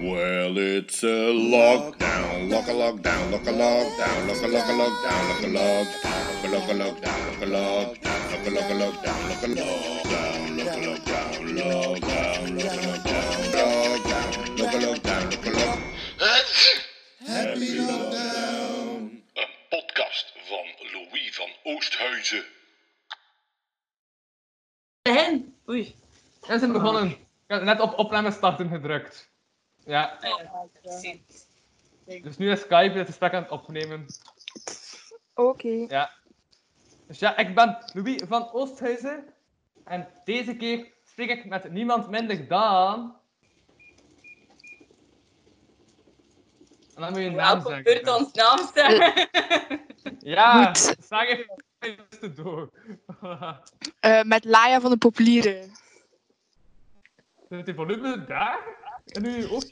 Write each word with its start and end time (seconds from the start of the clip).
Well, 0.00 0.56
it's 0.56 1.02
a 1.02 1.28
lockdown, 1.28 2.48
lock 2.50 2.68
a 2.68 2.72
lockdown, 2.72 3.30
lock 3.30 3.46
a 3.46 3.52
lockdown, 3.52 4.28
lock 4.28 4.42
a 4.42 4.48
lock 4.48 4.64
a 4.64 4.72
lockdown, 4.72 5.28
lock 5.28 5.42
a 5.42 5.46
lockdown, 5.46 6.48
lock 6.50 6.68
a 6.68 6.74
lockdown, 6.74 7.20
lock 7.28 7.42
a 7.42 7.44
lockdown, 7.44 8.32
lock 8.32 8.46
a 8.46 8.50
lock 8.50 8.70
a 8.70 8.80
lockdown, 8.80 9.28
lock 9.28 9.42
a 9.42 9.48
lockdown, 9.48 10.56
lock 10.56 10.72
a 10.72 10.80
lockdown, 10.80 11.36
lockdown, 11.60 12.40
lock 12.56 12.72
a 12.72 12.80
lockdown, 12.80 13.30
lockdown, 13.52 14.58
lock 14.58 14.72
a 14.72 14.78
lockdown, 14.78 15.24
lock 15.30 15.46
a 15.46 15.50
lock. 15.50 15.78
Happy 17.26 17.76
lockdown. 17.78 19.22
Een 19.34 19.52
podcast 19.68 20.32
van 20.44 20.66
Louis 20.92 21.34
van 21.34 21.50
Oosthuizen. 21.62 22.44
Hen. 25.02 25.54
Oei. 25.68 25.94
We 26.46 26.58
zijn 26.58 26.72
begonnen. 26.72 27.06
Ik 27.10 27.16
heb 27.46 27.62
net 27.62 27.80
op 27.80 27.98
opname 27.98 28.30
starten 28.30 28.68
gedrukt. 28.68 29.29
Ja, 29.90 30.18
dus 32.22 32.36
nu 32.36 32.50
is 32.50 32.60
Skype 32.60 32.98
het 32.98 33.06
gesprek 33.06 33.34
aan 33.34 33.42
het 33.42 33.50
opnemen. 33.50 34.06
Oké. 35.34 35.84
Ja. 35.88 36.10
Dus 37.06 37.18
ja, 37.18 37.36
ik 37.36 37.54
ben 37.54 37.78
Louis 37.92 38.22
van 38.28 38.52
Oosthuizen. 38.52 39.24
En 39.84 40.08
deze 40.24 40.56
keer 40.56 40.92
spreek 41.04 41.30
ik 41.30 41.44
met 41.44 41.70
niemand 41.70 42.08
minder 42.08 42.48
dan... 42.48 43.16
En 46.94 47.02
dan 47.02 47.10
moet 47.10 47.20
je 47.20 47.26
een 47.26 47.34
naam 47.34 47.62
Welkom 47.62 47.72
zeggen. 47.72 47.84
beurt 47.84 48.18
ons 48.18 48.32
naam 48.32 48.70
zeggen. 48.74 49.28
Ja, 50.18 50.74
zeg 50.74 51.28
even 51.28 51.64
eerst 51.78 52.36
door. 52.36 52.70
Eh, 54.00 54.22
met 54.22 54.44
Laia 54.44 54.80
van 54.80 54.90
de 54.90 54.96
Populieren. 54.96 55.72
Zit 57.48 57.64
die 57.66 57.74
volume 57.74 58.24
daar? 58.24 58.79
En 59.12 59.22
nu 59.22 59.48
ook? 59.48 59.62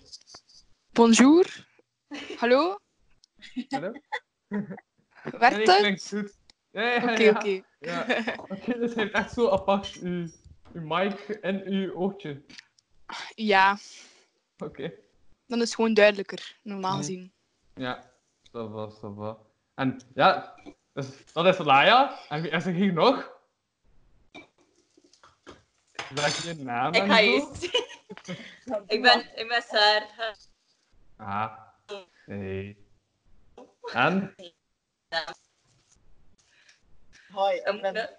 Bonjour. 0.93 1.67
Hallo? 2.37 2.79
Hallo? 3.69 3.93
Werkt 5.23 5.67
Nee, 5.67 5.91
het? 5.91 6.09
goed. 6.09 6.37
Ja, 6.71 6.83
ja, 6.83 7.03
Oké, 7.13 7.23
ja. 7.23 7.31
oké. 7.31 7.63
Ja. 7.79 8.05
Dus 8.79 8.93
je 8.95 9.01
hebt 9.01 9.15
echt 9.15 9.33
zo 9.33 9.49
apart 9.51 9.95
uw, 10.03 10.29
uw 10.73 10.83
mic 10.83 11.19
en 11.29 11.63
uw 11.67 11.93
oortje. 11.95 12.43
Ja, 13.35 13.79
Oké. 14.59 14.93
dan 15.47 15.59
is 15.59 15.65
het 15.65 15.75
gewoon 15.75 15.95
duidelijker, 15.95 16.59
normaal 16.63 16.91
Mhm. 16.91 16.99
gezien. 17.01 17.33
Ja, 17.75 18.11
dat 18.51 18.71
was, 18.71 19.01
dat 19.01 19.15
was. 19.15 19.37
En 19.75 20.01
ja, 20.15 20.55
dus 20.93 21.09
dat 21.33 21.47
is 21.47 21.59
Laia. 21.59 22.19
En 22.29 22.43
wie 22.43 22.51
is 22.51 22.67
er 22.67 22.73
hier 22.73 22.93
nog? 22.93 23.37
Zeg 26.15 26.43
je 26.45 26.55
naam 26.55 26.93
Ik 26.95 27.03
ga 27.03 27.17
zo? 27.17 27.53
ik, 28.95 29.03
ben, 29.03 29.39
ik 29.39 29.49
ben 29.49 29.63
Saar. 29.63 30.37
Ah, 31.17 31.59
nee. 32.27 32.87
En? 33.93 34.35
Hoi, 37.33 37.57
ik 37.57 37.81
ben 37.81 38.19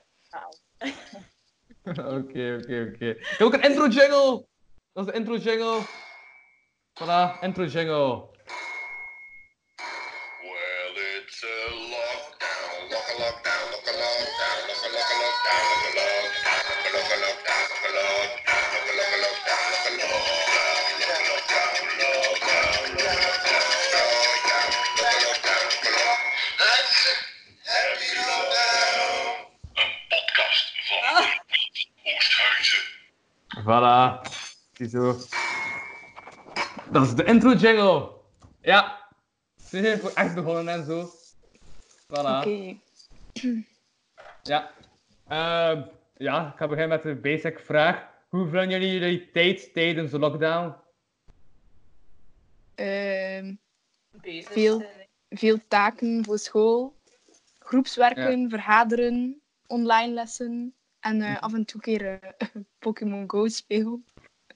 Oké, 2.17 2.59
oké, 2.61 2.91
oké. 2.93 3.09
Ik 3.09 3.25
heb 3.37 3.41
ook 3.41 3.53
een 3.53 3.63
intro 3.63 3.87
jingle! 3.87 4.47
Dat 4.93 5.05
is 5.05 5.11
de 5.13 5.19
intro 5.19 5.35
jingle. 5.35 5.81
Voilà, 6.93 7.39
intro 7.41 7.65
jingle. 7.65 8.30
Voilà. 33.69 34.21
Ziezo. 34.73 35.15
Dat 36.91 37.05
is 37.05 37.15
de 37.15 37.23
intro 37.23 37.53
jingle. 37.53 38.09
Ja. 38.61 39.07
Zie 39.55 39.81
je, 39.81 39.97
voor 39.97 40.11
echt 40.13 40.35
begonnen 40.35 40.67
en 40.67 40.85
zo. 40.85 41.09
Voilà. 42.08 42.37
Oké. 42.37 42.77
Ja. 44.43 44.71
Ehm, 45.27 45.81
ja, 46.17 46.52
ik 46.52 46.58
ga 46.58 46.67
beginnen 46.67 46.89
met 46.89 47.03
de 47.03 47.15
basic 47.15 47.59
vraag. 47.59 48.08
Hoe 48.29 48.47
vullen 48.47 48.69
jullie 48.69 48.91
jullie 48.99 49.31
tijd 49.31 49.73
tijdens 49.73 50.11
de 50.11 50.19
lockdown? 50.19 50.75
Ehm, 52.75 53.55
bezig 54.11 54.52
Veel. 54.52 54.79
zijn. 54.79 55.08
veel 55.29 55.58
taken 55.67 56.25
voor 56.25 56.37
school, 56.37 56.95
groepswerken, 57.59 58.49
vergaderen, 58.49 59.41
online 59.67 60.13
lessen 60.13 60.73
en 60.99 61.21
eh, 61.21 61.42
af 61.42 61.54
en 61.54 61.65
toe 61.65 61.82
keer 61.82 62.20
eh, 62.20 62.48
Pokémon 62.80 63.23
Go 63.30 63.48
spelen. 63.48 64.05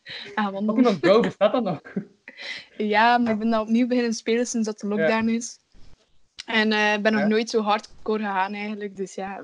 Ah. 0.36 0.66
Pokémon 0.66 0.98
Go, 1.02 1.20
bestaat 1.20 1.52
dat 1.52 1.64
nog? 1.64 1.82
Ja, 2.78 3.18
maar 3.18 3.34
ik 3.34 3.40
ben 3.40 3.50
dat 3.50 3.62
opnieuw 3.62 3.88
beginnen 3.88 4.14
spelen 4.14 4.48
sinds 4.48 4.68
dat 4.68 4.80
de 4.80 4.88
lockdown 4.88 5.28
is. 5.28 5.60
En 6.46 6.72
eh, 6.72 6.94
ik 6.94 7.02
ben 7.02 7.12
nog 7.12 7.22
Ja. 7.22 7.28
nooit 7.28 7.50
zo 7.50 7.62
hardcore 7.62 8.24
gegaan 8.24 8.54
eigenlijk, 8.54 8.96
dus 8.96 9.16
ja. 9.16 9.42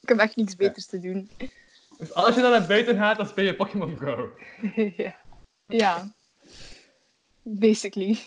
ik 0.00 0.08
heb 0.08 0.18
echt 0.18 0.36
niks 0.36 0.56
beters 0.56 0.86
te 0.86 0.98
doen. 1.00 1.30
Dus 1.98 2.14
als 2.14 2.34
je 2.34 2.40
dan 2.40 2.50
naar 2.50 2.66
buiten 2.66 2.96
gaat, 2.96 3.16
dan 3.16 3.26
speel 3.26 3.44
je 3.44 3.56
Pokémon 3.56 3.96
Go. 3.96 4.30
ja. 4.96 5.16
ja. 5.66 6.14
Basically. 7.42 8.18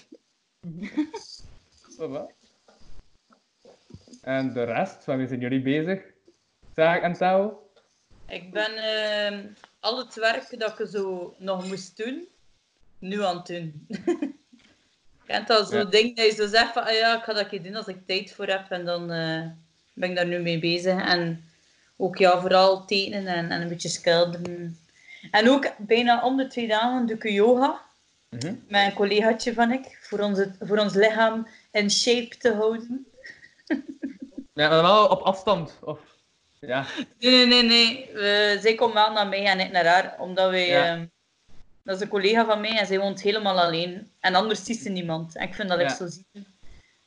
En 4.21 4.53
de 4.53 4.63
rest, 4.63 5.05
waarmee 5.05 5.27
zijn 5.27 5.39
jullie 5.39 5.61
bezig? 5.61 6.10
En 6.81 7.13
touw? 7.13 7.69
Ik 8.27 8.51
ben 8.51 8.75
ehm, 8.75 9.45
al 9.79 9.97
het 9.97 10.15
werk 10.15 10.59
dat 10.59 10.79
ik 10.79 10.87
zo 10.87 11.35
nog 11.37 11.67
moest 11.67 11.97
doen, 11.97 12.27
nu 12.99 13.23
aan 13.23 13.37
het 13.37 13.45
doen. 13.45 13.87
Kent 15.25 15.47
dat 15.47 15.69
zo'n 15.69 15.77
Ja. 15.79 15.85
ding 15.85 16.15
dat 16.15 16.25
je 16.25 16.31
zo 16.31 16.47
zegt 16.47 16.73
van, 16.73 16.83
ah 16.83 16.93
ja, 16.93 17.17
ik 17.17 17.23
ga 17.23 17.33
dat 17.33 17.47
keer 17.47 17.63
doen 17.63 17.75
als 17.75 17.87
ik 17.87 18.05
tijd 18.05 18.33
voor 18.33 18.47
heb. 18.47 18.71
En 18.71 18.85
dan 18.85 19.11
eh, 19.11 19.47
ben 19.93 20.09
ik 20.09 20.15
daar 20.15 20.27
nu 20.27 20.39
mee 20.39 20.59
bezig. 20.59 21.01
En 21.01 21.43
ook 21.97 22.17
ja, 22.17 22.39
vooral 22.41 22.85
tekenen 22.85 23.27
en, 23.27 23.51
en 23.51 23.61
een 23.61 23.67
beetje 23.67 23.89
schilderen. 23.89 24.79
En 25.31 25.49
ook 25.49 25.71
bijna 25.77 26.23
om 26.25 26.37
de 26.37 26.47
twee 26.47 26.67
dagen 26.67 27.05
doe 27.05 27.15
ik 27.15 27.29
yoga. 27.29 27.81
Mhm. 28.29 28.55
Met 28.67 28.85
een 28.85 28.93
collegaatje 28.93 29.53
van 29.53 29.71
ik. 29.71 29.99
Voor, 30.01 30.19
onze, 30.19 30.55
voor 30.59 30.77
ons 30.77 30.93
lichaam 30.93 31.47
in 31.71 31.91
shape 31.91 32.37
te 32.37 32.53
houden. 32.53 33.05
Ja, 34.53 34.69
maar 34.69 34.81
wel 34.81 35.07
op 35.07 35.21
afstand. 35.21 35.77
Of... 35.81 35.99
Ja. 36.67 36.85
Nee, 37.19 37.45
nee, 37.45 37.63
nee. 37.63 38.09
We- 38.13 38.57
zij 38.61 38.75
komt 38.75 38.93
wel 38.93 39.11
naar 39.13 39.27
mij 39.27 39.45
en 39.45 39.59
ik 39.59 39.71
naar 39.71 39.85
haar. 39.85 40.19
Omdat 40.19 40.49
wij... 40.49 40.67
Ja. 40.67 40.85
ehm, 40.85 41.05
dat 41.83 41.95
is 41.95 42.01
een 42.01 42.07
collega 42.07 42.45
van 42.45 42.61
mij 42.61 42.77
en 42.79 42.85
zij 42.85 42.99
woont 42.99 43.21
helemaal 43.21 43.59
alleen. 43.61 44.11
En 44.19 44.35
anders 44.35 44.63
ziet 44.63 44.79
ze 44.79 44.89
niemand. 44.89 45.35
En 45.35 45.47
ik 45.47 45.53
vind 45.53 45.69
dat 45.69 45.79
echt 45.79 45.97
zo 45.97 46.07
ziek. 46.07 46.25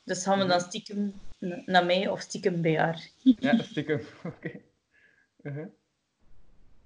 Dus 0.04 0.22
gaan 0.22 0.38
we 0.38 0.44
Mhm. 0.44 0.52
dan 0.52 0.60
stiekem 0.60 1.20
naar 1.66 1.84
mij 1.84 2.08
of 2.08 2.20
stiekem 2.20 2.62
bij 2.62 2.78
haar. 2.78 3.08
Ja, 3.22 3.62
stiekem. 3.62 4.00
Oké. 4.24 4.50
Uh-huh. 5.42 5.66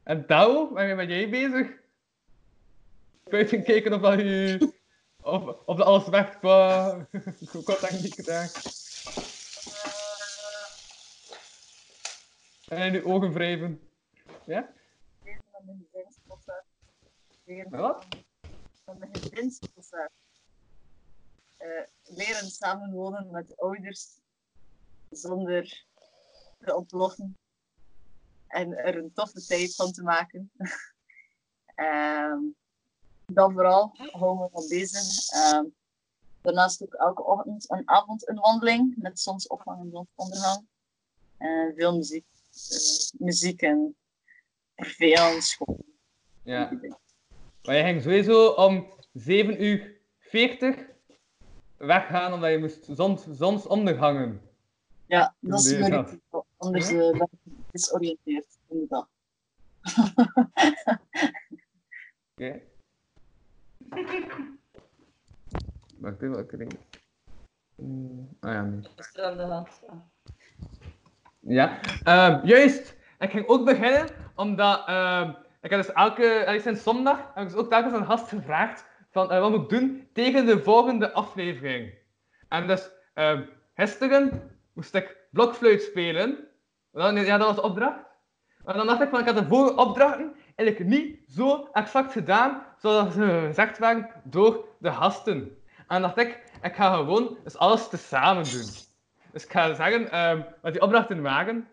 En 0.02 0.26
touw, 0.26 0.72
waarmee 0.72 0.94
ben 1.06 1.08
jij 1.16 1.28
bezig? 1.28 1.70
Buiten 3.30 3.64
kijken 3.64 3.92
of 3.92 4.00
dat 4.00 4.18
je... 4.18 4.72
Of, 5.22 5.42
of 5.66 5.76
dat 5.76 5.86
alles 5.86 6.08
werkt 6.08 6.38
qua... 6.38 6.90
qua 7.64 7.74
techniek 7.74 8.14
gedaan. 8.14 8.48
En 12.68 12.92
je 12.92 13.04
ogen 13.04 13.32
wrijven. 13.32 13.80
Ja? 14.44 14.72
met 15.24 15.64
mijn 15.64 15.86
gezinsproces. 15.90 16.64
Wat? 17.68 18.06
Met 18.84 18.98
mijn 18.98 19.16
gezinsproces. 19.16 20.08
Eh, 21.56 21.82
leren 22.04 22.50
samenwonen 22.50 23.30
met 23.30 23.56
ouders 23.56 24.20
zonder 25.10 25.84
te 26.58 26.76
ontploffen. 26.76 27.36
En 28.46 28.76
er 28.76 28.96
een 28.96 29.12
toffe 29.12 29.46
tijd 29.46 29.74
van 29.74 29.92
te 29.92 30.02
maken. 30.02 30.50
Ehm, 31.74 32.38
dan 33.26 33.52
vooral 33.52 33.90
houden 33.94 34.44
we 34.44 34.50
van 34.52 34.68
bezig. 34.68 35.30
Ehm, 35.30 35.64
daarnaast 36.40 36.82
ook 36.82 36.94
elke 36.94 37.24
ochtend 37.24 37.68
en 37.68 37.88
avond 37.88 38.28
een 38.28 38.38
wandeling 38.38 38.94
met 38.96 39.20
zonsopgang 39.20 39.80
en 39.80 39.90
zonsondergang. 39.90 40.66
En 41.36 41.74
veel 41.76 41.96
muziek, 41.96 42.26
eh, 42.32 42.37
muziek 43.18 43.62
en 43.62 43.96
veel 44.76 45.40
school. 45.40 45.84
Ja. 46.42 46.80
Maar 47.62 47.76
je 47.76 47.82
ging 47.82 48.02
sowieso 48.02 48.48
om 48.48 48.92
7 49.12 49.64
uur 49.64 50.00
40 50.18 50.86
weggaan 51.76 52.32
omdat 52.32 52.50
je 52.50 52.58
moest 52.58 52.84
zons, 52.90 53.26
zonsondergangen. 53.30 54.40
Ja, 55.06 55.34
dat 55.40 55.64
is 55.64 55.78
mijn. 55.78 56.22
Anders 56.56 56.88
eh, 56.88 57.10
ben 57.10 58.00
ik 58.00 58.18
in 58.24 58.44
de 58.68 58.86
dag. 58.88 59.08
Oké. 62.34 62.62
wacht 65.98 66.22
even, 66.22 66.30
welke 66.30 66.56
ding? 66.56 66.78
Hmm, 67.74 68.28
Ah 68.40 68.52
ja, 68.52 68.62
nee. 68.62 68.80
Is 68.96 69.14
er 69.14 69.24
aan 69.24 69.36
de 69.36 69.42
hand? 69.42 69.68
Ja. 71.40 71.78
Ehm, 72.04 72.46
juist. 72.46 72.96
Ik 73.18 73.30
ging 73.30 73.48
ook 73.48 73.64
beginnen, 73.64 74.08
omdat 74.34 74.86
ehm, 74.86 75.32
ik 75.60 75.70
heb 75.70 75.80
dus 75.80 75.92
elke, 75.92 76.26
elke 76.26 76.60
sinds 76.60 76.82
zondag, 76.82 77.30
heb 77.34 77.44
ik 77.44 77.50
dus 77.50 77.58
ook 77.58 77.70
telkens 77.70 77.94
een 77.94 78.06
gast 78.06 78.28
gevraagd 78.28 78.86
van 79.10 79.30
eh, 79.30 79.40
wat 79.40 79.50
moet 79.50 79.62
ik 79.62 79.78
doen 79.78 80.08
tegen 80.12 80.46
de 80.46 80.62
volgende 80.62 81.12
aflevering. 81.12 81.94
En 82.48 82.66
dus 82.66 82.90
ehm, 83.14 83.42
gisteren 83.74 84.50
moest 84.72 84.94
ik 84.94 85.16
blokfluit 85.30 85.82
spelen. 85.82 86.48
Ja, 86.92 87.38
dat 87.38 87.46
was 87.46 87.56
de 87.56 87.62
opdracht. 87.62 88.06
En 88.64 88.76
dan 88.76 88.86
dacht 88.86 89.00
ik 89.00 89.08
van, 89.08 89.20
ik 89.20 89.26
had 89.26 89.36
de 89.36 89.46
vorige 89.46 89.76
opdrachten 89.76 90.34
eigenlijk 90.54 90.90
niet 90.90 91.18
zo 91.30 91.68
exact 91.72 92.12
gedaan 92.12 92.62
zoals 92.78 93.14
ze 93.14 93.44
gezegd 93.46 93.78
werden 93.78 94.10
door 94.24 94.64
de 94.78 94.92
gasten. 94.92 95.58
En 95.88 96.02
dacht 96.02 96.18
ik, 96.18 96.42
ik 96.62 96.74
ga 96.74 96.94
gewoon 96.94 97.38
dus 97.44 97.56
alles 97.56 97.88
tezamen 97.88 98.44
doen. 98.44 98.87
Dus 99.32 99.44
ik 99.44 99.50
ga 99.50 99.74
zeggen 99.74 100.10
ehm, 100.10 100.42
wat 100.62 100.72
die 100.72 100.82
opdrachten 100.82 101.22
waren. 101.22 101.68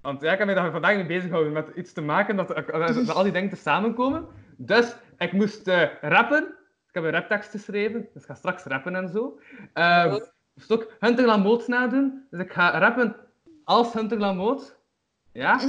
Want 0.00 0.20
ja, 0.20 0.32
ik 0.32 0.38
heb 0.38 0.46
me 0.46 0.54
daar 0.54 0.70
vandaag 0.70 0.94
mee 0.94 1.06
bezig 1.06 1.24
gehouden 1.24 1.52
met 1.52 1.68
iets 1.74 1.92
te 1.92 2.00
maken 2.00 2.36
dat, 2.36 2.72
al 3.14 3.22
die 3.22 3.32
dingen 3.32 3.50
te 3.50 3.56
samenkomen. 3.56 4.26
Dus 4.56 4.96
ik 5.18 5.32
moest 5.32 5.68
eh, 5.68 5.88
rappen. 6.00 6.54
Ik 6.88 6.94
heb 6.94 7.04
een 7.04 7.10
raptekst 7.10 7.50
geschreven, 7.50 8.08
dus 8.12 8.22
ik 8.22 8.28
ga 8.28 8.34
straks 8.34 8.64
rappen 8.64 8.94
en 8.94 9.08
zo. 9.08 9.40
Ehm, 9.72 10.14
ik 10.14 10.32
moest 10.54 10.72
ook 10.72 10.92
Hunter 11.00 11.26
Lamoot 11.26 11.68
nadoen, 11.68 12.26
dus 12.30 12.40
ik 12.40 12.52
ga 12.52 12.78
rappen 12.78 13.16
als 13.64 13.92
Hunter 13.92 14.18
Lamoot. 14.18 14.76
Ja. 15.32 15.60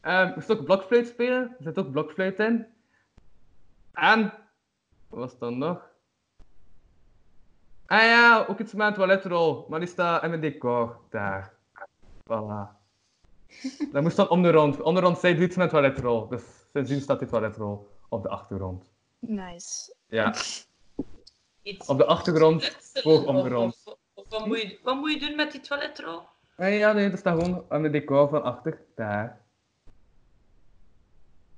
Ehm, 0.00 0.28
ik 0.28 0.34
moest 0.34 0.50
ook 0.50 0.64
blokfluit 0.64 1.06
spelen, 1.06 1.42
er 1.42 1.64
zit 1.64 1.78
ook 1.78 1.90
blokfluit 1.90 2.38
in. 2.38 2.66
En, 3.92 4.32
wat 5.08 5.18
was 5.18 5.38
dan 5.38 5.58
nog? 5.58 5.90
Ah 7.90 8.00
ja, 8.02 8.44
ook 8.48 8.58
iets 8.58 8.72
met 8.72 8.86
een 8.86 8.94
toiletrol, 8.94 9.66
maar 9.68 9.80
die 9.80 9.88
staat 9.88 10.22
in 10.22 10.28
mijn 10.28 10.40
decor, 10.40 10.96
daar. 11.10 11.52
Voilà. 12.22 12.76
Dat 13.92 14.02
moest 14.02 14.16
dan 14.16 14.28
om 14.28 14.42
de 14.42 14.50
rond. 14.50 14.80
Om 14.80 14.94
de 14.94 15.00
rond 15.00 15.18
zij 15.18 15.34
doet 15.34 15.42
iets 15.44 15.56
met 15.56 15.70
toiletrol, 15.70 16.28
dus 16.28 16.42
sindsdien 16.72 17.00
staat 17.00 17.18
die 17.18 17.28
toiletrol 17.28 17.88
op 18.08 18.22
de 18.22 18.28
achtergrond. 18.28 18.90
Nice. 19.18 19.94
Ja, 20.06 20.34
Iets 21.62 21.86
op 21.86 21.98
de 21.98 22.04
achtergrond, 22.04 22.76
hoog 23.02 23.24
om 23.24 23.42
de 23.42 23.48
rond. 23.48 23.82
of- 23.84 23.96
of 24.14 24.28
wat, 24.28 24.46
moet 24.46 24.60
je, 24.62 24.78
wat 24.82 24.96
moet 24.96 25.12
je 25.12 25.18
doen 25.26 25.36
met 25.36 25.52
die 25.52 25.60
toiletrol? 25.60 26.22
Ah 26.56 26.78
ja, 26.78 26.92
nee, 26.92 27.10
dat 27.10 27.18
staat 27.18 27.40
gewoon 27.40 27.64
aan 27.68 27.82
de 27.82 27.90
decor 27.90 28.28
van 28.28 28.42
achter, 28.42 28.80
daar. 28.94 29.40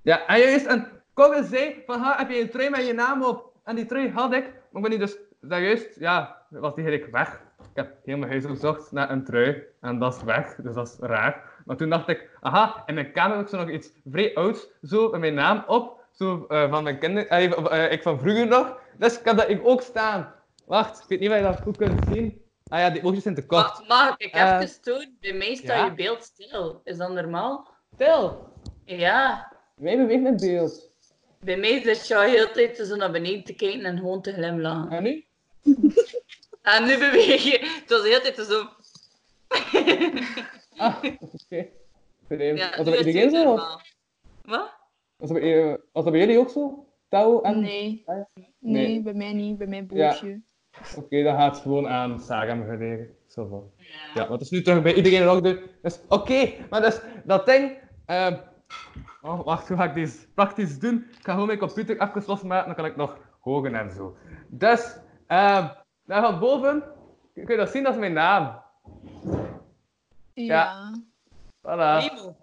Ja, 0.03 0.27
en 0.27 0.39
juist, 0.39 0.67
en 0.67 1.03
Kogge 1.13 1.45
zei 1.45 1.83
van, 1.87 2.01
ha, 2.01 2.17
heb 2.17 2.31
je 2.31 2.41
een 2.41 2.51
trui 2.51 2.71
met 2.71 2.87
je 2.87 2.93
naam 2.93 3.25
op? 3.25 3.53
En 3.65 3.77
die 3.77 3.87
trui 3.87 4.11
had 4.11 4.33
ik, 4.33 4.43
maar 4.45 4.83
ik 4.83 4.89
ben 4.89 4.91
niet 4.91 5.01
dus, 5.01 5.17
dat 5.41 5.59
juist, 5.61 5.99
ja, 5.99 6.43
was 6.49 6.75
die 6.75 6.85
eigenlijk 6.85 7.13
weg. 7.17 7.41
Ik 7.59 7.67
heb 7.77 7.97
heel 8.05 8.17
mijn 8.17 8.31
huis 8.31 8.45
gezocht 8.45 8.93
naar 8.93 9.11
een 9.11 9.25
trui, 9.25 9.63
en 9.81 9.99
dat 9.99 10.15
is 10.15 10.23
weg, 10.23 10.55
dus 10.55 10.75
dat 10.75 10.89
is 10.89 10.97
raar. 11.01 11.43
Maar 11.65 11.77
toen 11.77 11.91
dacht 11.91 12.09
ik, 12.09 12.29
aha, 12.41 12.83
in 12.87 12.95
mijn 12.95 13.13
kamer 13.13 13.37
heb 13.37 13.45
ik 13.45 13.51
zo 13.51 13.59
nog 13.59 13.71
iets 13.71 13.91
vrij 14.11 14.35
ouds, 14.35 14.69
zo, 14.83 15.11
met 15.11 15.21
mijn 15.21 15.35
naam 15.35 15.65
op, 15.67 16.01
zo 16.13 16.45
eh, 16.49 16.71
van 16.71 16.83
mijn 16.83 16.99
kinderen, 16.99 17.29
eh, 17.29 17.59
of, 17.59 17.69
eh, 17.69 17.93
ik 17.93 18.03
van 18.03 18.19
vroeger 18.21 18.47
nog. 18.47 18.79
Dus 18.99 19.19
ik 19.19 19.25
heb 19.25 19.37
dat 19.37 19.49
ik 19.49 19.61
ook 19.67 19.83
staan. 19.83 20.33
Wacht, 20.67 21.01
ik 21.03 21.09
weet 21.09 21.21
niet 21.21 21.31
of 21.31 21.37
je 21.37 21.43
dat 21.43 21.61
goed 21.61 21.77
kunt 21.77 22.05
zien. 22.13 22.43
Ah 22.69 22.79
ja, 22.79 22.91
die 22.91 23.05
oogjes 23.05 23.23
zijn 23.23 23.35
te 23.35 23.47
kort. 23.47 23.89
Ma- 23.89 23.95
Mag 24.05 24.15
ik 24.17 24.35
even 24.35 24.83
tonen? 24.83 25.17
Bij 25.21 25.33
mij 25.33 25.55
staat 25.55 25.77
ja? 25.77 25.85
je 25.85 25.95
beeld 25.95 26.23
stil. 26.23 26.81
Is 26.85 26.97
dat 26.97 27.11
normaal? 27.13 27.69
Stil! 27.95 28.49
Ja. 28.85 29.53
Wij 29.77 29.97
bewegen 29.97 30.25
het 30.25 30.41
beeld. 30.41 30.91
Bij 31.41 31.57
mij 31.57 31.83
zit 31.83 32.07
je 32.09 32.17
al 32.17 32.23
heel 32.23 32.51
tijd 32.51 32.77
zo 32.77 32.97
naar 32.97 33.11
beneden 33.11 33.45
te 33.45 33.55
kijken 33.55 33.85
en 33.85 33.97
gewoon 33.99 34.23
te 34.23 34.33
glimlachen. 34.33 34.91
En 34.91 35.03
nu? 35.03 35.25
En 36.63 36.85
nu 36.87 36.99
beweeg 36.99 37.43
je. 37.43 37.59
Het 37.81 37.91
was 37.91 38.03
de 38.03 38.09
hele 38.09 38.21
tijd 38.21 38.47
zo. 38.47 38.69
Ah, 40.77 40.97
oké. 41.03 41.67
Vreemd. 42.27 42.59
Ja, 42.59 42.69
was 42.69 42.77
dat 42.77 42.85
bij 42.85 42.99
iedereen 43.05 43.31
zo? 43.31 43.55
Wat? 44.43 44.79
Was 45.17 45.29
dat, 45.31 45.33
bij, 45.41 45.63
eh, 45.63 45.75
was 45.93 46.05
dat 46.05 46.13
bij 46.13 46.21
jullie 46.21 46.39
ook 46.39 46.51
zo? 46.51 46.87
Touw 47.09 47.41
en... 47.43 47.61
Nee. 47.61 48.03
Ah, 48.07 48.17
ja. 48.17 48.29
Nee, 48.35 48.87
Nee. 48.87 49.03
bij 49.03 49.15
mij 49.15 49.33
niet. 49.33 49.59
Bij 49.59 49.67
mij 49.67 49.87
Ja. 49.91 50.09
bootje. 50.09 50.41
Oké, 50.97 51.23
dan 51.23 51.37
gaat 51.37 51.53
het 51.55 51.63
gewoon 51.63 51.89
aan 51.89 52.21
Saga 52.21 52.55
me 52.55 52.65
gelegen. 52.65 53.09
Zo 53.27 53.47
van. 53.47 53.71
Ja, 54.15 54.23
maar 54.23 54.31
het 54.31 54.41
is 54.41 54.51
nu 54.51 54.63
terug 54.63 54.83
bij 54.83 54.95
iedereen 54.95 55.27
ook 55.29 55.45
doen. 55.45 55.61
Dus 55.83 56.01
oké, 56.09 56.53
maar 56.71 56.81
dus 56.81 57.01
dat 57.25 57.47
ding. 57.47 57.79
ehm 58.07 58.37
oh, 59.23 59.45
wacht, 59.45 59.69
hoe 59.69 59.77
ga 59.77 59.85
ik 59.85 59.95
deze 59.95 60.29
praktisch 60.35 60.79
doen? 60.79 61.07
Ik 61.19 61.25
ga 61.25 61.33
gewoon 61.33 61.47
mijn 61.47 61.59
computer 61.59 62.01
even 62.01 62.23
losmaken, 62.27 62.67
dan 62.67 62.75
kan 62.75 62.85
ik 62.85 62.97
nog 62.97 63.19
hogen 63.41 63.75
en 63.75 63.91
zo. 63.91 64.17
Dus, 64.49 64.97
ehm 65.31 65.69
daar 66.05 66.23
van 66.23 66.39
boven 66.39 66.83
kun 67.35 67.45
je 67.49 67.57
dat 67.57 67.71
zien, 67.71 67.83
dat 67.83 67.93
is 67.93 67.99
mijn 67.99 68.13
naam. 68.13 68.63
Ja. 70.33 70.93
Voilà. 71.67 71.97
Primo. 72.07 72.37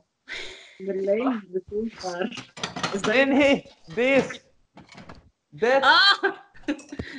Berlijn, 0.78 1.48
betoonbaar. 1.50 2.52
Is 2.94 3.02
dat 3.02 3.14
Nee, 3.14 3.26
nee, 3.26 3.72
deze. 3.94 4.42
Dit, 5.48 5.82
Ah, 5.82 6.22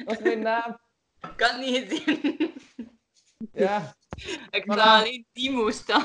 dat 0.05 0.19
is 0.19 0.21
mijn 0.23 0.43
naam. 0.43 0.79
ik 1.21 1.41
had 1.41 1.51
het 1.51 1.61
niet 1.61 1.77
gezien. 1.89 2.53
Ja. 3.53 3.95
Ik 4.51 4.63
Voilà. 4.65 4.75
zag 4.75 5.01
alleen 5.01 5.27
Timo 5.33 5.71
staan. 5.71 6.05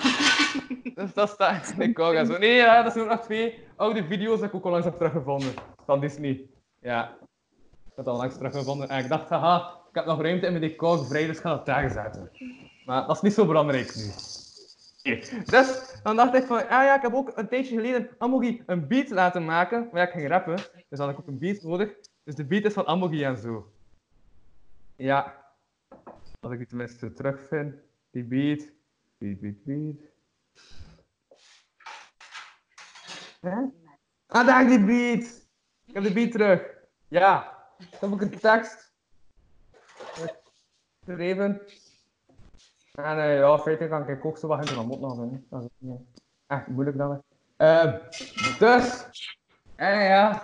Dus 0.95 1.13
dat 1.13 1.29
staat 1.29 1.73
in 1.77 1.93
de 1.93 2.03
en 2.03 2.25
zo. 2.25 2.37
Nee, 2.37 2.55
ja, 2.55 2.81
dat 2.83 2.91
zijn 2.93 3.03
ook 3.03 3.09
nog 3.11 3.21
twee 3.21 3.67
oude 3.75 4.03
video's 4.05 4.39
dat 4.39 4.49
ik 4.49 4.55
ook 4.55 4.65
al 4.65 4.71
langs 4.71 4.85
heb 4.85 4.95
teruggevonden. 4.95 5.53
Van 5.85 5.99
Disney. 5.99 6.49
Ja. 6.79 7.17
Ik 7.93 8.03
dat 8.03 8.13
al 8.13 8.17
langs 8.17 8.37
teruggevonden. 8.37 8.89
En 8.89 9.03
ik 9.03 9.09
dacht, 9.09 9.29
haha, 9.29 9.79
ik 9.89 9.95
heb 9.95 10.05
nog 10.05 10.21
ruimte 10.21 10.45
in 10.45 10.51
mijn 10.51 10.69
decor 10.69 11.05
vrij, 11.05 11.25
dus 11.27 11.39
ga 11.39 11.49
dat 11.49 11.65
daar 11.65 11.89
zetten. 11.89 12.31
Maar 12.85 13.07
dat 13.07 13.15
is 13.15 13.21
niet 13.21 13.33
zo 13.33 13.45
belangrijk 13.45 13.95
nu. 13.95 14.11
Dus, 15.45 15.99
dan 16.03 16.15
dacht 16.15 16.33
ik 16.33 16.43
van, 16.43 16.57
ah 16.57 16.69
ja, 16.69 16.95
ik 16.95 17.01
heb 17.01 17.13
ook 17.13 17.31
een 17.35 17.47
tijdje 17.47 17.75
geleden 17.75 18.09
Amogi 18.17 18.63
een 18.65 18.87
beat 18.87 19.09
laten 19.09 19.45
maken. 19.45 19.89
Maar 19.91 20.01
ja, 20.01 20.07
ik 20.07 20.13
ging 20.13 20.27
rappen, 20.27 20.57
dus 20.89 20.99
had 20.99 21.09
ik 21.09 21.19
ook 21.19 21.27
een 21.27 21.37
beat 21.37 21.61
nodig. 21.61 21.95
Dus 22.23 22.35
de 22.35 22.45
beat 22.45 22.63
is 22.63 22.73
van 22.73 22.87
Amogi 22.87 23.23
en 23.23 23.37
zo. 23.37 23.71
Ja. 24.95 25.45
Als 26.39 26.51
ik 26.51 26.57
die 26.57 26.67
tenminste 26.67 27.13
terugvind. 27.13 27.75
Die 28.11 28.23
beat. 28.23 28.69
Beat, 29.17 29.39
beat, 29.39 29.63
beat. 29.63 29.95
Ah, 34.27 34.47
daar 34.47 34.67
die 34.67 34.85
beat. 34.85 35.47
Ik 35.85 35.93
heb 35.93 36.03
de 36.03 36.13
beat 36.13 36.31
terug. 36.31 36.61
Ja. 37.07 37.62
Dan 37.99 38.11
heb 38.11 38.21
ik 38.21 38.31
een 38.31 38.39
tekst. 38.39 38.91
Geschreven. 41.05 41.61
En 42.93 43.17
eh, 43.17 43.37
ja, 43.37 43.57
feitelijk 43.57 43.91
kan 43.91 44.15
ik 44.15 44.25
ook 44.25 44.37
zo 44.37 44.47
wat 44.47 44.69
in 44.69 44.75
de 44.75 44.83
mond 44.83 45.01
nog. 45.01 45.29
Dat 45.49 45.63
is 45.63 45.69
niet 45.77 45.99
echt 46.47 46.67
moeilijk 46.67 46.97
dan. 46.97 47.23
Ehm 47.57 47.97
dus. 48.59 49.05
En 49.75 50.03
ja. 50.03 50.43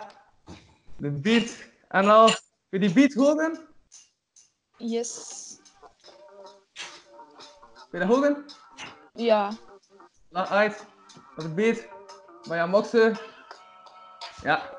De 0.98 1.12
beat. 1.12 1.68
En 1.88 2.08
al. 2.08 2.26
Wil 2.26 2.36
je 2.70 2.80
die 2.80 2.94
beat 2.94 3.14
horen? 3.14 3.68
Yes. 4.78 5.38
Wil 7.90 8.02
je 8.02 8.08
dat 8.08 8.16
horen? 8.16 8.46
Ja. 9.14 9.52
Laat 10.30 10.50
uit. 10.50 10.86
Wat 11.36 11.46
de 11.46 11.54
beat. 11.54 11.88
Maar 12.48 12.58
ja, 12.58 12.66
Moxe. 12.66 13.14
Ja. 14.42 14.79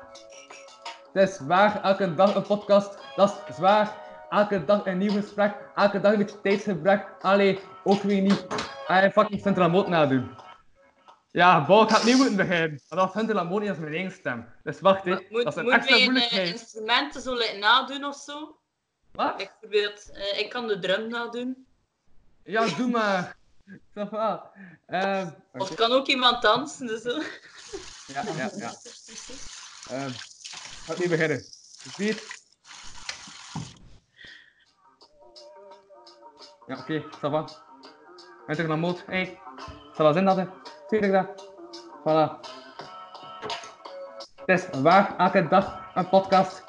Het 1.13 1.29
is 1.29 1.35
zwaar. 1.35 1.83
Elke 1.83 2.15
dag 2.15 2.35
een 2.35 2.41
podcast. 2.41 2.97
Dat 3.15 3.43
is 3.47 3.55
zwaar. 3.55 3.95
Elke 4.29 4.65
dag 4.65 4.85
een 4.85 4.97
nieuw 4.97 5.11
gesprek. 5.11 5.55
Elke 5.75 5.99
dag 5.99 6.11
een 6.11 6.17
beetje 6.17 6.41
tijdsgebrek. 6.41 7.07
Allee, 7.21 7.59
ook 7.83 8.01
weer 8.01 8.21
niet. 8.21 8.47
En 8.87 9.11
fucking 9.11 9.41
Central 9.41 9.69
Moot 9.69 9.87
nadoen. 9.87 10.31
Ja, 11.31 11.65
Bo, 11.65 11.81
ik 11.83 11.89
ga 11.89 11.97
opnieuw 11.97 12.17
moeten 12.17 12.35
beginnen. 12.35 12.81
Want 12.89 13.01
dat 13.01 13.11
Central 13.11 13.59
niet 13.59 13.69
als 13.69 13.77
mijn 13.77 13.93
eigen 13.93 14.11
stem. 14.11 14.45
Dus 14.63 14.79
wacht, 14.79 15.03
hè. 15.03 15.11
Moet, 15.29 15.43
dat 15.43 15.53
is 15.53 15.55
een 15.55 15.63
moet 15.63 15.73
extra 15.73 15.95
eh, 15.95 16.03
moeilijkheid. 16.03 16.49
instrumenten 16.49 17.21
zo 17.21 17.37
laten 17.37 17.59
nadoen 17.59 18.05
of 18.05 18.15
zo? 18.15 18.57
Wat? 19.11 19.37
Bijvoorbeeld, 19.37 20.11
eh, 20.11 20.39
ik 20.39 20.49
kan 20.49 20.67
de 20.67 20.79
drum 20.79 21.07
nadoen. 21.07 21.65
Ja, 22.43 22.65
doe 22.77 22.89
maar. 22.89 23.35
Ça 23.95 24.09
va. 24.09 24.51
Ehm, 24.87 25.29
Of 25.53 25.73
kan 25.75 25.91
ook 25.91 26.07
iemand 26.07 26.41
dansen. 26.41 26.87
Dus, 26.87 27.01
zo. 27.01 27.21
Ja, 28.07 28.23
ja, 28.37 28.49
ja. 28.55 28.71
Ehm, 29.95 30.11
ga 30.91 31.03
nu 31.03 31.09
beginnen. 31.09 31.37
De 31.83 31.91
beat. 31.97 32.39
Ja, 36.67 36.77
oké, 36.77 37.03
ça 37.19 37.29
va. 37.29 37.45
Met 38.47 38.57
er 38.57 38.67
naar 38.67 38.77
moed. 38.77 39.03
Hé, 39.05 39.13
hey. 39.13 39.39
dat 39.97 40.15
zin 40.15 40.25
dat, 40.25 40.35
hè? 40.35 40.45
Tuurlijk 40.87 41.13
dat. 41.13 41.53
Voilà. 41.99 42.49
Het 44.45 44.59
is 44.59 44.81
waar, 44.81 45.17
elke 45.17 45.47
dag 45.47 45.91
een 45.93 46.09
podcast. 46.09 46.63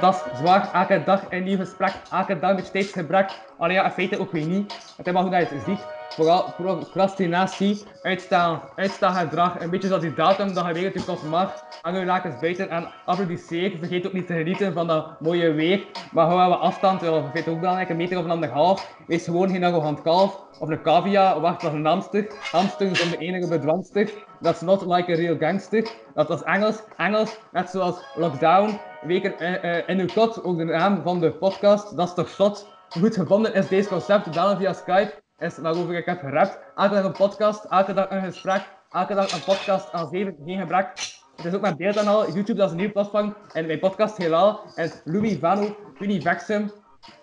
Dat 0.00 0.14
is 0.14 0.38
zwaar, 0.38 0.72
elke 0.72 1.04
dag 1.04 1.30
een 1.30 1.42
nieuw 1.42 1.56
gesprek. 1.56 1.94
Elke 2.10 2.38
dag 2.38 2.54
met 2.54 2.66
steeds 2.66 2.92
gebrek. 2.92 3.30
Allee, 3.58 3.76
ja, 3.76 3.84
in 3.84 3.90
feite 3.90 4.18
ook 4.18 4.32
weer 4.32 4.46
niet. 4.46 4.94
Het 4.96 5.06
is 5.06 5.12
maar 5.12 5.22
hoe 5.22 5.30
dat 5.30 5.48
je 5.48 5.54
het 5.54 5.64
ziet. 5.64 5.93
Vooral 6.08 6.54
procrastinatie, 6.56 7.82
uitstel, 8.02 8.60
uitstelgedrag, 8.74 9.60
een 9.60 9.70
beetje 9.70 9.88
zoals 9.88 10.02
die 10.02 10.14
datum 10.14 10.54
dat 10.54 10.66
je 10.66 10.72
weet 10.72 10.82
dat 10.82 10.92
je 10.92 11.12
kost 11.12 11.24
mag. 11.24 11.64
En 11.82 11.94
je 11.94 12.04
lakens 12.04 12.40
buiten 12.40 12.68
en 12.70 12.88
applaudisseer. 13.04 13.78
Vergeet 13.78 14.06
ook 14.06 14.12
niet 14.12 14.26
te 14.26 14.32
genieten 14.32 14.72
van 14.72 14.86
dat 14.86 15.20
mooie 15.20 15.52
weer. 15.52 15.86
Maar 16.12 16.26
hou 16.26 16.38
wel 16.38 16.58
afstand, 16.58 17.00
ja, 17.00 17.22
vergeet 17.22 17.48
ook 17.48 17.60
belangrijk, 17.60 17.88
een 17.88 17.96
meter 17.96 18.18
of 18.18 18.24
een 18.24 18.30
anderhalf. 18.30 18.96
Wees 19.06 19.24
gewoon 19.24 19.50
geen 19.50 19.64
arrogant 19.64 20.02
kalf 20.02 20.40
of 20.58 20.68
een 20.68 20.82
cavia, 20.82 21.40
wacht 21.40 21.64
als 21.64 21.72
een 21.72 21.84
hamster. 21.84 22.26
Hamster 22.50 22.96
zonder 22.96 23.18
enige 23.18 23.48
bedwangster. 23.48 24.10
That's 24.40 24.60
not 24.60 24.86
like 24.86 25.12
a 25.12 25.16
real 25.16 25.36
gangster. 25.38 25.90
Dat 26.14 26.28
was 26.28 26.42
Engels. 26.42 26.82
Engels, 26.96 27.38
net 27.52 27.70
zoals 27.70 28.04
lockdown. 28.14 28.78
Weken 29.02 29.38
eh, 29.38 29.88
in 29.88 30.00
uw 30.00 30.08
kot, 30.14 30.44
ook 30.44 30.58
de 30.58 30.64
naam 30.64 31.02
van 31.02 31.20
de 31.20 31.32
podcast. 31.32 31.96
Dat 31.96 32.08
is 32.08 32.14
toch 32.14 32.28
zot. 32.28 32.72
Goed 32.88 33.14
gevonden 33.14 33.54
is 33.54 33.68
deze 33.68 33.88
concept. 33.88 34.30
Bellen 34.30 34.56
via 34.56 34.72
Skype 34.72 35.22
is 35.44 35.58
waarover 35.58 35.94
ik 35.94 36.04
heb 36.04 36.20
gerapt. 36.20 36.58
Elke 36.74 36.94
dag 36.94 37.04
een 37.04 37.12
podcast, 37.12 37.64
elke 37.64 37.92
dag 37.92 38.10
een 38.10 38.22
gesprek, 38.22 38.62
elke 38.90 39.14
dag 39.14 39.32
een 39.32 39.44
podcast 39.44 39.92
aan 39.92 40.08
zeven, 40.08 40.36
geen 40.44 40.58
gebrek. 40.58 40.86
Het 41.36 41.44
is 41.44 41.54
ook 41.54 41.60
mijn 41.60 41.76
beeldkanaal, 41.76 42.24
YouTube 42.32 42.54
dat 42.54 42.66
is 42.66 42.70
een 42.70 42.80
nieuw 42.80 42.92
platform. 42.92 43.36
En 43.52 43.66
mijn 43.66 43.78
podcast 43.78 44.16
Heelal 44.16 44.60
is 44.74 45.00
Louis 45.04 45.38
Vano, 45.38 45.76
Univexum. 45.98 46.70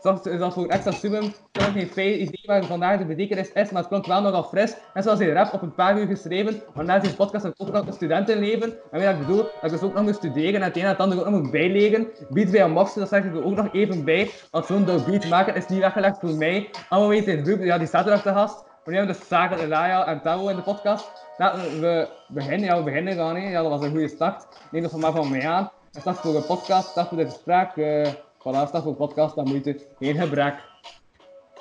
Zorgt 0.01 0.39
dat 0.39 0.53
voor 0.53 0.63
een 0.63 0.69
extra 0.69 0.91
summum. 0.91 1.23
Ik 1.23 1.33
heb 1.51 1.63
nog 1.63 1.73
geen 1.73 1.88
fijn 1.88 2.21
idee 2.21 2.43
waar 2.45 2.63
vandaag 2.63 2.97
de 2.97 3.05
betekenis 3.05 3.51
is, 3.51 3.71
maar 3.71 3.81
het 3.81 3.89
klonk 3.89 4.05
wel 4.05 4.21
nogal 4.21 4.43
fris. 4.43 4.75
En 4.93 5.03
zoals 5.03 5.19
hij 5.19 5.29
rap 5.29 5.53
op 5.53 5.61
een 5.61 5.73
paar 5.73 6.00
uur 6.00 6.07
geschreven, 6.07 6.61
maar 6.73 6.85
na 6.85 7.00
deze 7.00 7.15
podcast 7.15 7.43
heb 7.43 7.53
ik 7.57 7.75
ook 7.75 7.88
een 7.88 7.93
studentenleven. 7.93 8.73
En 8.91 9.01
wat 9.01 9.13
ik 9.13 9.19
bedoel, 9.19 9.43
dat 9.43 9.63
ik 9.63 9.69
dus 9.69 9.81
ook 9.81 9.93
nog 9.93 10.03
moet 10.03 10.15
studeren 10.15 10.53
en 10.53 10.61
het 10.61 10.75
een 10.75 10.81
en 10.81 10.88
het 10.88 10.97
ander 10.97 11.19
ook 11.19 11.29
nog 11.29 11.41
moet 11.41 11.51
bijleren. 11.51 12.07
Beat 12.29 12.51
bij 12.51 12.61
een 12.61 12.71
moksen, 12.71 13.00
dat 13.00 13.09
zeg 13.09 13.23
ik 13.23 13.35
ook 13.35 13.55
nog 13.55 13.73
even 13.73 14.03
bij. 14.03 14.31
Want 14.51 14.65
zo'n 14.65 14.85
dope 14.85 15.11
beat 15.11 15.29
maken 15.29 15.55
is 15.55 15.67
niet 15.67 15.79
weggelegd 15.79 16.19
voor 16.19 16.35
mij. 16.35 16.69
Allemaal 16.89 17.09
weten 17.09 17.38
in 17.38 17.45
groep, 17.45 17.59
ja 17.59 17.77
die 17.77 17.88
staat 17.88 18.07
er 18.07 18.13
ook 18.13 18.21
te 18.21 18.33
gast. 18.33 18.63
We 18.83 18.95
hebben 18.95 19.15
dus 19.15 19.27
Saga, 19.27 19.55
Elaya 19.55 20.07
en 20.07 20.21
Tao 20.21 20.47
in 20.47 20.55
de 20.55 20.61
podcast. 20.61 21.11
Nou, 21.38 21.79
we 21.79 22.09
beginnen, 22.27 22.65
ja 22.65 22.77
we 22.77 22.83
beginnen 22.83 23.13
gaan, 23.13 23.35
hè. 23.35 23.50
ja 23.50 23.61
dat 23.61 23.71
was 23.71 23.81
een 23.81 23.89
goede 23.89 24.07
start. 24.07 24.47
Neem 24.71 24.81
dat 24.81 24.91
van 24.91 25.00
maar 25.00 25.11
van 25.11 25.29
mij 25.29 25.47
aan. 25.47 25.71
En 25.91 26.01
start 26.01 26.17
voor 26.17 26.35
een 26.35 26.45
podcast, 26.45 26.89
start 26.89 27.07
voor 27.07 27.17
dit 27.17 27.29
gesprek. 27.29 27.75
Uh, 27.75 28.07
voilà, 28.41 28.67
start 28.67 28.83
voor 28.83 28.95
podcast, 28.95 29.36
dan 29.36 29.48
moet 29.48 29.65
je 29.65 29.88
geen 30.00 30.15
gebrek. 30.15 30.55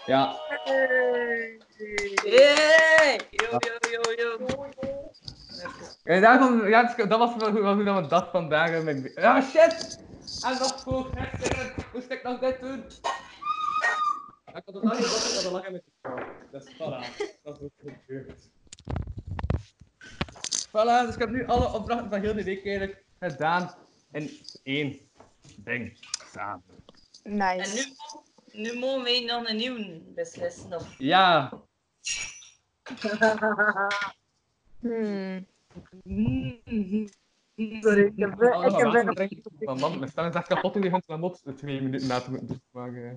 Ja, 0.06 0.37
Hey! 2.25 3.20
Yo, 3.30 3.58
yo, 3.58 3.90
yo, 3.90 4.12
yo. 4.16 4.68
En 6.04 6.20
daarom, 6.20 6.68
ja, 6.68 6.87
het 6.87 6.99
is- 6.99 7.08
dat 7.08 7.18
was 7.18 7.37
wel 7.37 7.50
hoe, 7.50 7.60
wel 7.60 7.75
hoe 7.75 7.84
dat 7.84 8.00
we 8.02 8.06
dat 8.08 8.28
vandaag 8.30 8.70
hebben. 8.70 9.02
met- 9.02 9.12
Ja, 9.14 9.40
shit! 9.42 9.99
En 10.44 10.52
nog 10.58 10.80
voor 10.82 11.10
gisteren 11.14 11.72
moest 11.92 12.10
ik 12.10 12.22
nog 12.22 12.38
dit 12.40 12.60
doen. 12.60 12.84
Ik 12.84 14.52
had 14.52 14.66
het 14.66 14.76
op, 14.76 14.82
ik 14.82 14.88
had 14.88 15.42
het 15.42 15.50
lachen 15.52 15.72
met 15.72 15.82
de 15.84 15.90
vrouw. 16.02 16.25
Dus 16.50 16.75
voilà, 16.75 17.16
dat 17.42 17.60
is 17.60 17.62
ook 17.62 17.72
gebeurd. 18.06 18.49
Voilà, 20.68 21.04
dus 21.06 21.14
ik 21.14 21.20
heb 21.20 21.30
nu 21.30 21.46
alle 21.46 21.72
opdrachten 21.72 22.10
van 22.10 22.20
heel 22.20 22.34
de 22.34 22.44
week 22.44 22.66
eigenlijk 22.66 23.04
gedaan 23.20 23.75
in 24.12 24.30
één 24.62 24.99
ding 25.56 25.99
samen. 26.32 26.62
En 27.22 27.37
Nice. 27.37 27.94
nu, 28.52 28.62
nu 28.62 28.78
mogen 28.78 29.02
wij 29.02 29.20
nog 29.25 29.49
een 29.49 29.56
nieuwe 29.56 30.00
beslissen. 30.14 30.72
Of... 30.75 30.94
Ja, 30.99 31.52
Hmm. 34.80 35.46
Sorry, 37.80 38.04
ik 38.04 38.12
heb, 38.16 38.40
Oh, 38.42 38.64
ik 38.64 38.76
heb 38.76 38.82
wacht, 38.82 38.92
bijna... 38.92 39.12
drink. 39.12 39.32
Van 39.58 39.78
man, 39.78 39.99
mijn 39.99 40.10
stem 40.10 40.26
is 40.26 40.34
echt 40.34 40.46
kapot 40.46 40.75
en 40.75 40.80
die 40.80 40.90
gaat 40.90 41.06
mijn 41.06 41.20
mot 41.20 41.42
twee 41.56 41.80
minuten 41.80 42.08
na 42.08 42.20
te 42.20 42.30
moeten 42.30 42.62
eh, 42.72 43.12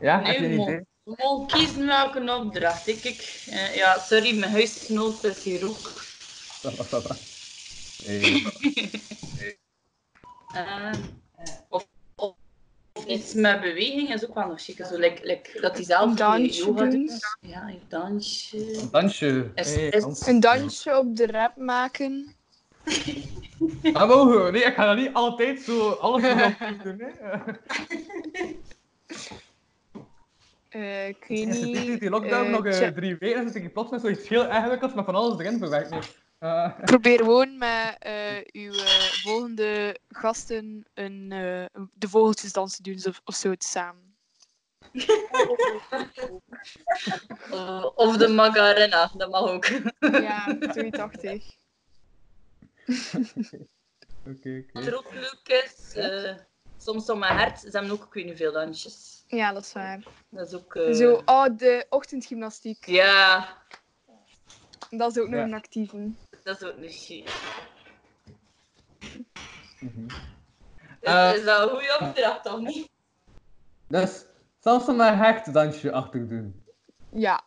Ja, 0.00 0.22
heb 0.22 0.38
je 0.38 0.44
een 0.44 0.48
we 0.48 0.54
idee? 0.54 0.56
mogen- 0.56 0.86
we 1.04 1.14
mogen 1.16 1.46
kiezen 1.46 1.86
welke 1.86 2.34
opdracht. 2.34 2.86
Ik, 2.86 3.04
ik, 3.04 3.44
eh, 3.50 3.76
ja, 3.76 3.98
sorry, 3.98 4.38
mijn 4.38 4.52
huisgenoot 4.52 5.24
is 5.24 5.44
hier 5.44 5.68
ook. 5.68 5.76
Ça 6.64 6.70
va, 6.72 7.16
Eh, 10.54 10.92
of, 11.68 11.86
of, 12.14 12.34
of 12.92 13.04
iets 13.06 13.34
met 13.34 13.60
beweging 13.60 14.12
is 14.14 14.28
ook 14.28 14.34
wel 14.34 14.46
nog 14.48 14.60
chic. 14.62 14.84
Zo, 14.86 14.96
like, 14.98 15.26
like, 15.26 15.60
dat 15.60 15.74
hij 15.76 15.84
zelf 15.84 16.10
Een 16.10 16.16
dansje 16.16 16.64
yoga 16.64 16.84
doet. 16.84 17.36
Ja, 17.40 17.68
een 17.68 17.80
dansje. 17.88 18.88
Dansje. 18.90 19.50
Is- 19.54 19.74
Hey, 19.74 19.88
is- 19.88 20.02
dans. 20.02 20.26
Een 20.26 20.40
dansje 20.40 20.98
op 20.98 21.16
de 21.16 21.26
rap 21.26 21.56
maken. 21.56 22.34
Ah, 23.92 24.08
mogen? 24.08 24.52
Nee, 24.52 24.62
ik 24.64 24.74
ga 24.74 24.86
dat 24.86 24.96
niet 24.96 25.12
altijd 25.12 25.60
zo 25.60 25.90
alles 25.90 26.22
doen. 26.82 27.00
Hè. 27.00 27.38
Eh, 30.68 31.08
ik 31.08 31.24
weet 31.28 31.48
Is 31.48 31.60
het 31.60 31.72
niet. 31.72 32.00
die 32.00 32.10
lockdown 32.10 32.50
nog 32.50 32.68
tja- 32.68 32.92
drie 32.92 33.16
weken? 33.16 33.50
Zit 33.50 33.62
ik 33.64 33.72
plots 33.72 33.90
met 33.90 34.00
zoiets 34.00 34.28
heel 34.28 34.48
ingewikkelds 34.48 34.94
met 34.94 35.04
van 35.04 35.14
alles 35.14 35.38
erin 35.38 35.58
verwerkt. 35.58 35.90
Nee. 35.90 36.00
Eh, 36.44 36.78
Probeer 36.90 37.18
gewoon 37.18 37.58
met 37.58 37.96
eh, 37.98 38.36
uw 38.52 38.72
eh, 38.72 39.00
volgende 39.22 39.98
gasten 40.08 40.86
een, 40.94 41.32
eh, 41.32 41.82
de 41.94 42.08
vogeltjesdans 42.08 42.76
te 42.76 42.82
doen 42.82 43.00
of, 43.08 43.20
of 43.24 43.34
zo 43.34 43.54
samen. 43.58 44.14
Of 47.94 48.16
de 48.16 48.28
Magarena, 48.28 49.10
dat 49.16 49.30
mag 49.30 49.40
ook. 49.50 49.66
Ja, 50.00 50.56
82. 50.58 51.44
Oké, 54.26 54.64
oké. 54.64 54.64
Wat 54.72 54.86
er 54.86 54.96
ook 54.96 55.14
leuk 55.14 55.64
is, 55.64 55.92
eh, 55.94 56.34
soms 56.78 57.10
op 57.10 57.18
mijn 57.18 57.36
hart, 57.36 57.58
ze 57.60 57.68
hebben 57.70 57.90
ook 57.90 58.04
ik 58.04 58.12
weet 58.12 58.24
niet 58.24 58.36
veel 58.36 58.52
dansjes. 58.52 59.24
Ja, 59.26 59.52
dat 59.52 59.62
is 59.64 59.72
waar. 59.72 60.02
Dat 60.28 60.46
is 60.48 60.54
ook... 60.54 60.74
eh, 60.74 60.92
Zo, 60.92 61.22
oh, 61.24 61.46
de 61.56 61.86
ochtendgymnastiek. 61.88 62.86
Ja, 62.86 63.48
Dat 64.90 65.16
is 65.16 65.22
ook 65.22 65.28
nog 65.28 65.38
Ja. 65.38 65.44
een 65.44 65.54
actieve. 65.54 66.10
Dat 66.44 66.60
is 66.62 66.68
ook 66.68 66.76
een 66.76 66.90
shit. 66.90 67.32
Mhm. 69.80 70.04
Is, 70.06 70.12
Eh, 71.00 71.34
is 71.34 71.44
dat 71.44 71.62
een 71.62 71.68
goede 71.68 71.98
opdracht, 72.00 72.42
toch 72.44 72.60
niet? 72.60 72.88
Dus, 73.88 74.24
zelfs 74.58 74.86
een 74.86 74.98
hechtdansje 75.00 75.92
achter 75.92 76.28
doen. 76.28 76.64
Ja, 77.10 77.42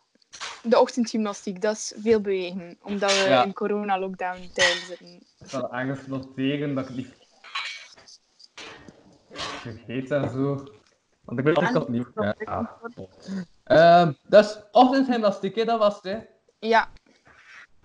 de 0.62 0.78
ochtendgymnastiek, 0.80 1.60
dat 1.60 1.76
is 1.76 1.94
veel 1.96 2.20
bewegen. 2.20 2.78
Omdat 2.82 3.12
we 3.12 3.28
Ja. 3.28 3.44
in 3.44 3.52
corona-lockdown 3.52 4.50
tijden 4.52 4.86
zitten. 4.86 5.06
Ik 5.38 5.48
zal 5.50 5.72
ergens 5.72 6.06
noteren 6.06 6.74
dat 6.74 6.88
ik 6.88 6.96
het 6.96 6.96
niet 6.96 7.14
vergeet 9.34 10.10
en 10.10 10.30
zo. 10.30 10.54
Want 11.24 11.38
ik 11.38 11.44
ben 11.44 11.54
altijd 11.54 11.76
opnieuw. 11.76 12.04
Ja. 12.14 12.78
Ehm, 13.64 14.12
dus, 14.22 14.58
ochtendgymnastiek, 14.72 15.54
hè, 15.54 15.64
dat 15.64 15.78
was 15.78 15.94
het, 15.94 16.04
hè. 16.04 16.18
Ja, 16.58 16.88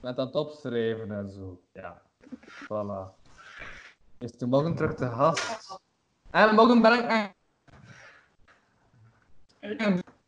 Met 0.03 0.15
dat 0.15 0.35
opschrijven 0.35 1.11
en 1.11 1.29
zo. 1.29 1.61
Ja. 1.71 2.01
Voilà. 2.47 3.15
Is 4.19 4.37
toen 4.37 4.49
morgen 4.49 4.75
terug 4.75 4.95
te 4.95 5.09
gast. 5.09 5.79
En 6.31 6.55
morgen 6.55 6.81
ben 6.81 6.93
ik... 6.93 7.31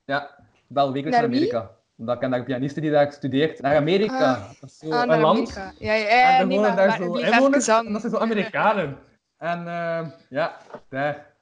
Ja, 0.05 0.35
bel 0.67 0.91
wekelijks 0.91 1.17
Naar? 1.17 1.25
Amerika. 1.25 1.71
Omdat 1.95 2.15
ik 2.15 2.21
ken 2.21 2.31
daar 2.31 2.43
pianisten 2.43 2.81
die 2.81 2.91
daar 2.91 3.11
studeert. 3.11 3.61
Naar 3.61 3.75
Amerika. 3.75 4.47
Dat 4.59 4.69
is 4.69 4.77
zo 4.77 4.91
ah, 4.91 5.01
een 5.01 5.21
land. 5.21 5.57
Amerika. 5.57 5.73
Ja, 5.79 5.93
ja, 5.93 6.07
En 6.07 6.31
ja 6.31 6.39
dan 6.39 6.49
wonen 6.49 6.75
daar 6.75 6.97
zo 6.97 7.13
inwoners. 7.13 7.69
aan. 7.69 7.85
En 7.85 7.91
dat 7.91 8.01
zijn 8.01 8.13
zo 8.13 8.19
Amerikanen. 8.19 8.97
En 9.37 9.67
ehm, 9.67 10.09
ja, 10.29 10.57
daar. 10.89 11.33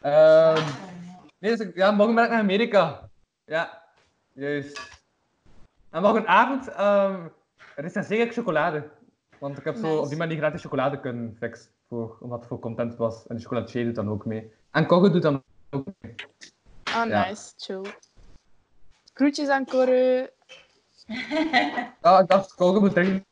Ehm 0.00 0.64
nee, 1.38 1.56
dus 1.56 1.66
ja, 1.74 1.90
morgen 1.90 2.14
ben 2.14 2.24
ik 2.24 2.30
naar 2.30 2.40
Amerika. 2.40 3.10
Ja, 3.44 3.82
juist. 4.32 5.00
En 5.90 6.02
morgenavond 6.02 6.68
ehm 7.78 7.86
recenseer 7.86 8.20
ik 8.26 8.32
chocolade. 8.32 8.90
Want 9.38 9.58
ik 9.58 9.64
heb 9.64 9.76
zo 9.76 9.82
Nice. 9.88 10.00
op 10.00 10.08
die 10.08 10.16
manier 10.18 10.36
gratis 10.36 10.62
chocolade 10.62 11.00
kunnen 11.00 11.36
fixen. 11.38 11.70
Voor, 11.88 12.16
omdat 12.20 12.38
het 12.38 12.48
voor 12.48 12.58
content 12.58 12.96
was. 12.96 13.26
En 13.26 13.36
de 13.36 13.42
chocolatier 13.42 13.84
doet 13.84 13.94
dan 13.94 14.08
ook 14.10 14.24
mee. 14.24 14.52
En 14.70 14.86
Kogge 14.86 15.10
doet 15.10 15.22
dan 15.22 15.42
ook 15.70 15.86
mee. 16.00 16.14
Ah, 16.84 17.06
Ja. 17.08 17.28
nice, 17.28 17.52
chill. 17.56 17.82
Groetjes 19.14 19.48
aan 19.48 19.64
Corre. 19.64 20.32
Ja, 22.02 22.18
ik 22.20 22.28
dacht, 22.28 22.54
Kogge 22.54 22.80
moet 22.80 22.92
dringend 22.92 23.24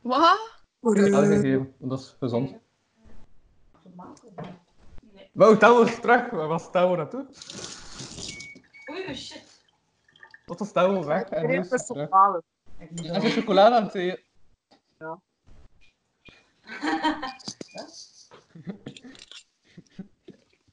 Wat? 0.00 0.38
chocolade 0.80 1.26
geven. 1.40 1.74
Want 1.78 1.90
dat 1.90 1.98
is 2.00 2.16
gezond. 2.18 2.54
Wauw, 5.32 5.56
Touw 5.56 5.82
is 5.82 6.00
terug. 6.00 6.30
Waar 6.30 6.48
was 6.48 6.70
Touw 6.70 6.94
naartoe? 6.94 7.26
Oei, 8.90 9.14
shit. 9.14 9.62
Wat 10.46 10.58
was 10.58 10.72
Touw 10.72 11.04
weg? 11.04 11.22
En 11.28 11.46
nu 11.46 11.58
is 11.58 11.86
terug. 11.86 12.08
Voor 13.20 13.30
chocolade 13.30 13.74
aan 13.74 13.84
het 13.84 13.94
eten. 13.94 14.22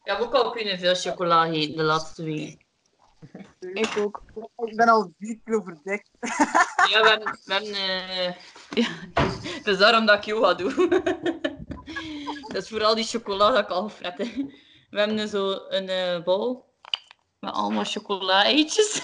Ik 0.03 0.13
heb 0.13 0.19
ook 0.19 0.33
al 0.33 0.51
kunnen 0.51 0.79
veel 0.79 0.95
chocola 0.95 1.45
eten 1.45 1.77
de 1.77 1.83
laatste 1.83 2.23
week. 2.23 2.65
Ik 3.59 3.97
ook. 3.97 4.23
Ik 4.65 4.75
ben 4.75 4.87
al 4.87 5.13
vier 5.19 5.39
kilo 5.43 5.61
verdekt. 5.61 6.09
Ja, 6.87 7.01
we 7.01 7.09
hebben... 7.09 7.39
We 7.45 7.53
hebben 7.53 7.73
eh, 7.73 8.33
ja, 8.69 8.87
het 9.57 9.67
is 9.67 9.77
daarom 9.77 10.05
dat 10.05 10.17
ik 10.17 10.23
yoga 10.23 10.53
doe. 10.53 10.87
dat 12.53 12.63
is 12.63 12.69
vooral 12.69 12.95
die 12.95 13.03
chocola 13.03 13.51
dat 13.51 13.63
ik 13.63 13.69
al 13.69 13.89
fret. 13.89 14.17
We 14.89 14.99
hebben 14.99 15.29
zo 15.29 15.51
een 15.69 15.89
eh 15.89 16.23
bol 16.23 16.65
Met 17.39 17.53
allemaal 17.53 17.83
chocola-eitjes. 17.83 19.01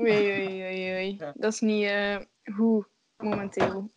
Oei, 0.00 0.10
oei, 0.10 0.46
oei, 0.62 0.92
oei. 0.94 1.16
Ja. 1.18 1.32
Dat 1.36 1.52
is 1.52 1.60
niet 1.60 1.84
eh, 1.84 2.16
goed 2.54 2.86
momenteel. 3.16 3.90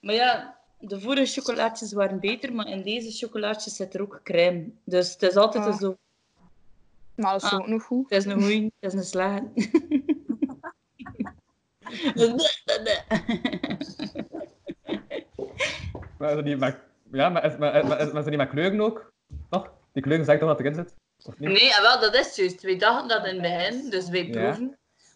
Maar 0.00 0.14
ja, 0.14 0.58
de 0.78 1.00
vorige 1.00 1.32
chocolaatjes 1.40 1.92
waren 1.92 2.20
beter, 2.20 2.52
maar 2.52 2.66
in 2.68 2.82
deze 2.82 3.10
chocolaatjes 3.10 3.76
zit 3.76 3.94
er 3.94 4.00
ook 4.00 4.20
crème. 4.22 4.70
Dus 4.84 5.12
het 5.12 5.22
is 5.22 5.36
altijd 5.36 5.64
Ah. 5.64 5.78
zo. 5.78 5.96
Maar 7.14 7.32
dat 7.32 7.42
is 7.42 7.50
Ah. 7.50 7.58
ook 7.58 7.66
nog 7.66 7.82
goed. 7.82 8.10
Het 8.10 8.18
is 8.26 8.32
een 8.32 8.42
goeie, 8.42 8.72
het 8.80 8.92
is 8.92 8.98
een 8.98 9.04
slagen. 9.04 9.52
Maar 16.18 16.28
is 16.30 16.34
dat 16.36 16.44
niet 16.44 16.58
met... 16.58 16.76
Ja, 17.12 17.28
maar 17.28 17.44
is, 17.44 17.56
maar, 17.56 17.86
maar, 17.86 18.06
maar 18.12 18.18
is 18.18 18.24
niet 18.24 18.36
met 18.36 18.48
kleuren 18.48 18.80
ook? 18.80 19.12
Toch? 19.50 19.72
Die 19.92 20.02
kleuren 20.02 20.24
zeggen 20.24 20.46
toch 20.46 20.56
wat 20.56 20.60
erin 20.66 20.74
zit? 20.74 20.94
Of 21.24 21.38
niet? 21.38 21.48
Nee, 21.48 21.74
ah, 21.74 21.80
wel, 21.80 22.00
dat 22.00 22.14
is 22.14 22.36
juist. 22.36 22.62
Wij 22.62 22.78
dachten 22.78 23.08
dat 23.08 23.26
in 23.26 23.32
het 23.32 23.42
begin, 23.42 23.90
dus 23.90 24.08
wij 24.08 24.26
Ja. 24.26 24.58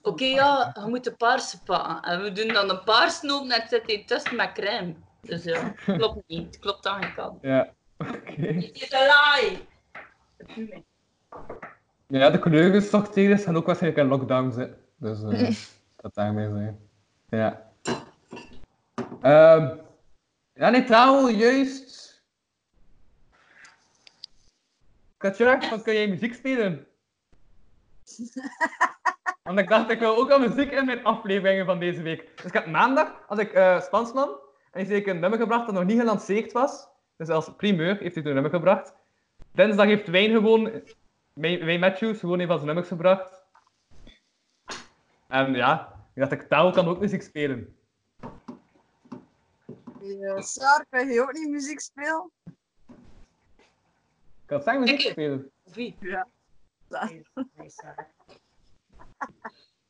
Oké, 0.02 0.24
ja, 0.24 0.76
je 0.84 0.88
moet 0.88 1.04
de 1.04 1.12
paarse 1.12 1.62
pakken. 1.62 2.02
En 2.02 2.22
we 2.22 2.32
doen 2.32 2.48
dan 2.48 2.68
de 2.68 2.78
paarse 2.78 3.32
open 3.32 3.50
en 3.50 3.60
het 3.60 3.70
zit 3.70 3.86
hier 3.86 4.06
tussen 4.06 4.36
met 4.36 4.52
crème. 4.52 4.94
Dus 5.20 5.44
ja, 5.44 5.74
klopt 5.86 6.22
niet. 6.26 6.58
Klopt 6.58 6.86
aan 6.86 7.02
geen 7.02 7.14
kant. 7.14 7.38
Ja. 7.42 7.72
Oké. 7.98 8.32
Het 8.36 8.82
is 8.82 8.92
een 8.92 9.08
lie! 9.36 9.68
Ja, 12.06 12.30
de 12.30 12.38
kleurensorteerders 12.38 13.44
gaan 13.44 13.56
ook 13.56 13.66
waarschijnlijk 13.66 14.02
in 14.02 14.08
lockdown 14.08 14.50
zitten. 14.50 14.78
Dus 14.96 15.22
eh 15.22 15.56
dat 16.02 16.14
daarmee 16.14 16.48
zijn. 16.48 16.78
Ja. 17.28 17.70
Ehm 19.20 19.76
ja, 20.54 20.68
nee, 20.70 20.84
trouw, 20.84 21.28
juist. 21.28 22.22
Katja, 25.16 25.56
kun 25.56 25.94
jij 25.94 26.08
muziek 26.08 26.34
spelen? 26.34 26.86
Want 29.50 29.62
ik 29.62 29.68
dacht, 29.68 29.90
ik 29.90 29.98
wil 29.98 30.16
ook 30.16 30.30
al 30.30 30.38
muziek 30.38 30.70
in 30.70 30.84
mijn 30.84 31.04
afleveringen 31.04 31.66
van 31.66 31.78
deze 31.78 32.02
week. 32.02 32.28
Dus 32.36 32.44
ik 32.44 32.52
heb 32.52 32.66
maandag, 32.66 33.24
als 33.28 33.38
ik 33.38 33.52
eh 33.52 33.80
Spansman, 33.80 34.28
en 34.70 34.84
die 34.84 34.92
heeft 34.92 35.06
een 35.06 35.20
nummer 35.20 35.38
gebracht 35.38 35.66
dat 35.66 35.74
nog 35.74 35.84
niet 35.84 35.98
gelanceerd 35.98 36.52
was. 36.52 36.88
Dus 37.16 37.28
als 37.28 37.54
primeur 37.56 37.96
heeft 37.98 38.14
hij 38.14 38.24
een 38.24 38.32
nummer 38.34 38.50
gebracht. 38.50 38.94
Dinsdag 39.52 39.86
heeft 39.86 40.08
Wijn 40.08 40.30
gewoon 40.30 40.62
Wayne 41.32 41.58
Wayne 41.58 41.78
Matthews 41.78 42.18
gewoon 42.18 42.38
een 42.40 42.46
van 42.46 42.54
zijn 42.56 42.66
nummers 42.66 42.88
gebracht. 42.88 43.44
En 45.28 45.54
ja, 45.54 45.92
ik 46.14 46.20
dacht, 46.20 46.32
ik 46.32 46.42
Tao 46.48 46.70
kan 46.70 46.88
ook 46.88 47.00
muziek 47.00 47.22
spelen. 47.22 47.76
Ja, 50.00 50.40
Saar, 50.40 50.86
kan 50.90 51.08
je 51.08 51.20
ook 51.22 51.32
niet 51.32 51.50
muziek 51.50 51.80
spelen? 51.80 52.30
Ik 54.40 54.46
kan 54.46 54.62
zang 54.62 54.80
muziek 54.80 55.00
Ik- 55.02 55.10
spelen. 55.10 55.50
Wie? 55.64 55.96
Ja. 56.00 56.26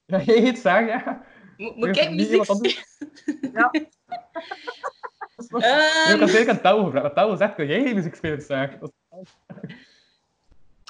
Ja, 0.07 0.21
jij 0.21 0.41
heet 0.41 0.59
Sarah, 0.59 0.89
ja. 0.89 1.25
Mo- 1.57 1.73
Moet 1.77 1.97
ik 1.97 2.11
muziek. 2.11 2.85
Ja. 3.53 3.71
Nee, 5.49 6.15
ik 6.15 6.21
had 6.21 6.29
zeker 6.31 6.51
aan 6.51 6.61
Tao 6.61 6.85
gevraagd. 6.85 7.03
Maar 7.05 7.15
Tao 7.15 7.37
zegt, 7.37 7.55
kun 7.55 7.67
jij 7.67 7.83
geen 7.83 7.95
muziek 7.95 8.15
spelen, 8.15 8.41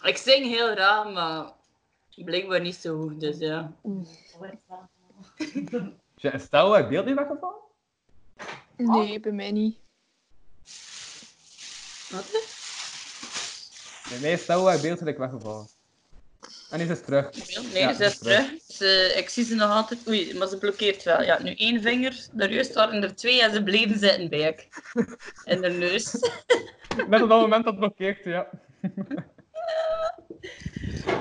Ik 0.02 0.16
zing 0.16 0.46
heel 0.46 0.72
graag, 0.72 1.12
maar 1.12 1.52
blijkbaar 2.24 2.60
niet 2.60 2.74
zo 2.74 3.00
goed, 3.00 3.20
dus 3.20 3.38
ja. 3.38 3.72
Ja, 6.16 6.32
is 6.32 6.48
Tao 6.48 6.72
uit 6.72 6.88
beeld 6.88 7.06
niet 7.06 7.14
weggevallen? 7.14 7.58
Nee, 8.76 9.20
bij 9.20 9.32
mij 9.32 9.52
niet. 9.52 9.78
Wat? 12.10 12.30
Nee, 14.10 14.20
mij 14.20 14.32
is 14.32 14.46
Tao 14.46 14.66
uit 14.66 14.82
beeld 14.82 14.98
gelijk 14.98 15.18
weggevallen. 15.18 15.66
En 16.70 16.80
is 16.80 17.00
terug. 17.00 17.30
Nee, 17.72 17.82
Ja, 17.82 17.94
ze 17.94 18.04
is 18.04 18.18
terug. 18.18 18.46
Ze, 18.68 19.14
ik 19.16 19.28
zie 19.28 19.44
ze 19.44 19.54
nog 19.54 19.70
altijd. 19.70 20.08
Oei, 20.08 20.34
maar 20.34 20.48
ze 20.48 20.58
blokkeert 20.58 21.02
wel. 21.02 21.22
Ja, 21.22 21.42
nu 21.42 21.54
één 21.54 21.82
vinger. 21.82 22.26
Daarjuist 22.32 22.74
waren 22.74 23.02
er 23.02 23.14
twee 23.14 23.42
en 23.42 23.52
ze 23.52 23.62
bleven 23.62 23.98
zitten 23.98 24.28
bij 24.28 24.40
ik. 24.40 24.68
In 25.44 25.60
de 25.60 25.68
neus. 25.70 26.12
Net 27.08 27.22
op 27.22 27.28
dat 27.28 27.40
moment 27.40 27.64
dat 27.64 27.72
het 27.72 27.78
blokkeert, 27.78 28.24
ja. 28.24 28.48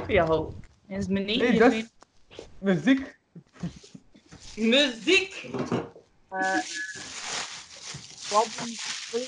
Ja, 0.07 0.25
ho. 0.25 0.53
is 0.87 1.07
mijn 1.07 1.25
Nee, 1.25 1.57
dus, 1.57 1.83
muziek. 2.59 3.17
Muziek! 4.55 5.49
Wat 8.29 8.47
een 8.59 8.75
speel? 8.77 9.25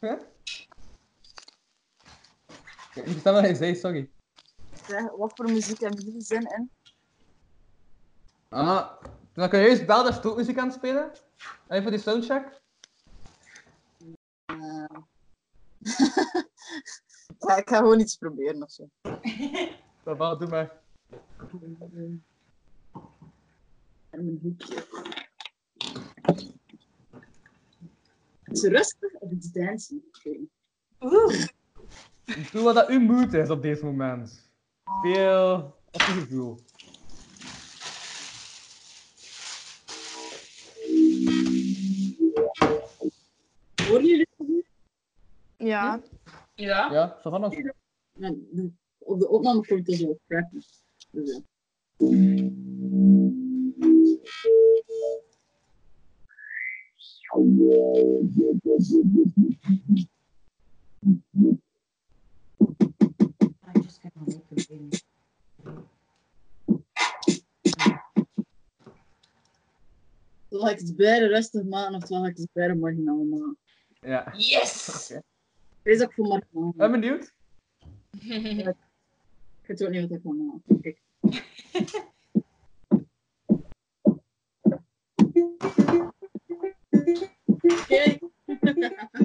Huh? 0.00 0.20
Ik 2.96 3.04
verstaan 3.04 3.34
wat 3.34 3.42
hij 3.42 3.54
zei, 3.54 3.74
sorry. 3.74 4.10
Zeg, 4.86 5.10
Wat 5.16 5.32
voor 5.34 5.50
muziek 5.50 5.80
hebben 5.80 6.04
jullie 6.04 6.20
zin 6.20 6.40
in? 6.56 6.70
Ah, 8.48 9.02
dan 9.32 9.48
kun 9.48 9.58
je 9.58 9.66
juist 9.66 9.86
je 9.86 10.28
ook 10.28 10.36
muziek 10.36 10.58
aan 10.58 10.66
het 10.66 10.74
spelen. 10.74 11.10
Even 11.68 11.82
voor 11.82 11.90
die 11.90 12.00
soundcheck. 12.00 12.60
Eh, 14.44 14.56
ja, 17.46 17.56
ik 17.56 17.68
ga 17.68 17.76
gewoon 17.76 18.00
iets 18.00 18.16
proberen 18.16 18.62
of 18.62 18.70
zo. 18.70 18.88
Dat 20.02 20.18
wel, 20.18 20.38
doe 20.38 20.48
maar. 20.48 20.72
En 24.10 24.24
mijn 24.24 24.38
hoekje. 24.42 24.86
Is 28.44 28.62
het 28.62 28.72
rustig 28.72 29.12
of 29.14 29.30
iets 29.30 29.52
dancing? 29.52 30.02
Oké. 30.06 30.38
Oeh. 31.00 31.46
Doe 32.26 32.62
wat 32.62 32.74
dat 32.74 32.88
uw 32.88 33.00
moed 33.00 33.32
is 33.32 33.50
op 33.50 33.62
deze 33.62 33.84
moment. 33.84 34.50
Veel 35.02 35.54
op 35.90 36.00
je 36.00 36.12
gevoel. 36.12 36.58
Horen 43.86 44.06
jullie 44.06 44.18
het 44.18 44.28
goed? 44.36 44.64
Ja. 45.56 46.00
Ja? 46.54 46.92
Ja, 46.92 47.18
zo 47.22 47.30
van 47.30 47.40
nog. 47.40 47.54
Op 48.98 49.18
de 49.18 49.28
opname 49.28 49.66
komt 49.66 49.86
het 49.86 49.96
zo. 49.96 50.18
Dus 51.10 51.42
ja. 61.30 61.64
Zal 70.48 70.68
ik 70.68 70.78
het 70.78 70.96
beide 70.96 71.26
rustig 71.26 71.64
maken 71.64 71.94
of 71.94 72.06
zal 72.06 72.26
ik 72.26 72.36
het 72.36 72.48
beide 72.52 72.74
marginaal 72.74 73.24
maken? 73.24 73.58
Ja. 74.00 74.32
Yes! 74.36 75.08
Oké. 75.10 75.22
Wees 75.82 76.02
ook 76.02 76.12
voor 76.12 76.26
marginaal. 76.26 76.72
Ben 76.76 76.90
benieuwd. 76.90 77.32
Ik 79.62 79.66
weet 79.66 79.84
ook 79.84 79.90
niet 79.90 80.08
wat 80.08 80.10
ik 80.10 80.20
ga 80.22 80.32
maken. 80.32 80.80
Kijk. 80.80 81.00
Kijk. 87.88 88.20
Ik 88.46 88.60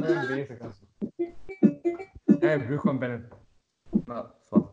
ben 0.01 0.27
bezig. 0.27 0.59
als- 0.59 0.81
hij 2.41 2.59
ik 2.71 2.79
gewoon 2.79 2.99
binnen. 2.99 3.27
Nou, 4.05 4.27
van? 4.39 4.69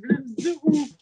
Let's 0.00 0.97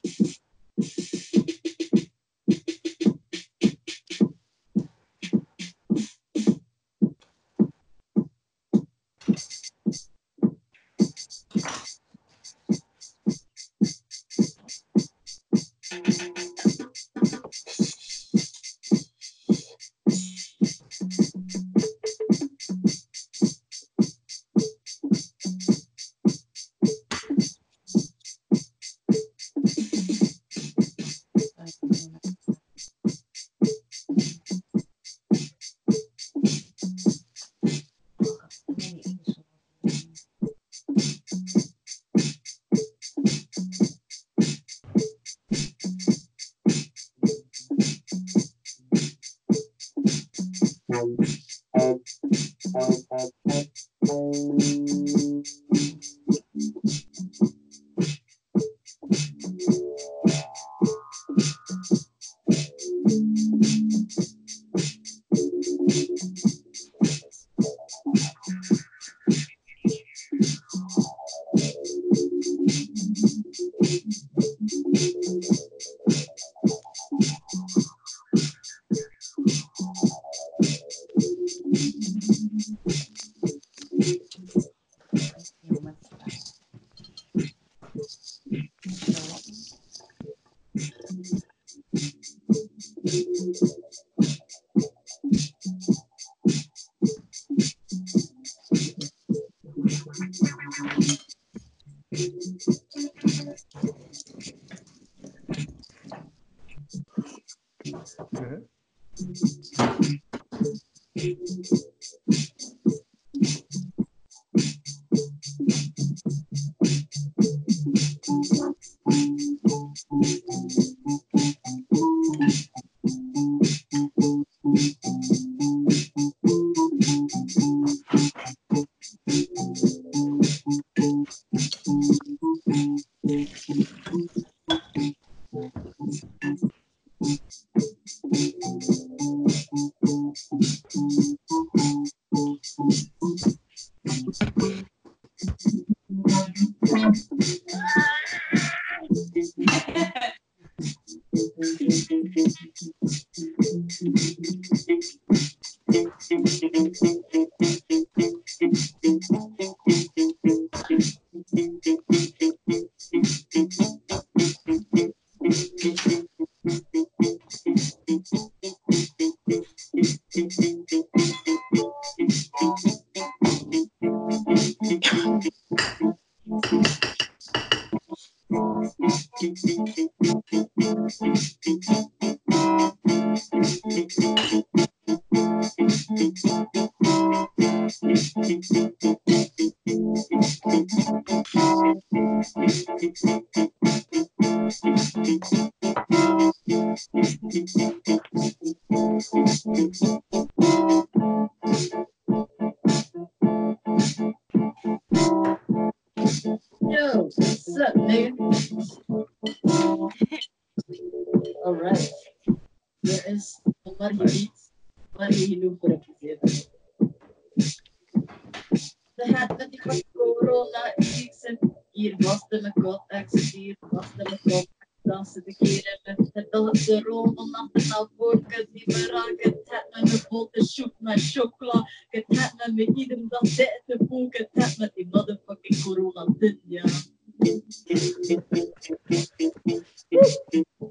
idem 233.46 233.66
dat 233.86 233.86
dit 233.86 233.98
te 233.98 234.04
boeken. 234.04 234.48
Het 234.52 234.64
het 234.64 234.78
met 234.78 234.94
die 234.94 235.08
motherfucking 235.10 235.82
corona 235.82 236.34
din, 236.38 236.60
ja. 236.66 236.84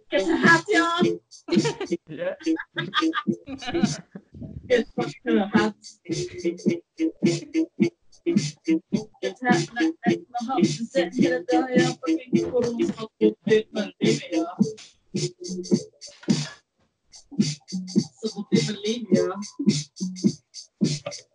Het 0.07 0.25
het 0.27 0.63
ja. 0.65 1.01
Ja. 2.05 2.37
Het 4.65 4.91
fucking 4.93 5.51
hat. 5.51 5.75
Het 9.19 9.39
hat 9.39 9.73
met 9.73 9.95
echt 9.99 10.19
mijn 10.27 10.45
handen 10.45 10.65
zitten 10.65 11.11
hele 11.11 11.43
dag, 11.45 11.73
ja. 11.73 11.95
Fucking 11.99 12.51
corona 12.51 12.85
gaat 12.85 13.11
op 13.17 13.37
dit 13.43 13.71
mijn 13.71 13.93
leven, 13.97 14.37
ja. 14.37 14.57
Zo 18.19 18.27
op 18.35 18.49
dit 18.49 18.65
mijn 18.65 18.79
leven, 18.79 19.15
ja. 19.15 19.37
Ja, 20.79 21.11
ja, 21.11 21.34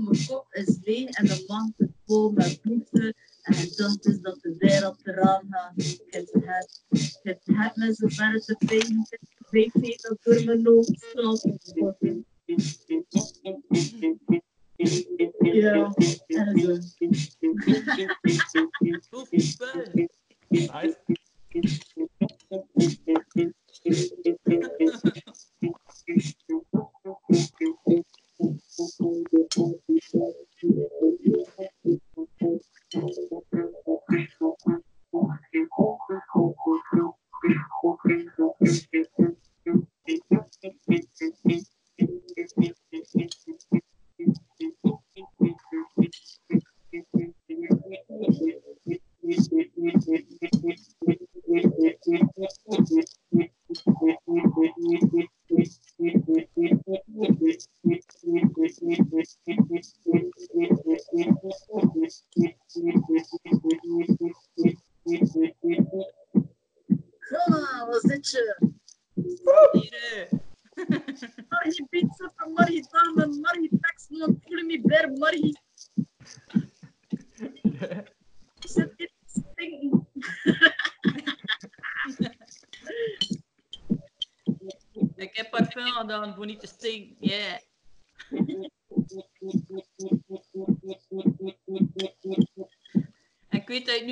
mijn 0.00 0.26
kop 0.26 0.46
is 0.50 0.78
leeg 0.82 1.10
en 1.10 1.26
de 1.26 1.44
wand 1.46 1.72
is 1.76 1.86
vol 2.06 2.30
met 2.30 2.60
bloed. 2.60 2.90
En 3.42 3.54
dat 3.76 4.06
is 4.06 4.20
dat 4.20 4.38
de 4.40 4.54
wereld 4.58 5.06
eraan 5.06 5.46
gaat. 5.50 5.72
Het 6.06 6.30
het, 6.32 6.84
het 7.22 7.40
het 7.44 7.76
me 7.76 7.94
zo 7.94 8.06
ver 8.08 8.40
te. 8.40 8.56
Ik 9.50 9.72
weet 9.72 10.02
dat 10.02 10.18
door 10.22 10.44
mijn 10.44 10.66
hoofd 10.66 11.00
straalt. 11.00 11.42
Ja, 15.52 15.94
en 16.26 16.60
zo. 16.60 16.78
Super. 19.30 20.08
Nice. 30.14 30.34
Voilà, 32.92 33.25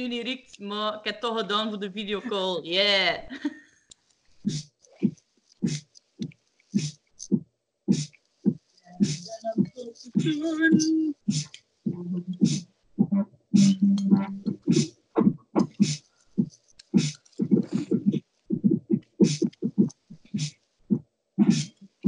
niet 0.08 0.22
riekt, 0.22 0.58
maar 0.58 0.94
ik 0.94 1.04
heb 1.04 1.12
het 1.12 1.20
toch 1.20 1.38
gedaan 1.38 1.68
voor 1.68 1.80
de 1.80 1.90
videocall. 1.92 2.62
Yeah. 2.62 3.30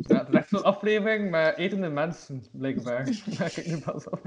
Ja, 0.06 0.18
het 0.18 0.28
is 0.28 0.34
echt 0.34 0.48
zo'n 0.48 0.64
aflevering 0.64 1.30
met 1.30 1.56
etende 1.56 1.88
mensen, 1.88 2.44
blijkbaar. 2.52 3.08
Merk 3.38 3.56
ik 3.56 3.66
nu 3.66 3.78
pas 3.78 4.08
op. 4.08 4.20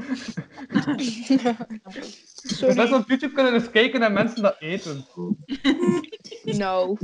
Dus 2.59 2.75
best 2.75 2.87
Sorry. 2.87 3.01
op 3.03 3.09
YouTube 3.09 3.33
kunnen 3.33 3.53
eens 3.53 3.69
kijken 3.69 3.99
naar 3.99 4.11
mensen 4.11 4.41
dat 4.41 4.55
eten. 4.59 5.05
No. 6.43 6.97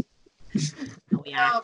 Oh 1.10 1.26
ja. 1.26 1.64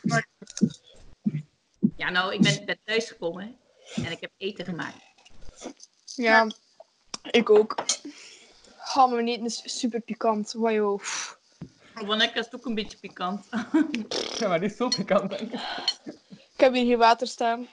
Ja, 1.95 2.09
nou, 2.09 2.33
ik 2.33 2.41
ben, 2.41 2.65
ben 2.65 2.77
thuisgekomen 2.83 3.57
en 3.95 4.11
ik 4.11 4.21
heb 4.21 4.31
eten 4.37 4.65
gemaakt. 4.65 4.95
Ja, 6.15 6.47
ik 7.31 7.49
ook. 7.49 7.75
Ga 8.77 9.07
eten 9.07 9.45
is 9.45 9.79
super 9.79 10.01
pikant. 10.01 10.53
Wajo. 10.57 10.99
Van 11.93 12.21
ik 12.21 12.35
is 12.35 12.45
het 12.45 12.55
ook 12.55 12.65
een 12.65 12.75
beetje 12.75 12.97
pikant. 12.97 13.45
Ja, 14.39 14.47
maar 14.47 14.59
niet 14.59 14.71
zo 14.71 14.87
pikant, 14.87 15.29
denk 15.29 15.41
ik. 15.41 15.59
Ik 16.53 16.59
heb 16.59 16.73
hier 16.73 16.85
geen 16.85 16.97
water 16.97 17.27
staan. 17.27 17.67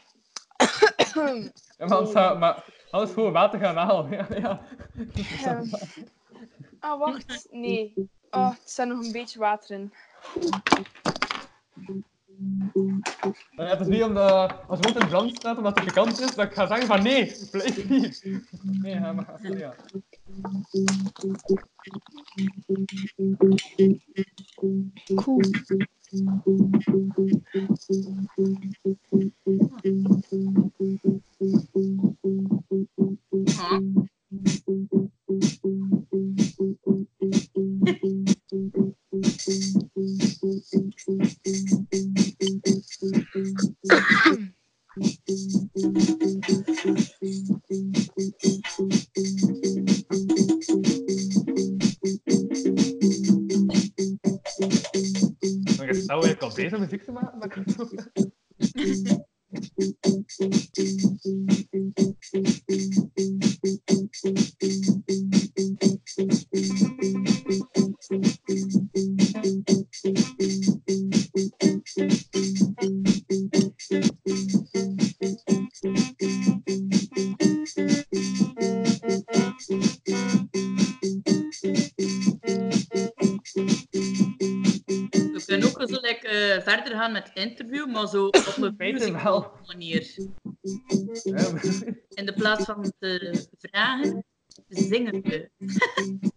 Ja, 1.15 1.87
maar 1.87 1.97
anders, 1.97 2.13
maar 2.39 2.65
anders 2.91 3.13
gewoon 3.13 3.33
water 3.33 3.59
gaan 3.59 3.77
halen. 3.77 4.11
Ja, 4.11 4.27
ja. 4.31 4.61
Ehm. 5.45 5.65
Ah, 6.81 6.99
wacht. 6.99 7.47
Nee. 7.51 7.93
Oh, 8.31 8.49
er 8.49 8.59
staat 8.65 8.89
nog 8.89 9.05
een 9.05 9.13
beetje 9.13 9.39
water 9.39 9.77
in. 9.77 9.93
Ja, 13.57 13.65
het 13.65 13.81
is 13.81 13.87
niet 13.87 14.03
omdat, 14.03 14.55
als 14.69 14.79
het 14.79 14.97
in 14.97 15.09
brand 15.09 15.37
staat 15.37 15.57
omdat 15.57 15.75
het 15.77 15.85
pikant 15.85 16.21
is, 16.21 16.35
dat 16.35 16.47
ik 16.47 16.55
ga 16.55 16.67
zeggen 16.67 16.87
van 16.87 17.03
nee, 17.03 17.37
blijf 17.51 17.89
hier. 18.23 18.49
Nee, 18.63 19.01
maar 19.01 19.59
ja. 19.59 19.75
Cool. 25.15 25.41
Ja. 33.45 33.81
Sta 34.29 34.37
eigenlijk 56.13 56.43
al 56.43 56.53
bezig 56.55 56.79
muziek 56.79 57.03
te 57.05 57.13
maken. 57.13 57.65
interview, 87.39 87.87
maar 87.93 88.09
zo 88.09 88.27
op 88.57 88.77
een 88.79 89.23
wel. 89.23 89.53
manier. 89.67 90.15
In 92.09 92.27
de 92.27 92.35
plaats 92.37 92.65
van 92.65 92.93
te 92.99 93.47
vragen, 93.59 94.25
zingen 94.69 95.23
we. 95.23 95.51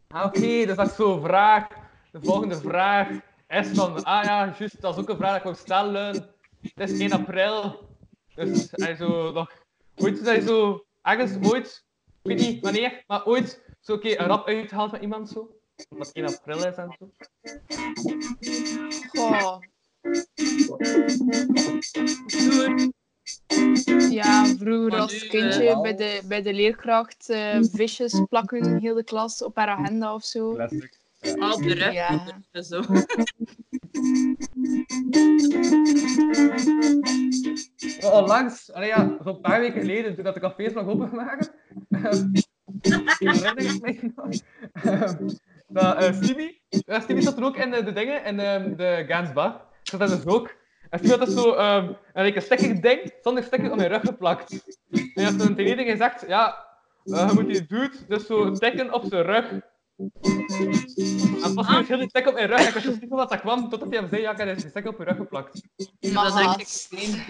Ah, 0.07 0.25
Oké, 0.25 0.65
dus 0.65 0.75
dat 0.75 0.87
is 0.87 0.95
zo'n 0.95 1.21
vraag. 1.21 1.67
De 2.11 2.19
volgende 2.21 2.55
vraag 2.55 3.09
is 3.47 3.67
van, 3.67 4.03
ah 4.03 4.23
ja, 4.23 4.55
juist, 4.57 4.81
dat 4.81 4.95
is 4.95 5.01
ook 5.01 5.09
een 5.09 5.17
vraag 5.17 5.43
dat 5.43 5.53
ik 5.53 5.59
stellen. 5.59 6.29
Het 6.61 6.89
is 6.89 6.99
1 6.99 7.11
april. 7.11 7.89
Dus 8.35 8.67
hij 8.71 8.95
zo 8.95 9.31
nog, 9.31 9.51
ooit 9.95 10.19
is 10.19 10.25
hij 10.25 10.41
zo, 10.41 10.85
ergens 11.01 11.49
ooit, 11.51 11.85
ik 12.05 12.13
weet 12.21 12.39
niet 12.39 12.61
wanneer, 12.61 13.03
maar 13.07 13.25
ooit 13.25 13.63
zo 13.81 13.93
een 13.93 13.99
keer 13.99 14.19
een 14.19 14.27
rap 14.27 14.47
uitgehaald 14.47 14.91
met 14.91 15.01
iemand 15.01 15.29
zo. 15.29 15.55
Omdat 15.89 16.07
het 16.07 16.15
1 16.15 16.25
april 16.25 16.57
is 16.57 16.75
en 16.75 16.95
zo. 16.99 17.11
Goh. 19.11 19.59
Ja, 24.09 24.45
vroeger 24.45 24.99
als 24.99 25.27
kindje 25.27 25.69
eh, 25.69 25.81
bij, 25.81 25.95
de, 25.95 26.21
bij 26.27 26.41
de 26.41 26.53
leerkracht 26.53 27.29
eh, 27.29 27.57
visjes 27.61 28.23
plakken 28.29 28.79
heel 28.79 28.95
de 28.95 29.03
klas 29.03 29.43
op 29.43 29.55
haar 29.55 29.67
agenda 29.67 30.13
of 30.13 30.23
zo. 30.23 30.57
Al 31.39 31.53
op 31.53 31.63
de 31.63 31.73
rug. 31.73 31.93
Ja. 31.93 32.41
en 32.51 32.63
Zo. 32.63 32.81
Maar 38.01 38.11
Onlangs, 38.21 38.71
allee, 38.73 38.87
ja, 38.87 39.17
zo'n 39.23 39.41
paar 39.41 39.59
weken 39.59 39.81
geleden, 39.81 40.15
toen 40.15 40.23
dat 40.23 40.33
de 40.33 40.39
cafés 40.39 40.73
nog 40.73 40.87
open 40.87 41.15
waren, 41.15 41.47
ehm, 41.89 42.29
herinner 43.19 43.57
ik 43.57 43.81
mij 43.81 44.11
nog, 44.15 44.29
ehm, 44.83 45.27
dat 45.67 45.97
eh 45.97 46.13
Stevie, 46.13 46.61
ja, 46.69 46.99
Stevie 46.99 47.23
zat 47.23 47.37
er 47.37 47.43
ook 47.43 47.57
in 47.57 47.71
de, 47.71 47.83
de 47.83 47.93
dingen, 47.93 48.23
in 48.23 48.37
de, 48.37 48.73
de 48.75 49.05
Gans 49.07 49.33
Bar. 49.33 49.69
Zat 49.99 50.09
dat 50.09 50.23
dus 50.23 50.33
ook. 50.33 50.55
En 50.89 51.01
toen 51.01 51.09
had 51.09 51.19
dat 51.19 51.31
zo 51.31 51.53
ehm, 51.53 51.93
een 52.13 52.41
stickig 52.41 52.79
ding 52.79 53.13
zonder 53.21 53.43
sticker 53.43 53.71
op 53.71 53.77
mijn 53.77 53.89
rug 53.89 54.01
geplakt. 54.01 54.51
En 54.51 55.11
hij 55.13 55.23
had 55.23 55.39
toen 55.39 55.55
tegen 55.55 55.71
iedereen 55.71 55.91
gezegd, 55.91 56.23
ja, 56.27 56.67
eh, 57.03 57.27
je 57.27 57.33
moet 57.33 57.47
die 57.47 57.65
dude 57.65 57.97
dus 58.07 58.25
zo 58.25 58.51
tikken 58.51 58.93
op 58.93 59.03
zijn 59.09 59.23
rug. 59.23 59.51
En 61.43 61.53
pas 61.53 61.67
nu 61.67 61.85
heel 61.85 61.97
die 61.97 62.07
tik 62.07 62.27
op 62.27 62.33
mijn 62.33 62.47
rug. 62.47 62.59
En 62.59 62.67
ik 62.67 62.73
wist 62.73 62.87
niet 62.87 63.09
van 63.09 63.17
wat 63.17 63.29
dat 63.29 63.39
kwam, 63.39 63.69
totdat 63.69 63.89
hij 63.89 63.99
hem 63.99 64.09
zei, 64.09 64.21
ja, 64.21 64.31
ik 64.31 64.37
heb 64.37 64.47
een 64.47 64.59
sticker 64.59 64.89
op 64.91 64.97
je 64.97 65.03
rug 65.03 65.15
geplakt. 65.15 65.61
Dat 65.99 66.33
denk 66.35 66.59
ik 66.59 66.87
niet. 66.89 67.27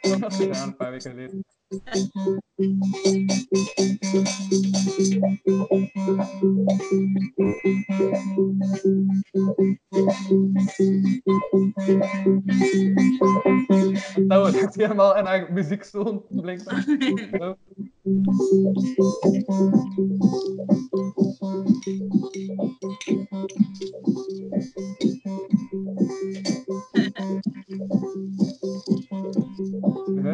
Dat 0.00 0.18
was 0.18 0.36
gedaan 0.36 0.68
een 0.68 0.76
paar 0.76 0.90
weken 0.90 1.10
geleden. 1.10 1.44
Dat 1.70 1.78
wordt 14.28 14.56
echt 14.56 14.74
helemaal 14.74 15.16
in 15.16 15.24
haar 15.24 15.52
muziekzoon, 15.52 16.24
blijkbaar. 16.28 16.84
Mhm. 18.10 18.50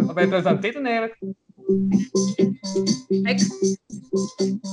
Wat 0.06 0.14
ben 0.14 0.24
je 0.24 0.30
trouwens 0.30 0.44
aan 0.44 0.56
het 0.56 0.64
eten 0.64 0.86
eigenlijk? 0.86 1.18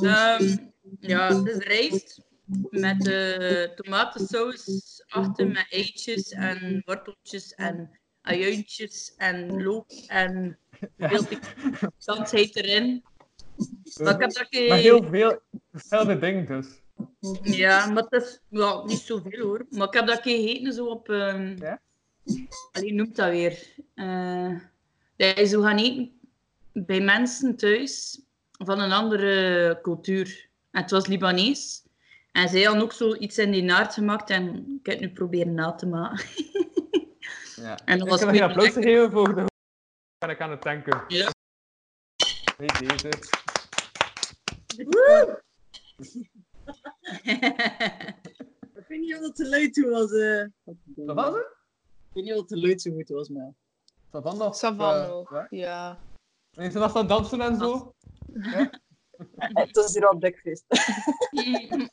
Ehm, 0.02 0.58
ja, 1.00 1.28
is 1.44 1.58
rijst 1.58 2.22
met 2.70 3.08
eh 3.08 3.64
tomatensaus 3.76 5.04
achter 5.08 5.48
met 5.48 5.66
eitjes 5.70 6.30
en 6.32 6.82
worteltjes 6.86 7.54
en 7.54 8.00
ajuintjes 8.22 9.14
en 9.18 9.64
loop 9.64 9.92
en 10.08 10.58
veel 10.98 12.52
erin. 12.54 13.04
Maar 14.02 14.14
ik 14.14 14.20
heb 14.20 14.34
dat 14.34 14.68
Maar 14.68 14.78
heel 14.78 15.04
veel 15.04 15.40
verschillende 15.72 16.20
dingen 16.20 16.46
dus. 16.46 16.68
Ja, 17.42 17.86
maar 17.86 18.04
het 18.10 18.24
is 18.24 18.40
ja, 18.50 18.84
niet 18.86 19.00
zoveel 19.00 19.46
hoor. 19.46 19.66
Maar 19.70 19.88
ik 19.88 19.94
heb 19.94 20.08
dat 20.08 20.20
keer 20.20 20.48
gegeten 20.48 20.74
zo 20.74 20.86
op. 20.86 21.10
ehm 21.10 21.58
Ja? 21.58 21.80
Allee, 22.72 22.94
noemt 22.94 23.16
dat 23.16 23.30
weer? 23.30 23.68
Eh 23.96 24.52
dat 25.16 25.38
je 25.38 25.46
zo 25.46 25.62
gaan 25.62 25.78
eten 25.78 26.12
bij 26.72 27.02
mensen 27.02 27.56
thuis 27.56 28.22
van 28.52 28.80
een 28.80 28.92
andere 28.92 29.80
cultuur. 29.82 30.48
En 30.72 30.82
het 30.82 30.92
was 30.92 31.08
Libanees. 31.08 31.84
En 32.32 32.50
zij 32.50 32.64
hadden 32.64 32.84
ook 32.84 32.94
zoiets 32.94 33.38
in 33.38 33.52
die 33.52 33.64
naart 33.64 33.94
gemaakt 33.94 34.30
en 34.30 34.56
ik 34.80 34.86
heb 34.86 35.00
het 35.00 35.00
nu 35.00 35.10
proberen 35.10 35.54
na 35.54 35.72
te 35.72 35.88
maken. 35.88 36.26
Ja. 37.56 37.78
En 37.86 37.98
dat 37.98 38.08
ik 38.08 38.12
was 38.12 38.20
kan 38.20 38.28
nog 38.28 38.38
geen 38.38 38.50
goed 38.50 38.58
applaus 38.58 38.86
geven 38.86 39.12
voor 39.12 39.36
de 39.36 39.53
ben 40.28 40.36
ik 40.36 40.42
aan 40.42 40.52
het 40.52 40.62
tanken. 40.62 41.04
Ja. 41.08 41.30
Nee, 42.58 42.68
deze. 42.68 43.08
Ik 48.74 48.88
weet 48.88 49.00
niet 49.00 49.16
of 49.16 49.22
dat 49.22 49.36
te 49.36 49.50
luid 49.50 49.74
toe 49.74 49.90
was. 49.90 50.12
eh. 50.12 50.46
Wat 50.96 51.16
was 51.16 51.34
het? 51.34 51.46
Ik 51.46 52.14
weet 52.14 52.24
niet 52.24 52.34
of 52.34 52.40
het 52.40 52.48
te 52.48 52.58
luid 52.60 52.82
zo 52.82 52.92
goed 52.92 53.10
was, 53.10 53.30
maar... 53.30 53.54
Savan 54.12 54.38
nog? 54.38 54.56
Savan 54.56 54.96
Eh, 54.96 55.08
nog, 55.08 55.32
ja? 55.32 55.48
ja. 55.50 56.00
En 56.52 56.72
ze 56.72 56.80
was 56.80 56.94
dan 56.94 57.08
dansen 57.08 57.42
en 57.42 57.58
zo? 57.58 57.94
Het 59.38 59.76
was 59.76 59.94
hier 59.94 60.08
al 60.08 60.18
breakfast. 60.18 60.64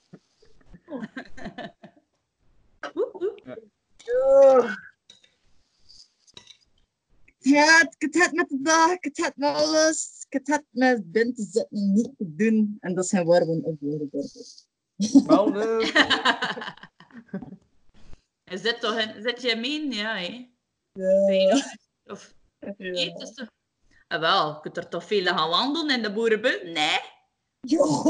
Het 7.41 7.95
het 7.99 8.15
het 8.15 8.33
met 8.33 8.49
de 8.49 8.61
dag, 8.63 8.97
het 9.01 9.17
het 9.17 9.37
met 9.37 9.55
alles, 9.55 10.27
het 10.29 10.47
het 10.47 10.65
met 10.71 11.13
binnen 11.13 11.35
te 11.35 11.43
zitten, 11.43 11.93
niet 11.93 12.11
te 12.17 12.35
doen. 12.35 12.77
En 12.81 12.95
dat 12.95 13.07
zijn 13.07 13.27
warmen 13.27 13.65
op 13.65 13.77
de 13.81 14.09
Wel, 15.27 15.47
zit, 18.59 18.81
toch 18.81 18.99
in, 18.99 19.23
zit 19.23 19.43
je 19.43 19.57
mee? 19.57 19.95
Ja, 19.95 20.17
hè? 20.17 20.49
Ja. 20.93 21.65
Of 22.05 22.35
is 22.77 23.35
toch... 23.35 23.49
Ah, 24.09 24.21
wel, 24.21 24.55
je 24.55 24.61
kunt 24.61 24.77
er 24.77 24.89
toch 24.89 25.05
veel 25.05 25.25
gaan 25.25 25.49
wandelen 25.49 25.97
in 25.97 26.03
de 26.03 26.13
boerenbut? 26.13 26.63
Nee. 26.63 27.01
Jo. 27.61 28.05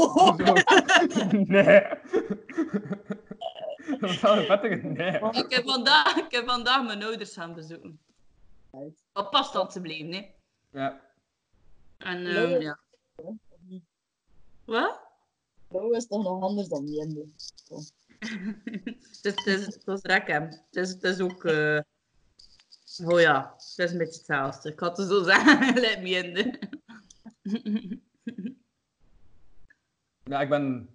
Nee. 1.31 1.81
Dat 3.99 4.09
is 4.09 4.21
wel 4.21 4.37
een 4.37 4.45
vettige 4.45 4.87
nee. 4.87 5.43
Ik 5.43 5.53
heb, 5.53 5.63
vandaag, 5.65 6.15
ik 6.15 6.31
heb 6.31 6.49
vandaag 6.49 6.85
mijn 6.85 7.03
ouders 7.03 7.33
gaan 7.33 7.53
bezoeken. 7.53 7.99
Op 9.13 9.27
afstand 9.33 9.71
te 9.71 9.81
blijven, 9.81 10.13
hè. 10.13 10.31
Ja. 10.71 11.01
En, 11.97 12.25
ehm, 12.25 12.61
ja. 12.61 12.79
Wat? 14.65 14.99
Dat 15.67 15.95
is 15.95 16.07
toch 16.07 16.23
nog 16.23 16.41
anders 16.43 16.67
dan 16.67 16.83
minder. 16.83 17.25
het, 18.19 19.25
is, 19.25 19.35
het, 19.35 19.45
is, 19.45 19.65
het 19.65 19.83
was 19.83 20.01
rek, 20.01 20.27
hè. 20.27 20.39
Het 20.39 20.75
is, 20.75 20.89
het 20.89 21.03
is 21.03 21.19
ook... 21.19 21.45
eh, 21.45 21.79
Oh 23.05 23.19
ja, 23.19 23.53
het 23.57 23.77
is 23.77 23.91
een 23.91 23.97
beetje 23.97 24.17
hetzelfde. 24.17 24.71
Ik 24.71 24.79
had 24.79 24.97
het 24.97 25.07
zo 25.07 25.23
zeggen, 25.31 25.79
lijkt 25.79 26.01
me 26.01 26.09
in. 26.09 26.59
Ja, 30.23 30.41
ik 30.41 30.49
ben 30.49 30.89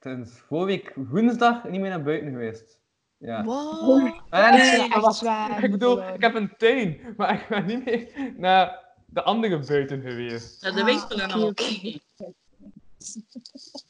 sinds 0.00 0.38
vorige 0.38 0.66
week 0.66 0.92
woensdag 0.94 1.64
niet 1.64 1.80
meer 1.80 1.90
naar 1.90 2.02
buiten 2.02 2.30
geweest. 2.30 2.80
Ja. 3.22 3.44
Wow. 3.44 4.12
Dat 4.30 5.00
was- 5.02 5.22
ik 5.62 5.70
bedoel, 5.70 6.02
ik 6.14 6.20
heb 6.22 6.34
een 6.34 6.52
tuin, 6.58 7.00
maar 7.16 7.34
ik 7.40 7.46
ben 7.48 7.66
niet 7.66 7.84
meer 7.84 8.08
naar 8.36 8.78
de 9.06 9.22
andere 9.22 9.58
buiten 9.58 10.00
geweest. 10.00 10.62
Ja, 10.64 10.70
de 10.70 10.80
Ah, 10.80 10.84
winkel 10.86 11.20
en 11.20 11.24
oké, 11.24 11.34
al. 11.34 11.46
oké. 11.48 11.64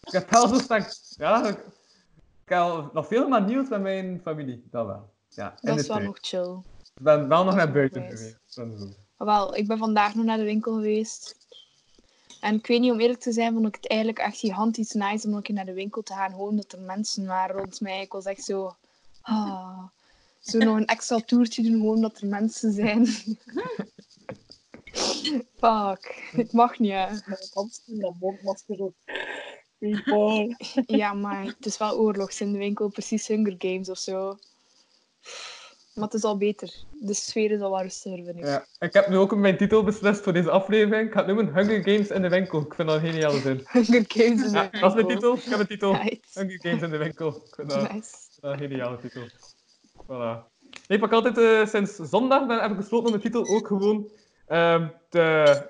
Ik 0.03 0.13
heb 0.13 0.31
wel 0.31 0.49
zo 0.49 0.55
sterk... 0.59 0.95
Ja, 1.17 1.47
ik, 1.49 1.59
ik 2.45 2.49
heb 2.49 2.91
nog 2.93 3.07
veel 3.07 3.29
maar 3.29 3.43
nieuws 3.43 3.69
met 3.69 3.81
mijn 3.81 4.21
familie. 4.25 4.65
Dat 4.71 4.87
wel. 4.87 5.11
Ja, 5.29 5.55
Dat 5.61 5.79
is 5.79 5.87
wel 5.87 5.99
nog 6.01 6.19
chill. 6.21 6.57
Ik 6.95 7.03
ben 7.03 7.29
wel 7.29 7.45
nog 7.45 7.55
dat 7.55 7.65
naar 7.65 7.73
buiten 7.73 8.03
geweest. 8.03 8.39
Dat 8.55 8.69
goed. 8.79 8.97
Wel, 9.17 9.57
ik 9.57 9.67
ben 9.67 9.79
vandaag 9.79 10.15
nog 10.15 10.25
naar 10.25 10.37
de 10.37 10.45
winkel 10.45 10.75
geweest. 10.75 11.37
En 12.41 12.55
ik 12.55 12.67
weet 12.67 12.81
niet, 12.81 12.93
om 12.93 13.01
eerlijk 13.01 13.21
te 13.21 13.33
zijn, 13.33 13.53
vond 13.53 13.67
ik 13.67 13.75
het 13.75 13.89
eigenlijk 13.89 14.21
echt 14.21 14.39
gigantisch 14.39 14.93
nice 14.93 15.27
om 15.27 15.35
een 15.35 15.43
keer 15.43 15.55
naar 15.55 15.65
de 15.65 15.73
winkel 15.73 16.03
te 16.03 16.13
gaan. 16.13 16.31
Gewoon 16.31 16.49
omdat 16.49 16.73
er 16.73 16.81
mensen 16.81 17.27
waren 17.27 17.57
rond 17.57 17.81
mij. 17.81 18.01
Ik 18.01 18.13
was 18.13 18.25
echt 18.25 18.45
zo... 18.45 18.75
Ah, 19.23 19.85
zo 20.41 20.59
nog 20.59 20.77
een 20.77 20.87
extra 20.87 21.19
toertje 21.19 21.63
doen, 21.63 21.73
gewoon 21.73 21.95
omdat 21.95 22.21
er 22.21 22.27
mensen 22.27 22.73
zijn. 22.73 23.07
Fuck. 25.59 26.31
Ik 26.37 26.53
mag 26.53 26.79
niet, 26.79 26.93
hè. 26.93 27.07
Dat 27.99 28.15
mondmasker 28.21 28.79
op. 28.79 28.95
People. 29.79 30.57
Ja, 30.87 31.13
maar 31.13 31.45
het 31.45 31.67
is 31.67 31.79
wel 31.79 31.99
oorlogs 31.99 32.41
in 32.41 32.53
de 32.53 32.59
winkel. 32.59 32.89
Precies 32.89 33.27
Hunger 33.27 33.55
Games 33.59 33.89
of 33.89 33.99
zo. 33.99 34.39
Maar 35.95 36.05
het 36.05 36.15
is 36.15 36.25
al 36.25 36.37
beter. 36.37 36.75
De 37.01 37.15
sfeer 37.15 37.51
is 37.51 37.61
al 37.61 37.71
wat 37.71 37.81
rustiger, 37.83 38.25
vind 38.25 38.37
ik. 38.39 38.45
Ja, 38.45 38.67
ik 38.79 38.93
heb 38.93 39.09
nu 39.09 39.17
ook 39.17 39.37
mijn 39.37 39.57
titel 39.57 39.85
beslist 39.85 40.21
voor 40.23 40.33
deze 40.33 40.51
aflevering. 40.51 41.07
Ik 41.07 41.13
ga 41.13 41.19
het 41.19 41.27
noemen 41.27 41.55
Hunger 41.55 41.83
Games 41.83 42.09
in 42.09 42.23
de 42.23 42.29
winkel. 42.29 42.61
Ik 42.61 42.75
vind 42.75 42.89
dat 42.89 43.03
een 43.03 43.11
geniale 43.11 43.41
zin. 43.41 43.67
Hunger 43.69 44.05
Games 44.09 44.43
in 44.43 44.53
de 44.53 44.59
Ja, 44.59 44.61
winkel. 44.71 44.81
dat 44.81 44.91
is 44.91 44.95
mijn 44.95 45.07
titel. 45.07 45.35
Ik 45.35 45.45
heb 45.45 45.61
een 45.61 45.67
titel. 45.67 45.93
Nice. 45.93 46.21
Hunger 46.33 46.61
Games 46.63 46.83
in 46.83 46.91
de 46.91 46.97
winkel. 46.97 47.29
Ik 47.29 47.55
vind 47.55 47.69
dat, 47.71 47.93
Nice. 47.93 48.15
Een 48.43 48.59
geniale 48.59 48.97
titel. 48.99 49.23
Voilà. 50.05 50.51
Nee, 50.89 50.99
ik 50.99 51.13
altijd 51.13 51.39
eh, 51.39 51.67
sinds 51.67 51.97
zondag 51.97 52.47
ben, 52.47 52.61
heb 52.61 52.71
ik 52.71 52.77
besloten 52.77 53.07
om 53.07 53.13
de 53.13 53.23
titel 53.23 53.47
ook 53.47 53.67
gewoon 53.67 54.11
ehm, 54.47 54.89
te, 55.09 55.19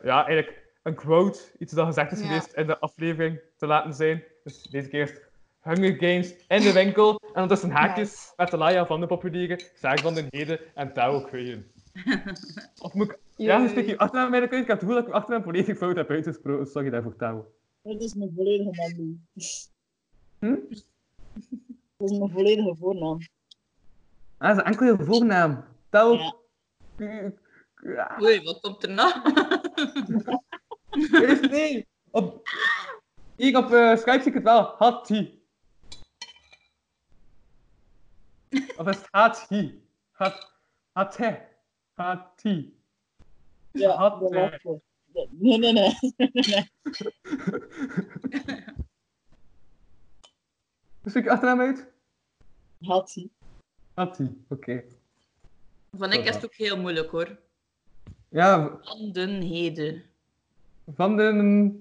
ja, 0.02 0.26
eigenlijk 0.26 0.62
een 0.82 0.94
quote, 0.94 1.40
iets 1.58 1.72
dat 1.72 1.86
gezegd 1.86 2.12
is 2.12 2.20
Ja. 2.20 2.26
geweest 2.26 2.52
in 2.52 2.66
de 2.66 2.78
aflevering 2.78 3.40
te 3.56 3.66
laten 3.66 3.94
zijn. 3.94 4.22
Dus 4.44 4.62
deze 4.62 4.88
keer 4.88 5.02
is 5.02 5.20
Hunger 5.60 5.94
Games 5.94 6.34
in 6.48 6.60
de 6.60 6.72
winkel. 6.72 7.20
En 7.20 7.28
ondertussen 7.34 7.70
haakjes 7.70 8.10
Nice. 8.10 8.32
met 8.36 8.50
de 8.50 8.56
Laia 8.56 8.86
van 8.86 9.00
de 9.00 9.06
populieren, 9.06 9.62
Zaak 9.74 9.98
van 9.98 10.14
den 10.14 10.26
Heden 10.30 10.58
en 10.74 10.92
Touw 10.92 11.20
Kweeën. 11.20 11.70
Of 12.82 12.94
moet 12.94 13.10
ik... 13.10 13.18
Ja, 13.36 13.60
een 13.62 13.68
stukje 13.68 13.98
achternaam 13.98 14.30
bij 14.30 14.40
de 14.40 14.48
keuze. 14.48 14.62
Ik 14.62 14.68
heb 14.68 14.80
het 14.80 14.88
gevoel 14.88 15.02
dat 15.02 15.08
ik 15.08 15.14
achternaam 15.14 15.42
volledig 15.42 15.76
fout 15.78 15.96
heb 15.96 16.10
uitgesproken. 16.10 16.66
Sorry 16.66 16.90
daarvoor, 16.90 17.16
Touw. 17.16 17.52
Dat 17.82 18.00
is 18.00 18.14
mijn 18.14 18.32
volledige 18.36 18.70
naam. 18.70 19.26
Hm? 20.38 20.56
Dat 22.02 22.10
is 22.10 22.18
mijn 22.18 22.30
volledige 22.30 22.76
voornaam. 22.78 23.18
Ah, 24.38 24.48
dat 24.48 24.56
is 24.56 24.62
enkel 24.62 24.86
je 24.86 25.04
voornaam. 25.04 25.64
Touw... 25.90 26.16
Ja. 26.96 27.32
Ja. 27.82 28.18
Oei, 28.22 28.42
wat 28.42 28.60
komt 28.60 28.82
er 28.82 28.90
nou? 28.90 29.12
Eerst 31.26 31.50
nee. 31.50 31.86
Op... 32.10 32.48
Hier 33.36 33.56
op 33.56 33.72
eh, 33.72 33.96
Skype 33.96 34.18
zie 34.18 34.28
ik 34.28 34.34
het 34.34 34.42
wel. 34.42 34.74
Hatti. 34.78 35.42
Of 38.76 38.88
is 38.88 38.96
het 38.96 39.08
Hatti? 39.10 39.88
Hat... 40.10 40.52
Hatte. 40.92 41.48
Hatti. 41.92 42.80
Ja, 43.72 44.20
het. 44.20 44.80
Nee, 45.30 45.58
nee, 45.58 45.72
nee. 45.72 45.96
nee. 46.32 46.70
Spreek 51.04 51.24
je 51.24 51.30
achternaam 51.30 51.60
uit? 51.60 51.91
Had 52.82 53.12
hij. 53.14 54.34
Oké. 54.48 54.84
Van 55.96 56.12
ik 56.12 56.24
is 56.24 56.34
het 56.34 56.44
ook 56.44 56.54
heel 56.54 56.78
moeilijk 56.80 57.10
hoor. 57.10 57.38
Ja, 58.28 58.78
Van 58.82 59.12
den 59.12 59.42
heden. 59.42 60.02
van 60.94 61.16
de... 61.16 61.80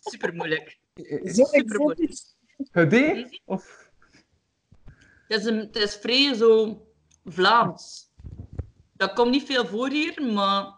Super 0.00 0.34
moeilijk. 0.34 0.78
Zo 0.94 1.44
Super 1.44 1.78
moeilijk. 1.78 2.00
exotisch. 2.00 2.36
HD? 2.72 3.40
Of... 3.44 3.88
Het 5.28 5.40
is, 5.40 5.44
een, 5.44 5.56
het 5.58 5.76
is 5.76 5.94
vrij 5.96 6.34
zo 6.34 6.80
Vlaams. 7.24 8.08
Dat 8.92 9.12
komt 9.12 9.30
niet 9.30 9.46
veel 9.46 9.66
voor 9.66 9.88
hier, 9.90 10.32
maar 10.32 10.74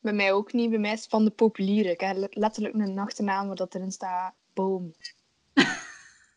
Bij 0.00 0.12
mij 0.12 0.32
ook 0.32 0.52
niet. 0.52 0.70
Bij 0.70 0.78
mij 0.78 0.92
is 0.92 1.00
het 1.00 1.08
van 1.10 1.24
de 1.24 1.30
populieren. 1.30 1.92
Ik 1.92 2.00
heb 2.00 2.34
letterlijk 2.34 2.74
een 2.74 2.98
achternaam 2.98 3.46
waar 3.46 3.56
dat 3.56 3.74
erin 3.74 3.92
staat 3.92 4.34
boom. 4.54 4.92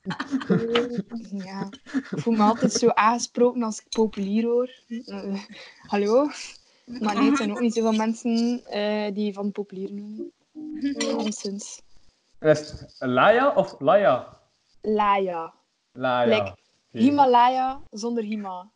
ja. 1.50 1.70
Ik 1.92 2.20
voel 2.20 2.34
me 2.34 2.44
altijd 2.44 2.74
zo 2.74 2.88
aangesproken 2.90 3.64
als 3.64 3.80
ik 3.80 3.90
populier 3.90 4.44
hoor. 4.44 4.70
Eh, 5.06 5.44
hallo? 5.88 6.30
Maar 6.86 7.16
nee, 7.16 7.28
het 7.30 7.38
zijn 7.38 7.52
ook 7.52 7.60
niet 7.60 7.74
zoveel 7.74 7.92
mensen 7.92 8.64
eh, 8.66 9.14
die 9.14 9.34
van 9.34 9.52
populier 9.52 9.94
noemen. 9.94 10.32
Nonsens. 10.98 11.82
Is 12.40 12.60
het 12.60 12.96
Laya 13.00 13.54
of 13.54 13.76
Laya? 13.80 14.40
Laya. 14.82 15.54
Laya. 15.92 16.26
Like, 16.26 16.42
Oké. 16.42 16.58
Himalaya 16.92 17.82
zonder 17.90 18.24
Hima. 18.24 18.72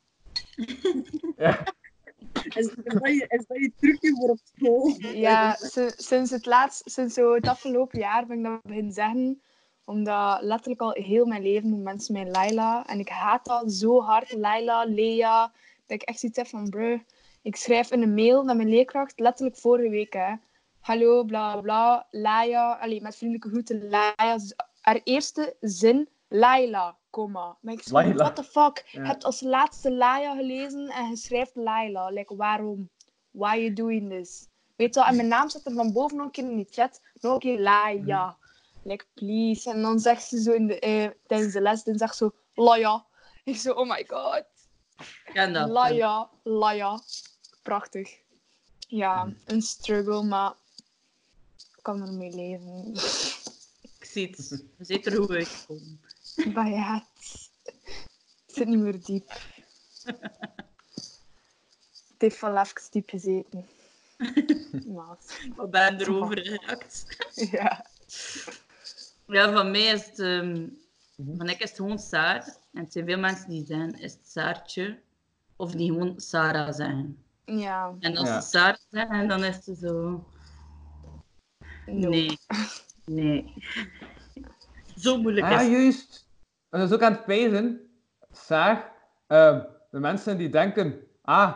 Ja. 1.38 1.64
Is, 2.44 2.66
is, 2.68 2.76
dat 2.84 3.08
je, 3.08 3.26
is 3.28 3.46
dat 3.48 3.58
je 3.58 3.72
trucje 3.78 4.16
voor 4.16 4.30
op 4.30 4.40
school? 4.56 4.96
Ja, 5.00 5.56
si- 5.56 5.92
sinds 5.96 6.32
het 6.32 6.46
laatst, 6.46 6.82
sinds 6.92 7.14
zo 7.14 7.34
het 7.34 7.48
afgelopen 7.48 8.00
jaar 8.00 8.26
ben 8.26 8.38
ik 8.38 8.44
dat 8.44 8.62
beginnen 8.62 8.94
zeggen. 8.94 9.42
Omdat 9.86 10.42
letterlijk 10.42 10.82
al 10.82 10.92
heel 10.92 11.26
mijn 11.26 11.42
leven 11.42 11.70
doen 11.70 11.84
mensen 11.84 12.14
mij 12.14 12.30
Laila. 12.30 12.86
En 12.88 13.00
ik 13.00 13.10
haat 13.10 13.46
dat 13.46 13.72
zo 13.72 14.02
hard. 14.02 14.34
Laila, 14.34 14.84
Lea. 14.86 15.52
Dat 15.86 16.02
ik 16.02 16.02
echt 16.02 16.20
zoiets 16.20 16.38
heb 16.38 16.48
van, 16.48 16.70
bruh. 16.70 17.00
Ik 17.42 17.56
schrijf 17.56 17.92
in 17.92 18.02
een 18.02 18.14
mail 18.14 18.44
naar 18.44 18.56
mijn 18.56 18.70
leerkracht, 18.70 19.20
letterlijk 19.20 19.58
vorige 19.58 19.90
week, 19.90 20.14
hè. 20.14 20.34
Hallo, 20.80 21.24
bla 21.24 21.62
bla, 21.62 22.08
Laia. 22.12 22.74
Allee, 22.74 23.02
met 23.02 23.16
vriendelijke 23.16 23.50
groeten, 23.50 23.90
Laia. 23.90 24.34
Dus 24.38 24.56
haar 24.82 25.02
eerste 25.04 25.56
zin, 25.60 26.10
Laila, 26.28 26.98
komma. 27.10 27.58
Maar 27.62 27.74
ik 27.74 27.90
Laila. 27.90 28.14
what 28.14 28.36
the 28.36 28.44
fuck? 28.44 28.84
Ja. 28.86 29.02
Je 29.02 29.08
hebt 29.08 29.24
als 29.24 29.42
laatste 29.42 29.92
Laia 29.92 30.36
gelezen 30.36 30.88
en 30.88 31.10
je 31.10 31.16
schrijft 31.16 31.56
Laila. 31.56 32.10
Like, 32.10 32.36
waarom? 32.36 32.90
Why 33.32 33.46
are 33.46 33.62
you 33.62 33.74
doing 33.74 34.10
this? 34.10 34.48
Weet 34.76 34.94
je 34.94 35.00
wel, 35.00 35.10
en 35.10 35.16
mijn 35.16 35.28
naam 35.28 35.50
staat 35.50 35.66
er 35.66 35.74
van 35.74 35.94
boven 35.94 36.18
nog 36.18 36.26
een 36.26 36.32
keer 36.32 36.50
in 36.50 36.56
die 36.56 36.68
chat. 36.70 37.02
Nog 37.22 37.34
een 37.34 37.40
keer 37.40 37.60
Laia. 37.60 38.38
Like, 38.84 39.06
please. 39.14 39.70
En 39.70 39.82
dan 39.82 40.00
zegt 40.00 40.24
ze 40.24 40.42
zo 40.42 40.52
in 40.52 40.68
de, 40.68 40.80
eh, 40.80 41.10
tijdens 41.28 41.54
de 41.54 41.62
les, 41.62 41.84
dan 41.84 41.98
zegt 41.98 42.16
ze 42.16 42.26
zo, 42.26 42.62
Laia. 42.64 43.06
Ik 43.44 43.58
zo, 43.58 43.74
oh 43.74 43.90
my 43.90 44.06
god. 44.08 44.44
ken 45.34 45.54
dat. 45.54 45.70
Laia, 45.70 46.30
Laia. 46.44 47.02
Prachtig. 47.62 48.20
Ja, 48.88 49.34
een 49.46 49.62
struggle, 49.62 50.24
maar 50.24 50.54
ik 51.58 51.80
kan 51.82 52.02
ermee 52.02 52.36
leven. 52.36 52.92
Ik 54.00 54.06
zie 54.06 54.28
het. 54.28 54.64
Je 54.78 54.86
ziet 54.86 55.06
er 55.06 55.16
goed 55.16 55.30
uitgekomen. 55.30 56.02
Maar 56.54 56.70
ja, 56.70 57.06
het 57.64 58.56
zit 58.56 58.68
niet 58.68 58.80
meer 58.80 59.04
diep. 59.04 59.32
Het 60.04 60.18
heeft 62.18 62.42
wel 62.42 62.58
even 62.58 62.82
diep 62.92 63.10
gezeten. 63.10 63.68
Maar, 64.96 65.18
Ik 65.58 65.70
ben 65.70 66.02
erover 66.02 66.40
geraakt. 66.40 67.06
ja. 67.52 67.86
Ja, 69.28 69.52
van 69.52 69.72
mij 69.72 69.82
is 69.86 70.06
het... 70.06 70.20
ehm, 70.20 70.68
van 71.38 71.50
ik 71.50 71.60
is 71.60 71.70
het 71.70 71.78
gewoon 71.80 72.00
Saar. 72.00 72.58
En 72.74 72.84
het 72.84 72.94
zijn 72.94 73.06
veel 73.06 73.20
mensen 73.20 73.50
die 73.50 73.66
zeggen, 73.66 73.94
is 74.00 74.14
het 74.14 74.28
Saartje? 74.30 75.00
Of 75.56 75.72
die 75.72 75.92
gewoon 75.92 76.14
Sarah 76.20 76.74
zeggen. 76.74 77.18
Ja, 77.46 77.96
En 78.00 78.18
als 78.18 78.28
Ja. 78.30 78.42
ze 78.42 78.48
Sarah 78.50 78.76
zeggen, 78.90 79.28
dan 79.28 79.44
is 79.44 79.66
het 79.66 79.78
zo... 79.78 80.24
no. 81.86 82.10
Nee. 82.10 82.38
Nee. 83.06 83.54
Zo 84.96 85.22
moeilijk 85.22 85.46
is 85.48 85.54
Ah, 85.54 85.60
het. 85.60 85.72
juist. 85.72 86.28
En 86.70 86.80
dat 86.80 86.90
is 86.90 86.96
ook 86.96 87.02
aan 87.02 87.12
het 87.12 87.26
pijzen. 87.26 87.82
Saar, 88.32 88.92
ehm, 89.28 89.62
de 89.92 90.00
mensen 90.00 90.38
die 90.38 90.50
denken, 90.50 91.00
ah, 91.22 91.56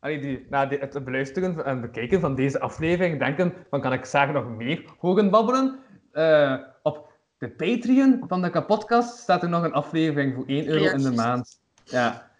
allee, 0.00 0.20
die 0.20 0.46
na 0.50 0.66
de- 0.66 0.76
het 0.78 1.04
beluisteren 1.04 1.64
en 1.64 1.80
bekijken 1.80 2.20
van 2.20 2.34
deze 2.34 2.60
aflevering 2.60 3.18
denken, 3.18 3.54
van 3.70 3.80
kan 3.80 3.92
ik 3.92 4.04
Saar 4.04 4.32
nog 4.32 4.48
meer 4.48 4.84
horen 4.98 5.30
babbelen? 5.30 5.78
Eh, 6.12 6.54
op 6.82 7.10
de 7.38 7.48
Patreon 7.48 8.24
van 8.28 8.42
de 8.42 8.50
kapotkast 8.50 9.18
staat 9.18 9.42
er 9.42 9.48
nog 9.48 9.62
een 9.62 9.72
aflevering 9.72 10.34
voor 10.34 10.44
1 10.46 10.66
euro 10.66 10.82
Ja, 10.82 10.92
in 10.92 11.02
de 11.02 11.12
maand. 11.12 11.60
Ja. 11.84 12.30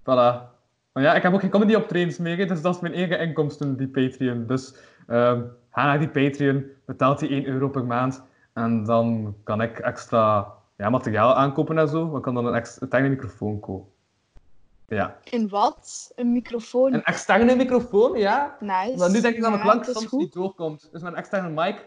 Voilà. 0.00 0.52
Maar 0.92 1.02
ja, 1.02 1.14
ik 1.14 1.22
heb 1.22 1.32
ook 1.32 1.40
geen 1.40 1.50
comedy 1.50 1.74
optredens 1.74 2.18
meer, 2.18 2.48
dus 2.48 2.62
dat 2.62 2.74
is 2.74 2.80
mijn 2.80 2.94
enige 2.94 3.18
inkomsten, 3.18 3.76
die 3.76 3.88
Patreon. 3.88 4.46
Dus 4.46 4.74
ehm, 5.06 5.42
ga 5.70 5.84
naar 5.84 5.98
die 5.98 6.08
Patreon, 6.08 6.64
betaalt 6.86 7.18
die 7.18 7.28
1 7.28 7.46
euro 7.46 7.68
per 7.68 7.84
maand. 7.84 8.22
En 8.52 8.84
dan 8.84 9.36
kan 9.44 9.62
ik 9.62 9.78
extra 9.78 10.52
ja, 10.76 10.90
materiaal 10.90 11.34
aankopen 11.34 11.78
en 11.78 11.88
zo. 11.88 12.10
Dan 12.10 12.20
kan 12.20 12.34
dan 12.34 12.46
een 12.46 12.54
extra 12.54 12.80
externe 12.82 13.08
microfoon 13.08 13.60
kopen. 13.60 13.92
Ja. 14.88 15.18
In 15.24 15.48
wat? 15.48 16.12
Een 16.16 16.32
microfoon? 16.32 16.92
Een 16.92 17.04
externe 17.04 17.56
microfoon, 17.56 18.18
ja. 18.18 18.56
Nice. 18.60 18.96
Maar 18.96 19.10
nu 19.10 19.20
denk 19.20 19.34
ik 19.34 19.40
dat 19.40 19.50
mijn 19.50 19.64
Ja, 19.64 19.70
klank 19.70 19.84
soms 19.84 20.06
goed. 20.06 20.20
niet 20.20 20.32
doorkomt. 20.32 20.88
Dus 20.92 21.02
met 21.02 21.12
een 21.12 21.18
externe 21.18 21.62
mic. 21.62 21.86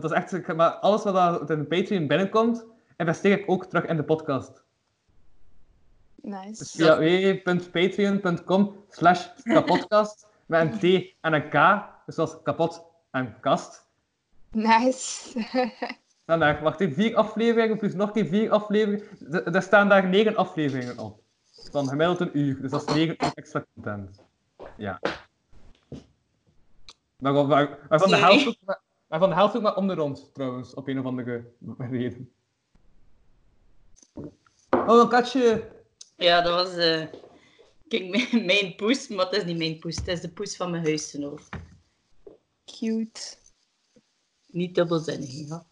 Dat 0.00 0.04
is 0.04 0.10
echt, 0.10 0.54
maar 0.54 0.70
alles 0.70 1.02
wat 1.02 1.16
uit 1.16 1.50
in 1.50 1.58
de 1.58 1.64
Patreon 1.64 2.06
binnenkomt, 2.06 2.64
investeer 2.96 3.38
ik 3.38 3.50
ook 3.50 3.64
terug 3.64 3.84
in 3.84 3.96
de 3.96 4.04
podcast. 4.04 4.64
Dus 6.16 6.32
Nice. 6.44 6.64
via 6.76 6.98
www.patreon.com 6.98 8.76
slash 8.88 9.26
kapodcast 9.42 10.28
met 10.46 10.60
een 10.60 10.78
T 10.78 11.14
en 11.20 11.32
een 11.32 11.48
K. 11.48 11.84
Dus 12.06 12.14
dat 12.14 12.28
is 12.28 12.36
kapot 12.42 12.84
en 13.10 13.40
kast. 13.40 13.86
Nice. 14.50 15.40
staan 16.22 16.38
daar, 16.38 16.62
wacht 16.62 16.80
even, 16.80 16.94
vier 16.94 17.16
afleveringen 17.16 17.78
plus 17.78 17.94
nog 17.94 18.06
een 18.06 18.12
keer 18.14 18.26
vier 18.26 18.50
afleveringen. 18.50 19.54
Er 19.54 19.62
staan 19.62 19.88
daar 19.88 20.08
negen 20.08 20.36
afleveringen 20.36 20.98
op. 20.98 21.20
Van 21.70 21.88
gemiddeld 21.88 22.20
een 22.20 22.38
uur, 22.38 22.60
dus 22.60 22.70
dat 22.70 22.88
is 22.88 22.94
negen 22.94 23.16
uur 23.24 23.32
extra 23.34 23.64
content. 23.74 24.22
Ja. 24.76 25.00
Waarvan, 27.16 27.46
waar, 27.46 27.78
waarvan, 27.88 28.10
de 28.10 28.16
helft 28.16 28.58
maar- 29.18 29.28
waarvan 29.28 29.28
de 29.28 29.34
helft 29.34 29.56
ook 29.56 29.62
maar 29.62 29.76
om 29.76 29.86
de 29.86 29.94
rond, 29.94 30.34
trouwens, 30.34 30.74
op 30.74 30.88
een 30.88 30.98
of 30.98 31.04
andere 31.04 31.44
reden. 31.78 32.30
Oh, 34.70 35.00
een 35.00 35.08
katje! 35.08 35.70
Ja, 36.16 36.40
dat 36.40 36.52
was... 36.54 36.76
eh, 36.76 37.06
Kijk, 37.88 38.08
mijn, 38.08 38.46
mijn 38.52 38.74
poes, 38.76 39.08
maar 39.08 39.24
het 39.26 39.34
is 39.36 39.44
niet 39.44 39.56
mijn 39.58 39.78
poes. 39.78 39.96
Het 39.96 40.08
is 40.08 40.20
de 40.20 40.28
poes 40.30 40.56
van 40.56 40.70
mijn 40.70 40.84
huisgenoot. 40.84 41.48
Cute. 42.64 43.20
Niet 44.46 44.74
dubbelzinnig, 44.74 45.32
ja. 45.48 45.64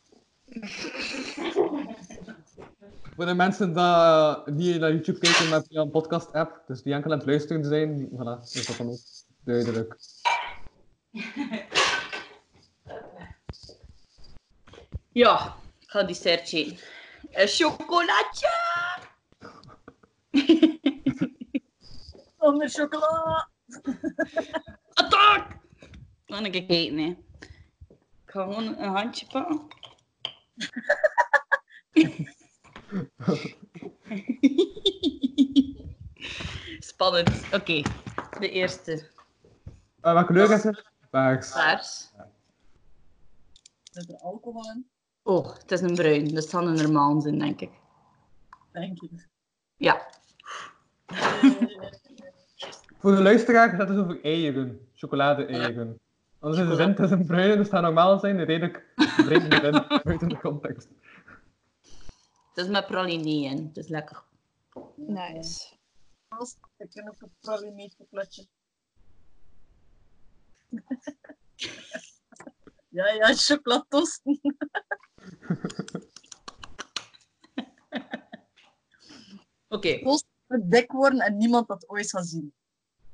Voor 3.17 3.27
de 3.27 3.35
mensen 3.35 3.67
die 4.57 4.75
eh, 4.75 4.81
naar 4.81 4.91
YouTube 4.93 5.19
kijken, 5.19 5.65
via 5.69 5.81
een 5.81 5.91
podcast-app, 5.91 6.63
dus 6.67 6.83
die 6.83 6.93
enkel 6.95 7.13
aan 7.13 7.19
het 7.19 7.27
luisteren 7.27 7.65
zijn, 7.65 8.09
voilà, 8.11 8.43
is 8.53 8.67
dat 8.67 8.77
dan 8.77 8.89
ook 8.89 8.99
duidelijk. 9.45 9.97
Ja, 15.15 15.57
ik 15.81 15.91
ga 15.91 16.03
die 16.03 16.15
sertje. 16.15 16.79
Een 17.31 17.49
chocolatje! 17.49 18.49
Zonder 22.39 22.69
chocola. 22.69 23.49
Attack! 25.01 25.57
Kan 26.27 26.45
ik 26.45 26.55
eten, 26.55 26.99
hè. 26.99 27.07
Ik 27.07 27.17
ga 28.27 28.43
gewoon 28.43 28.79
een 28.79 28.89
handje 28.89 29.27
pakken. 29.27 29.69
Spannend. 36.91 37.53
Oké, 37.53 37.83
de 38.39 38.51
eerste. 38.51 38.93
Uh, 38.93 40.13
welke 40.13 40.33
kleur 40.33 40.51
is 40.51 40.63
het? 40.63 40.85
Paars. 41.11 41.51
Paars. 41.51 42.11
Zit 43.91 44.09
er 44.09 44.19
alcohol 44.19 44.71
in? 44.71 44.93
Oh, 45.27 45.55
het 45.55 45.73
is 45.73 45.81
een 45.81 45.95
bruin. 45.95 46.25
Dus 46.25 46.33
het 46.33 46.51
zal 46.51 46.67
een 46.67 46.75
normaal 46.75 47.21
zijn, 47.21 47.39
denk 47.39 47.61
ik. 47.61 47.71
Denk 48.73 49.03
ik. 49.03 49.29
Ja. 49.77 50.09
Voor 52.99 53.15
de 53.17 53.23
luisteraar 53.23 53.71
gaat 53.71 53.89
het 53.89 53.99
over 53.99 54.23
eieren. 54.23 54.89
Chocolade-eieren. 54.95 55.99
Anders 56.39 56.63
is 56.63 56.69
de 56.69 56.75
zin, 56.75 56.89
het 56.89 56.99
is 56.99 57.11
een 57.11 57.27
bruine, 57.27 57.57
dus 57.57 57.65
het 57.65 57.75
gaat 57.75 57.83
normaal 57.83 58.19
zijn. 58.19 58.45
Redelijk 58.45 58.93
vreemd 58.97 59.53
erin, 59.53 59.85
buiten 60.05 60.29
de 60.29 60.39
context. 60.41 60.89
Het 62.49 62.65
is 62.65 62.69
met 62.69 62.87
praline 62.87 63.31
in. 63.31 63.67
Het 63.67 63.77
is 63.77 63.89
lekker. 63.89 64.23
Nice. 64.97 65.77
Als 66.29 66.57
ik 66.77 66.91
ken 66.91 67.09
ook 67.09 67.21
een 67.21 67.33
pralineetchocolaatje. 67.41 68.47
ja, 72.89 73.09
ja, 73.09 73.35
chocolatosten. 73.35 74.41
Oké. 79.69 79.99
Post 79.99 80.27
het 80.47 80.71
dek 80.71 80.93
worden 80.93 81.21
en 81.21 81.37
niemand 81.37 81.69
dat 81.69 81.89
ooit 81.89 82.09
zal 82.09 82.23
zien. 82.23 82.55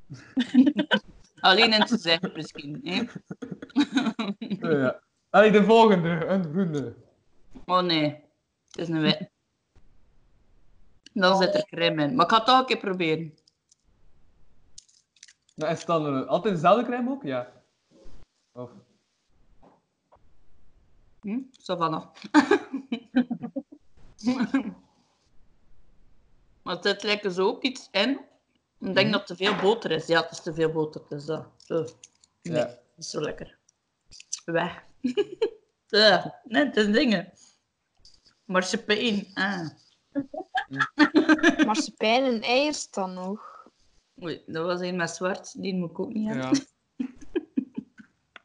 Alleen 1.41 1.73
in 1.73 1.85
te 1.85 1.99
zeggen 1.99 2.33
misschien. 2.35 2.81
Hè? 2.83 3.03
ja. 4.81 5.01
De 5.31 5.65
volgende, 5.65 6.09
een 6.09 6.45
groene. 6.45 6.95
Oh 7.67 7.83
nee, 7.83 8.25
het 8.67 8.79
is 8.79 8.89
een 8.89 9.01
wit. 9.01 9.31
Dan 11.13 11.37
zit 11.37 11.55
er 11.55 11.65
crème 11.65 12.03
in. 12.03 12.15
Maar 12.15 12.25
ik 12.25 12.31
ga 12.31 12.37
het 12.37 12.47
toch 12.47 12.59
een 12.59 12.67
keer 12.67 12.79
proberen. 12.79 13.35
Nou, 15.55 15.73
is 15.73 15.85
dan 15.85 16.07
eh, 16.07 16.29
altijd 16.29 16.55
dezelfde 16.55 16.85
crème 16.85 17.11
ook? 17.11 17.23
Ja. 17.23 17.53
Of... 18.53 18.71
Hm? 21.21 21.39
Savannah. 21.51 22.07
maar 26.63 26.75
het 26.75 26.85
zit 26.85 27.03
lekker 27.03 27.31
zo 27.33 27.47
ook 27.47 27.63
iets 27.63 27.89
in. 27.91 28.21
Ik 28.79 28.95
denk 28.95 29.11
dat 29.13 29.29
het 29.29 29.39
te 29.39 29.45
veel 29.45 29.57
boter 29.57 29.91
is. 29.91 30.07
Ja, 30.07 30.21
het 30.23 30.31
is 30.31 30.41
te 30.41 30.55
veel 30.55 30.73
boter. 30.73 31.03
Dus 31.09 31.25
dat. 31.25 31.47
Zo. 31.57 31.75
Nee, 32.43 32.57
Ja. 32.57 32.65
dat 32.65 32.79
is 32.97 33.11
zo 33.11 33.21
lekker. 33.21 33.59
Weg. 34.45 34.85
ja, 35.87 36.41
net 36.45 36.77
een 36.77 36.93
dingen. 36.93 37.33
Marsepein. 38.45 39.27
Ah. 39.35 39.69
Marsepein 41.67 42.25
en 42.25 42.43
eiers 42.43 42.91
dan 42.91 43.13
nog. 43.13 43.69
Oei, 44.23 44.43
dat 44.47 44.65
was 44.67 44.81
een 44.81 44.97
met 44.97 45.11
zwart. 45.11 45.63
Die 45.63 45.75
moet 45.75 45.91
ik 45.91 45.99
ook 46.01 46.13
niet 46.13 46.29
hebben. 46.29 46.55
Ja. 46.55 46.61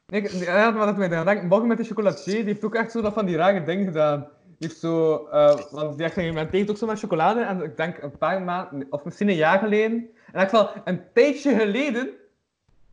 Nee, 0.07 0.21
ik- 0.21 0.31
ja, 0.31 0.71
maar 0.71 0.85
dat 0.85 0.97
mij 0.97 1.07
denken. 1.07 1.47
Morgen 1.47 1.67
met 1.67 1.77
de 1.77 1.83
chocolatier, 1.83 2.35
die 2.35 2.43
heeft 2.45 2.63
ook 2.63 2.75
echt 2.75 2.91
zo 2.91 3.01
dat 3.01 3.13
van 3.13 3.25
die 3.25 3.35
rare 3.35 3.63
dingen 3.63 3.85
gedaan. 3.85 4.27
Die 4.57 4.67
heeft 4.67 4.79
zo, 4.79 5.25
eh, 5.25 5.59
want 5.71 5.97
die 5.97 6.05
experimenteert 6.05 6.69
ook 6.69 6.77
zo 6.77 6.85
met 6.85 6.99
chocolade. 6.99 7.41
En 7.41 7.61
ik 7.63 7.77
denk 7.77 8.01
een 8.01 8.17
paar 8.17 8.41
maanden, 8.41 8.87
of 8.89 9.03
misschien 9.03 9.29
een 9.29 9.35
jaar 9.35 9.59
geleden. 9.59 10.09
En 10.31 10.41
echt 10.41 10.51
wel 10.51 10.69
een 10.83 11.01
tijdje 11.13 11.55
geleden, 11.55 12.09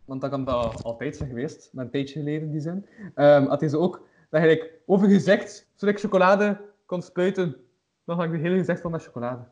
want 0.05 0.21
dat 0.21 0.31
kan 0.31 0.45
dat 0.45 0.83
altijd 0.85 1.17
zijn 1.17 1.29
geweest, 1.29 1.69
maar 1.73 1.85
een 1.85 1.91
tijdje 1.91 2.19
geleden 2.19 2.43
in 2.43 2.51
die 2.53 2.61
zin, 2.61 2.87
ehm, 3.15 3.47
had 3.47 3.61
hij 3.61 3.69
zo 3.69 3.79
ook, 3.79 4.07
dat 4.31 4.59
over 4.87 5.09
gezegd, 5.09 5.67
zodat 5.75 5.95
ik 5.95 6.01
chocolade 6.01 6.61
kon 6.87 7.03
spuiten. 7.03 7.57
Dan 8.05 8.17
had 8.17 8.25
ik 8.25 8.33
de 8.33 8.39
hele 8.39 8.59
gezicht 8.59 8.81
vol 8.81 8.91
met 8.91 9.05
chocolade. 9.05 9.43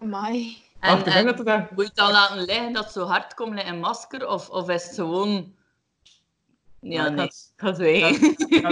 Amai. 0.00 0.56
En, 0.80 0.98
ik 0.98 1.04
denk 1.04 1.16
en 1.16 1.24
dat 1.26 1.38
het 1.38 1.70
moet 1.70 1.80
je 1.80 1.84
het 1.84 1.94
dan 1.94 2.10
laten 2.10 2.44
liggen 2.44 2.72
dat 2.72 2.84
het 2.84 2.92
zo 2.92 3.04
hard 3.04 3.34
komt 3.34 3.54
met 3.54 3.66
een 3.66 3.78
masker? 3.80 4.28
Of, 4.28 4.48
of 4.50 4.68
is 4.68 4.84
het 4.86 4.94
gewoon... 4.94 5.54
Ja, 6.84 7.10
Maar 7.10 7.24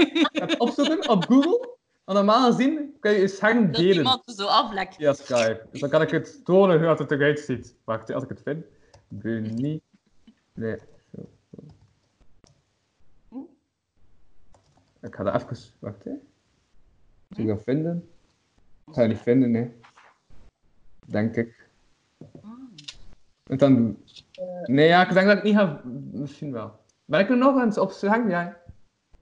ik 0.00 0.28
het 0.32 0.58
opzoeken 0.58 1.08
op 1.08 1.24
Google. 1.24 1.70
Want 2.04 2.18
normaal 2.18 2.52
gezien 2.52 2.96
kan 3.00 3.12
je 3.12 3.18
je 3.18 3.28
scherm 3.28 3.66
Dat 3.66 3.74
delen. 3.74 3.96
iemand 3.96 4.28
er 4.28 4.34
zo 4.34 4.46
aflekt. 4.46 4.98
Ja, 4.98 5.12
Skype. 5.12 5.66
Dus 5.70 5.80
dan 5.80 5.90
kan 5.90 6.02
ik 6.02 6.10
het 6.10 6.44
tonen 6.44 6.78
hoe 6.78 6.88
het 6.88 7.10
eruit 7.10 7.40
ziet. 7.40 7.74
Wacht, 7.84 8.12
als 8.12 8.22
ik 8.22 8.28
het 8.28 8.42
vind. 8.42 8.64
Bunny. 9.08 9.80
Nee. 10.52 10.76
Ik 15.00 15.14
ga 15.14 15.22
dat 15.22 15.42
even... 15.42 15.56
Wacht, 15.78 16.04
hè. 16.04 16.10
Moet 17.28 17.38
ik 17.38 17.46
dat 17.46 17.62
vinden? 17.62 18.08
Ik 18.86 18.94
ga 18.94 19.00
het 19.00 19.10
niet 19.10 19.20
vinden, 19.20 19.50
nee. 19.50 19.72
Denk 21.06 21.36
ik. 21.36 21.68
En 23.46 23.56
dan 23.58 23.74
doen. 23.74 24.04
Nee, 24.64 24.86
ja, 24.86 25.08
ik 25.08 25.14
denk 25.14 25.26
dat 25.26 25.36
ik 25.36 25.42
niet 25.42 25.54
ga... 25.54 25.80
Misschien 26.12 26.52
wel. 26.52 26.80
Ben 27.12 27.20
ik 27.20 27.28
er 27.28 27.36
nog 27.36 27.62
eens 27.62 27.78
op 27.78 27.90
scherm? 27.90 28.28
Ja. 28.28 28.56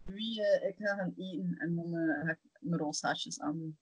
Wie, 0.04 0.42
eh, 0.42 0.68
ik 0.68 0.74
ga 0.78 0.94
gaan 0.94 1.14
eten 1.16 1.54
en 1.58 1.74
dan 1.74 1.96
eh, 1.96 2.24
ga 2.24 2.30
ik 2.30 2.38
mijn 2.60 2.80
rooshaartjes 2.80 3.40
aan 3.40 3.58
doen. 3.58 3.76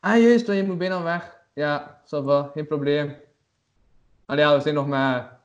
Ah, 0.00 0.20
juist, 0.20 0.46
want 0.46 0.58
je 0.58 0.64
moet 0.64 0.78
bijna 0.78 1.02
weg. 1.02 1.40
Ja, 1.54 2.00
ça 2.04 2.24
va, 2.24 2.50
geen 2.54 2.66
probleem. 2.66 3.16
Allee, 4.26 4.44
ja, 4.44 4.54
we 4.56 4.60
zijn 4.60 4.74
nog 4.74 4.86
maar 4.86 5.40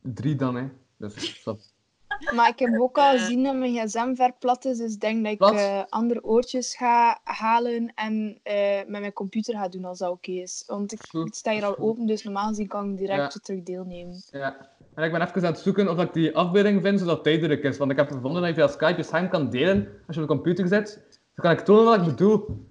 drie 0.00 0.36
dan, 0.36 0.56
hè. 0.56 0.68
Dus. 0.96 1.44
Maar 2.34 2.48
ik 2.48 2.58
heb 2.58 2.80
ook 2.80 2.98
al 2.98 3.10
gezien 3.10 3.42
dat 3.42 3.56
mijn 3.56 3.74
gsm 3.74 4.14
ver 4.14 4.32
plat 4.38 4.64
is, 4.64 4.78
dus 4.78 4.94
ik 4.94 5.00
denk 5.00 5.24
dat 5.24 5.32
ik 5.32 5.58
eh, 5.58 5.82
andere 5.88 6.24
oortjes 6.24 6.76
ga 6.76 7.20
halen 7.24 7.92
en 7.94 8.38
eh, 8.42 8.76
met 8.76 9.00
mijn 9.00 9.12
computer 9.12 9.54
ga 9.54 9.68
doen 9.68 9.84
als 9.84 9.98
dat 9.98 10.10
oké 10.10 10.30
is. 10.30 10.64
Want 10.66 10.92
ik, 10.92 11.00
het 11.10 11.36
staat 11.36 11.54
hier 11.54 11.64
al 11.64 11.78
open, 11.78 12.06
dus 12.06 12.22
normaal 12.22 12.48
gezien 12.48 12.66
kan 12.66 12.90
ik 12.90 12.98
direct 12.98 13.32
Ja. 13.32 13.40
terug 13.40 13.62
deelnemen. 13.62 14.22
Ja. 14.30 14.70
En 14.94 15.04
ik 15.04 15.12
ben 15.12 15.20
even 15.20 15.44
aan 15.46 15.52
het 15.52 15.58
zoeken 15.58 15.88
of 15.88 16.00
ik 16.00 16.12
die 16.12 16.36
afbeelding 16.36 16.82
vind, 16.82 16.98
zodat 16.98 17.14
het 17.14 17.24
tijdelijk 17.24 17.62
is. 17.62 17.78
Want 17.78 17.90
ik 17.90 17.96
heb 17.96 18.10
gevonden 18.10 18.42
dat 18.42 18.50
je 18.50 18.54
via 18.54 18.66
Skype 18.66 18.96
je 18.96 19.02
scherm 19.02 19.28
kan 19.28 19.50
delen 19.50 19.88
als 20.06 20.16
je 20.16 20.22
op 20.22 20.28
de 20.28 20.34
computer 20.34 20.68
zit. 20.68 21.02
Dan 21.34 21.44
kan 21.44 21.50
ik 21.50 21.60
tonen 21.60 21.84
wat 21.84 21.96
ik 21.98 22.04
bedoel. 22.04 22.66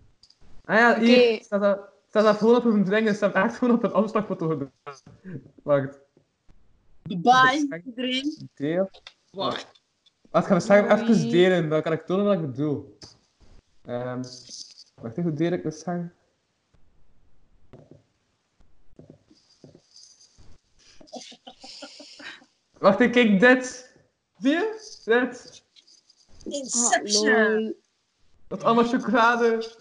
Ah 0.65 0.77
ja, 0.77 0.99
hier 0.99 1.41
staat 1.43 1.61
dat, 1.61 1.79
staat 2.07 2.23
dat 2.23 2.37
gewoon 2.37 2.55
op 2.55 2.65
een 2.65 2.83
ding. 2.83 3.07
Het 3.07 3.15
staat 3.15 3.33
echt 3.33 3.57
gewoon 3.57 3.75
op 3.75 3.83
een 3.83 3.93
omslagfoto 3.93 4.47
gedaan. 4.47 4.69
Wacht. 5.63 5.99
Bye, 7.03 7.81
iedereen. 7.85 8.49
Deel. 8.53 8.89
Wacht. 9.31 9.81
Wacht, 10.29 10.43
ik 10.45 10.49
ga 10.49 10.49
mijn 10.49 10.61
scherm 10.61 11.09
even 11.09 11.29
delen. 11.29 11.69
Dan 11.69 11.81
kan 11.81 11.91
ik 11.91 12.05
tonen 12.05 12.25
wat 12.25 12.33
ik 12.33 12.41
bedoel. 12.41 12.97
Ehm 13.85 14.21
wacht 14.95 15.17
even, 15.17 15.23
hoe 15.29 15.33
deel 15.33 15.51
ik 15.51 15.63
de 15.63 15.71
scherm? 15.71 16.11
Wacht, 22.81 22.99
ik 22.99 23.11
kijk 23.11 23.39
dit. 23.39 23.93
Zie 24.39 24.51
je? 24.51 25.01
Dit. 25.05 25.63
Inception. 26.45 27.53
lol. 27.53 27.75
Dat 28.47 28.57
is 28.57 28.63
allemaal 28.63 28.83
chocolade. 28.83 29.75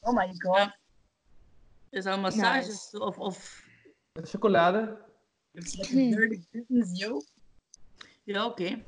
Oh 0.00 0.14
my 0.14 0.34
god. 0.38 0.70
Is 1.90 2.04
dat 2.04 2.14
een 2.14 2.20
massage? 2.20 2.66
Nice. 2.66 3.00
Of, 3.00 3.18
of... 3.18 3.64
Met 4.12 4.28
chocolade. 4.28 4.98
It's 5.52 5.76
like 5.76 5.92
a 5.92 6.16
dirty 6.16 6.44
business, 6.50 7.00
yo. 7.00 7.22
Ja, 8.22 8.46
oké. 8.46 8.82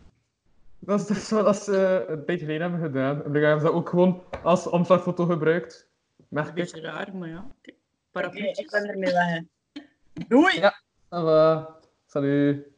Dat 0.78 1.00
is 1.00 1.06
dus 1.06 1.30
wat 1.30 1.62
ze 1.62 2.04
een 2.08 2.24
beetje 2.24 2.44
geleden 2.44 2.70
hebben 2.70 2.86
gedaan. 2.86 3.24
En 3.24 3.32
dan 3.32 3.42
hebben 3.42 3.60
ze 3.60 3.66
dat 3.66 3.74
ook 3.74 3.88
gewoon 3.88 4.22
als 4.42 4.66
omslagfoto 4.66 5.24
gebruikt. 5.24 5.88
Merk 6.28 6.46
Een 6.46 6.56
ik. 6.56 6.58
beetje 6.58 6.80
raar, 6.80 7.16
maar 7.16 7.28
ja. 7.28 7.46
Parapluutjes. 8.10 8.58
ik 8.58 8.70
ben 8.70 8.88
ermee 8.88 9.12
weg. 9.12 9.42
Doei! 10.28 10.60
Ja. 10.60 10.82
Voilà. 11.04 11.82
Salut. 12.06 12.72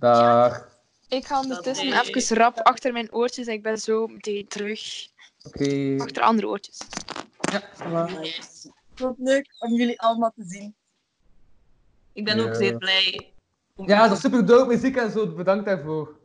Dag. 0.00 0.68
Ik 1.08 1.26
ga 1.26 1.40
ondertussen 1.40 1.90
Dat- 1.90 2.06
even 2.14 2.36
rap 2.36 2.58
achter 2.58 2.92
mijn 2.92 3.12
oortjes 3.12 3.46
en 3.46 3.52
ik 3.52 3.62
ben 3.62 3.78
zo 3.78 4.06
meteen 4.06 4.48
terug. 4.48 5.08
Oké. 5.42 5.96
Achter 5.98 6.22
andere 6.22 6.48
oortjes. 6.48 6.78
Ja, 7.52 7.62
voilà. 7.74 8.18
Nice. 8.18 8.72
Wat 8.96 9.14
leuk 9.18 9.46
om 9.58 9.72
jullie 9.74 10.00
allemaal 10.00 10.32
te 10.36 10.44
zien. 10.46 10.74
Ik 12.12 12.24
ben 12.24 12.36
Ja. 12.38 12.44
ook 12.48 12.54
zeer 12.54 12.76
blij. 12.78 13.32
om- 13.76 13.88
Ja, 13.88 14.02
dat 14.08 14.16
is 14.16 14.20
super 14.22 14.46
dope 14.46 14.66
muziek 14.74 14.96
en 14.96 15.10
zo. 15.10 15.34
Bedankt 15.34 15.64
daarvoor. 15.64 16.18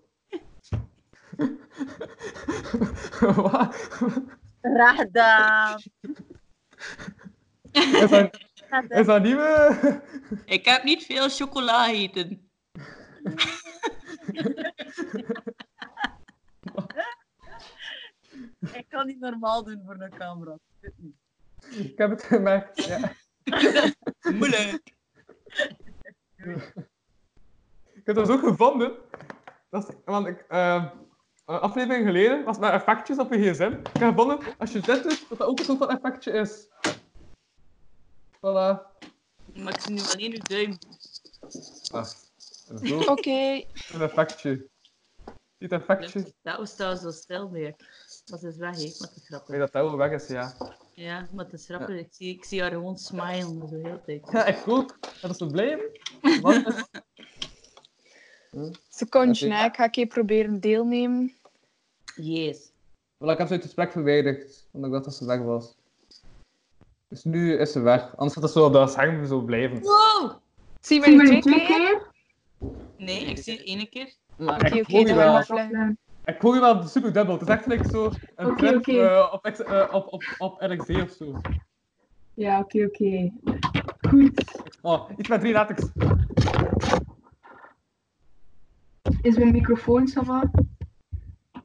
Gedaan. 4.95 5.81
Is 7.71 8.09
dat, 8.09 8.39
is 8.89 9.05
dat 9.05 9.23
nieuwe? 9.23 10.01
Ik 10.45 10.65
heb 10.65 10.83
niet 10.83 11.05
veel 11.05 11.29
chocola 11.29 11.89
eten. 11.89 12.49
Ik 18.73 18.85
kan 18.89 19.05
niet 19.05 19.19
normaal 19.19 19.63
doen 19.63 19.81
voor 19.85 19.95
een 19.99 20.17
camera. 20.17 20.57
Dit 20.79 20.93
niet. 20.97 21.15
Ik 21.77 21.97
heb 21.97 22.09
het 22.09 22.23
gemerkt. 22.23 22.85
Ja. 22.85 23.11
Moeilijk. 24.39 24.93
Ik 27.93 28.01
heb 28.03 28.15
dat 28.15 28.29
ook 28.29 28.39
gevonden. 28.39 28.95
Dat 29.69 29.89
is, 29.89 29.95
want 30.05 30.27
ik, 30.27 30.45
ehm, 30.47 30.87
een 31.45 31.59
aflevering 31.59 32.05
geleden 32.05 32.43
was 32.43 32.57
met 32.57 32.71
effectjes 32.71 33.17
op 33.17 33.33
je 33.33 33.53
gsm. 33.53 33.71
Ik 33.71 33.99
heb 33.99 34.09
gevonden, 34.09 34.39
als 34.57 34.71
je 34.71 34.79
dit 34.79 35.03
doet, 35.03 35.25
dat 35.29 35.37
dat 35.37 35.47
ook 35.47 35.59
een 35.59 35.65
soort 35.65 35.77
van 35.77 35.89
effectje 35.89 36.31
is. 36.31 36.67
Voilà. 38.37 38.93
Maar 39.53 39.73
ik 39.73 39.79
zie 39.79 39.93
nu 39.93 40.01
alleen 40.13 40.31
uw 40.31 40.37
duim. 40.37 40.77
Wacht. 41.91 42.24
Zo, 42.83 42.99
Oké. 42.99 43.63
een 43.93 44.01
effectje. 44.01 44.67
Dit 45.57 45.71
effectje. 45.71 46.33
Dat 46.41 46.57
was 46.57 46.75
trouwens 46.75 47.01
zo 47.03 47.11
stil 47.11 47.51
weer. 47.51 47.75
Dat 48.25 48.43
is 48.43 48.57
weg, 48.57 48.75
hè. 48.75 48.83
Wat 48.97 49.11
een 49.11 49.15
Ik 49.15 49.15
weet 49.15 49.23
grappig. 49.25 49.57
dat 49.57 49.71
dat 49.71 49.83
wel 49.89 49.97
weg 49.97 50.11
is, 50.11 50.27
ja. 50.27 50.53
Ja, 50.93 51.27
wat 51.31 51.53
een 51.53 51.59
grappig. 51.59 51.99
Ik, 51.99 52.07
zie, 52.11 52.29
ik 52.35 52.45
zie 52.45 52.61
haar 52.61 52.71
gewoon 52.71 52.97
smilen 52.97 53.67
zo 53.69 53.75
heel 53.75 54.01
tijd. 54.05 54.27
Ja, 54.31 54.45
ik 54.45 54.67
ook. 54.67 54.97
Dat 55.21 55.31
is 55.31 55.37
zo 55.37 55.45
blij. 55.47 55.99
Wat 56.41 56.55
is- 56.67 56.83
Secondje, 58.89 59.47
ik 59.47 59.75
ga 59.75 59.83
een 59.83 59.91
keer 59.91 60.07
proberen 60.07 60.59
deelnemen. 60.59 61.33
Yes. 62.15 62.71
Wel, 63.17 63.31
ik 63.31 63.37
heb 63.37 63.47
ze 63.47 63.53
uit 63.53 63.63
het 63.63 63.71
gesprek 63.73 63.91
verwijderd, 63.91 64.67
omdat 64.71 64.87
ik 64.89 64.93
dacht 64.95 65.05
dat 65.05 65.15
ze 65.15 65.25
weg 65.25 65.39
was. 65.39 65.75
Dus 67.07 67.23
nu 67.23 67.57
is 67.57 67.71
ze 67.71 67.79
weg. 67.79 68.15
Anders 68.15 68.33
gaat 68.33 68.43
het 68.43 68.51
zo 68.51 68.65
op 68.65 68.73
dat 68.73 68.91
scherm 68.91 69.25
zo 69.25 69.41
blijven. 69.41 69.81
Wow! 69.81 70.31
Zie 70.81 71.01
je 71.09 71.15
mij 71.15 71.25
nu 71.29 71.41
twee 71.41 71.65
keer? 71.65 72.13
Nee, 72.97 73.25
ik 73.25 73.37
zie 73.37 73.57
het 73.57 73.65
ene 73.67 73.85
keer. 73.89 74.13
Maar 74.37 74.55
Oké, 74.55 74.75
ik 74.75 74.83
oké, 74.83 74.91
hoor 74.97 75.07
je 75.07 75.13
wel. 75.15 75.39
ik. 75.39 75.95
Ik 76.25 76.41
hoor 76.41 76.53
je 76.53 76.59
wel 76.61 76.83
super 76.83 77.13
dubbel. 77.13 77.33
Het 77.33 77.41
is 77.41 77.47
echt 77.53 77.63
gelijk 77.63 77.85
zo 77.89 78.11
een 78.35 78.45
Oké, 78.45 78.55
trip 78.55 78.75
oké. 78.77 78.91
eh, 79.07 79.33
op, 79.33 79.45
eh, 79.45 79.93
op, 79.93 80.13
op, 80.13 80.23
op 80.37 80.61
RxD 80.61 80.89
of 81.01 81.09
zo. 81.09 81.41
Ja, 82.33 82.59
oké, 82.59 82.83
oké. 82.85 83.31
Goed, 84.09 84.49
Goed. 84.55 84.77
Oh, 84.81 85.09
iets 85.17 85.29
met 85.29 85.39
drie 85.39 85.53
letters. 85.53 85.89
Is 89.21 89.37
mijn 89.37 89.51
microfoon 89.51 90.07
zo 90.07 90.23
wat? 90.23 90.47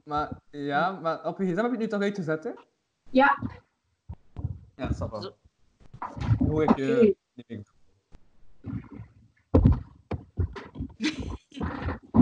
Maar 0.05 0.41
ja, 0.51 0.91
maar 1.03 1.25
op 1.25 1.39
je 1.39 1.45
gsm 1.45 1.55
heb 1.57 1.65
je 1.65 1.71
het 1.71 1.79
nu 1.79 1.87
toch 1.87 2.01
uitgezet, 2.03 2.45
hè? 2.45 2.51
Ja. 3.11 3.39
Ja, 4.77 4.87
dat 4.87 4.97
snap 4.97 5.11
wel. 5.11 5.23
Zo. 5.23 5.35
Hoe 6.39 6.63
ik 6.63 6.77
je... 6.77 7.17
Oké. 7.37 7.45
Nee, 7.49 7.63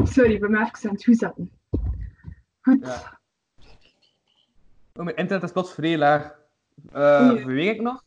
Sorry, 0.05 0.33
ik 0.33 0.41
ben 0.41 0.51
me 0.51 0.59
even 0.59 0.89
aan 0.89 0.95
het 0.95 1.05
toezetten. 1.05 1.51
Goed. 2.61 2.87
Ja. 2.87 3.21
Oh, 4.95 5.05
mijn 5.05 5.17
internet 5.17 5.45
is 5.45 5.53
plots 5.53 5.73
vrij 5.73 5.99
laag. 5.99 6.37
Eh, 6.93 7.45
beweeg 7.45 7.75
ik 7.75 7.81
nog? 7.81 8.05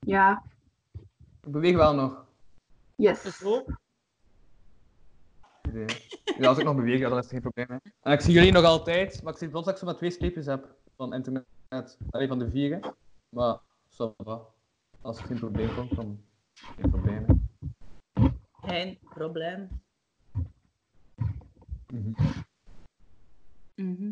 Ja. 0.00 0.42
Ik 1.42 1.50
beweeg 1.52 1.76
wel 1.76 1.94
nog. 1.94 2.24
Yes. 2.96 3.42
Nee. 5.72 5.86
Ja, 6.38 6.48
als 6.48 6.58
ik 6.58 6.64
nog 6.64 6.76
beweeg, 6.76 6.98
ja, 6.98 7.08
dan 7.08 7.18
is 7.18 7.24
het 7.24 7.32
geen 7.32 7.40
probleem. 7.52 7.66
Hè. 7.68 7.90
En 8.00 8.12
ik 8.12 8.20
zie 8.20 8.32
jullie 8.32 8.52
nog 8.52 8.64
altijd, 8.64 9.22
maar 9.22 9.32
ik 9.32 9.38
zie 9.38 9.48
plots 9.48 9.64
dat 9.64 9.74
ik 9.74 9.80
zo 9.80 9.86
maar 9.86 9.96
twee 9.96 10.10
streepjes 10.10 10.46
heb 10.46 10.74
van 10.96 11.14
internet. 11.14 11.44
Alleen 12.10 12.28
van 12.28 12.38
de 12.38 12.50
vier. 12.50 12.74
hè. 12.80 12.90
Maar, 13.28 13.58
zo 13.88 14.14
va. 14.16 14.40
Als 15.00 15.18
er 15.18 15.24
geen 15.24 15.38
probleem 15.38 15.74
komt, 15.74 15.96
dan 15.96 16.24
geen 16.52 16.90
probleem. 16.90 17.24
hè. 17.26 17.34
Geen 18.52 18.98
probleem. 19.14 19.68
Mhm. 23.74 24.10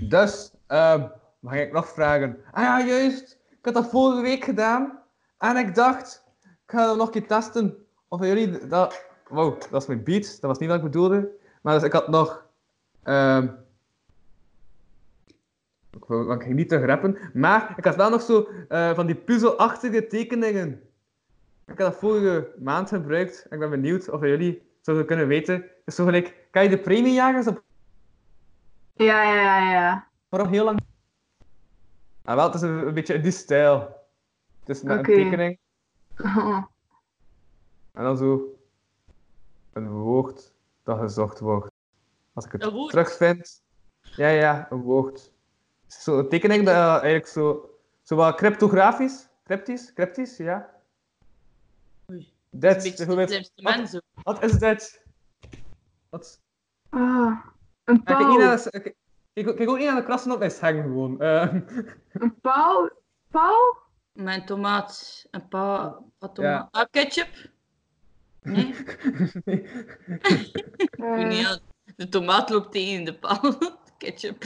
Dus, 0.00 0.52
ehm 0.66 1.08
mag 1.40 1.54
ik 1.54 1.72
nog 1.72 1.88
vragen? 1.88 2.36
Ah 2.50 2.62
ja, 2.62 2.86
juist. 2.86 3.38
Ik 3.50 3.58
had 3.62 3.74
dat 3.74 3.90
vorige 3.90 4.22
week 4.22 4.44
gedaan. 4.44 4.98
En 5.38 5.56
ik 5.56 5.74
dacht, 5.74 6.24
ik 6.42 6.50
ga 6.66 6.86
dat 6.86 6.96
nog 6.96 7.06
een 7.06 7.12
keer 7.12 7.26
testen. 7.26 7.86
Of 8.08 8.20
jullie 8.20 8.66
dat... 8.66 9.04
Wow, 9.28 9.60
dat 9.70 9.82
is 9.82 9.88
mijn 9.88 10.04
beat. 10.04 10.24
Dat 10.24 10.50
was 10.50 10.58
niet 10.58 10.68
wat 10.68 10.78
ik 10.78 10.84
bedoelde. 10.84 11.30
Maar 11.62 11.74
dus 11.74 11.82
ik 11.82 11.92
had 11.92 12.08
nog... 12.08 12.44
ehm 13.02 13.48
ik, 15.90 16.04
ik 16.08 16.42
ging 16.42 16.54
niet 16.54 16.68
te 16.68 16.86
rappen. 16.86 17.18
Maar 17.32 17.74
ik 17.76 17.84
had 17.84 17.96
wel 17.96 18.10
nog 18.10 18.22
zo 18.22 18.48
eh, 18.68 18.94
van 18.94 19.06
die 19.06 19.14
puzzelachtige 19.14 20.06
tekeningen. 20.06 20.72
Ik 21.66 21.78
had 21.78 21.92
dat 21.92 21.96
vorige 21.96 22.52
maand 22.58 22.88
gebruikt. 22.88 23.46
Ik 23.50 23.58
ben 23.58 23.70
benieuwd 23.70 24.10
of 24.10 24.20
jullie 24.20 24.62
zouden 24.80 25.06
kunnen 25.06 25.26
weten. 25.26 25.64
Is 25.84 25.94
zo 25.94 26.04
gelijk... 26.04 26.45
Kan 26.56 26.64
je 26.64 26.70
de 26.70 26.78
premiejagers 26.78 27.46
op 27.46 27.62
Ja, 28.92 29.22
ja, 29.22 29.34
ja, 29.34 29.72
ja. 29.72 30.08
Waarom 30.28 30.52
heel 30.52 30.64
lang? 30.64 30.80
Ah, 32.24 32.34
wel, 32.34 32.44
het 32.44 32.54
is 32.54 32.60
een, 32.60 32.86
een 32.86 32.94
beetje 32.94 33.14
in 33.14 33.22
die 33.22 33.30
stijl. 33.30 33.78
Het 34.60 34.68
is 34.68 34.82
een 34.82 35.02
tekening 35.02 35.58
en 37.92 38.02
dan 38.02 38.16
zo 38.16 38.58
een 39.72 39.90
woord 39.90 40.52
dat 40.82 40.98
gezocht 40.98 41.40
wordt. 41.40 41.70
Als 42.32 42.44
ik 42.44 42.52
het 42.52 42.60
terugvind. 42.88 43.62
Ja, 44.00 44.28
ja, 44.28 44.66
een 44.70 44.82
woord. 44.82 45.32
Is 45.88 46.06
een 46.06 46.28
tekening 46.28 46.64
dat 46.64 46.74
eh, 46.74 46.88
eigenlijk 46.88 47.26
zo, 47.26 47.70
zo 48.02 48.16
wat 48.16 48.36
cryptografisch, 48.36 49.28
cryptisch, 49.44 49.92
cryptisch, 49.92 50.36
ja. 50.36 50.74
Oei. 52.10 52.32
Dit, 52.50 52.76
Een 52.76 52.82
beetje 52.82 52.96
bijvoorbeeld. 52.96 53.28
het 53.28 53.38
instrument 53.38 53.88
zo. 53.88 53.98
Wat 54.22 54.42
is 54.42 54.52
dit? 54.52 55.04
Wat? 56.08 56.44
Ah, 56.90 57.44
een 57.84 58.02
kijk, 58.02 58.18
niet 58.18 58.38
naar 58.38 58.56
pauw. 58.56 58.70
de, 58.70 58.70
kijk, 58.70 58.94
kijk 59.32 59.56
kijk 59.56 59.68
ook 59.70 59.76
niet 59.76 59.86
naar 59.86 59.96
de 59.96 60.04
krassen 60.04 60.32
op 60.32 60.38
mijn 60.38 60.50
scherm 60.50 60.82
gewoon. 60.82 61.20
Eh, 61.20 61.54
Een 62.12 62.40
pauw. 62.40 62.90
Pauw? 63.30 63.78
Mijn 64.12 64.44
tomaat. 64.46 65.24
Een 65.30 65.48
paar, 65.48 65.94
paar 66.18 66.32
tomaat. 66.32 66.68
Ja. 66.72 66.80
Ah, 66.80 66.86
ketchup? 66.90 67.28
Nee? 68.42 68.74
nee. 69.44 69.62
Ik 70.76 70.94
weet 70.98 71.26
niet, 71.26 71.38
ja, 71.40 71.58
de 71.96 72.08
tomaat 72.08 72.50
loopt 72.50 72.72
tegen 72.72 73.04
de 73.04 73.18
paal. 73.18 73.40
ketchup. 73.98 74.44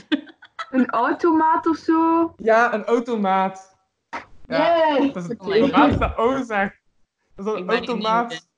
Een 0.70 0.86
automaat 0.90 1.66
of 1.66 1.76
zo? 1.76 2.32
Ja, 2.36 2.74
een 2.74 2.84
automaat. 2.84 3.78
Ja, 4.46 4.76
Yay! 4.76 5.12
dat 5.12 5.24
is 5.24 5.28
een 5.30 5.40
Oh 5.40 5.46
automaat 5.48 5.98
dat 6.00 6.16
O 6.16 6.42
zegt. 6.42 6.80
Dat 7.34 7.46
is 7.46 7.52
Ik 7.52 7.58
een 7.60 7.68
automaat. 7.76 8.48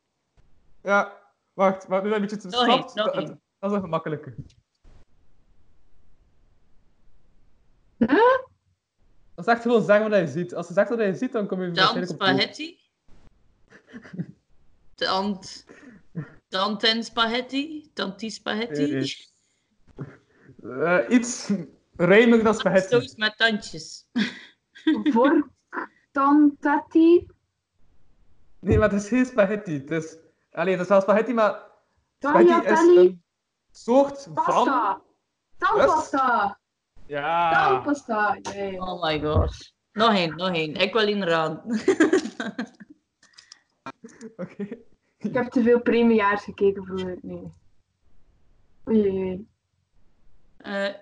Ja, 0.83 1.13
wacht, 1.53 1.89
maar 1.89 2.03
nu 2.03 2.15
een 2.15 2.21
beetje 2.21 2.37
te 2.37 2.49
Nog 2.49 2.67
één, 2.67 2.89
stopt. 2.89 3.15
nog 3.15 3.37
Dat, 3.63 3.71
dat 3.71 3.71
is 3.71 3.77
even 3.77 3.89
makkelijker. 3.89 4.35
Huh? 7.99 8.39
Dat 9.35 9.47
is 9.47 9.53
echt 9.53 9.63
gewoon 9.63 9.83
zeggen 9.83 10.11
wat 10.11 10.19
je 10.19 10.27
ziet. 10.27 10.55
Als 10.55 10.69
je 10.69 10.75
zegt 10.75 10.89
wat 10.89 10.99
je 10.99 11.15
ziet, 11.15 11.33
dan 11.33 11.47
kom 11.47 11.63
je 11.63 11.71
Dan 11.71 12.07
spaghetti. 12.07 12.79
Tant. 14.95 15.67
Tanten 16.49 17.05
spaghetti. 17.05 17.91
Tanti 17.93 18.31
spaghetti. 18.31 18.87
Nee, 18.87 19.31
Eh, 20.63 20.99
iets 21.09 21.51
rijmiger 21.97 22.45
dan 22.45 22.55
spaghetti. 22.55 22.89
Saus 22.89 23.17
met 23.17 23.37
tandjes. 23.37 24.07
Vork. 25.13 25.47
Tantati. 26.13 27.27
Nee, 28.59 28.79
maar 28.79 28.91
het 28.91 29.03
is 29.03 29.09
geen 29.09 29.27
spaghetti. 29.27 29.73
Het 29.73 29.91
is... 29.91 30.17
Allee, 30.53 30.73
het 30.73 30.83
is 30.83 30.89
wel 30.89 31.01
spaghetti, 31.01 31.33
maar... 31.33 31.63
Spaghetti 32.19 32.69
is 32.69 32.79
een 32.81 33.23
soort 33.73 34.23
van... 34.23 34.35
Pasta. 34.35 35.03
Tandpasta. 35.59 36.59
Ja. 37.07 37.51
Tandpasta. 37.53 38.39
Oh 38.79 39.03
my 39.03 39.21
god. 39.21 39.73
Nog 39.93 40.15
één, 40.15 40.37
nog 40.37 40.49
één. 40.55 40.75
Ik 40.75 40.93
wil 40.93 41.09
in. 41.09 41.23
Oké. 44.37 44.67
Ik 45.19 45.35
heb 45.35 45.51
te 45.51 45.63
veel 45.63 45.81
premiejaars 45.81 46.45
gekeken 46.45 46.85
vroeger. 46.85 47.19
Nee. 47.23 47.53
Oei, 48.89 49.01
oei, 49.01 49.19
oei. 49.19 49.47
Eh, 50.57 50.95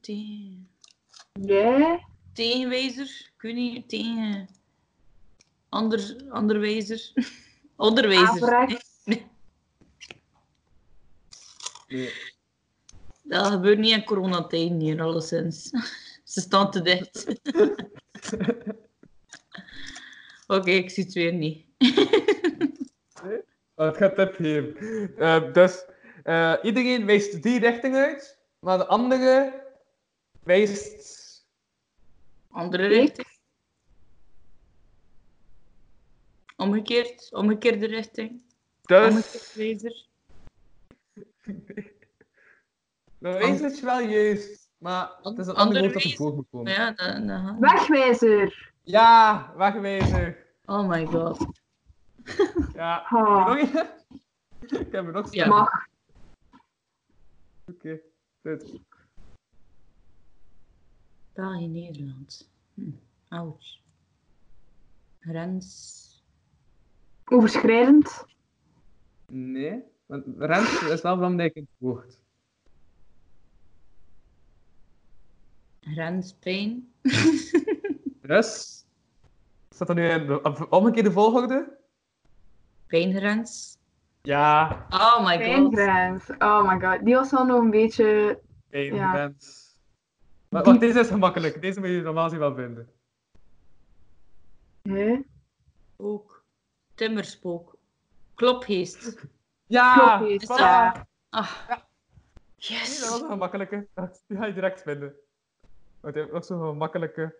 tegen- 0.00 0.68
Jij? 1.32 2.06
tegenwijzer. 2.32 3.30
Ik 3.34 3.42
weet 3.42 3.54
niet, 3.54 3.88
tegen... 3.88 4.48
Ander, 5.68 6.24
anderwijzer. 6.30 7.12
Onderwijzer. 7.76 8.48
Nee, 11.94 12.02
Nee. 12.02 12.32
Dat 13.22 13.46
gebeurt 13.46 13.78
niet 13.78 13.92
in 13.92 14.04
coronatijden 14.04 14.80
hier, 14.80 15.02
alleszins. 15.02 15.70
Ze 16.32 16.40
staan 16.40 16.70
te 16.70 16.82
dicht. 16.82 17.26
Oké, 20.46 20.70
ik 20.70 20.90
zie 20.90 21.04
het 21.04 21.12
weer 21.12 21.32
niet. 21.32 21.66
Oh, 23.74 23.86
het 23.86 23.96
gaat 23.96 24.14
tip 24.14 24.36
hier. 24.36 24.76
Eh, 25.18 25.52
dus 25.52 25.84
eh, 26.22 26.54
iedereen 26.62 27.06
wijst 27.06 27.42
die 27.42 27.58
richting 27.58 27.94
uit, 27.94 28.38
maar 28.58 28.78
de 28.78 28.86
andere 28.86 29.62
wijst. 30.42 31.22
Andere 32.50 32.86
richting. 32.86 33.26
Omgekeerd, 36.56 37.32
omgekeerde 37.32 37.86
richting. 37.86 38.42
Dus 38.82 39.14
Omgekeerd 39.14 40.08
de 41.44 41.92
wijst 43.18 43.62
is 43.62 43.80
wel 43.80 44.00
juist, 44.00 44.70
maar 44.78 45.10
het 45.22 45.38
is 45.38 45.46
een 45.46 45.54
Andere 45.54 45.56
ander 45.56 45.80
woord 45.80 45.92
dat 45.94 46.02
ervoor 46.02 46.34
moet 46.34 46.46
komen. 46.50 46.72
Ja, 46.72 47.56
Wegwijzer. 47.60 48.72
Ja, 48.82 49.52
wegwijzer. 49.56 50.46
Oh 50.64 50.88
my 50.88 51.06
god. 51.06 51.46
Ja. 52.74 53.06
Nog 53.10 53.58
een? 53.58 53.68
Ik 54.80 54.92
heb 54.92 55.06
er 55.06 55.12
nog 55.12 55.34
Ja. 55.34 55.44
staan. 55.44 55.48
Mag. 55.58 55.86
Oké. 57.70 58.00
Goed. 58.42 58.80
België, 61.32 61.66
Nederland. 61.68 62.50
Hm. 62.74 62.90
Ouch. 63.28 63.78
Grens. 65.20 66.02
Overschrijdend. 67.24 68.24
Nee, 69.26 69.82
want 70.06 70.24
rens 70.38 70.82
is 70.82 71.02
wel 71.02 71.14
belangrijk 71.14 71.54
in 71.54 71.62
het 71.62 71.78
woord. 71.78 72.22
Grenspijn. 75.80 76.92
Dus, 78.22 78.84
staat 79.74 79.88
er 79.88 79.94
nu 79.94 80.08
in 80.08 80.26
de 80.26 80.68
omgekeerde 80.70 81.12
volgorde? 81.12 81.78
Pijngrens. 82.86 83.76
Ja, 84.22 84.86
Oh 84.90 85.24
my 85.24 85.32
god. 85.32 85.38
Pijngrens. 85.38 86.30
Oh 86.38 86.72
my 86.72 86.80
god. 86.80 87.04
Die 87.04 87.14
was 87.14 87.30
wel 87.30 87.44
nog 87.46 87.60
een 87.60 87.70
beetje... 87.70 88.40
één 88.70 88.94
Ja. 88.94 89.32
wacht, 90.48 90.80
deze 90.80 91.00
is 91.00 91.08
gemakkelijk. 91.08 91.60
Deze 91.60 91.80
moet 91.80 91.88
je 91.88 92.00
normaal 92.00 92.28
zien 92.28 92.38
wel 92.38 92.54
vinden. 92.54 92.88
Hè? 94.82 95.20
Ook. 95.96 96.44
Timmerspook. 96.94 97.76
Klopgeest. 98.34 99.26
Ja! 99.66 100.16
Klopgeest, 100.16 100.42
is 100.42 100.56
voilà. 100.56 100.60
ja. 100.60 101.06
Ah. 101.30 101.50
Nee, 101.68 101.76
dat 101.76 101.86
Yes. 102.56 103.10
was 103.10 103.20
een 103.20 103.28
gemakkelijke. 103.28 103.86
Dat- 103.94 104.22
Die 104.26 104.36
ga 104.38 104.46
je 104.46 104.52
direct 104.54 104.82
vinden. 104.82 105.12
Want 106.00 106.14
je 106.14 106.20
hebt 106.20 106.32
nog 106.32 106.44
zo'n 106.44 106.60
gemakkelijke. 106.68 107.34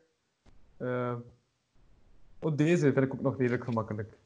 eh, 0.76 1.14
Oh, 2.40 2.56
deze 2.56 2.92
vind 2.92 3.06
ik 3.06 3.12
ook 3.14 3.20
nog 3.20 3.36
redelijk 3.38 3.64
gemakkelijk. 3.64 4.16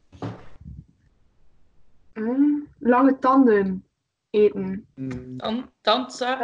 Hm, 2.12 2.60
lange 2.78 3.18
tanden 3.18 3.84
eten. 4.30 4.86
Mm. 4.94 5.70
Tandzak. 5.80 6.40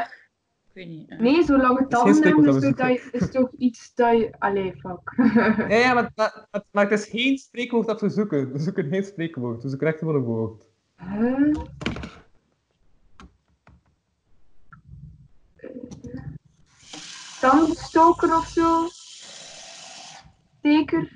Ik 0.68 0.70
weet 0.72 0.88
niet. 0.88 1.10
eh. 1.10 1.18
Nee, 1.18 1.42
zo 1.42 1.56
lange 1.56 1.86
tanden 1.86 2.14
is, 2.14 2.20
dat 2.20 2.32
toch, 2.62 2.74
dat 2.74 2.88
je- 2.92 3.08
is 3.12 3.30
toch 3.30 3.50
iets 3.58 3.94
dat 3.94 4.12
je... 4.18 4.34
Allee, 4.38 4.72
fuck. 4.76 5.14
Ja, 5.34 5.66
ja 5.76 5.94
maar, 5.94 6.12
maar, 6.14 6.46
maar- 6.50 6.64
maar 6.70 6.90
het 6.90 6.98
is 7.00 7.06
geen 7.08 7.38
spreekwoord 7.38 7.86
dat 7.86 8.00
we 8.00 8.08
zoeken. 8.08 8.52
We 8.52 8.58
zoeken 8.58 8.88
geen 8.88 9.04
spreekwoord. 9.04 9.62
We 9.62 9.68
zoeken 9.68 9.86
echt 9.86 9.98
gewoon 9.98 10.14
een 10.14 10.22
woord. 10.22 10.64
Huh? 10.98 11.54
Tandenstoker 17.40 18.36
of 18.36 18.46
zo? 18.48 18.88
Steker? 20.58 21.08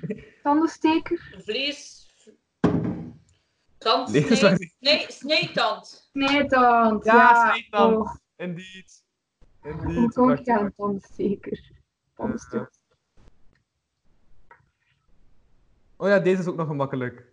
Tandensteker? 0.43 1.35
Vlees. 1.43 2.07
Tand. 3.77 4.09
Nee, 4.79 5.05
snijtand. 5.11 6.09
Snijtand. 6.11 7.05
Ja, 7.05 7.13
Ja, 7.15 7.49
snijtand. 7.49 7.95
Oh, 7.97 8.15
Indeed. 8.35 9.03
hoe 9.59 9.71
Indeed. 9.71 10.13
kom 10.13 10.27
Wacht, 10.27 10.39
ik 10.39 10.49
aan 10.49 10.61
wacht. 10.63 10.75
tandensteker? 10.75 11.71
Tandenstoker. 12.15 12.71
Oh 15.97 16.07
ja, 16.07 16.19
deze 16.19 16.41
is 16.41 16.47
ook 16.47 16.55
nog 16.55 16.67
gemakkelijk. 16.67 17.28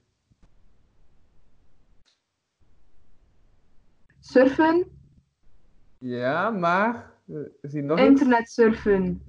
Surfen? 4.31 4.85
Ja, 5.99 6.51
maar... 6.51 7.11
eh, 7.29 7.37
Is 7.61 7.73
hier 7.73 7.83
nog 7.83 7.99
iets? 7.99 8.09
Internet 8.09 8.51
surfen. 8.51 9.23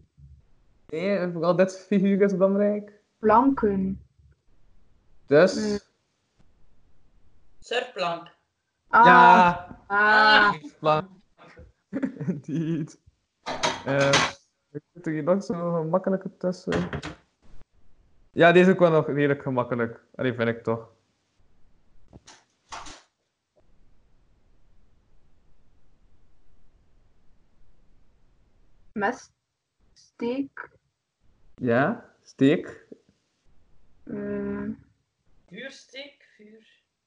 Nee, 0.88 1.32
vooral 1.32 1.56
dit 1.56 1.78
figuur 1.80 2.22
is 2.22 2.32
belangrijk. 2.32 2.92
Planken. 3.20 4.02
Dus... 5.26 5.56
Mm. 5.72 5.78
Surfplank. 7.60 8.28
Ah, 8.88 9.06
Ja! 9.06 9.82
ah. 9.88 10.54
Plan. 10.80 11.22
Indeed. 12.28 13.00
Eh, 13.86 14.30
ik 14.72 14.82
zit 14.94 15.06
er 15.06 15.12
hier 15.12 15.24
nog 15.24 15.44
zo 15.44 15.74
gemakkelijke 15.74 16.38
tussen. 16.38 16.90
Ja, 18.32 18.52
deze 18.52 18.66
is 18.70 18.74
ook 18.74 18.80
wel 18.80 18.92
nog 18.92 19.08
redelijk 19.08 19.42
gemakkelijk. 19.42 20.04
Allee, 20.16 20.34
vind 20.34 20.50
ik 20.50 20.64
toch. 20.64 20.90
Mes. 28.98 29.30
Steek. 29.94 30.70
Ja, 31.56 32.04
steek. 32.24 32.88
eh, 34.04 34.70
Vuursteek. 35.50 36.26
Vuur. 36.38 36.66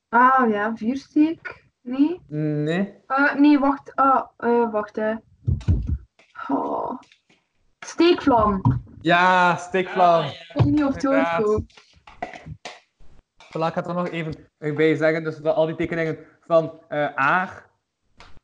ah 0.08 0.50
ja, 0.50 0.72
vuursteek. 0.76 1.64
Nee? 1.80 2.20
Nee. 2.28 2.94
Ah, 3.06 3.34
nee, 3.34 3.58
wacht. 3.58 3.94
Ah, 3.96 4.28
eh, 4.36 4.70
wacht 4.72 4.96
hè. 4.96 5.14
Oh. 6.48 6.98
Steekvlam. 7.84 8.62
Ja, 9.00 9.56
steekvlam. 9.56 10.22
Ah, 10.24 10.32
ja. 10.32 10.40
Ik 10.40 10.54
weet 10.54 10.64
niet 10.64 10.84
of 10.84 10.92
het 10.94 11.02
zo. 11.02 11.60
Voilà, 13.50 13.66
ik 13.66 13.72
ga 13.74 13.84
er 13.84 13.94
nog 13.94 14.08
even 14.08 14.48
bij 14.58 14.94
zeggen, 14.94 15.24
dus 15.24 15.36
dat 15.36 15.54
al 15.54 15.66
die 15.66 15.74
tekeningen 15.76 16.18
van 16.40 16.80
eh 16.88 17.18
A, 17.18 17.64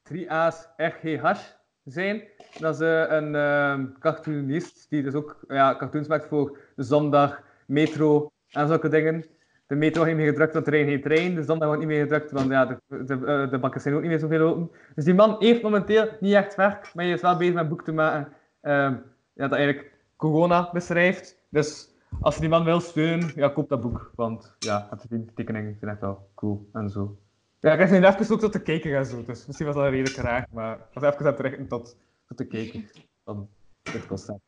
3 0.03 0.31
A's, 0.33 0.69
R, 0.77 0.91
G, 0.91 1.21
H 1.21 1.56
zijn. 1.87 2.23
Dat 2.59 2.75
is 2.75 2.81
een 3.09 3.35
ehm, 3.35 3.87
cartoonist 3.99 4.87
die 4.91 5.03
dus 5.03 5.15
ook 5.15 5.45
ja, 5.49 5.77
cartoons 5.77 6.09
maakt 6.09 6.27
voor 6.27 6.59
de 6.77 6.83
zondag, 6.83 7.43
metro 7.67 8.33
en 8.51 8.69
zulke 8.69 8.89
dingen. 8.89 9.25
De 9.67 9.75
metro 9.75 9.97
wordt 9.97 10.13
niet 10.13 10.23
meer 10.23 10.33
gedrukt, 10.33 10.53
want 10.53 10.65
de 10.65 10.71
trein 10.71 10.87
geen 10.87 11.03
trein. 11.03 11.35
De 11.35 11.43
zondag 11.43 11.67
wordt 11.69 11.83
niet 11.83 11.93
meer 11.93 12.03
gedrukt, 12.03 12.31
want 12.31 12.51
ja, 12.51 12.67
de, 12.67 13.05
de, 13.05 13.15
eh, 13.15 13.51
de 13.51 13.59
banken 13.59 13.81
zijn 13.81 13.95
ook 13.95 14.01
niet 14.01 14.11
meer 14.11 14.19
zoveel 14.19 14.41
open. 14.41 14.71
Dus 14.95 15.05
die 15.05 15.15
man 15.15 15.37
heeft 15.39 15.63
momenteel 15.63 16.09
niet 16.21 16.35
echt 16.35 16.55
werk, 16.55 16.95
maar 16.95 17.05
hij 17.05 17.15
is 17.15 17.21
wel 17.21 17.37
bezig 17.37 17.55
met 17.55 17.63
een 17.63 17.69
boek 17.69 17.85
te 17.85 17.93
maken. 17.93 18.33
ehm, 18.61 18.93
ja, 19.33 19.49
dat 19.49 19.53
eigenlijk 19.53 19.93
corona 20.17 20.71
beschrijft. 20.73 21.37
Dus 21.49 21.95
als 22.21 22.35
je 22.35 22.41
die 22.41 22.51
man 22.51 22.65
wil 22.65 22.81
steunen, 22.81 23.33
ja, 23.35 23.49
koop 23.49 23.69
dat 23.69 23.81
boek. 23.81 24.13
Want 24.15 24.57
ja, 24.59 24.89
die 25.09 25.25
tekeningen 25.35 25.77
zijn 25.79 25.91
echt 25.91 26.01
wel 26.01 26.29
cool 26.35 26.69
en 26.73 26.91
zo. 26.91 27.19
Ja, 27.67 27.73
ik 27.73 27.79
heb 27.79 27.91
nu 27.91 27.97
even 28.07 28.33
ook 28.33 28.41
tot 28.41 28.53
te 28.53 28.63
kijken 28.63 28.97
en 28.97 29.07
zo, 29.07 29.25
dus 29.25 29.47
misschien 29.47 29.67
was 29.67 29.75
dat 29.75 29.89
redelijk 29.89 30.17
raar, 30.17 30.47
maar 30.51 30.77
ik 30.77 30.85
was 30.93 31.03
even 31.03 31.19
aan 31.27 31.33
het 31.33 31.41
richten 31.41 31.69
tot, 31.69 31.97
tot 32.27 32.39
de 32.39 32.47
kijker 32.47 32.91
van 33.25 33.49
dit 33.83 34.07
concept. 34.07 34.41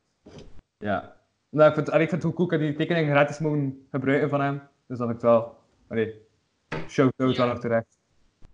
Ja. 0.76 1.16
Nou, 1.48 1.68
ik 1.68 1.74
vind, 1.74 1.90
allee, 1.90 2.02
ik 2.02 2.08
vind 2.08 2.22
het 2.22 2.30
ook 2.30 2.36
cool 2.36 2.48
dat 2.48 2.58
die 2.60 2.76
tekeningen 2.76 3.10
gratis 3.10 3.38
mogen 3.38 3.86
gebruiken 3.90 4.28
van 4.28 4.40
hem. 4.40 4.62
Dus 4.86 4.98
dat 4.98 5.06
ik 5.08 5.12
het 5.14 5.22
wel, 5.22 5.56
allee, 5.88 6.26
shout-out 6.88 7.36
wel 7.36 7.46
nog 7.46 7.60
terecht. 7.60 7.98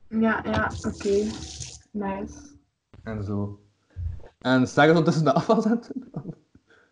Ja, 0.09 0.41
ja, 0.45 0.71
oké. 0.87 1.27
Nice. 1.91 2.57
En 3.03 3.25
zo. 3.25 3.61
En 4.39 4.67
sta 4.67 4.83
je 4.83 4.89
ondertussen 4.89 5.25
de 5.25 5.33
afval 5.33 5.61
zetten? 5.63 6.13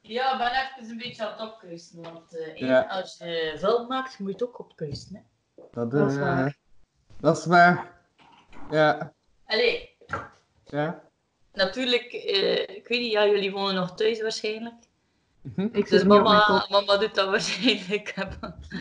Ja, 0.00 0.32
ik 0.32 0.38
ben 0.38 0.82
even 0.82 0.92
een 0.92 0.98
beetje 0.98 1.26
aan 1.26 1.32
het 1.32 1.52
opkruisen. 1.52 2.02
Want 2.02 2.36
eh, 2.36 2.56
Ja. 2.56 2.80
als 2.82 3.18
je 3.18 3.56
film 3.58 3.88
maakt, 3.88 4.18
moet 4.18 4.28
je 4.28 4.34
het 4.34 4.42
ook 4.44 4.58
opkruisen. 4.58 5.16
Hè? 5.16 5.22
Dat, 5.70 5.90
Dat 5.90 6.10
is 6.10 6.16
eh, 6.16 6.22
waar. 6.22 6.60
Dat 7.22 7.36
is 7.38 7.46
waar. 7.46 7.90
Ja. 8.70 9.12
Allee, 9.46 9.96
Ja. 10.64 11.02
natuurlijk, 11.52 12.12
eh, 12.12 12.60
ik 12.76 12.86
weet 12.88 13.00
niet, 13.00 13.12
ja, 13.12 13.26
jullie 13.26 13.52
wonen 13.52 13.74
nog 13.74 13.94
thuis 13.94 14.22
waarschijnlijk. 14.22 14.74
Mhm. 15.42 15.60
Ik 15.60 15.72
Dus 15.72 15.88
zit 15.88 15.90
niet 15.90 16.00
op 16.02 16.08
mijn 16.08 16.22
mama, 16.22 16.66
mama 16.70 16.96
doet 16.96 17.14
dat 17.14 17.28
waarschijnlijk. 17.30 18.14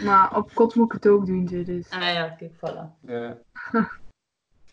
Maar 0.04 0.36
op 0.38 0.54
kot 0.54 0.76
moet 0.76 0.86
ik 0.86 0.92
het 0.92 1.08
ook 1.08 1.26
doen, 1.26 1.46
dus. 1.46 1.89
ah 1.89 2.02
ja, 2.02 2.30
kijk, 2.30 2.54
voilà. 2.56 3.00
Ja. 3.08 3.38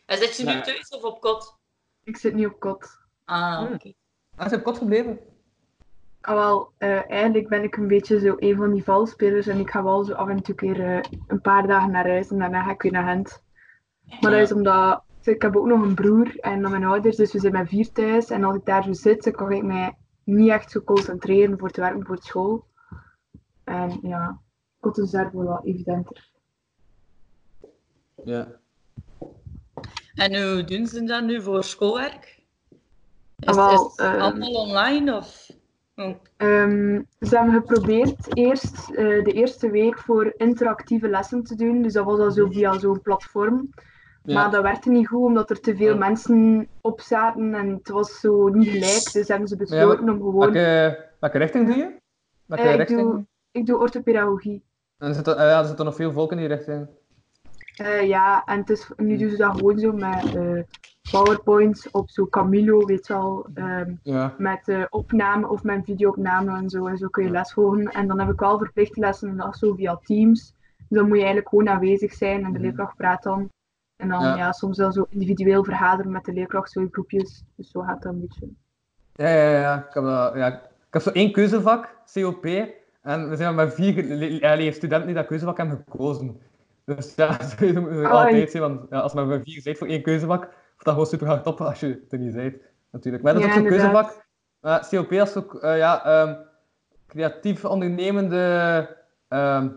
En 0.06 0.18
zit 0.18 0.36
je 0.36 0.44
nu 0.44 0.50
Ja. 0.52 0.60
thuis 0.60 0.88
of 0.88 1.02
op 1.02 1.20
kot? 1.20 1.56
Ik 2.04 2.16
zit 2.16 2.34
niet 2.34 2.46
op 2.46 2.60
kot. 2.60 2.98
Ah, 3.24 3.58
Hmm. 3.58 3.74
oké. 3.74 3.92
Ah, 4.36 4.48
ze 4.48 4.54
heb 4.54 4.64
kot 4.64 4.78
gebleven. 4.78 5.18
Ah, 6.20 6.34
wel, 6.34 6.72
eh, 6.78 7.10
eigenlijk 7.10 7.48
ben 7.48 7.62
ik 7.62 7.76
een 7.76 7.88
beetje 7.88 8.18
zo 8.20 8.34
een 8.38 8.56
van 8.56 8.72
die 8.72 8.84
valspelers 8.84 9.46
en 9.46 9.58
ik 9.58 9.70
ga 9.70 9.82
wel 9.82 10.04
zo 10.04 10.12
af 10.14 10.28
en 10.28 10.42
toe 10.42 10.54
keer 10.54 10.84
eh, 10.84 11.00
een 11.26 11.40
paar 11.40 11.66
dagen 11.66 11.90
naar 11.90 12.06
huis 12.08 12.30
en 12.30 12.38
daarna 12.38 12.62
ga 12.62 12.70
ik 12.70 12.82
weer 12.82 12.92
naar 12.92 13.08
Gent. 13.14 13.42
Maar 14.20 14.30
dat 14.30 14.40
is 14.40 14.52
omdat 14.52 15.02
ik 15.22 15.42
heb 15.42 15.56
ook 15.56 15.66
nog 15.66 15.82
een 15.82 15.94
broer 15.94 16.38
en 16.38 16.60
nog 16.60 16.70
mijn 16.70 16.84
ouders, 16.84 17.16
dus 17.16 17.32
we 17.32 17.38
zijn 17.38 17.52
met 17.52 17.68
vier 17.68 17.92
thuis. 17.92 18.30
En 18.30 18.44
als 18.44 18.56
ik 18.56 18.64
daar 18.64 18.84
zo 18.84 18.92
zit, 18.92 19.24
dan 19.24 19.32
kan 19.32 19.52
ik 19.52 19.62
mij 19.62 19.94
niet 20.24 20.50
echt 20.50 20.70
zo 20.70 20.80
concentreren 20.80 21.58
voor 21.58 21.68
het 21.68 21.76
werken 21.76 22.06
voor 22.06 22.14
het 22.14 22.24
school. 22.24 22.66
En 23.64 23.98
ja, 24.02 24.40
kot 24.80 24.98
is 24.98 25.10
daar 25.10 25.30
wel 25.32 25.44
wat 25.44 25.64
evidenter. 25.64 26.30
Ja. 28.24 28.48
En 30.14 30.52
hoe 30.52 30.64
doen 30.64 30.86
ze 30.86 31.04
dat 31.04 31.24
nu 31.24 31.42
voor 31.42 31.64
schoolwerk? 31.64 32.42
Is, 33.38 33.56
wel, 33.56 33.72
is 33.72 33.80
het 33.80 33.98
ehm, 33.98 34.20
allemaal 34.20 34.54
online 34.54 35.16
of? 35.16 35.50
Oh, 35.96 36.14
Ehm, 36.36 37.02
ze 37.20 37.36
hebben 37.36 37.54
geprobeerd 37.54 38.36
eerst 38.36 38.90
eh, 38.90 39.24
de 39.24 39.32
eerste 39.32 39.70
week 39.70 39.98
voor 39.98 40.34
interactieve 40.36 41.08
lessen 41.08 41.42
te 41.42 41.54
doen. 41.54 41.82
Dus 41.82 41.92
dat 41.92 42.04
was 42.04 42.18
al 42.18 42.30
zo 42.30 42.46
via 42.50 42.78
zo'n 42.78 43.02
platform. 43.02 43.70
Maar 44.34 44.50
dat 44.50 44.62
werkte 44.62 44.90
niet 44.90 45.08
goed, 45.08 45.24
omdat 45.24 45.50
er 45.50 45.60
te 45.60 45.76
veel 45.76 45.92
Ja. 45.92 45.98
mensen 45.98 46.68
op 46.80 47.00
zaten 47.00 47.54
en 47.54 47.68
het 47.68 47.88
was 47.88 48.20
zo 48.20 48.48
niet 48.48 48.68
gelijk. 48.68 49.12
Dus 49.12 49.28
hebben 49.28 49.48
ze 49.48 49.56
besloten 49.56 50.08
om 50.10 50.16
gewoon... 50.16 50.38
Welke, 50.52 51.06
welke 51.20 51.38
richting 51.38 51.66
doe 51.66 51.76
je? 51.76 51.96
Welke 52.46 52.64
Eh, 52.64 52.70
ik, 52.72 52.76
richting? 52.78 53.00
doe, 53.00 53.26
ik 53.50 53.66
doe 53.66 53.78
orthopedagogie. 53.78 54.62
En 54.98 55.08
er 55.08 55.14
zit, 55.14 55.26
er- 55.26 55.36
eh, 55.36 55.48
ja, 55.48 55.58
er 55.60 55.66
zitten 55.66 55.84
nog 55.84 55.94
veel 55.94 56.12
volk 56.12 56.30
in 56.32 56.38
die 56.38 56.46
richting. 56.46 56.86
Eh, 57.76 58.02
ja, 58.08 58.44
en 58.44 58.58
het 58.58 58.70
is, 58.70 58.90
nu 58.96 59.16
doen 59.16 59.30
ze 59.30 59.36
dat 59.36 59.50
gewoon 59.54 59.78
zo 59.78 59.92
met 59.92 60.24
powerpoints 61.10 61.90
op 61.90 62.10
zo 62.10 62.26
Camilo, 62.26 62.84
weet 62.86 63.06
je 63.06 63.12
wel. 63.12 63.46
ehm, 63.54 63.94
Ja. 64.02 64.34
met 64.38 64.68
eh, 64.68 64.84
opname 64.90 65.48
of 65.48 65.62
met 65.62 65.84
videoopname 65.84 66.56
en 66.56 66.68
zo. 66.70 66.86
En 66.86 66.96
zo 66.98 67.08
kun 67.08 67.24
je 67.24 67.30
les 67.30 67.52
volgen. 67.52 67.84
En 67.86 68.06
dan 68.08 68.18
heb 68.20 68.30
ik 68.30 68.40
wel 68.40 68.58
verplichte 68.58 69.00
lessen 69.00 69.28
en 69.28 69.36
dat 69.36 69.56
zo 69.56 69.74
via 69.74 69.98
Teams. 70.04 70.54
Dus 70.88 70.98
dan 70.98 71.02
moet 71.06 71.16
je 71.16 71.22
eigenlijk 71.22 71.48
gewoon 71.48 71.68
aanwezig 71.68 72.12
zijn 72.12 72.36
en 72.44 72.52
de 72.52 72.58
Mhm. 72.58 72.60
leerkracht 72.62 72.96
praat 72.96 73.22
dan. 73.22 73.48
En 73.98 74.08
dan 74.08 74.22
Ja. 74.22 74.36
ja. 74.36 74.52
soms 74.52 74.78
wel 74.78 74.92
zo 74.92 75.06
individueel 75.10 75.64
vergaderen 75.64 76.12
met 76.12 76.24
de 76.24 76.32
leerkracht, 76.32 76.70
zo 76.70 76.80
in 76.80 76.88
groepjes. 76.92 77.44
Dus 77.56 77.70
zo 77.70 77.80
gaat 77.80 78.02
dat 78.02 78.12
een 78.12 78.20
beetje. 78.20 78.46
Ja, 79.12 79.28
ja, 79.28 79.60
ja. 79.60 79.76
Ik 79.88 79.94
heb, 79.94 80.04
dat, 80.04 80.34
ja. 80.34 80.46
ik 80.46 80.62
heb 80.90 81.02
zo 81.02 81.10
één 81.10 81.32
keuzevak, 81.32 81.94
COP. 82.12 82.44
En 83.02 83.28
we 83.28 83.36
zijn 83.36 83.54
met 83.54 83.74
vier 83.74 84.04
le- 84.04 84.70
studenten 84.72 85.06
die 85.06 85.16
dat 85.16 85.26
keuzevak 85.26 85.56
hebben 85.56 85.82
gekozen. 85.88 86.40
Dus 86.84 87.14
ja, 87.14 87.26
dat 87.36 87.60
moet 87.60 87.90
er 87.90 88.08
altijd 88.10 88.50
zijn. 88.50 88.62
Want 88.62 88.80
ja, 88.90 88.98
als 89.00 89.14
men 89.14 89.26
met 89.28 89.42
vier 89.44 89.60
zit 89.60 89.78
voor 89.78 89.86
één 89.86 90.02
keuzevak, 90.02 90.40
wordt 90.40 90.84
dat 90.84 90.92
gewoon 90.92 91.06
super 91.08 91.26
hard 91.26 91.46
op 91.46 91.60
als 91.60 91.80
je 91.80 92.04
er 92.08 92.18
niet 92.18 92.34
bent. 92.34 92.56
Natuurlijk. 92.90 93.24
Maar 93.24 93.34
dat 93.34 93.42
is 93.42 93.48
ook 93.48 93.54
zo'n 93.54 93.66
keuzevak. 93.66 94.26
Maar 94.60 94.88
COP 94.90 95.12
is 95.12 95.36
ook 95.36 95.54
eh, 95.54 95.76
ja, 95.78 96.04
ehm, 96.04 96.34
creatief 97.06 97.64
ondernemende. 97.64 98.96
ehm, 99.28 99.68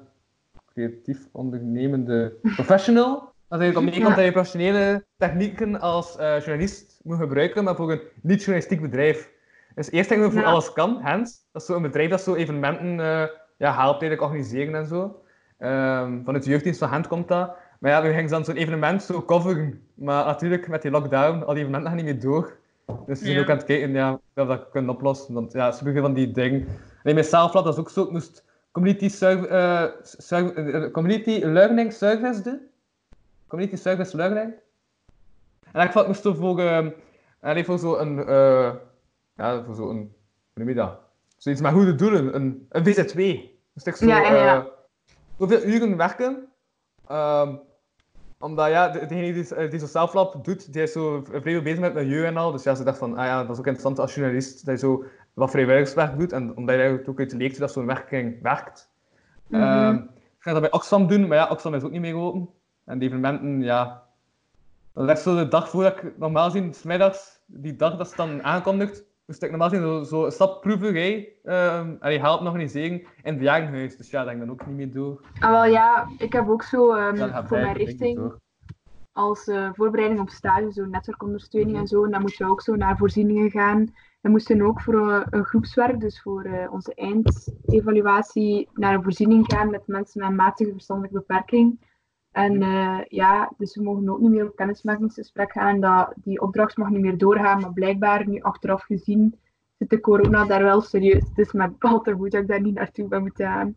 creatief 0.73 1.27
ondernemende 1.31 2.33
professional. 2.41 3.30
Eigenlijk 3.51 3.77
op 3.77 3.83
meekomt 3.93 4.09
Ja. 4.09 4.15
dat 4.15 4.25
je 4.25 4.31
professionele 4.31 5.05
technieken 5.17 5.79
als 5.79 6.17
eh, 6.17 6.39
journalist 6.39 6.99
moet 7.03 7.17
gebruiken, 7.17 7.63
maar 7.63 7.75
voor 7.75 7.91
een 7.91 8.01
niet-journalistiek 8.21 8.81
bedrijf. 8.81 9.29
Dus 9.75 9.91
eerst 9.91 10.09
denken 10.09 10.27
we 10.27 10.33
voor 10.33 10.45
alles 10.45 10.73
kan, 10.73 10.99
Hens. 11.01 11.47
Dat 11.51 11.61
is 11.61 11.67
zo'n 11.67 11.81
bedrijf 11.81 12.09
dat 12.09 12.21
zo 12.21 12.35
evenementen 12.35 12.99
eh, 12.99 13.27
ja, 13.57 13.73
helpt 13.73 14.01
eigenlijk 14.01 14.21
organiseren 14.21 14.75
en 14.75 14.85
zo. 14.85 15.21
Ehm, 15.57 16.23
vanuit 16.23 16.43
de 16.43 16.49
jeugddienst 16.49 16.79
van 16.79 16.89
Gent 16.89 17.07
komt 17.07 17.27
dat. 17.27 17.51
Maar 17.79 17.91
ja, 17.91 18.01
we 18.01 18.13
gingen 18.13 18.29
dan 18.29 18.45
zo'n 18.45 18.55
evenement 18.55 19.03
zo 19.03 19.21
coveren. 19.25 19.81
Maar 19.93 20.25
natuurlijk, 20.25 20.67
met 20.67 20.81
die 20.81 20.91
lockdown, 20.91 21.43
al 21.43 21.53
die 21.53 21.63
evenementen 21.63 21.87
gaan 21.87 21.95
niet 21.95 22.05
meer 22.05 22.19
door. 22.21 22.57
Dus 22.85 23.19
we 23.19 23.25
zijn 23.25 23.35
Ja. 23.37 23.41
ook 23.41 23.49
aan 23.49 23.57
het 23.57 23.65
kijken 23.65 23.91
ja, 23.91 24.11
of 24.13 24.19
we 24.33 24.45
dat 24.45 24.69
kunnen 24.71 24.89
oplossen. 24.95 25.33
Want 25.33 25.51
ja, 25.53 25.71
sommige 25.71 25.99
van 25.99 26.13
die 26.13 26.31
dingen... 26.31 26.67
Nee, 27.03 27.13
met 27.13 27.25
Selflab, 27.25 27.63
dat 27.63 27.73
is 27.73 27.79
ook 27.79 27.89
zo. 27.89 28.03
Ik 28.03 28.11
moest 28.11 28.45
community, 28.71 29.09
serv- 29.09 29.45
serv- 30.01 30.49
eh, 30.55 30.91
community 30.91 31.39
learning 31.43 31.93
service 31.93 32.41
doen. 32.41 32.59
Community 33.51 33.77
service 33.77 34.15
learning. 34.15 34.53
En 35.71 35.81
ik 35.87 35.93
ik 35.95 36.07
moest 36.07 36.21
zo 36.21 36.33
voor... 36.33 36.61
allee, 37.41 37.65
voor 37.65 37.79
zo'n... 37.79 38.27
eh 38.27 38.71
ja, 39.35 39.63
voor 39.63 39.75
zo'n... 39.75 39.97
Hoe 39.97 40.13
noem 40.53 40.67
je 40.69 40.75
dat? 40.75 40.99
Zoiets 41.37 41.61
met 41.61 41.71
goede 41.71 41.95
doelen. 41.95 42.35
Een, 42.35 42.67
een 42.69 42.83
VZ2. 42.85 43.15
Moest 43.73 43.87
ik 43.87 43.95
zo... 43.95 44.05
Ja, 44.05 44.19
ja, 44.21 44.35
ja. 44.35 44.67
eh, 45.49 45.65
uren 45.73 45.97
werken. 45.97 46.47
Ehm, 47.07 47.55
omdat 48.39 48.69
ja, 48.69 48.89
de- 48.89 49.05
degene 49.05 49.33
die, 49.33 49.55
eh, 49.55 49.69
die 49.69 49.79
zo 49.79 49.85
Selflab 49.85 50.43
doet, 50.43 50.73
die 50.73 50.81
is 50.81 50.91
zo 50.91 51.23
vrij 51.23 51.61
bezig 51.63 51.79
met 51.79 51.93
milieu 51.93 52.25
en 52.25 52.37
al. 52.37 52.51
Dus 52.51 52.63
ja, 52.63 52.75
ze 52.75 52.83
dacht 52.83 52.97
van, 52.97 53.17
ah 53.17 53.25
ja, 53.25 53.41
dat 53.41 53.49
is 53.51 53.57
ook 53.59 53.65
interessant 53.67 53.99
als 53.99 54.15
journalist, 54.15 54.65
dat 54.65 54.79
je 54.79 54.85
zo 54.87 55.03
wat 55.33 55.51
vrijwilligerswerk 55.51 56.19
doet. 56.19 56.31
En 56.31 56.55
omdat 56.55 56.75
je 56.75 56.81
eigenlijk 56.81 57.09
ook 57.09 57.19
uit 57.19 57.33
leert 57.33 57.57
dat 57.59 57.71
zo'n 57.71 57.85
werking 57.85 58.41
werkt. 58.41 58.89
Ehm, 59.51 59.95
ik 59.95 60.47
ga 60.47 60.51
dat 60.51 60.61
bij 60.61 60.71
Oxfam 60.71 61.07
doen, 61.07 61.27
maar 61.27 61.37
ja, 61.37 61.47
Oxfam 61.49 61.73
is 61.73 61.83
ook 61.83 61.91
niet 61.91 62.01
meer 62.01 62.15
open. 62.15 62.49
En 62.85 62.99
die 62.99 63.07
evenementen, 63.07 63.61
ja... 63.61 64.09
Dat 64.93 65.09
is 65.09 65.23
zo 65.23 65.35
de 65.35 65.47
dag 65.47 65.69
voordat 65.69 65.97
ik 65.97 66.17
normaal 66.17 66.49
gezien, 66.49 66.73
's 66.73 66.83
middags, 66.83 67.39
die 67.45 67.75
dag 67.75 67.97
dat 67.97 68.09
ze 68.09 68.15
dan 68.15 68.43
aankondigt, 68.43 69.05
moest 69.25 69.43
ik 69.43 69.49
normaal 69.49 69.69
gezien 69.69 69.83
zo, 69.83 70.03
zo 70.03 70.25
een 70.25 70.31
stap 70.31 70.61
proeverij, 70.61 71.33
ehm 71.43 71.95
en 71.99 72.09
die 72.09 72.19
helpt 72.19 72.45
organiseren 72.45 72.99
in 72.99 73.07
het 73.23 73.37
bejaardenhuis. 73.37 73.97
Dus 73.97 74.09
ja, 74.09 74.19
dat 74.19 74.29
ging 74.29 74.39
dan 74.39 74.51
ook 74.51 74.65
niet 74.65 74.75
meer 74.75 74.93
door. 74.93 75.21
Ah, 75.39 75.51
wel 75.51 75.65
ja, 75.65 76.07
ik 76.17 76.33
heb 76.33 76.49
ook 76.49 76.63
zo 76.63 76.93
ehm, 76.93 77.15
Ja, 77.15 77.45
voor 77.45 77.57
mijn 77.57 77.79
ik, 77.79 77.85
richting 77.85 78.33
als 79.11 79.47
eh, 79.47 79.69
voorbereiding 79.73 80.21
op 80.21 80.29
stage, 80.29 80.71
zo 80.71 80.85
netwerkondersteuning 80.85 81.77
en 81.77 81.87
zo. 81.87 82.05
En 82.05 82.11
dan 82.11 82.21
moest 82.21 82.37
je 82.37 82.45
ook 82.45 82.61
zo 82.61 82.75
naar 82.75 82.97
voorzieningen 82.97 83.51
gaan. 83.51 83.93
We 84.21 84.29
moesten 84.29 84.61
ook 84.61 84.81
voor 84.81 85.11
eh, 85.11 85.21
een 85.29 85.45
groepswerk, 85.45 85.99
dus 85.99 86.21
voor 86.21 86.43
eh, 86.43 86.73
onze 86.73 86.93
eindevaluatie, 86.93 88.69
naar 88.73 88.93
een 88.93 89.03
voorziening 89.03 89.45
gaan 89.47 89.69
met 89.69 89.87
mensen 89.87 90.19
met 90.21 90.29
een 90.29 90.35
matige 90.35 90.71
verstandelijke 90.71 91.17
beperking. 91.17 91.89
En 92.31 92.61
eh, 92.61 92.99
ja, 93.07 93.51
dus 93.57 93.75
we 93.75 93.83
mogen 93.83 94.09
ook 94.09 94.19
niet 94.19 94.29
meer 94.31 94.47
op 94.47 94.55
kennismakingsgesprek 94.55 95.51
gaan. 95.51 95.75
En 95.75 95.81
dat, 95.81 96.13
die 96.15 96.41
opdracht 96.41 96.77
mag 96.77 96.89
niet 96.89 97.01
meer 97.01 97.17
doorgaan. 97.17 97.59
Maar 97.61 97.73
blijkbaar, 97.73 98.27
nu 98.27 98.41
achteraf 98.41 98.83
gezien, 98.83 99.39
zit 99.77 99.89
de 99.89 99.99
corona 99.99 100.45
daar 100.45 100.63
wel 100.63 100.81
serieus. 100.81 101.23
Het 101.29 101.37
is 101.37 101.51
met 101.51 101.79
te 101.79 102.13
goed 102.17 102.31
dat 102.31 102.41
ik 102.41 102.47
daar 102.47 102.61
niet 102.61 102.73
naartoe 102.75 103.07
ben 103.07 103.21
moeten 103.21 103.45
gaan. 103.45 103.75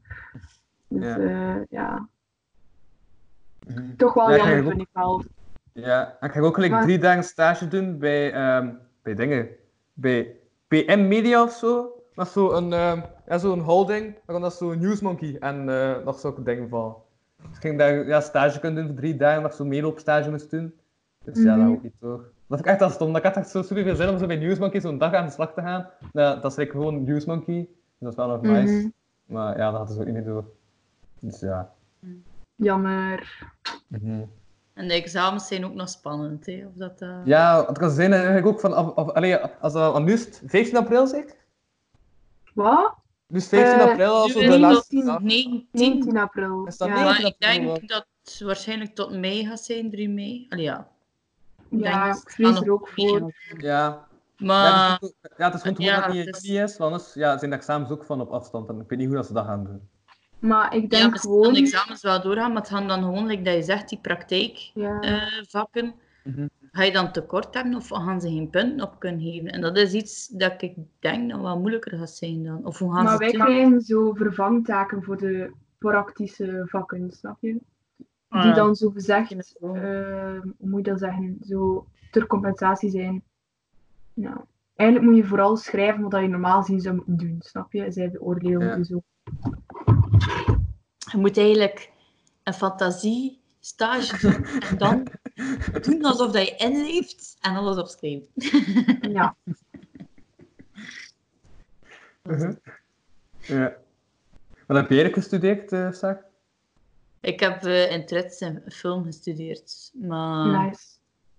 Dus 0.88 1.04
Ja. 1.04 1.18
ja, 1.18 1.64
ja. 1.70 2.08
Mhm. 3.66 3.96
toch 3.96 4.14
wel 4.14 4.30
Ja, 4.30 4.36
jammer 4.36 4.62
vind 4.64 4.80
ik 4.80 4.88
wel. 4.92 5.24
Ja, 5.72 6.16
en 6.20 6.28
ik 6.28 6.34
ga 6.34 6.40
ook 6.40 6.54
gelijk 6.54 6.72
Maar- 6.72 6.82
drie 6.82 6.98
dagen 6.98 7.24
stage 7.24 7.68
doen 7.68 7.98
bij, 7.98 8.32
ehm, 8.32 8.70
bij 9.02 9.14
dingen. 9.14 9.48
Bij 9.92 10.36
PM 10.68 11.08
Media 11.08 11.42
of 11.42 11.52
zo. 11.52 11.92
Dat 12.14 12.26
is 12.26 12.32
zo'n 12.32 12.72
ehm 12.72 13.00
ja, 13.26 13.38
zo'n 13.38 13.60
holding, 13.60 14.14
maar 14.26 14.40
dat 14.40 14.52
is 14.52 14.58
zo'n 14.58 14.78
Newsmonkey 14.78 15.36
en 15.40 15.68
eh, 15.68 16.04
nog 16.04 16.18
zulke 16.18 16.42
dingen 16.42 16.68
van. 16.68 16.96
Dus 17.48 17.56
ik 17.56 17.60
ging 17.62 17.78
daar 17.78 18.06
ja, 18.06 18.20
stage 18.20 18.60
kunnen 18.60 18.78
doen 18.78 18.92
voor 18.92 19.00
drie 19.02 19.16
dagen, 19.16 19.42
dat 19.42 19.50
ik 19.50 19.56
zo'n 19.56 19.68
meeloopstage 19.68 20.30
moest 20.30 20.50
doen. 20.50 20.74
Dus 21.24 21.42
ja, 21.42 21.56
dat 21.56 21.64
Mhm. 21.64 21.72
ook 21.74 21.82
niet 21.82 21.94
door. 22.00 22.16
Dat 22.46 22.58
vind 22.58 22.60
ik 22.60 22.66
echt 22.66 22.82
al 22.82 22.90
stom. 22.90 23.08
Dat 23.08 23.16
ik 23.16 23.22
had 23.24 23.36
echt 23.36 23.48
zo 23.50 23.62
super 23.62 23.82
veel 23.84 23.94
zin 23.96 24.08
om 24.08 24.18
zo 24.18 24.26
bij 24.26 24.36
Newsmonkey 24.36 24.80
zo'n 24.80 24.98
dag 24.98 25.12
aan 25.14 25.26
de 25.26 25.32
slag 25.32 25.52
te 25.52 25.60
gaan. 25.60 25.88
Ja, 26.12 26.34
dat 26.36 26.50
is 26.50 26.56
like 26.56 26.70
gewoon 26.70 27.04
Newsmonkey. 27.04 27.56
Dus 27.58 27.68
dat 27.98 28.10
is 28.10 28.16
wel 28.16 28.26
nog 28.28 28.40
nice. 28.42 28.72
Mhm. 28.74 28.88
Maar 29.26 29.58
ja, 29.58 29.70
dat 29.70 29.76
hadden 29.76 29.94
ze 29.94 30.00
ook 30.00 30.06
niet 30.06 30.14
meer 30.14 30.24
door. 30.24 30.44
Dus 31.20 31.40
ja. 31.40 31.72
Jammer. 32.56 33.42
Mhm. 33.88 34.22
En 34.74 34.88
de 34.88 34.94
examens 34.94 35.46
zijn 35.46 35.64
ook 35.64 35.74
nog 35.74 35.88
spannend, 35.88 36.46
hè? 36.46 36.64
Of 36.68 36.72
dat, 36.74 37.00
eh, 37.00 37.16
Ja, 37.24 37.68
ik 37.68 37.74
kan 37.74 37.90
zeggen, 37.90 38.14
eigenlijk 38.14 38.46
ook 38.46 38.60
van, 38.60 38.76
of, 38.76 38.94
of, 38.94 39.10
allee, 39.10 39.36
als 39.36 39.72
dat, 39.72 40.02
nu 40.04 40.12
is 40.12 40.24
het 40.24 40.42
15 40.46 40.76
april 40.76 41.06
zeker? 41.06 41.34
Wat? 42.54 42.94
Dus 43.34 43.48
15 43.48 43.78
Eh, 43.80 43.90
april 43.90 44.14
als 44.14 44.32
de 44.32 44.58
laatste 44.58 44.96
tot 44.96 45.04
dag. 45.06 45.20
19. 45.20 45.68
19 45.70 46.16
april. 46.18 46.66
Is 46.66 46.76
dat 46.76 46.88
ja. 46.88 46.94
19? 46.94 47.22
Maar 47.22 47.30
ik 47.30 47.40
denk 47.66 47.88
dat 47.88 48.06
het 48.24 48.40
waarschijnlijk 48.44 48.94
tot 48.94 49.18
mei 49.18 49.46
gaat 49.46 49.60
zijn, 49.60 49.90
3 49.90 50.08
mei. 50.08 50.46
Allee, 50.48 50.64
ja. 50.64 50.88
Ik 51.70 51.80
Ja, 51.84 52.06
ik 52.08 52.12
het 52.14 52.32
vrees 52.32 52.60
er 52.60 52.72
ook 52.72 52.88
voor. 52.88 53.32
Ja. 53.56 54.06
Maar 54.36 54.62
ja, 54.72 54.92
het 54.92 55.02
is, 55.02 55.08
goed- 55.08 55.32
ja, 55.36 55.44
het 55.44 55.54
is 55.54 55.60
gewoon 55.62 55.76
ja, 55.78 55.94
dat 55.96 56.04
het 56.04 56.14
niet, 56.14 56.26
is- 56.36 56.42
is, 56.50 56.76
want 56.76 56.92
anders 56.92 57.14
ja, 57.14 57.38
zijn 57.38 57.50
de 57.50 57.56
examens 57.56 57.90
ook 57.90 58.04
van 58.04 58.20
op 58.20 58.30
afstand. 58.30 58.68
En 58.68 58.80
ik 58.80 58.88
weet 58.88 58.98
niet 58.98 59.08
hoe 59.08 59.16
dat 59.16 59.26
ze 59.26 59.32
dat 59.32 59.44
gaan 59.46 59.64
doen. 59.64 59.88
Maar 60.38 60.74
ik 60.74 60.82
ja, 60.82 60.88
denk 60.88 61.02
gaan 61.02 61.18
gewoon... 61.18 61.52
de 61.52 61.60
examens 61.60 62.02
wel 62.02 62.22
doorgaan, 62.22 62.52
maar 62.52 62.60
het 62.62 62.70
gaan 62.70 62.88
dan 62.88 63.02
gewoon, 63.02 63.26
like 63.26 63.42
dat 63.42 63.54
je 63.54 63.62
zegt, 63.62 63.88
die 63.88 63.98
praktijkvakken, 64.02 65.84
Ja. 65.84 65.92
Mhm. 66.22 66.46
Ga 66.74 66.82
je 66.82 66.92
dan 66.92 67.12
tekort 67.12 67.54
hebben 67.54 67.74
of 67.74 67.88
gaan 67.88 68.20
ze 68.20 68.28
geen 68.28 68.50
punten 68.50 68.86
op 68.86 68.98
kunnen 68.98 69.20
geven? 69.20 69.50
En 69.50 69.60
dat 69.60 69.76
is 69.76 69.92
iets 69.92 70.28
dat 70.28 70.62
ik 70.62 70.76
denk 70.98 71.30
dat 71.30 71.40
wel 71.40 71.58
moeilijker 71.58 71.98
gaat 71.98 72.10
zijn 72.10 72.44
dan. 72.44 72.64
Of 72.64 72.78
hoe 72.78 72.92
gaan 72.94 73.04
Maar 73.04 73.12
ze 73.12 73.18
wij 73.18 73.26
het 73.26 73.36
doen? 73.36 73.44
krijgen 73.46 73.80
zo 73.80 74.12
vervangtaken 74.12 75.02
voor 75.02 75.16
de 75.16 75.52
praktische 75.78 76.62
vakken, 76.66 77.10
snap 77.12 77.36
je? 77.40 77.52
Die 78.28 78.40
Ah, 78.42 78.54
dan 78.54 78.74
zo 78.76 78.90
gezegd, 78.90 79.32
eh, 79.32 79.70
hoe 80.40 80.54
moet 80.58 80.84
je 80.84 80.90
dat 80.90 80.98
zeggen, 80.98 81.36
zo 81.46 81.86
ter 82.10 82.26
compensatie 82.26 82.90
zijn. 82.90 83.22
Nou, 84.14 84.36
eigenlijk 84.74 85.10
moet 85.10 85.20
je 85.22 85.28
vooral 85.28 85.56
schrijven 85.56 86.08
wat 86.10 86.20
je 86.20 86.28
normaal 86.28 86.62
zien 86.62 86.80
zou 86.80 86.94
moeten 86.94 87.16
doen, 87.16 87.36
snap 87.38 87.72
je? 87.72 87.92
Zij 87.92 88.10
beoordelen 88.10 88.66
Ja. 88.66 88.76
je 88.76 88.84
zo. 88.84 89.02
Je 91.12 91.16
moet 91.18 91.36
eigenlijk 91.38 91.90
een 92.42 92.54
fantasie 92.54 93.40
stage 93.60 94.18
doen 94.28 94.44
en 94.44 94.78
dan 94.78 95.06
doen 95.82 96.04
alsof 96.04 96.32
dat 96.32 96.48
je 96.48 96.56
inleeft 96.56 97.36
en 97.40 97.56
alles 97.56 97.76
opschrijven. 97.76 98.28
Ja. 99.12 99.36
Mhm. 102.22 102.54
Ja. 103.38 103.76
Wat 104.66 104.76
heb 104.76 104.90
jij 104.90 105.12
gestudeerd, 105.12 105.72
eh 105.72 105.92
Saak? 105.92 106.24
Ik 107.20 107.40
heb 107.40 107.62
eh, 107.64 107.90
in 107.90 108.06
Trits 108.06 108.40
en 108.40 108.62
film 108.68 109.04
gestudeerd, 109.04 109.90
maar 109.94 110.66
Nice. 110.66 110.84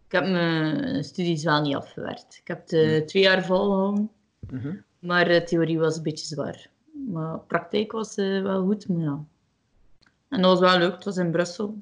ik 0.05 0.11
heb 0.11 0.23
mijn 0.23 1.03
studies 1.03 1.43
wel 1.43 1.61
niet 1.61 1.75
afgewerkt. 1.75 2.37
Ik 2.41 2.47
heb 2.47 2.67
de 2.67 3.03
twee 3.05 3.23
jaar 3.23 3.45
volgehouden, 3.45 4.09
Mhm. 4.51 4.75
maar 4.99 5.25
de 5.25 5.43
theorie 5.43 5.79
was 5.79 5.97
een 5.97 6.03
beetje 6.03 6.25
zwaar. 6.25 6.69
Maar 7.09 7.39
praktijk 7.39 7.91
was 7.91 8.15
eh, 8.15 8.41
wel 8.41 8.65
goed, 8.65 8.87
maar 8.87 9.03
ja. 9.03 9.23
En 10.29 10.41
dat 10.41 10.59
was 10.59 10.69
wel 10.71 10.79
leuk, 10.79 10.93
het 10.95 11.03
was 11.03 11.17
in 11.17 11.31
Brussel. 11.31 11.81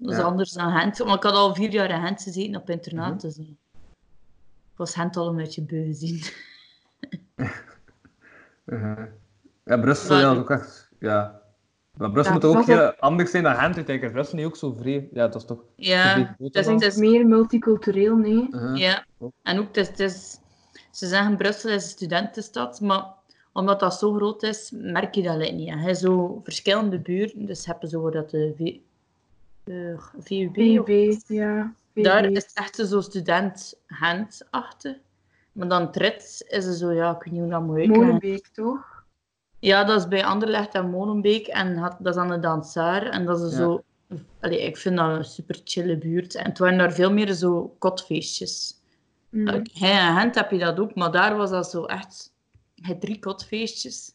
Dat 0.00 0.10
is 0.12 0.16
Ja. 0.18 0.22
anders 0.22 0.52
dan 0.52 0.72
Gent, 0.78 0.98
want 0.98 1.14
ik 1.16 1.22
had 1.22 1.32
al 1.34 1.54
vier 1.54 1.70
jaar 1.70 1.90
in 1.90 2.06
Gent 2.06 2.22
gezeten 2.22 2.56
op 2.60 2.70
internaat, 2.70 3.08
Mhm. 3.12 3.18
dus 3.18 3.38
ik 3.38 3.56
was 4.76 4.94
Gent 4.94 5.16
al 5.16 5.28
een 5.28 5.36
beetje 5.36 5.62
beu 5.62 5.84
gezien. 5.86 6.22
Mhm. 8.64 9.04
Ja, 9.64 9.76
Brussel, 9.76 10.08
Maar- 10.14 10.20
ja, 10.24 10.32
is 10.32 10.38
ook 10.38 10.50
echt... 10.50 10.88
Ja. 10.98 11.40
Maar 11.96 12.10
Brussel 12.10 12.34
Ja, 12.34 12.40
moet 12.40 12.56
ook 12.56 12.64
heel 12.66 12.92
anders 12.92 13.30
zijn 13.30 13.42
dan 13.42 13.54
Gent. 13.54 13.76
Ik 13.76 13.86
denk, 13.86 14.02
is 14.02 14.10
Brussel 14.10 14.36
niet 14.36 14.46
ook 14.46 14.56
zo 14.56 14.72
vrij? 14.72 15.08
Ja, 15.12 15.26
dat 15.28 15.34
is 15.34 15.44
toch... 15.44 15.58
Ja, 15.76 16.14
beetje 16.14 16.44
het 16.44 16.54
is, 16.54 16.66
het 16.66 16.82
is 16.82 16.96
meer 16.96 17.26
multicultureel, 17.26 18.16
nee. 18.16 18.46
Mhm. 18.50 18.74
Ja, 18.76 19.04
en 19.42 19.58
ook, 19.58 19.66
het 19.66 19.76
is, 19.76 19.88
het 19.88 19.98
is- 20.00 20.38
ze 20.90 21.06
zeggen 21.06 21.36
Brussel 21.36 21.70
is 21.70 21.82
een 21.84 21.88
studentenstad, 21.90 22.80
maar 22.80 23.04
omdat 23.52 23.80
dat 23.80 23.94
zo 23.94 24.12
groot 24.14 24.42
is, 24.42 24.70
merk 24.74 25.14
je 25.14 25.22
dat 25.22 25.38
niet. 25.38 25.68
Je 25.68 25.76
hebt 25.78 25.98
zo 25.98 26.40
verschillende 26.44 26.98
buurten, 26.98 27.46
dus 27.46 27.66
heb 27.66 27.82
je 27.82 27.88
zo 27.88 28.10
dat 28.10 28.30
de 28.30 28.52
Eh, 29.68 29.98
VUB, 30.18 30.56
ja. 31.26 31.74
VUB. 31.94 32.04
daar 32.04 32.24
is 32.24 32.42
het 32.42 32.50
echt 32.54 32.76
zo 32.76 33.00
student 33.00 33.74
Gent 33.86 34.46
achter. 34.50 35.00
Maar 35.52 35.68
dan 35.68 35.92
Trits 35.92 36.42
is 36.42 36.64
het 36.64 36.76
zo, 36.76 36.92
ja, 36.92 37.10
ik 37.16 37.22
weet 37.22 37.32
niet 37.32 37.42
hoe 37.42 37.50
dat 37.50 37.62
moet 37.62 37.76
uitleggen. 37.76 38.04
Molenbeek, 38.04 38.46
toch? 38.46 39.04
Ja, 39.58 39.84
dat 39.84 39.98
is 40.00 40.08
bij 40.08 40.24
Anderlecht 40.24 40.74
en 40.74 40.90
Molenbeek 40.90 41.46
en 41.46 41.76
dat 41.98 42.14
is 42.14 42.20
aan 42.20 42.28
de 42.28 42.38
Dansaar. 42.38 43.02
En 43.06 43.24
dat 43.24 43.40
is 43.40 43.50
Ja. 43.50 43.56
zo... 43.56 43.82
Allee, 44.40 44.62
ik 44.62 44.76
vind 44.76 44.96
dat 44.96 45.16
een 45.16 45.24
super 45.24 45.60
chille 45.64 45.98
buurt. 45.98 46.34
En 46.34 46.44
het 46.44 46.58
waren 46.58 46.78
daar 46.78 46.92
veel 46.92 47.12
meer 47.12 47.32
zo 47.32 47.74
kotfeestjes. 47.78 48.74
Mm. 49.28 49.48
In 49.48 49.68
Gent 49.72 50.34
heb 50.34 50.50
je 50.50 50.58
dat 50.58 50.78
ook, 50.80 50.94
maar 50.94 51.12
daar 51.12 51.36
was 51.36 51.50
dat 51.50 51.70
zo 51.70 51.84
echt... 51.84 52.32
Je 52.74 52.86
hebt 52.86 53.00
drie 53.00 53.18
kotfeestjes, 53.18 54.14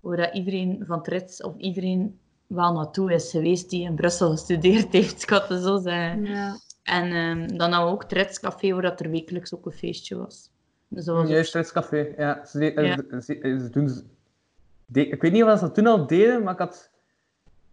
waar 0.00 0.16
dat 0.16 0.34
iedereen 0.34 0.82
van 0.86 1.02
Trits 1.02 1.42
of 1.42 1.56
iedereen 1.56 2.18
wel 2.54 2.72
naartoe 2.72 3.12
is 3.12 3.30
geweest 3.30 3.70
die 3.70 3.84
in 3.84 3.94
Brussel 3.94 4.30
gestudeerd 4.30 4.92
heeft, 4.92 5.22
ik 5.22 5.28
had 5.30 5.48
het 5.48 5.62
zo 5.62 5.78
zeggen. 5.80 6.24
Ja. 6.24 6.56
En 6.82 7.12
ehm, 7.12 7.56
dan 7.56 7.72
hadden 7.72 7.88
we 7.88 7.94
ook 7.94 8.04
Trits 8.04 8.40
Café, 8.40 8.72
waar 8.72 8.82
dat 8.82 9.00
er 9.00 9.10
wekelijks 9.10 9.54
ook 9.54 9.66
een 9.66 9.72
feestje 9.72 10.16
was. 10.16 10.50
Dus 10.88 11.06
was 11.06 11.28
Juist, 11.28 11.52
het. 11.52 12.12
Ja, 12.16 12.44
ze, 12.44 12.74
eh, 12.74 12.86
Ja. 12.86 12.96
ze, 12.96 13.20
ze- 13.22 13.58
ze 13.60 13.68
doen... 13.70 13.90
de- 14.86 15.08
ik 15.08 15.22
weet 15.22 15.32
niet 15.32 15.42
of 15.44 15.58
ze 15.58 15.64
dat 15.64 15.74
toen 15.74 15.86
al 15.86 16.06
deden, 16.06 16.42
maar 16.42 16.52
ik 16.52 16.58
had... 16.58 16.90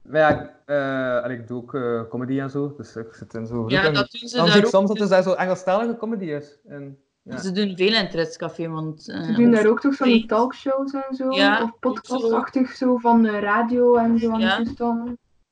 Maar 0.02 0.20
ja, 0.22 0.56
eh, 0.66 1.24
allee, 1.24 1.38
ik 1.38 1.48
doe 1.48 1.62
ook 1.62 1.76
eh, 1.76 2.02
comedy 2.10 2.40
en 2.40 2.50
zo, 2.50 2.74
dus 2.78 2.96
ik 2.96 3.14
zit 3.14 3.34
in 3.34 3.46
zo'n 3.46 3.58
groep. 3.58 3.70
Ja, 3.70 3.90
dat 3.90 4.12
doen 4.12 4.30
ze 4.30 4.36
dan 4.36 4.46
daar 4.46 4.52
zie 4.54 4.60
ik 4.62 4.66
ook. 4.68 4.72
soms 4.74 4.88
dat 4.88 5.00
er 5.00 5.10
daar 5.10 5.24
zo 5.24 5.34
Engelstalige 5.34 5.98
comedy 5.98 6.26
is. 6.26 6.58
En 6.68 6.98
Ja. 7.24 7.38
Ze 7.38 7.52
doen 7.52 7.76
veel 7.76 7.88
in 7.88 7.94
het 8.06 8.14
Ritscafé, 8.14 8.70
want... 8.70 9.10
eh, 9.10 9.24
Ze 9.24 9.32
doen 9.34 9.52
daar 9.52 9.68
ook 9.68 9.80
toch 9.82 9.96
van 9.96 10.08
die 10.08 10.26
talkshows 10.26 10.94
en 10.94 11.16
zo? 11.16 11.32
Ja, 11.32 11.64
of 11.64 11.80
podcastachtig 11.80 12.76
zo 12.76 12.98
van 12.98 13.22
de 13.24 13.40
radio 13.40 13.96
en 13.96 14.20
zo 14.20 14.32
aan 14.32 14.40
Ja. 14.40 14.64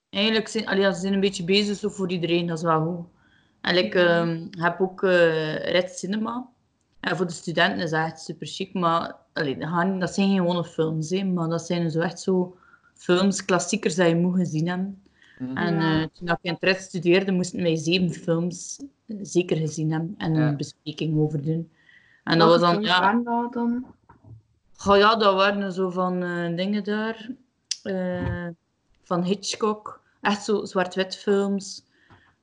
Eigenlijk 0.10 0.48
zijn, 0.48 0.68
allee, 0.68 0.82
ja, 0.82 0.92
ze 0.92 1.00
zijn 1.00 1.14
een 1.14 1.20
beetje 1.20 1.44
bezig 1.44 1.78
zo 1.78 1.90
voor 1.90 2.12
iedereen, 2.12 2.48
dat 2.48 2.58
is 2.58 2.64
wel 2.64 2.86
goed. 2.86 3.06
En 3.62 3.78
ik 3.78 3.96
ehm, 3.96 4.48
heb 4.50 4.82
ook 4.82 5.04
eh 5.04 5.56
Red 5.72 5.92
Cinema. 5.98 6.48
En 7.00 7.18
voor 7.18 7.26
de 7.28 7.32
studenten 7.34 7.80
is 7.84 7.90
dat 7.90 8.06
echt 8.06 8.20
super 8.20 8.48
chic, 8.48 8.74
maar 8.74 9.16
allee, 9.34 9.58
dat, 9.58 9.70
gaan, 9.70 10.00
dat 10.00 10.14
zijn 10.14 10.28
geen 10.28 10.38
gewone 10.38 10.64
films, 10.66 11.10
hè, 11.10 11.24
maar 11.24 11.50
dat 11.50 11.66
zijn 11.66 11.92
zo 11.92 12.00
echt 12.00 12.20
zo 12.20 12.58
films, 12.94 13.46
klassiekers 13.46 13.96
dat 13.96 14.08
je 14.08 14.16
moet 14.16 14.36
gezien 14.36 14.68
hebben. 14.68 15.04
En 15.40 15.74
Ja. 15.76 16.02
eh, 16.02 16.08
toen 16.14 16.28
ik 16.28 16.38
in 16.42 16.54
het 16.54 16.64
Red 16.64 16.82
studeerde, 16.82 17.32
moesten 17.32 17.62
wij 17.62 17.76
zeven 17.76 18.12
films 18.12 18.80
zeker 19.22 19.58
gezien 19.58 19.92
hebben 19.92 20.16
en 20.18 20.34
Ja. 20.36 20.48
een 20.48 20.58
bespreking 20.58 21.18
over 21.18 21.42
doen. 21.42 21.72
En 22.24 22.40
dat 22.40 22.48
was 22.50 22.60
dan, 22.62 22.82
ja, 22.82 23.22
dan? 23.52 23.86
Ja, 24.98 25.16
dat 25.16 25.34
waren 25.36 25.72
zo 25.74 25.90
van 25.90 26.24
eh, 26.24 26.56
dingen 26.56 26.84
daar. 26.84 27.30
eh, 27.84 28.48
van 29.04 29.24
Hitchcock. 29.24 30.02
Echt 30.22 30.44
zo 30.44 30.66
zwart-wit 30.66 31.16
films. 31.18 31.84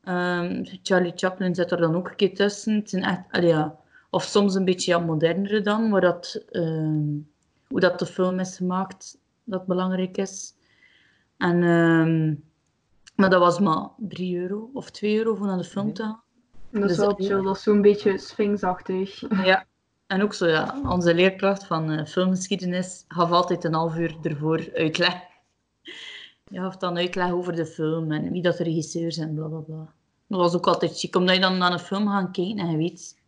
Ehm, 0.04 0.64
Charlie 0.82 1.12
Chaplin 1.16 1.54
zit 1.54 1.70
er 1.70 1.76
dan 1.80 1.94
ook 1.96 2.08
een 2.08 2.16
keer 2.16 2.34
tussen. 2.34 2.74
Het 2.74 2.90
zijn 2.90 3.02
echt, 3.04 3.20
allee, 3.30 3.48
ja. 3.48 3.76
Of 4.10 4.22
soms 4.24 4.54
een 4.54 4.64
beetje 4.64 4.90
ja, 4.90 4.98
modernere 4.98 5.60
dan, 5.60 5.90
waar 5.90 6.00
dat, 6.00 6.42
ehm, 6.50 7.04
hoe 7.68 7.80
dat 7.80 7.98
de 7.98 8.06
film 8.06 8.38
is 8.38 8.56
gemaakt, 8.56 9.18
dat 9.44 9.66
belangrijk 9.66 10.16
is. 10.16 10.54
En, 11.36 11.62
ehm, 11.62 12.34
maar 13.16 13.30
dat 13.30 13.40
was 13.40 13.58
maar 13.58 13.88
3 13.96 14.38
euro 14.38 14.70
of 14.72 14.90
2 14.90 15.16
euro 15.16 15.34
voor 15.34 15.46
naar 15.46 15.58
de 15.58 15.64
film 15.64 15.92
te 15.92 16.02
gaan. 16.02 16.20
Dat 16.70 16.82
is 16.82 16.88
Dus 16.88 16.96
wel 17.06 17.14
chill, 17.14 17.42
dat 17.42 17.56
is 17.56 17.62
zo'n 17.62 17.80
beetje 17.80 18.18
sphinxachtig. 18.18 19.20
Ja, 19.44 19.66
en 20.06 20.22
ook 20.22 20.34
zo, 20.34 20.46
ja, 20.46 20.80
onze 20.88 21.14
leerkracht 21.14 21.64
van 21.66 21.90
eh, 21.90 22.06
filmgeschiedenis 22.06 23.04
gaf 23.08 23.30
altijd 23.30 23.64
een 23.64 23.74
half 23.74 23.96
uur 23.96 24.16
ervoor 24.22 24.68
uitleg. 24.74 25.14
Je 26.48 26.60
gaf 26.60 26.76
dan 26.76 26.96
uitleg 26.96 27.30
over 27.32 27.54
de 27.54 27.66
film 27.66 28.12
en 28.12 28.30
wie 28.30 28.42
dat 28.42 28.56
de 28.56 28.64
regisseurs 28.64 29.14
zijn, 29.14 29.34
bla 29.34 29.46
bla 29.46 29.58
bla. 29.58 29.92
Dat 30.26 30.40
was 30.40 30.54
ook 30.54 30.66
altijd 30.66 30.98
chic, 30.98 31.16
omdat 31.16 31.34
je 31.34 31.40
dan 31.40 31.58
naar 31.58 31.72
een 31.72 31.78
film 31.78 32.08
gaat 32.08 32.30
kijken 32.30 32.58
en 32.58 32.70
je 32.70 32.76
weet 32.76 33.18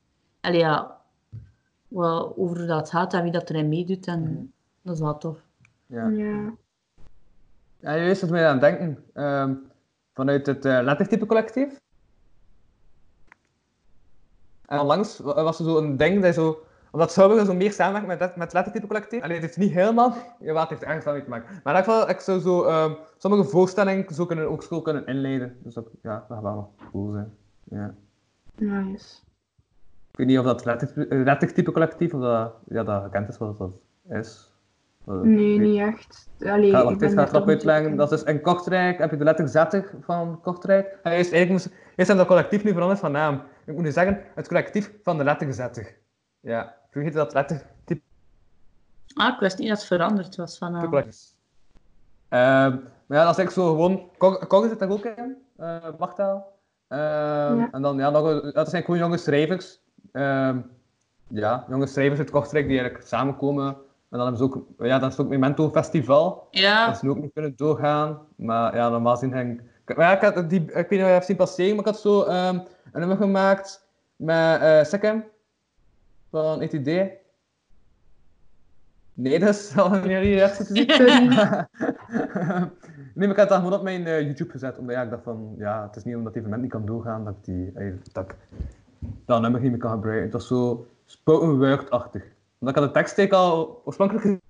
allee, 0.40 0.58
ja, 0.58 0.96
wat 1.88 2.36
over 2.36 2.66
dat 2.66 2.90
gaat 2.90 3.14
en 3.14 3.22
wie 3.22 3.32
dat 3.32 3.50
erin 3.50 3.68
meedoet. 3.68 4.06
En 4.06 4.52
dat 4.82 4.94
is 4.94 5.00
wel 5.00 5.18
tof. 5.18 5.38
Ja. 5.86 6.08
Ja. 6.08 6.54
Ja, 7.80 7.96
juist 7.96 8.20
wat 8.20 8.30
mij 8.30 8.46
aan 8.46 8.52
het 8.52 8.60
denken. 8.60 9.04
Ehm, 9.12 9.54
vanuit 10.18 10.46
het 10.46 10.64
eh 10.64 10.78
lettertype 10.82 11.26
collectief. 11.26 11.80
En 14.66 14.78
onlangs 14.80 15.18
wa- 15.18 15.42
was 15.42 15.58
er 15.58 15.64
zo 15.64 15.78
een 15.78 15.96
ding 15.96 16.14
dat 16.22 16.34
je 16.34 16.40
zo... 16.40 16.62
Omdat 16.90 17.12
sommigen 17.12 17.46
zo 17.46 17.54
meer 17.54 17.72
samenwerken 17.72 18.08
met, 18.08 18.20
het- 18.20 18.36
met 18.36 18.44
het 18.44 18.52
lettertype 18.52 18.86
collectief. 18.86 19.22
Alleen 19.22 19.34
het 19.34 19.44
heeft 19.44 19.56
niet 19.56 19.72
helemaal... 19.72 20.14
Ja, 20.40 20.60
het 20.60 20.68
heeft 20.68 20.82
ergens 20.82 21.04
wel 21.04 21.14
mee 21.14 21.22
te 21.22 21.28
maken. 21.30 21.46
Maar 21.64 21.74
in 21.74 21.80
ieder 21.80 21.92
geval, 21.94 22.08
ik 22.08 22.20
zou 22.20 22.40
zo... 22.40 22.64
ehm, 22.64 22.92
sommige 23.18 23.44
voorstellingen 23.44 24.14
zo 24.14 24.26
kunnen, 24.26 24.50
ook 24.50 24.62
school 24.62 24.82
kunnen 24.82 25.06
inleiden. 25.06 25.56
Dus 25.62 25.74
dat, 25.74 25.88
ja, 26.02 26.14
dat 26.18 26.24
gaat 26.28 26.42
wel 26.42 26.74
cool 26.92 27.12
zijn. 27.12 27.34
Ja. 27.64 27.94
Nice. 28.54 29.16
Ik 30.10 30.18
weet 30.18 30.26
niet 30.26 30.38
of 30.38 30.44
dat 30.44 30.64
letter- 30.64 31.08
eh, 31.08 31.22
lettertype 31.24 31.72
collectief, 31.72 32.14
of 32.14 32.20
dat, 32.20 32.52
ja, 32.68 32.82
dat 32.84 33.02
gekend 33.02 33.28
is 33.28 33.38
wat 33.38 33.58
dat 33.58 33.70
is. 34.08 34.52
Dat- 35.08 35.24
Nee, 35.24 35.54
ik 35.54 35.60
niet 35.60 35.80
echt. 35.80 36.28
Allee, 36.40 36.70
Ja, 36.70 36.78
ik 36.78 36.84
wacht, 36.84 36.98
ben 36.98 37.08
ik 37.08 37.14
ga 37.14 37.20
het 37.22 37.30
zo 37.30 37.44
uitleggen. 37.44 37.96
Dat 37.96 38.12
is 38.12 38.22
in 38.22 38.40
Kortrijk 38.40 38.98
heb 38.98 39.10
je 39.10 39.16
de 39.16 39.24
letter 39.24 39.48
Z 39.48 39.64
van 40.00 40.40
Kortrijk. 40.40 40.86
En 41.02 41.12
eerst, 41.12 41.32
eigenlijk 41.32 41.50
moest, 41.50 41.66
eerst 41.66 42.08
hebben 42.08 42.16
dat 42.16 42.26
collectief 42.26 42.64
nu 42.64 42.72
veranderd 42.72 43.00
van 43.00 43.12
naam. 43.12 43.42
Ik 43.64 43.74
moet 43.74 43.82
nu 43.82 43.90
zeggen, 43.90 44.20
het 44.34 44.48
collectief 44.48 44.92
van 45.02 45.18
de 45.18 45.24
letter 45.24 45.52
Z. 45.52 45.66
Ja, 46.40 46.74
vergeet 46.90 47.12
dat 47.12 47.34
lettertype 47.34 48.00
Ah, 49.14 49.34
ik 49.34 49.40
wist 49.40 49.58
niet 49.58 49.68
dat 49.68 49.78
het 49.78 49.86
veranderd 49.86 50.36
was 50.36 50.58
van... 50.58 50.88
collectief. 50.88 51.32
Ehm, 52.28 52.70
maar 53.06 53.18
ja, 53.18 53.24
dat 53.24 53.38
is 53.38 53.44
eigenlijk 53.44 53.50
zo 53.50 53.66
gewoon... 53.70 54.10
Cor 54.48 54.68
zit 54.68 54.78
daar 54.78 54.90
ook 54.90 55.04
in, 55.04 55.36
eh 55.56 55.76
Machtaal. 55.98 56.52
Ehm, 56.88 57.00
Ja. 57.58 57.68
En 57.72 57.82
dan, 57.82 57.96
ja, 57.98 58.10
nog, 58.10 58.52
dat 58.52 58.68
zijn 58.70 58.82
gewoon 58.84 59.00
jonge 59.00 59.16
schrijvers. 59.16 59.80
Ehm, 60.12 60.58
ja, 61.28 61.64
jonge 61.68 61.86
schrijvers 61.86 62.18
uit 62.18 62.30
Kortrijk 62.30 62.66
die 62.68 62.78
eigenlijk 62.78 63.08
samenkomen. 63.08 63.76
En 64.10 64.18
dan 64.18 64.20
hebben 64.20 64.36
ze 64.36 64.44
ook, 64.44 64.66
ja, 64.78 64.98
dan 64.98 65.08
is 65.08 65.16
het 65.16 65.26
ook 65.26 65.32
Memento 65.32 65.70
Festival. 65.70 66.48
Ja, 66.50 66.86
Dat 66.86 66.98
ze 66.98 67.08
ook 67.08 67.20
niet 67.20 67.32
kunnen 67.32 67.52
doorgaan. 67.56 68.18
Maar 68.36 68.76
ja, 68.76 68.88
normaal 68.88 69.22
ik... 69.22 69.62
Maar 69.96 69.98
ja, 69.98 70.12
ik, 70.12 70.34
had 70.34 70.50
die, 70.50 70.60
ik 70.60 70.72
weet 70.72 70.90
niet 70.90 71.00
of 71.00 71.06
je 71.06 71.12
hebt 71.12 71.24
zien 71.24 71.36
passeren, 71.36 71.70
maar 71.70 71.84
ik 71.84 71.90
had 71.90 72.00
zo 72.00 72.22
ehm, 72.22 72.58
een 72.92 73.00
nummer 73.00 73.16
gemaakt 73.16 73.86
met 74.16 74.60
eh 74.60 74.84
Sekem 74.84 75.24
van 76.30 76.60
ETD. 76.60 77.10
Nee, 79.14 79.38
dat 79.38 79.48
is 79.48 79.76
al 79.76 79.94
een 79.94 80.08
jullie 80.08 80.34
reactie 80.34 80.64
te 80.64 80.94
zien. 81.08 81.28
nee, 83.14 83.28
maar 83.28 83.30
ik 83.30 83.36
had 83.36 83.48
dat 83.48 83.58
gewoon 83.58 83.72
op 83.72 83.82
mijn 83.82 84.06
eh, 84.06 84.20
YouTube 84.20 84.50
gezet, 84.50 84.78
omdat 84.78 84.94
ja, 84.94 85.02
ik 85.02 85.10
dacht 85.10 85.22
van, 85.22 85.54
ja, 85.58 85.82
het 85.86 85.96
is 85.96 86.04
niet 86.04 86.16
omdat 86.16 86.34
het 86.34 86.36
evenement 86.36 86.62
niet 86.62 86.72
kan 86.72 86.86
doorgaan, 86.86 87.24
dat 87.24 87.34
ik, 87.34 87.44
die, 87.44 87.72
eh, 87.74 87.92
dat, 88.12 88.24
ik 88.24 88.36
dat 89.24 89.40
nummer 89.40 89.60
niet 89.60 89.70
meer 89.70 89.80
kan 89.80 89.90
gebruiken. 89.90 90.24
Het 90.24 90.32
was 90.32 90.46
zo 90.46 90.86
spoken 91.04 91.58
word-achtig. 91.58 92.22
Omdat 92.58 92.76
ik 92.76 92.82
had 92.82 92.94
de 92.94 93.00
tekst 93.00 93.32
al 93.32 93.82
oorspronkelijk 93.84 94.40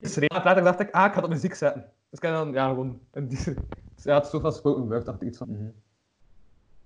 geschreven, 0.00 0.42
later 0.44 0.62
dacht 0.62 0.80
ik, 0.80 0.90
ah, 0.90 1.04
ik 1.06 1.08
ga 1.12 1.14
dat 1.14 1.24
op 1.24 1.30
muziek 1.30 1.54
zetten. 1.54 1.80
Dus 1.82 2.18
ik 2.18 2.22
heb 2.24 2.32
dan, 2.34 2.52
ja, 2.52 2.68
gewoon 2.68 3.00
een 3.10 3.28
die, 3.28 3.38
ja, 4.02 4.14
het 4.14 4.24
is 4.24 4.30
zo 4.30 4.40
van 4.40 4.52
spoken 4.52 4.86
word-achtig 4.88 5.28
iets 5.28 5.38
van. 5.38 5.48
mhm. 5.50 5.68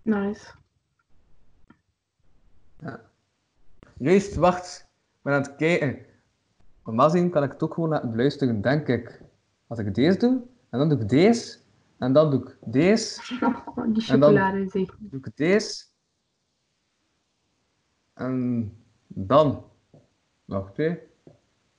Nice. 0.03 0.53
Juist, 3.99 4.35
wacht. 4.35 4.81
Ik 4.91 5.21
ben 5.23 5.33
aan 5.35 5.43
het 5.43 5.57
kijken. 5.57 5.99
Normaal 6.85 7.11
gezien 7.11 7.31
kan 7.31 7.43
ik 7.43 7.53
het 7.53 7.63
ook 7.63 7.75
gewoon 7.75 7.89
laten 7.89 8.17
luisteren, 8.17 8.61
denk 8.61 8.89
ik. 8.89 9.23
Als 9.67 9.79
ik 9.79 9.95
deze 9.95 10.19
doe, 10.19 10.43
en 10.71 10.79
dan 10.79 10.89
doe 10.89 11.01
ik 11.01 11.09
deze, 11.09 11.59
en 11.99 12.13
dan 12.13 12.31
doe 12.31 12.41
ik 12.43 12.57
deze, 12.61 13.21
Oh, 13.41 13.85
die 13.95 14.09
En 14.09 14.21
dan- 14.21 14.31
chocolade 14.31 14.69
doe 14.99 15.21
ik 15.21 15.37
deze. 15.37 15.85
En 18.15 18.73
dan. 19.09 19.65
Wacht 20.45 20.77
hè. 20.77 20.99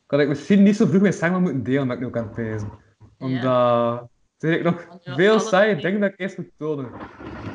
Kan 0.06 0.20
ik 0.20 0.28
misschien 0.28 0.64
niet 0.64 0.76
zo 0.76 0.86
vroeg 0.86 1.02
mijn 1.02 1.14
stem 1.14 1.42
moeten 1.42 1.64
delen, 1.64 1.88
maar 1.88 1.96
ik 1.96 2.02
nu 2.02 2.08
ook 2.08 2.18
aan 2.18 2.24
het 2.24 2.34
pezen. 2.34 2.72
Omdat. 3.18 4.00
Het 4.34 4.44
is 4.44 4.50
eigenlijk 4.50 4.88
nog 4.92 5.00
Ja, 5.04 5.16
veel 5.16 5.40
saaie 5.40 5.72
twee. 5.72 5.84
dingen 5.84 6.00
dat 6.02 6.12
ik 6.12 6.20
eerst 6.20 6.38
moet 6.38 6.52
tonen. 6.58 6.92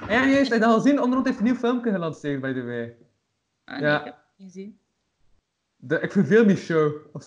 En 0.08 0.14
ja, 0.14 0.26
juist, 0.26 0.50
heb 0.50 0.58
je 0.60 0.64
dat 0.66 0.74
al 0.74 0.80
gezien? 0.80 0.98
Onderhand 1.00 1.26
heeft 1.26 1.38
een 1.38 1.44
nieuw 1.44 1.54
filmpje 1.54 1.90
gelanceerd, 1.92 2.40
by 2.40 2.52
the 2.52 2.64
way. 2.64 2.96
Ah, 3.64 3.74
nee, 3.80 3.88
Ja. 3.88 3.98
ik 3.98 4.04
heb 4.04 4.14
het 4.14 4.24
niet 4.36 4.46
gezien. 4.52 4.78
De 5.76 6.00
Ik 6.00 6.12
Verveel 6.12 6.44
Me 6.44 6.56
Show. 6.56 6.92
Of 7.12 7.22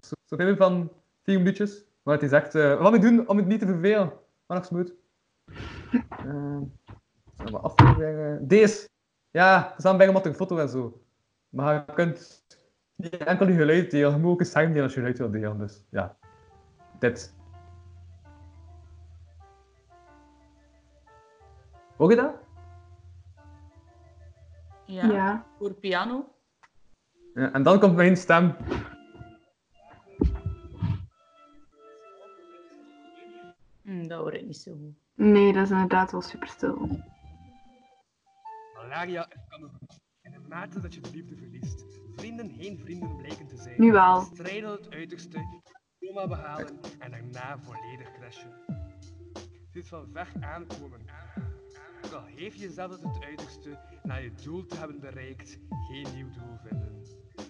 Zo- 0.00 0.14
Zo'n 0.24 0.38
film 0.38 0.56
van 0.56 0.92
vier 1.22 1.38
minuutjes. 1.38 1.84
Maar 2.02 2.14
het 2.14 2.22
is 2.22 2.32
echt... 2.32 2.54
eh, 2.54 2.80
wat 2.80 2.90
moet 2.92 3.04
ik 3.04 3.10
doen 3.10 3.28
om 3.28 3.36
het 3.36 3.46
niet 3.46 3.60
te 3.60 3.66
vervelen? 3.66 4.12
Maar 4.46 4.56
nog 4.56 4.64
smooth. 4.66 4.92
Uh, 6.26 6.60
zal 7.38 7.50
maar 7.50 7.60
afleveringen... 7.60 8.48
Deze! 8.48 8.88
Ja, 9.30 9.74
staan 9.76 9.96
bij 9.96 10.08
een 10.08 10.34
foto 10.34 10.58
en 10.58 10.68
zo. 10.68 11.02
Maar 11.48 11.74
je 11.74 11.94
kunt 11.94 12.44
niet 12.96 13.16
enkel 13.16 13.48
je 13.48 13.54
geluid 13.54 13.90
delen. 13.90 14.10
Je 14.12 14.18
moet 14.18 14.30
ook 14.32 14.40
een 14.40 14.46
stem 14.46 14.68
delen 14.68 14.82
als 14.82 14.92
je 14.94 14.98
geluid 14.98 15.18
wil 15.18 15.30
delen. 15.30 15.58
Dus 15.58 15.84
ja. 15.90 16.16
Dit. 16.98 17.36
Hoor 21.96 22.10
je 22.10 22.16
dat? 22.16 22.34
Ja, 24.86 25.04
Ja. 25.06 25.46
voor 25.58 25.72
piano. 25.74 26.32
Ja, 27.34 27.52
en 27.52 27.62
dan 27.62 27.80
komt 27.80 27.96
mijn 27.96 28.16
stem. 28.16 28.56
Hm, 33.82 34.06
dat 34.06 34.18
hoor 34.18 34.34
ik 34.34 34.46
niet 34.46 34.56
zo 34.56 34.72
goed. 34.72 34.96
Nee, 35.14 35.52
dat 35.52 35.62
is 35.62 35.70
inderdaad 35.70 36.10
wel 36.12 36.20
super 36.22 36.48
stil. 36.48 36.88
Malaria 38.82 39.28
kan 39.48 39.62
het 39.62 40.00
in 40.22 40.30
de 40.30 40.48
mate 40.48 40.80
dat 40.80 40.94
je 40.94 41.00
de 41.00 41.10
liefde 41.10 41.36
verliest. 41.36 41.84
Vrienden 42.16 42.50
geen 42.50 42.78
vrienden 42.78 43.16
blijken 43.16 43.46
te 43.46 43.56
zijn. 43.56 43.80
Nu 43.80 43.92
wel. 43.92 44.20
Strijden 44.20 44.70
het 44.70 44.90
uiterste, 44.90 45.62
coma 45.98 46.26
behalen 46.26 46.80
en 46.98 47.10
daarna 47.10 47.58
volledig 47.58 48.12
crashen. 48.12 48.52
Is 49.72 49.88
van 49.88 50.08
ver 50.12 50.32
aankomen. 50.40 51.00
Ook 52.04 52.12
al 52.12 52.22
geef 52.36 52.54
je 52.54 52.60
jezelf 52.60 52.98
tot 52.98 53.14
het 53.14 53.24
uiterste, 53.24 53.78
na 54.02 54.14
je 54.14 54.32
doel 54.32 54.66
te 54.66 54.76
hebben 54.76 55.00
bereikt, 55.00 55.58
geen 55.88 56.14
nieuw 56.14 56.30
doel 56.30 56.56
vinden. 56.62 57.02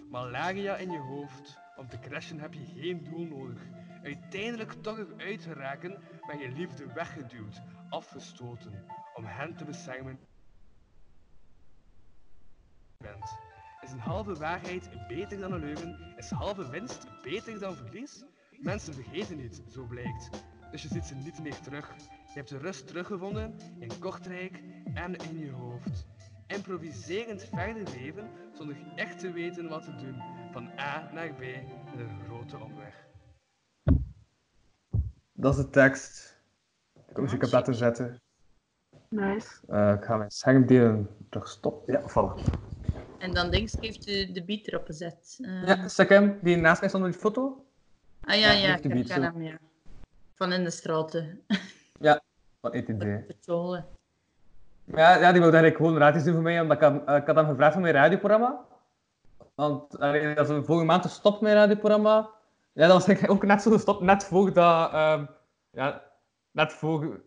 Malaria 0.09 0.75
in 0.75 0.91
je 0.91 0.99
hoofd, 0.99 1.59
om 1.75 1.87
te 1.87 1.99
crashen 1.99 2.39
heb 2.39 2.53
je 2.53 2.65
geen 2.65 3.03
doel 3.03 3.25
nodig. 3.25 3.61
Uiteindelijk 4.03 4.71
toch 4.71 4.97
eruit 4.97 5.41
geraken, 5.41 6.03
ben 6.27 6.39
je 6.39 6.51
liefde 6.51 6.93
weggeduwd, 6.93 7.61
afgestoten, 7.89 8.85
om 9.15 9.25
hen 9.25 9.55
te 9.55 9.65
beschermen 9.65 10.19
bent. 13.03 13.37
Is 13.81 13.91
een 13.91 13.99
halve 13.99 14.33
waarheid 14.33 14.89
beter 15.07 15.39
dan 15.39 15.51
een 15.51 15.59
leugen? 15.59 16.13
Is 16.15 16.29
halve 16.29 16.69
winst 16.69 17.07
beter 17.21 17.59
dan 17.59 17.75
verlies? 17.75 18.23
Mensen 18.57 18.93
vergeten 18.93 19.37
niet, 19.37 19.61
zo 19.69 19.85
blijkt. 19.85 20.29
Dus 20.71 20.81
je 20.81 20.87
ziet 20.87 21.05
ze 21.05 21.15
niet 21.15 21.41
meer 21.41 21.59
terug. 21.59 21.95
Je 21.97 22.33
hebt 22.33 22.49
de 22.49 22.57
rust 22.57 22.87
teruggevonden 22.87 23.55
in 23.79 23.99
Kortrijk 23.99 24.63
en 24.93 25.15
in 25.15 25.37
je 25.37 25.51
hoofd. 25.51 26.07
Improviserend 26.47 27.43
verder 27.43 27.83
leven 27.97 28.29
zonder 28.53 28.75
echt 28.95 29.19
te 29.19 29.31
weten 29.31 29.69
wat 29.69 29.83
te 29.83 29.95
doen. 29.95 30.21
Van 30.51 30.69
A 30.79 31.09
naar 31.13 31.33
B 31.33 31.39
met 31.39 31.99
een 31.99 32.19
grote 32.25 32.57
omweg. 32.59 33.07
Dat 35.33 35.57
is 35.57 35.63
de 35.63 35.69
tekst. 35.69 36.41
Ik 37.07 37.13
kan 37.13 37.23
muziek 37.23 37.43
op 37.43 37.51
laten 37.51 37.75
zetten. 37.75 38.21
Nice. 39.09 39.67
Eh, 39.67 39.93
ik 39.93 40.03
ga 40.03 40.17
mijn 40.17 40.31
schermdelen 40.31 41.09
terug 41.29 41.47
stoppen. 41.47 41.93
Ja, 41.93 42.07
vallen. 42.07 42.67
En 43.19 43.33
dan 43.33 43.53
ik, 43.53 43.71
heeft 43.79 44.07
u 44.07 44.31
de 44.31 44.43
beat 44.43 44.67
erop 44.67 44.85
gezet. 44.85 45.37
Eh, 45.41 45.67
Ja, 45.67 45.87
Sakem, 45.87 46.39
die 46.41 46.55
naast 46.55 46.79
mij 46.79 46.89
stond 46.89 47.05
op 47.05 47.11
die 47.11 47.19
foto. 47.19 47.65
ah 48.21 48.35
ja, 48.39 48.51
ja, 48.51 48.67
ja, 48.67 48.75
ik 48.75 48.81
ken 49.07 49.23
hem, 49.23 49.41
ja. 49.41 49.57
Van 50.35 50.51
in 50.53 50.63
de 50.63 50.69
straten. 50.71 51.41
Van 52.61 52.73
E 52.73 52.77
ETD. 52.87 53.27
Patrolen. 53.27 53.85
Ja, 54.83 55.17
ja, 55.19 55.31
die 55.31 55.41
wilde 55.41 55.57
eigenlijk 55.57 55.75
gewoon 55.75 55.97
raadjes 55.97 56.23
doen 56.23 56.33
voor 56.33 56.41
mij, 56.43 56.61
omdat 56.61 56.77
ik, 56.77 56.83
had- 56.83 57.17
ik 57.21 57.25
had 57.27 57.35
hem 57.35 57.45
gevraagd 57.47 57.73
voor 57.73 57.81
mijn 57.81 57.93
radioprogramma. 57.93 58.65
Want 59.55 59.99
allee, 59.99 60.35
dat 60.35 60.49
is 60.49 60.55
een 60.55 60.65
vorige 60.65 60.85
maand 60.85 61.05
gestopt, 61.05 61.41
mijn 61.41 61.55
radioprogramma. 61.55 62.29
Ja, 62.73 62.87
dat 62.87 62.91
was 62.97 63.07
eigenlijk 63.07 63.37
ook 63.37 63.45
net 63.49 63.61
zo 63.61 63.71
gestopt, 63.71 64.01
net 64.01 64.23
voor 64.23 64.53
dat... 64.53 64.91
ehm, 64.91 65.25
ja, 65.71 66.03
net 66.51 66.73
voor... 66.73 67.21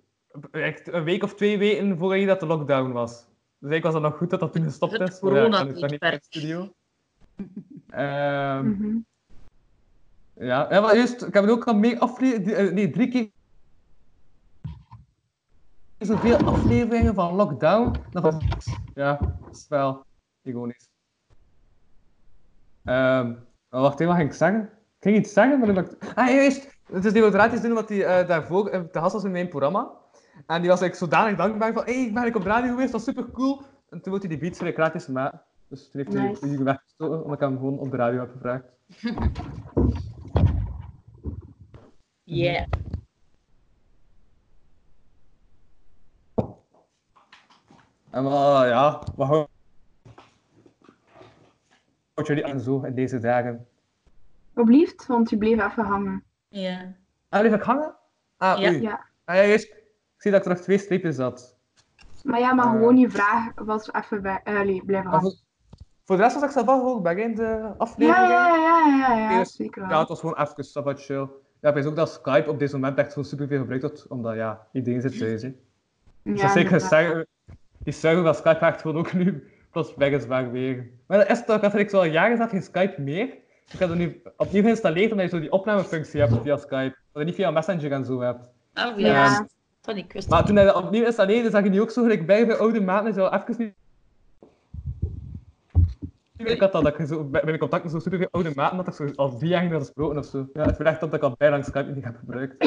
Echt 0.50 0.88
een 0.92 1.04
week 1.04 1.22
of 1.22 1.34
twee 1.34 1.58
weken 1.58 1.98
voordat 1.98 2.26
dat 2.26 2.40
de 2.40 2.46
lockdown 2.46 2.92
was. 2.92 3.24
Dus 3.62 3.70
eigenlijk 3.70 3.84
was 3.84 3.94
het 3.94 4.02
nog 4.02 4.16
goed 4.20 4.30
dat 4.30 4.40
dat 4.40 4.52
toen 4.52 4.62
gestopt 4.64 4.92
Het 4.98 5.08
is. 5.12 5.20
ja, 5.20 5.44
ik 5.44 5.50
kan 5.50 5.66
nu 5.66 5.72
toch 5.72 5.90
niet 5.90 6.02
in 6.02 6.10
de 6.10 6.18
studio. 6.20 6.72
Ehm, 7.88 8.66
Mhm. 8.68 8.98
ja, 10.34 10.66
ja, 10.70 10.80
maar 10.80 10.96
juist, 10.96 11.22
ik 11.22 11.34
heb 11.34 11.42
het 11.42 11.52
ook 11.52 11.64
al 11.64 11.74
meer 11.74 11.98
afleveringen... 11.98 12.74
Nee, 12.74 12.90
drie 12.90 13.08
keer 13.08 13.30
zoveel 15.98 16.36
afleveringen 16.36 17.14
van 17.14 17.34
Lockdown. 17.34 17.96
Dat 18.10 18.22
was, 18.22 18.34
ja, 18.94 19.16
dat 19.40 19.54
is 19.56 19.68
wel 19.68 20.04
ironisch. 20.42 20.88
Ehm 22.84 23.34
wacht 23.68 23.94
even, 24.00 24.06
wat 24.06 24.16
ging 24.16 24.28
ik 24.30 24.36
zeggen? 24.36 24.62
Ik 24.62 25.02
ging 25.08 25.16
iets 25.16 25.32
zeggen, 25.32 25.58
maar 25.58 25.68
ik 25.68 25.74
dacht... 25.74 26.16
Ah, 26.16 26.26
ja, 26.28 26.34
juist! 26.34 26.78
Dus 26.88 27.02
die 27.12 27.22
wilde 27.22 27.36
raadjes 27.36 27.60
doen, 27.60 27.70
omdat 27.70 27.88
hij 27.88 28.04
eh, 28.04 28.28
daarvoor 28.28 28.68
eh, 28.68 28.80
te 28.80 28.98
gast 28.98 29.12
was 29.12 29.24
in 29.24 29.30
mijn 29.30 29.48
programma. 29.48 29.90
En 30.46 30.60
die 30.60 30.70
was 30.70 30.80
eigenlijk 30.80 30.94
zodanig 30.94 31.36
dankbaar 31.36 31.72
van, 31.72 31.84
hé, 31.84 31.92
hey, 31.92 32.00
ik 32.02 32.12
ben 32.14 32.22
eigenlijk 32.22 32.36
op 32.36 32.42
de 32.42 32.48
radio 32.48 32.70
geweest, 32.70 32.92
dat 32.92 33.00
is 33.00 33.06
super 33.06 33.30
cool. 33.30 33.62
En 33.88 34.00
toen 34.00 34.12
wilde 34.12 34.18
hij 34.18 34.28
die 34.28 34.38
beats 34.38 34.58
voor 34.58 34.72
gratis 34.72 35.06
maken. 35.06 35.42
Dus 35.68 35.90
toen 35.90 36.00
heeft 36.00 36.12
hij 36.12 36.28
Nice. 36.28 36.48
die 36.48 36.64
weggestoken, 36.64 37.16
omdat 37.24 37.32
ik 37.32 37.40
hem 37.48 37.56
gewoon 37.58 37.78
op 37.78 37.90
de 37.90 37.96
radio 37.96 38.20
heb 38.20 38.30
gevraagd. 38.32 38.64
Yeah. 42.24 42.66
En 48.10 48.22
maar 48.22 48.66
ja, 48.68 49.02
wat 49.16 49.28
hou- 49.28 49.46
houdt 52.14 52.28
jullie 52.28 52.46
aan 52.46 52.60
zo 52.60 52.80
in 52.82 52.94
deze 52.94 53.18
dagen? 53.18 53.66
Alblieft, 54.54 55.06
want 55.06 55.30
je 55.30 55.36
bleef 55.38 55.64
even 55.66 55.84
hangen. 55.84 56.24
Ja. 56.48 56.94
Ah, 57.28 57.40
bleef 57.40 57.54
ik 57.54 57.62
hangen? 57.62 57.96
Ah, 58.36 58.58
Ja. 58.58 58.70
Ja. 58.70 59.06
Ah, 59.24 59.36
ja, 59.36 59.44
juist. 59.44 59.74
Ik 60.22 60.28
zie 60.28 60.36
dat 60.36 60.46
ik 60.46 60.52
terug 60.52 60.64
twee 60.66 60.78
streepjes 60.78 61.16
had. 61.16 61.56
Maar 62.22 62.40
ja, 62.40 62.54
maar 62.54 62.64
Eh. 62.64 62.70
gewoon 62.70 62.96
je 62.96 63.10
vraag 63.10 63.52
was 63.54 63.92
even 63.92 64.22
bij, 64.22 64.40
eh, 64.44 64.60
blijven 64.84 65.10
hangen. 65.10 65.20
voor, 65.20 65.32
voor 66.04 66.16
de 66.16 66.22
rest 66.22 66.34
was 66.34 66.44
ik 66.44 66.50
zelf 66.50 66.68
ook 66.68 67.02
bij 67.02 67.14
in 67.16 67.34
de 67.34 67.42
Ja, 67.42 67.74
aflevering. 67.78 68.28
ja, 68.28 68.48
ja, 68.56 68.86
ja, 68.98 69.16
ja, 69.18 69.38
Eerst- 69.38 69.54
zeker 69.54 69.88
Ja, 69.88 69.98
het 69.98 70.08
was 70.08 70.20
gewoon 70.20 70.36
even 70.38 70.96
chill. 70.96 71.28
Ja, 71.60 71.68
ik 71.68 71.74
weet 71.74 71.86
ook 71.86 71.96
dat 71.96 72.10
Skype 72.10 72.50
op 72.50 72.58
deze 72.58 72.74
moment 72.74 72.98
echt 72.98 73.12
zo 73.12 73.22
superveel 73.22 73.58
gebruikt 73.58 73.82
wordt, 73.84 74.06
omdat 74.08 74.34
ja, 74.34 74.66
iedereen 74.72 75.00
zit 75.00 75.18
thuis. 75.18 75.42
hè. 75.42 75.52
Dus 76.22 76.52
zeker 76.52 76.80
zeggen, 76.80 77.26
die 77.78 77.92
server 77.92 78.22
van 78.24 78.34
Skype 78.34 78.66
echt 78.66 78.80
gewoon 78.80 78.96
ook 78.96 79.12
nu 79.12 79.50
plots 79.70 79.94
weg 79.94 80.10
is 80.12 80.26
wegwegen. 80.26 80.90
Maar 81.06 81.18
dat 81.18 81.30
is 81.30 81.44
toch, 81.44 81.60
dat 81.60 81.74
ik 81.74 81.90
zo 81.90 81.96
al 81.96 82.04
jaren 82.04 82.36
zat 82.36 82.50
geen 82.50 82.62
Skype 82.62 83.00
meer. 83.00 83.26
Ik 83.72 83.78
heb 83.78 83.88
het 83.88 83.98
nu 83.98 84.22
opnieuw 84.36 84.62
geïnstalleerd 84.62 85.10
omdat 85.10 85.24
je 85.30 85.36
zo 85.36 85.40
die 85.40 85.52
opnamefunctie 85.52 86.20
hebt 86.20 86.42
via 86.42 86.56
Skype. 86.56 86.96
Dat 87.12 87.22
je 87.22 87.24
niet 87.24 87.34
via 87.34 87.50
Messenger 87.50 87.92
en 87.92 88.04
zo 88.04 88.20
hebt. 88.20 88.50
Oh 88.74 88.98
Ja. 88.98 89.06
ja. 89.24 89.46
Die 89.82 90.06
kwestie. 90.06 90.32
Maar 90.32 90.44
toen 90.44 90.56
hij 90.56 90.64
dat 90.64 90.74
opnieuw 90.74 91.04
installeerde, 91.04 91.50
zag 91.50 91.62
je 91.62 91.70
nu 91.70 91.80
ook 91.80 91.90
zo 91.90 92.02
gelijk 92.02 92.26
bij 92.26 92.46
bij 92.46 92.56
oude 92.56 92.80
maten. 92.80 93.14
Zo 93.14 93.28
even 93.28 93.54
niet. 93.58 93.74
Ik 96.36 96.60
had 96.60 96.72
dat, 96.72 96.82
dat 96.82 96.98
ik 96.98 97.06
zo, 97.06 97.16
bij 97.16 97.30
bij 97.30 97.44
mijn 97.44 97.58
contacten 97.58 97.90
zo 97.90 97.98
superveel 97.98 98.28
oude 98.30 98.52
maten 98.54 98.76
dat 98.76 98.86
ik 98.86 98.94
zo 98.94 99.08
al 99.14 99.38
vier 99.38 99.48
jaar 99.48 99.62
niet 99.62 99.72
had 99.72 99.80
gesproken 99.80 100.18
of 100.18 100.24
zo. 100.24 100.48
Ja, 100.52 100.64
het 100.64 100.76
werd 100.76 100.90
echt 100.90 101.00
dat 101.00 101.14
ik 101.14 101.22
al 101.22 101.34
bijna 101.38 101.54
lang 101.54 101.66
Skype 101.66 101.92
niet 101.92 102.04
heb 102.04 102.16
gebruikt. 102.16 102.54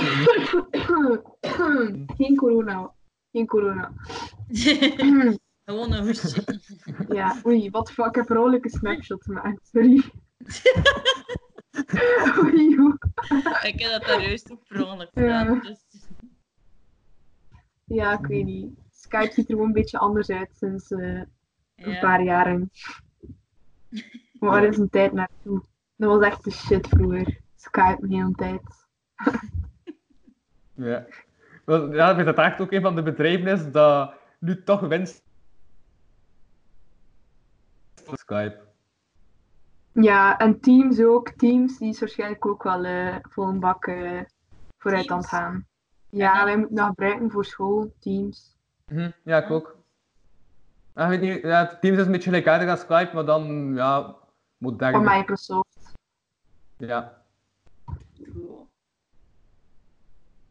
Geen 2.18 2.36
corona. 2.36 2.92
Geen 3.32 3.46
corona. 3.46 3.92
Gewoon 5.66 5.94
een 5.94 6.06
hoestje. 6.06 6.62
Ja, 7.08 7.42
oei, 7.46 7.70
wat 7.70 7.92
fuck, 7.92 8.06
ik 8.06 8.16
heb 8.16 8.30
een 8.30 8.62
snapshot 8.64 9.24
gemaakt, 9.24 9.70
sorry. 9.72 10.04
oei, 12.44 12.76
joh. 12.76 12.96
Ik 13.64 13.80
heb 13.80 13.92
dat 13.92 14.06
daar 14.06 14.22
juist 14.22 14.52
ook 14.52 14.68
per 14.68 14.86
ongeluk 14.86 15.10
gedaan. 15.14 15.60
Dus... 15.60 15.85
Ja, 17.86 18.20
ik 18.20 18.26
weet 18.26 18.46
niet. 18.46 18.80
Skype 18.92 19.32
ziet 19.34 19.46
er 19.50 19.52
gewoon 19.52 19.66
een 19.68 19.74
beetje 19.74 19.98
anders 19.98 20.30
uit 20.30 20.50
sinds 20.58 20.92
eh, 20.92 21.00
een 21.76 21.92
Ja. 21.92 22.00
paar 22.00 22.24
jaren. 22.24 22.72
Maar 24.40 24.50
waar 24.50 24.64
is 24.64 24.78
een 24.78 24.90
tijd 24.90 25.14
naartoe? 25.14 25.64
Dat 25.96 26.10
was 26.10 26.26
echt 26.26 26.44
de 26.44 26.52
shit 26.52 26.88
vroeger. 26.88 27.40
Skype 27.56 28.08
de 28.08 28.16
hele 28.16 28.32
tijd. 28.32 28.62
Ja. 30.74 31.06
Ja, 31.66 32.10
ik 32.10 32.18
dat 32.18 32.26
het 32.26 32.38
echt 32.38 32.62
ook 32.62 32.72
een 32.72 32.82
van 32.82 32.96
de 32.96 33.04
bedrijven 33.04 33.48
is 33.48 33.72
dat 33.72 34.14
nu 34.40 34.64
toch 34.64 34.80
winst 34.80 35.24
voor 37.96 38.18
Skype. 38.18 38.64
Ja, 39.92 40.38
en 40.38 40.60
Teams 40.60 41.00
ook. 41.02 41.30
Teams, 41.30 41.78
die 41.78 41.90
is 41.90 42.00
waarschijnlijk 42.00 42.46
ook 42.46 42.64
wel 42.64 42.84
eh 42.84 43.16
vol 43.22 43.48
een 43.48 43.60
bak 43.60 43.86
eh, 43.88 44.22
vooruit 44.78 45.10
aan 45.12 45.18
het 45.18 45.28
gaan. 45.28 45.68
Ja, 46.16 46.46
wij 46.46 46.58
moeten 46.58 46.76
dat 46.76 46.86
gebruiken 46.88 47.32
voor 47.32 47.46
school, 47.46 47.94
Teams. 48.00 48.58
Mhm, 48.92 49.10
Ja, 49.24 49.44
ik 49.44 49.52
ook. 49.52 49.78
Ja, 50.96 51.04
ik 51.04 51.20
weet 51.20 51.34
niet, 51.34 51.42
ja, 51.44 51.78
Teams 51.82 51.98
is 51.98 52.06
een 52.06 52.12
beetje 52.12 52.30
gelijkaardig 52.30 52.70
als 52.70 52.80
Skype, 52.80 53.12
maar 53.14 53.26
dan, 53.26 53.74
ja, 53.76 54.02
Van 54.04 54.16
moderner. 54.58 55.18
Microsoft. 55.18 55.94
Ja. 56.78 57.22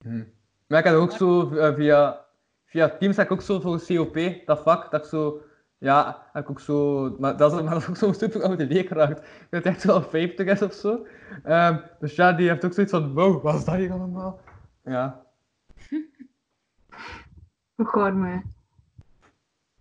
Hm. 0.03 0.25
Maar 0.67 0.79
ik 0.79 0.85
heb 0.85 0.95
ook 0.95 1.13
zo 1.13 1.55
eh, 1.55 1.75
via, 1.75 2.25
via 2.65 2.89
Teams 2.89 3.17
heb 3.17 3.27
ik 3.27 3.33
ook 3.33 3.43
zo 3.43 3.61
voor 3.61 3.85
COP, 3.87 4.19
dat 4.47 4.63
vak, 4.63 4.91
dat 4.91 5.03
ik 5.03 5.09
zo, 5.09 5.43
ja, 5.79 6.27
heb 6.33 6.43
ik 6.43 6.51
ook 6.51 6.61
zo, 6.61 7.09
maar 7.19 7.37
dat 7.37 7.53
is, 7.53 7.61
maar 7.63 7.73
dat 7.73 7.83
is 7.83 7.89
ook 7.89 7.97
zo'n 7.97 8.15
super 8.15 8.43
oude 8.43 8.67
leerkracht. 8.67 9.19
Ik 9.19 9.47
weet 9.51 9.67
echt 9.67 9.85
wel 9.85 10.03
50 10.03 10.47
is 10.47 10.63
of 10.63 10.73
zo. 10.73 11.07
Ehm, 11.43 11.77
dus 12.01 12.15
ja, 12.15 12.33
die 12.33 12.49
heeft 12.49 12.65
ook 12.65 12.73
zoiets 12.73 12.93
van, 12.93 13.13
wow, 13.15 13.43
wat 13.43 13.55
is 13.55 13.65
dat 13.65 13.75
hier 13.75 13.93
allemaal? 13.93 14.41
Ja. 14.85 15.24
Me? 17.77 18.41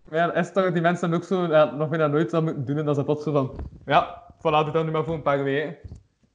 Maar 0.10 0.20
ja, 0.20 0.34
is 0.34 0.52
toch, 0.52 0.72
die 0.72 0.82
mensen 0.82 1.00
hebben 1.02 1.20
ook 1.20 1.26
zo, 1.26 1.46
ja, 1.48 1.72
nog 1.76 1.90
bijna 1.90 2.08
nooit 2.08 2.30
dat 2.30 2.44
moeten 2.44 2.66
doen 2.66 2.78
en 2.78 2.86
dat 2.86 2.98
is 2.98 3.04
plots 3.04 3.24
zo 3.24 3.32
van, 3.32 3.56
ja, 3.86 4.24
voilà, 4.38 4.42
doe 4.64 4.72
dat 4.72 4.86
nu 4.86 4.92
maar 4.92 5.04
voor 5.04 5.14
een 5.14 5.22
paar 5.22 5.44
weken. 5.44 5.78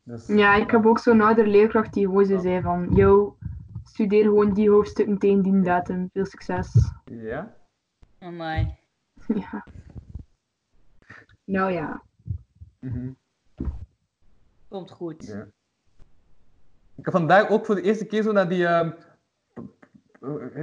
Dus, 0.02 0.26
Ja, 0.26 0.55
ik 0.55 0.70
heb 0.70 0.86
ook 0.86 0.98
zo'n 0.98 1.20
oudere 1.20 1.48
leerkracht 1.48 1.93
die 1.93 2.06
gewoon 2.06 2.24
zo 2.26 2.39
zei 2.39 2.62
van, 2.62 2.89
yo, 2.94 3.36
studeer 3.85 4.22
gewoon 4.24 4.52
die 4.55 4.70
hoofdstukken 4.70 5.18
tegen 5.18 5.43
die 5.43 5.60
datum. 5.60 6.09
Veel 6.12 6.26
succes. 6.26 6.93
ja. 7.05 7.55
Amai. 8.18 8.76
Ja. 9.35 9.64
Nou 11.44 11.72
ja. 11.72 12.02
Mhm. 12.80 13.10
Komt 14.68 14.90
goed. 14.90 15.26
Ja. 15.26 15.47
Ik 16.94 17.05
heb 17.05 17.14
vandaag 17.14 17.48
ook 17.51 17.66
voor 17.66 17.74
de 17.74 17.82
eerste 17.82 18.05
keer 18.06 18.22
zo 18.22 18.32
naar 18.32 18.48
die. 18.48 18.66
ehm, 18.66 18.90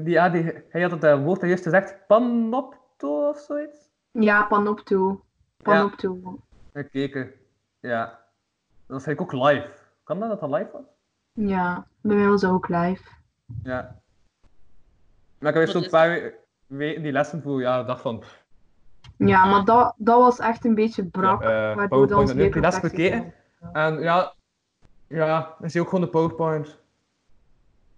die, 0.03 0.10
ja, 0.10 0.30
die 0.30 0.64
hij 0.69 0.82
had 0.82 0.91
het 0.91 1.03
eh, 1.03 1.23
woord 1.23 1.44
eerst 1.44 1.64
gezegd, 1.64 2.07
panopto 2.07 3.30
of 3.30 3.40
zoiets? 3.40 3.90
Ja, 4.11 4.44
panopto. 4.44 5.23
Panopto. 5.64 6.40
Gekeken. 6.73 7.32
Ja. 7.80 8.06
Dat 8.88 8.98
was 8.98 9.06
eigenlijk 9.06 9.36
ook 9.36 9.44
live. 9.44 9.69
Kan 10.03 10.19
dat 10.19 10.30
dat 10.30 10.40
dat 10.40 10.49
live 10.49 10.69
was? 10.72 10.86
Ja. 11.34 11.88
bij 12.02 12.15
mij 12.15 12.27
was 12.27 12.41
dat 12.41 12.52
ook 12.52 12.68
live. 12.68 13.03
Ja. 13.64 14.02
Maar 15.40 15.53
ik 15.53 15.60
heb 15.60 15.69
zo'n 15.69 15.84
is 15.84 15.90
paar 15.90 16.34
weken 16.68 17.03
die 17.03 17.11
lessen 17.11 17.41
voor, 17.41 17.61
ja, 17.61 17.80
ik 17.80 17.88
dacht 17.88 18.02
van. 18.02 18.23
Ja, 19.18 19.45
maar 19.45 19.65
dat, 19.65 19.94
dat 19.98 20.19
was 20.19 20.40
echt 20.40 20.65
een 20.65 20.76
beetje 20.76 21.06
brak. 21.06 21.41
Ja, 21.44 21.48
eh, 21.69 21.76
waardoor 21.76 21.88
PowerPoint 21.88 22.10
dat 22.10 22.19
ons 22.19 22.34
les 22.34 22.38
leerkracht 22.38 22.82
bekeken? 22.82 23.34
En 23.72 23.99
ja, 23.99 24.34
ja, 25.07 25.56
dan 25.60 25.69
zie 25.69 25.80
je 25.80 25.86
ook 25.86 25.90
gewoon 25.90 26.06
de 26.06 26.11
PowerPoint. 26.11 26.80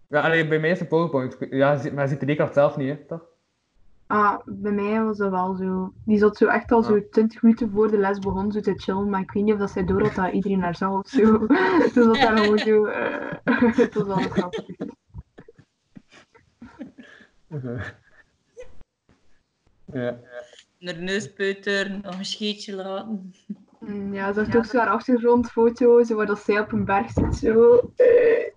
Ja, 0.08 0.22
alleen 0.22 0.50
bij 0.50 0.60
mij 0.60 0.70
is 0.70 0.80
de 0.80 0.86
PowerPoint. 0.86 1.38
Ja, 1.50 1.82
maar 1.94 2.04
je 2.04 2.10
ziet 2.10 2.20
de 2.20 2.26
leerkracht 2.26 2.54
zelf 2.54 2.78
niet, 2.78 2.90
hè, 2.90 3.06
toch? 3.06 3.22
Ah, 4.08 4.40
bij 4.46 4.72
mij 4.72 5.04
was 5.04 5.18
dat 5.18 5.30
wel 5.32 5.56
zo. 5.56 5.94
Die 6.06 6.18
zat 6.18 6.38
zo 6.38 6.48
echt 6.48 6.72
al 6.72 6.84
zo 6.84 7.10
20 7.10 7.42
minuten 7.42 7.70
voor 7.72 7.92
de 7.92 7.98
les 7.98 8.20
begon 8.20 8.52
zo 8.52 8.60
te 8.60 8.74
chillen, 8.78 9.10
maar 9.10 9.22
ik 9.22 9.32
weet 9.32 9.44
niet 9.44 9.54
of 9.54 9.60
dat 9.60 9.72
zij 9.72 9.84
door 9.86 10.02
had 10.02 10.16
dat 10.16 10.34
iedereen 10.34 10.62
haar 10.62 10.76
zag 10.76 10.92
of 10.92 11.08
zo. 11.08 11.38
Toen 11.94 12.04
zat 12.04 12.14
daar 12.16 12.38
gewoon 12.44 12.58
zo. 12.58 12.86
eh, 12.86 13.32
Het 13.78 13.94
was 13.94 14.06
wel 14.06 14.18
grappig. 14.18 14.66
Ja. 19.94 20.20
Naar 20.80 21.02
nog 21.02 22.18
een 22.18 22.26
scheetje 22.26 22.76
laten. 22.76 23.34
Mm, 23.80 24.14
Ja, 24.14 24.34
ze 24.34 24.40
heeft 24.40 24.56
ook 24.58 24.66
zo'n 24.66 24.88
achtergrondfoto, 24.88 26.04
zo 26.04 26.16
waar 26.16 26.26
dat 26.26 26.40
zij 26.40 26.60
op 26.60 26.72
een 26.72 26.86
berg 26.86 27.12
zit, 27.12 27.36
zo. 27.36 27.78
eh. 27.96 28.56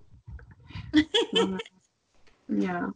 Ja. 2.45 2.95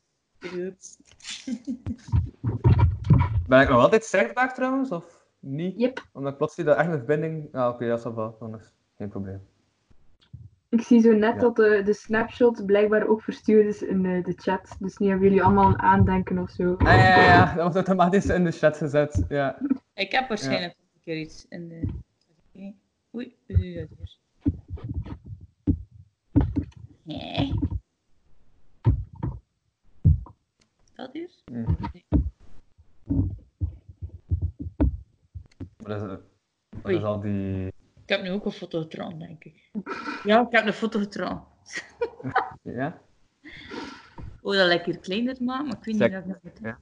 Ben 3.48 3.60
ik 3.60 3.68
nog 3.68 3.80
altijd 3.80 4.04
zichtbaar 4.04 4.54
trouwens, 4.54 4.90
of 4.90 5.26
niet? 5.38 5.78
Yep. 5.78 6.06
Omdat 6.12 6.36
plots 6.36 6.54
zie 6.54 6.64
dat 6.64 6.76
echt 6.76 6.86
een 6.86 6.96
verbinding... 6.96 7.54
Ah, 7.54 7.68
oké, 7.68 7.84
ja, 7.84 7.98
ça 7.98 8.14
va. 8.14 8.34
Dan 8.38 8.54
is 8.54 8.72
geen 8.96 9.08
probleem. 9.08 9.40
Ik 10.68 10.80
zie 10.80 11.00
zo 11.00 11.12
net 11.12 11.34
Ja. 11.34 11.40
dat 11.40 11.56
de, 11.56 11.82
de 11.84 11.92
snapshot 11.92 12.66
blijkbaar 12.66 13.06
ook 13.06 13.22
verstuurd 13.22 13.66
is 13.66 13.82
in 13.82 14.02
de, 14.02 14.20
de 14.22 14.32
chat. 14.36 14.76
Dus 14.78 14.96
nu 14.96 15.08
hebben 15.08 15.28
jullie 15.28 15.42
allemaal 15.42 15.68
een 15.68 15.78
aandenken 15.78 16.38
of 16.38 16.50
zo. 16.50 16.74
Ah, 16.74 16.86
ja, 16.86 16.94
ja, 16.94 17.24
ja. 17.24 17.44
Dat 17.44 17.62
wordt 17.62 17.74
automatisch 17.74 18.26
in 18.26 18.44
de 18.44 18.50
chat 18.50 18.76
gezet. 18.76 19.24
Ja. 19.28 19.58
Ik 19.94 20.12
heb 20.12 20.28
waarschijnlijk 20.28 20.74
nog 20.76 20.86
een 20.94 21.00
keer 21.04 21.18
iets 21.18 21.46
in 21.48 21.68
de... 21.68 21.88
Oké. 22.52 22.74
Oei, 23.14 23.36
hoe 23.46 23.56
doe 23.56 23.70
je 23.70 23.88
dat? 31.12 31.42
Nee. 31.44 31.64
Dat 31.64 31.72
hier? 31.92 32.02
Mhm. 33.04 33.26
Maar 35.82 35.98
dat 35.98 36.02
is, 36.02 36.08
dat 36.70 36.86
Oei. 36.86 36.96
is 36.96 37.02
al 37.02 37.20
die... 37.20 37.66
Ik 38.02 38.08
heb 38.10 38.22
nu 38.22 38.30
ook 38.30 38.44
een 38.44 38.52
foto 38.52 38.80
getrokken, 38.80 39.18
denk 39.18 39.44
ik. 39.44 39.70
Ja, 40.24 40.40
ik 40.40 40.50
heb 40.50 40.66
een 40.66 40.72
foto 40.72 40.98
getrokken. 40.98 41.44
Ja? 42.62 43.02
Oh, 44.40 44.52
dat 44.52 44.66
lijkt 44.66 44.84
hier 44.86 44.98
kleiner 44.98 45.36
maken, 45.42 45.66
maar 45.66 45.76
ik 45.76 45.84
weet 45.84 45.94
niet 45.94 46.10
Zeg- 46.10 46.24
of 46.24 46.34
ik 46.34 46.42
dat 46.42 46.58
ja. 46.62 46.78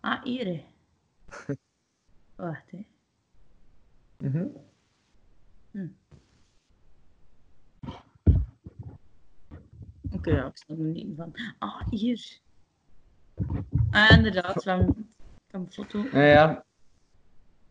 Ah, 0.00 0.22
hier. 0.22 0.46
hè. 0.46 0.64
Wacht, 2.36 2.70
hè. 2.70 2.86
Mhm. 4.18 4.46
Oké, 10.10 10.30
ja, 10.30 10.46
ik 10.46 10.56
snap 10.56 10.78
er 10.78 10.84
niet 10.84 11.16
van. 11.16 11.34
Ah, 11.58 11.88
hier. 11.90 12.40
Ah, 13.90 14.10
inderdaad, 14.10 14.64
we 14.64 14.72
ik 14.72 15.50
heb 15.50 15.60
een 15.60 15.72
foto. 15.72 16.06
Ja, 16.12 16.24
ja. 16.24 16.64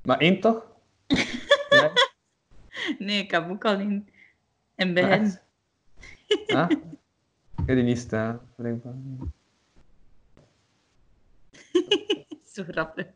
Maar 0.03 0.17
één 0.17 0.39
toch? 0.39 0.67
ja. 1.69 1.91
Nee, 2.99 3.23
ik 3.23 3.31
heb 3.31 3.49
ook 3.49 3.65
al 3.65 3.79
in, 3.79 4.09
in 4.75 4.93
begin. 4.93 5.09
echt? 5.09 5.41
Ah? 6.47 6.69
Ik 6.69 7.65
heb 7.65 7.75
die 7.75 7.83
niet 7.83 7.99
staan. 7.99 8.41
blijkbaar. 8.55 8.93
Zo 12.53 12.63
grappig. 12.63 13.07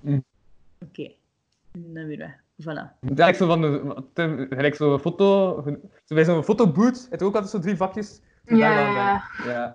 Mm. 0.00 0.24
Oké, 0.78 1.12
dan 1.72 2.06
weer 2.06 2.18
weg. 2.18 2.42
Voilà. 2.62 2.98
Eigenlijk 3.00 3.36
zo 3.36 3.46
van 3.46 3.60
de, 3.60 4.04
Tim, 4.12 4.46
gelijk 4.50 4.74
zo'n 4.74 4.98
foto, 4.98 5.62
zo 6.04 6.14
bij 6.14 6.24
zo'n 6.24 6.44
fotoboot, 6.44 7.06
het 7.10 7.22
ook 7.22 7.34
altijd 7.34 7.52
zo 7.52 7.58
drie 7.58 7.76
vakjes. 7.76 8.20
Ja, 8.44 8.70
ja, 8.80 9.24
dan. 9.44 9.74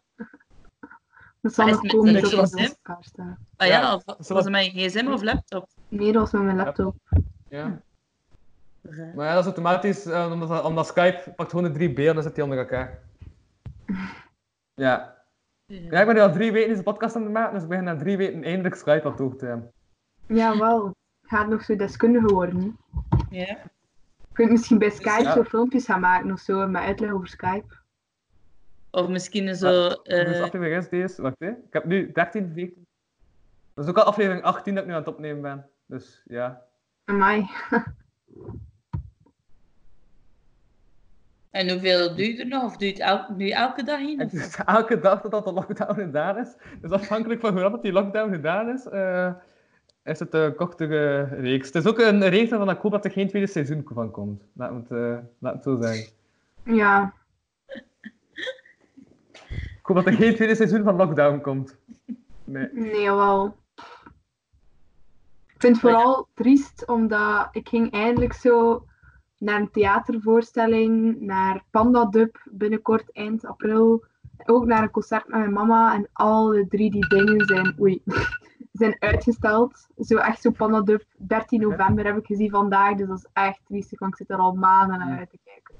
Dat 1.41 1.53
zal 1.53 1.65
Maar 1.65 1.73
nog 1.73 1.91
komen 1.91 2.13
met- 2.13 2.21
dat 2.21 2.31
elkaar 2.53 2.97
staat. 3.03 3.37
Ah 3.57 3.67
ja, 3.67 3.93
of 3.95 4.03
was 4.05 4.27
het 4.43 4.49
mijn 4.49 4.69
gsm 4.71 5.07
of 5.07 5.21
laptop? 5.23 5.67
Nee, 5.87 6.11
dat 6.11 6.21
was 6.21 6.31
met 6.31 6.41
mijn 6.41 6.57
laptop. 6.57 6.95
ja. 7.49 7.79
Ja. 8.81 9.11
Maar 9.15 9.25
ja, 9.25 9.31
dat 9.31 9.39
is 9.39 9.45
automatisch, 9.45 10.05
eh, 10.05 10.31
omdat, 10.31 10.63
omdat 10.63 10.87
Skype 10.87 11.33
pakt 11.35 11.49
gewoon 11.49 11.65
de 11.65 11.71
drie 11.71 11.93
beelden 11.93 12.15
en 12.15 12.23
zet 12.23 12.35
die 12.35 12.43
onder 12.43 12.59
elkaar. 12.59 12.99
Ja. 14.73 15.15
Ja, 15.65 15.99
ik 15.99 16.05
ben 16.05 16.15
nu 16.15 16.21
al 16.21 16.31
drie 16.31 16.51
weken 16.51 16.69
deze 16.69 16.83
podcast 16.83 17.15
aan 17.15 17.23
het 17.23 17.31
maken, 17.31 17.53
dus 17.53 17.63
ik 17.63 17.67
begin 17.69 17.83
na 17.83 17.95
drie 17.97 18.17
weken 18.17 18.43
eindelijk 18.43 18.75
Skype 18.75 19.07
op 19.07 19.15
te 19.15 19.23
hoog 19.23 19.35
te 19.35 19.45
hebben. 19.45 19.71
Jawel. 20.27 20.91
Gaat 21.21 21.47
nog 21.47 21.63
zo 21.63 21.75
deskundige 21.75 22.33
worden. 22.33 22.77
Ja. 23.29 23.45
Je 23.47 24.33
kunt 24.33 24.51
misschien 24.51 24.77
bij 24.77 24.89
Skype 24.89 25.23
Ja. 25.23 25.33
zo 25.33 25.43
filmpjes 25.43 25.85
gaan 25.85 25.99
maken 25.99 26.31
of 26.31 26.39
zo, 26.39 26.67
met 26.67 26.81
uitleg 26.81 27.11
over 27.11 27.27
Skype. 27.27 27.75
Of 28.97 29.07
misschien 29.07 29.55
zo... 29.55 29.87
Dus 29.87 29.97
eh 30.03 30.41
aflevering 30.41 30.77
is 30.77 30.89
deze, 30.89 31.21
wacht 31.21 31.39
hè. 31.39 31.49
Ik 31.49 31.73
heb 31.73 31.85
nu 31.85 32.11
13, 32.11 32.51
14. 32.53 32.87
Dat 33.73 33.83
is 33.83 33.89
ook 33.89 33.97
al 33.97 34.03
aflevering 34.03 34.43
18 34.43 34.73
dat 34.73 34.83
ik 34.83 34.89
nu 34.89 34.95
aan 34.95 35.03
het 35.03 35.13
opnemen 35.13 35.41
ben. 35.41 35.69
Dus 35.85 36.23
ja. 36.25 36.61
Amai. 37.05 37.47
en 41.51 41.69
hoeveel 41.69 42.15
doe 42.15 42.33
je 42.33 42.39
er 42.39 42.47
nog? 42.47 42.63
Of 42.63 42.77
doe 42.77 42.87
je 42.87 43.03
het 43.03 43.25
je 43.37 43.53
elke 43.53 43.83
dag 43.83 43.99
in? 43.99 44.19
Het 44.19 44.33
is 44.33 44.55
elke 44.65 44.99
dag 44.99 45.21
totdat 45.21 45.45
de 45.45 45.53
lockdown 45.53 45.93
gedaan 45.93 46.37
is. 46.37 46.55
Dus 46.81 46.91
afhankelijk 46.91 47.39
van 47.39 47.53
hoe 47.53 47.61
rap 47.61 47.81
die 47.81 47.91
lockdown 47.91 48.31
gedaan 48.31 48.69
is, 48.69 48.87
eh, 48.87 49.33
is 50.03 50.19
het 50.19 50.33
een 50.33 50.55
kortere 50.55 51.23
reeks. 51.23 51.67
Het 51.67 51.75
is 51.75 51.85
ook 51.85 51.99
een 51.99 52.29
reeks 52.29 52.49
waarvan 52.49 52.69
ik 52.69 52.77
hoop 52.77 52.91
dat 52.91 53.05
er 53.05 53.11
geen 53.11 53.27
tweede 53.27 53.47
seizoen 53.47 53.87
van 53.93 54.11
komt. 54.11 54.43
Laat 54.53 54.73
het, 54.73 54.91
eh, 54.91 55.17
laat 55.39 55.53
het 55.53 55.63
zo 55.63 55.81
zeggen. 55.81 56.13
Ja. 56.63 57.13
Ik 59.87 59.93
hoop 59.95 60.03
dat 60.05 60.13
er 60.13 60.19
geen 60.19 60.35
tweede 60.35 60.55
seizoen 60.55 60.83
van 60.83 60.95
lockdown 60.95 61.41
komt. 61.41 61.77
Nee. 62.43 62.69
Nee, 62.73 63.01
jawel. 63.01 63.55
Ik 65.47 65.55
vind 65.57 65.73
het 65.73 65.79
vooral 65.79 66.27
triest, 66.33 66.85
omdat 66.87 67.47
ik 67.51 67.69
ging 67.69 67.91
eindelijk 67.91 68.33
zo 68.33 68.85
naar 69.37 69.59
een 69.59 69.71
theatervoorstelling, 69.71 71.21
naar 71.21 71.63
Panda 71.69 72.05
Dub 72.05 72.41
binnenkort 72.51 73.11
eind 73.11 73.45
april. 73.45 74.03
Ook 74.45 74.65
naar 74.65 74.81
een 74.83 74.91
concert 74.91 75.27
met 75.27 75.39
mijn 75.39 75.53
mama. 75.53 75.93
En 75.95 76.09
alle 76.13 76.67
drie 76.67 76.91
die 76.91 77.07
dingen 77.07 77.45
zijn, 77.45 77.75
oei, 77.79 78.01
zijn 78.71 78.95
uitgesteld. 78.99 79.87
Zo 79.97 80.17
echt 80.17 80.41
zo 80.41 80.51
Panda 80.51 80.81
Dub, 80.81 81.03
13 81.17 81.61
november 81.61 82.05
heb 82.05 82.17
ik 82.17 82.25
gezien 82.25 82.49
vandaag. 82.49 82.95
Dus 82.95 83.07
dat 83.07 83.17
is 83.17 83.29
echt 83.33 83.59
triestig, 83.65 83.99
want 83.99 84.11
ik 84.11 84.17
zit 84.17 84.29
er 84.29 84.43
al 84.43 84.53
maanden 84.53 84.99
naar 84.99 85.17
uit 85.19 85.29
te 85.29 85.39
kijken. 85.43 85.75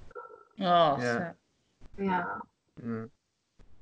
Oh, 0.55 0.97
Ja. 0.97 0.99
zo. 0.99 2.03
Ja. 2.03 2.43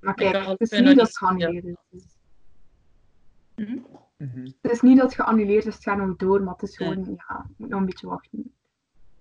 Maar 0.06 0.14
kijk, 0.14 0.36
het 0.36 0.48
ook 0.48 0.57
is 0.60 0.72
niet 0.72 0.95
dat 0.98 1.07
het 1.07 1.18
geannuleerd 1.18 1.64
is. 1.65 1.76
Dus- 1.90 2.18
Mhm. 3.56 3.77
Het 4.61 4.72
is 4.72 4.82
niet 4.82 4.98
dat 4.98 5.06
het 5.06 5.15
geannuleerd 5.15 5.65
is, 5.65 5.73
het 5.73 5.84
gaat 5.84 5.98
nog 5.98 6.15
door, 6.15 6.41
maar 6.44 6.53
het 6.53 6.69
is 6.69 6.77
gewoon, 6.77 7.15
ja, 7.27 7.45
moet 7.57 7.69
nog 7.69 7.80
een 7.80 7.86
beetje 7.86 8.07
wachten. 8.07 8.53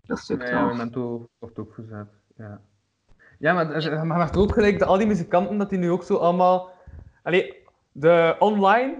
Dat 0.06 0.18
stuk 0.18 0.38
Nee, 0.38 0.50
wel. 0.50 0.58
ja, 0.60 0.66
Memento 0.66 1.28
wordt 1.38 1.58
ook 1.58 1.74
gezet. 1.74 2.06
Ja, 2.36 2.60
ja 3.38 3.52
maar 3.54 3.70
er- 3.70 3.92
er- 3.92 4.06
maar 4.06 4.26
het 4.26 4.36
ook 4.36 4.52
gelijk 4.52 4.78
dat 4.78 4.88
al 4.88 4.98
die 4.98 5.06
muzikanten 5.06 5.58
dat 5.58 5.70
die 5.70 5.78
nu 5.78 5.90
ook 5.90 6.02
zo 6.02 6.16
allemaal. 6.16 6.72
Allee, 7.22 7.62
de 7.92 8.36
online, 8.38 8.96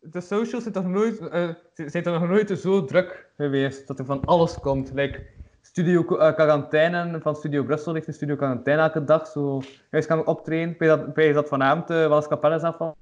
de 0.00 0.20
socials 0.20 0.62
zijn 0.62 0.74
toch 0.74 0.86
nooit, 0.86 1.18
eh, 1.18 1.48
zijn 1.74 2.02
toch 2.02 2.20
nog 2.20 2.28
nooit 2.28 2.58
zo 2.58 2.84
druk 2.84 3.30
geweest 3.36 3.86
dat 3.86 3.98
er 3.98 4.04
van 4.04 4.24
alles 4.24 4.58
komt. 4.60 4.92
Like, 4.94 5.26
Studio 5.74 6.18
eh, 6.18 6.34
Quarantaine 6.34 7.20
van 7.20 7.36
Studio 7.36 7.64
Brussel 7.64 7.94
heeft 7.94 8.06
een 8.06 8.14
Studio 8.14 8.36
Quarantaine 8.36 8.82
elke 8.82 9.04
dag. 9.04 9.26
Zo 9.26 9.62
huiskamer 9.90 10.26
optreden. 10.26 10.74
Bij 10.78 10.88
dat, 10.88 11.14
bij 11.14 11.32
dat 11.32 11.48
vanavond 11.48 11.90
uh, 11.90 11.96
Wallace 11.96 12.28
Capelle 12.28 12.54
is 12.54 12.62
afval. 12.62 12.96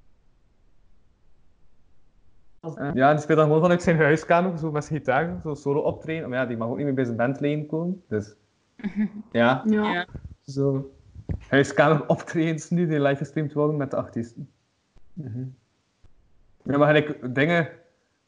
Eh, 2.61 2.91
ja, 2.95 3.13
die 3.13 3.21
speelt 3.21 3.39
dan 3.39 3.47
gewoon 3.47 3.63
vanuit 3.63 3.83
zijn 3.83 3.97
huiskamer, 3.97 4.59
zo 4.59 4.71
met 4.71 4.85
zijn 4.85 4.99
gitaar, 4.99 5.41
zo 5.43 5.55
solo 5.55 5.81
optreden. 5.81 6.29
Maar 6.29 6.39
ja, 6.39 6.47
die 6.47 6.57
mag 6.57 6.69
ook 6.69 6.77
niet 6.77 6.85
meer 6.85 6.95
bij 6.95 7.05
zijn 7.05 7.17
bandlijn 7.17 7.67
komen. 7.67 8.03
Dus 8.09 8.35
ja, 9.33 9.63
Ja. 9.67 10.07
Zo 10.43 10.93
huiskamer 11.49 12.09
optredens 12.09 12.71
nu 12.71 12.87
die 12.87 13.01
live 13.01 13.17
gestreamd 13.17 13.53
worden 13.53 13.77
met 13.77 13.91
de 13.91 13.97
artiesten. 13.97 14.51
Mhm. 15.13 15.45
Ja, 16.63 16.79
maar 16.79 16.87
gelijk 16.87 17.35
dingen. 17.35 17.69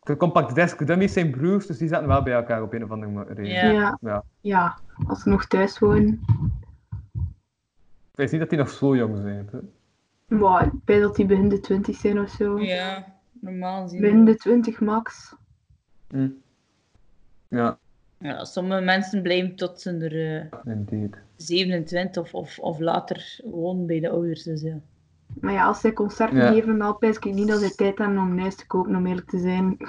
De 0.04 0.16
Compact 0.16 0.54
Disc 0.54 0.86
Dummies 0.86 1.12
zijn 1.12 1.30
broers, 1.30 1.66
dus 1.66 1.78
die 1.78 1.88
zaten 1.88 2.08
wel 2.08 2.22
bij 2.22 2.32
elkaar 2.32 2.62
op 2.62 2.72
een 2.72 2.84
of 2.84 2.90
andere 2.90 3.24
reden. 3.28 3.44
Ja. 3.46 3.70
Ja. 3.70 3.98
Ja. 4.00 4.24
ja, 4.40 4.78
als 5.06 5.22
ze 5.22 5.28
nog 5.28 5.46
thuis 5.46 5.78
wonen. 5.78 6.20
Ik 8.10 8.20
weet 8.20 8.30
niet 8.30 8.40
dat 8.40 8.50
die 8.50 8.58
nog 8.58 8.70
zo 8.70 8.96
jong 8.96 9.16
zijn. 9.22 9.48
hè. 9.52 9.58
Maar 10.36 10.66
ik 10.66 10.72
weet 10.84 11.00
dat 11.00 11.16
die 11.16 11.26
begin 11.26 11.48
de 11.48 11.60
20 11.60 11.96
zijn 11.96 12.20
of 12.20 12.30
zo. 12.30 12.58
Ja, 12.60 13.04
normaal 13.40 13.82
gezien. 13.82 14.00
Begin 14.00 14.24
de 14.24 14.36
20 14.36 14.80
max. 14.80 15.34
Hm. 16.08 16.28
Ja, 17.48 17.78
Ja, 18.18 18.44
sommige 18.44 18.80
mensen 18.80 19.22
blijven 19.22 19.54
tot 19.56 19.80
ze 19.80 19.90
er 19.96 20.42
eh, 20.64 20.72
indeed. 20.74 21.16
27 21.36 22.22
of, 22.22 22.34
of, 22.34 22.58
of 22.58 22.78
later 22.78 23.40
wonen 23.44 23.86
bij 23.86 24.00
de 24.00 24.10
ouders. 24.10 24.42
Dus 24.42 24.60
ja. 24.62 24.76
Maar 25.40 25.52
ja, 25.52 25.64
als 25.66 25.80
zij 25.80 25.92
concerten 25.92 26.36
Ja. 26.36 26.52
geven, 26.52 26.78
dan 26.78 26.98
pijs 26.98 27.16
ik 27.16 27.24
niet 27.24 27.48
dat 27.48 27.58
zij 27.60 27.70
tijd 27.70 27.98
hebben 27.98 28.18
om 28.18 28.30
een 28.30 28.40
huis 28.40 28.54
te 28.56 28.66
kopen, 28.66 28.96
om 28.96 29.06
eerlijk 29.06 29.28
te 29.30 29.38
zijn. 29.38 29.76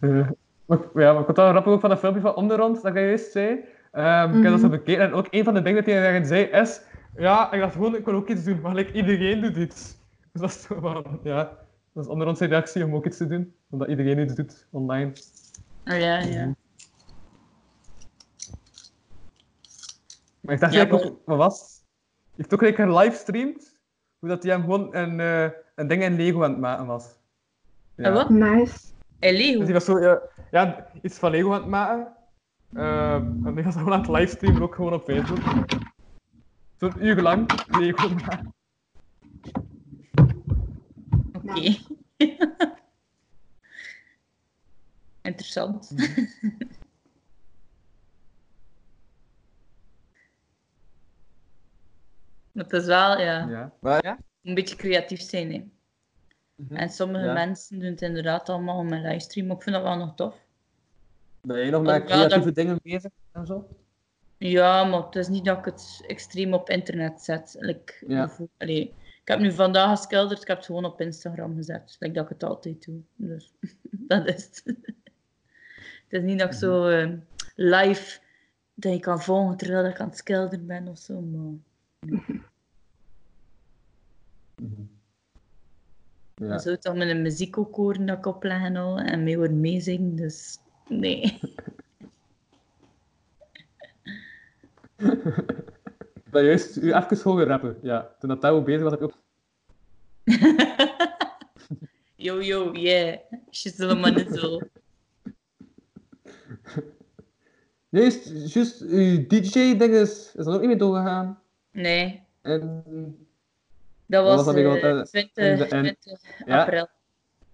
Eh, 0.00 0.28
maar, 0.66 0.78
ja, 0.94 1.12
maar 1.12 1.20
ik 1.20 1.26
had 1.26 1.36
wel 1.36 1.48
grappig 1.50 1.72
ook 1.72 1.80
van 1.80 1.90
dat 1.90 1.98
filmpje 1.98 2.20
van 2.20 2.34
Om 2.34 2.48
de 2.48 2.56
Rond, 2.56 2.82
dat 2.82 2.94
jij 2.94 3.06
juist 3.06 3.32
zei. 3.32 3.60
Ehm, 3.92 4.36
Ik 4.36 4.42
heb 4.42 4.52
dat 4.52 4.60
zo 4.60 4.68
bekeken 4.68 5.02
en 5.04 5.12
ook 5.12 5.26
een 5.30 5.44
van 5.44 5.54
de 5.54 5.62
dingen 5.62 5.84
dat 5.84 5.92
hij 5.94 6.02
daarin 6.02 6.26
zei 6.26 6.42
is... 6.44 6.80
Ja, 7.16 7.52
ik 7.52 7.60
dacht 7.60 7.72
gewoon, 7.72 7.96
ik 7.96 8.04
wil 8.04 8.14
ook 8.14 8.28
iets 8.28 8.44
doen, 8.44 8.60
maar 8.60 8.74
like, 8.74 8.92
iedereen 8.92 9.40
doet 9.40 9.56
iets. 9.56 9.96
Dus 10.32 10.40
dat 10.40 10.50
is 10.50 10.62
zo 10.62 10.80
van, 10.80 11.20
ja... 11.22 11.58
Dat 11.92 12.04
is 12.04 12.10
Om 12.10 12.18
de 12.18 12.24
Rond 12.24 12.38
zijn 12.38 12.50
reactie 12.50 12.84
om 12.84 12.94
ook 12.94 13.06
iets 13.06 13.16
te 13.16 13.26
doen, 13.26 13.54
omdat 13.70 13.88
iedereen 13.88 14.18
iets 14.18 14.34
doet 14.34 14.66
online. 14.70 15.12
Oh, 15.84 15.98
ja, 15.98 16.18
ja. 16.18 16.54
Maar 20.40 20.54
ik 20.54 20.60
dacht 20.60 20.72
Ja, 20.72 20.78
eigenlijk 20.78 21.10
ook, 21.10 21.20
wat 21.24 21.36
was? 21.36 21.75
Heeft 22.36 22.52
ook 22.52 22.58
gelijk 22.58 22.76
gelivestreamd 22.76 23.80
hoe 24.18 24.28
dat 24.28 24.42
hij 24.42 24.52
hem 24.52 24.60
gewoon 24.60 24.94
een, 24.94 25.20
eh, 25.20 25.50
een 25.74 25.86
ding 25.86 26.02
in 26.02 26.16
Lego 26.16 26.44
aan 26.44 26.50
het 26.50 26.60
maken 26.60 26.86
was. 26.86 27.18
En 27.94 28.12
wat? 28.12 28.30
Nice. 28.30 28.78
En 29.18 29.34
Dus 29.34 29.40
Lego. 29.46 29.64
die 29.64 29.72
was 29.72 29.84
zo, 29.84 30.00
ja, 30.00 30.20
ja, 30.50 30.86
iets 31.02 31.18
van 31.18 31.30
Lego 31.30 31.52
aan 31.52 31.60
het 31.60 31.70
maken. 31.70 32.12
Eh, 32.72 33.14
en 33.14 33.54
die 33.54 33.64
was 33.64 33.74
gewoon 33.74 33.92
aan 33.92 34.00
het 34.00 34.08
livestreamen, 34.08 34.62
ook 34.62 34.74
gewoon 34.74 34.92
op 34.92 35.04
Facebook. 35.04 35.38
Zo'n 36.76 36.92
uur 36.98 37.22
lang 37.22 37.50
Lego 37.78 38.08
maken. 38.08 38.54
Oké. 41.32 41.76
Interessant. 45.22 45.90
Maar 45.90 46.75
het 52.56 52.72
is 52.72 52.84
wel, 52.84 53.20
ja, 53.20 53.48
Ja. 53.48 53.72
Maar 53.80 54.04
ja? 54.04 54.18
een 54.42 54.54
beetje 54.54 54.76
creatief 54.76 55.20
zijn, 55.20 55.52
hè. 55.52 55.64
En 56.76 56.88
sommige 56.88 57.24
Ja. 57.24 57.32
mensen 57.32 57.78
doen 57.78 57.90
het 57.90 58.02
inderdaad 58.02 58.48
allemaal 58.48 58.84
met 58.84 59.02
livestream. 59.02 59.46
maar 59.46 59.56
Ik 59.56 59.62
vind 59.62 59.74
dat 59.74 59.84
wel 59.84 59.96
nog 59.96 60.14
tof. 60.14 60.34
Ben 61.40 61.58
je 61.64 61.70
nog 61.70 61.82
met 61.82 61.94
dat- 61.94 62.04
creatieve 62.10 62.52
dingen 62.52 62.78
bezig 62.82 63.10
en 63.32 63.46
zo? 63.46 63.68
Ja, 64.38 64.84
maar 64.84 65.02
het 65.04 65.16
is 65.16 65.28
niet 65.28 65.44
dat 65.44 65.58
ik 65.58 65.64
het 65.64 66.04
extreem 66.06 66.54
op 66.54 66.70
internet 66.70 67.20
zet. 67.22 67.56
Like, 67.58 67.94
Ja. 68.08 68.30
allee, 68.58 68.82
ik 69.22 69.28
heb 69.28 69.38
nu 69.38 69.52
vandaag 69.52 69.98
geschilderd, 69.98 70.40
ik 70.42 70.46
heb 70.48 70.56
het 70.56 70.66
gewoon 70.66 70.84
op 70.84 71.00
Instagram 71.00 71.56
gezet. 71.56 71.96
Like 71.98 72.14
dat 72.14 72.24
ik 72.24 72.28
het 72.30 72.42
altijd 72.42 72.84
doe. 72.84 73.00
Dus 73.16 73.52
dat 73.90 74.26
is 74.26 74.44
het. 74.44 74.62
Het 74.64 74.76
is 76.08 76.22
niet 76.22 76.38
dat 76.38 76.48
ik 76.52 76.58
zo 76.58 76.88
eh, 76.88 77.10
live 77.54 78.18
dat 78.74 78.92
je 78.92 79.00
kan 79.00 79.22
volgen 79.22 79.56
terwijl 79.56 79.84
ik 79.86 80.00
aan 80.00 80.08
het 80.08 80.16
schilderen 80.18 80.66
ben 80.66 80.88
of 80.88 80.98
zo. 80.98 81.20
Maar... 81.20 81.52
Ja. 86.34 86.58
Zou 86.58 86.74
het 86.74 86.82
dan 86.82 86.98
met 86.98 87.08
een 87.08 87.22
muziek 87.22 87.58
ook 87.58 87.76
horen 87.76 88.06
dat 88.06 88.18
ik 88.18 88.26
opleg 88.26 88.62
en 88.62 88.76
al. 88.76 88.98
En 88.98 89.22
mee 89.22 89.36
horen 89.36 89.60
meezingen, 89.60 90.16
dus 90.16 90.58
nee. 90.88 91.38
Je 96.32 96.42
juist 96.42 96.76
u 96.76 96.92
even 96.94 97.22
horen 97.22 97.46
rappen? 97.46 97.78
Ja. 97.82 98.14
Toen 98.18 98.28
dat 98.28 98.40
Tao 98.40 98.62
bezig 98.62 98.82
was, 98.82 98.90
heb 98.90 99.00
je 99.00 99.06
ook... 99.06 99.14
Yo, 102.26 102.42
yo, 102.42 102.72
yeah. 102.72 103.18
Shizzle 103.50 103.94
manizle. 103.94 104.68
Juist, 107.88 108.52
juist, 108.54 108.80
uw 108.80 109.26
DJ-ding 109.26 109.94
is, 109.94 110.34
is 110.34 110.46
er 110.46 110.52
ook 110.52 110.60
niet 110.60 110.68
mee 110.68 110.76
doorgegaan. 110.76 111.40
Nee, 111.76 112.22
En 112.42 112.84
dat 114.06 114.24
was, 114.24 114.34
was 114.36 114.44
dat 114.44 114.54
weer, 114.54 114.64
eh, 114.64 114.70
want, 114.82 114.82
eh, 114.82 115.02
20, 115.32 115.44
in 115.46 115.56
de- 115.56 115.64
en- 115.88 115.96
20 115.98 116.46
Ja. 116.46 116.60
april. 116.60 116.88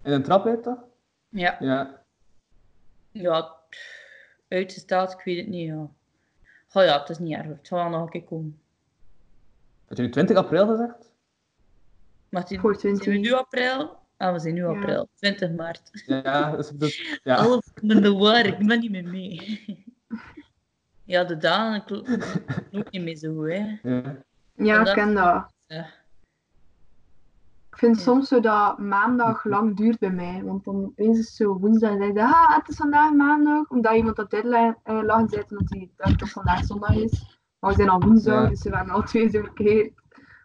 in 0.02 0.12
een 0.12 0.22
trap 0.22 0.46
uit, 0.46 0.62
toch? 0.62 0.78
Ja. 1.28 1.56
Ja. 1.60 2.02
Ja, 3.12 3.56
uitgesteld, 4.48 5.12
ik 5.12 5.20
weet 5.24 5.36
het 5.36 5.46
niet, 5.46 5.66
ja. 5.66 5.74
Oh 6.72 6.84
ja, 6.84 7.00
het 7.00 7.08
is 7.08 7.18
niet 7.18 7.36
erg, 7.36 7.46
het 7.46 7.66
zal 7.66 7.78
wel 7.78 7.88
nog 7.88 8.02
een 8.02 8.08
keer 8.08 8.24
komen. 8.24 8.60
Had 9.88 9.96
je 9.96 10.02
nu 10.02 10.10
20 10.10 10.36
april 10.36 10.66
gezegd? 10.66 11.10
Maar 12.28 12.46
die, 12.46 12.60
Voor 12.60 12.74
zijn 12.76 12.94
20. 12.98 13.12
we 13.22 13.28
nu 13.28 13.32
april? 13.32 13.98
Ah, 14.16 14.32
we 14.32 14.38
zijn 14.38 14.54
nu 14.54 14.60
Ja. 14.60 14.66
april. 14.68 15.08
20 15.14 15.50
maart. 15.50 15.90
Ja, 16.06 16.56
dus, 16.56 16.68
dus, 16.68 17.18
ja. 17.22 17.36
Alles 17.44 17.68
met 17.82 18.02
de 18.02 18.12
war, 18.12 18.46
ik 18.46 18.66
ben 18.66 18.80
niet 18.80 18.90
meer 18.90 19.08
mee. 19.08 19.84
Ja, 21.12 21.24
de 21.24 21.36
dagen 21.36 21.84
kloppen 21.84 22.20
ook 22.72 22.90
niet 22.90 23.02
meer 23.02 23.16
zo 23.16 23.34
goed, 23.34 23.48
hè. 23.48 23.64
ja. 23.90 24.02
Ja, 24.54 24.86
ik 24.86 24.94
ken 24.94 25.14
dat. 25.14 25.46
Ja. 25.66 25.84
Ik 27.70 27.78
vind 27.78 27.96
Ja. 27.96 28.02
soms 28.02 28.28
zo 28.28 28.40
dat 28.40 28.78
maandag 28.78 29.44
lang 29.44 29.76
duurt 29.76 29.98
bij 29.98 30.10
mij. 30.10 30.42
Want 30.44 30.64
dan 30.64 30.92
is 30.96 31.18
het 31.18 31.26
zo 31.26 31.58
woensdag 31.58 31.90
en 31.90 31.98
zeg 31.98 32.12
je, 32.12 32.22
ah, 32.22 32.56
het 32.56 32.68
is 32.68 32.76
vandaag 32.76 33.12
maandag. 33.12 33.70
Omdat 33.70 33.94
iemand 33.94 34.16
dat 34.16 34.30
deadline 34.30 34.76
eh, 34.82 35.02
lag 35.02 35.30
zet 35.30 35.50
omdat 35.50 35.68
hij 35.70 35.90
dacht 35.96 36.18
dat 36.18 36.28
vandaag 36.30 36.64
zondag 36.64 36.94
is. 36.96 37.38
Maar 37.58 37.70
we 37.70 37.76
zijn 37.76 37.88
al 37.88 38.00
woensdag, 38.00 38.42
Ja. 38.42 38.48
dus 38.48 38.62
we 38.62 38.70
waren 38.70 38.90
al 38.90 39.02
twee 39.02 39.28
zo 39.30 39.40
verkeerd. 39.40 39.92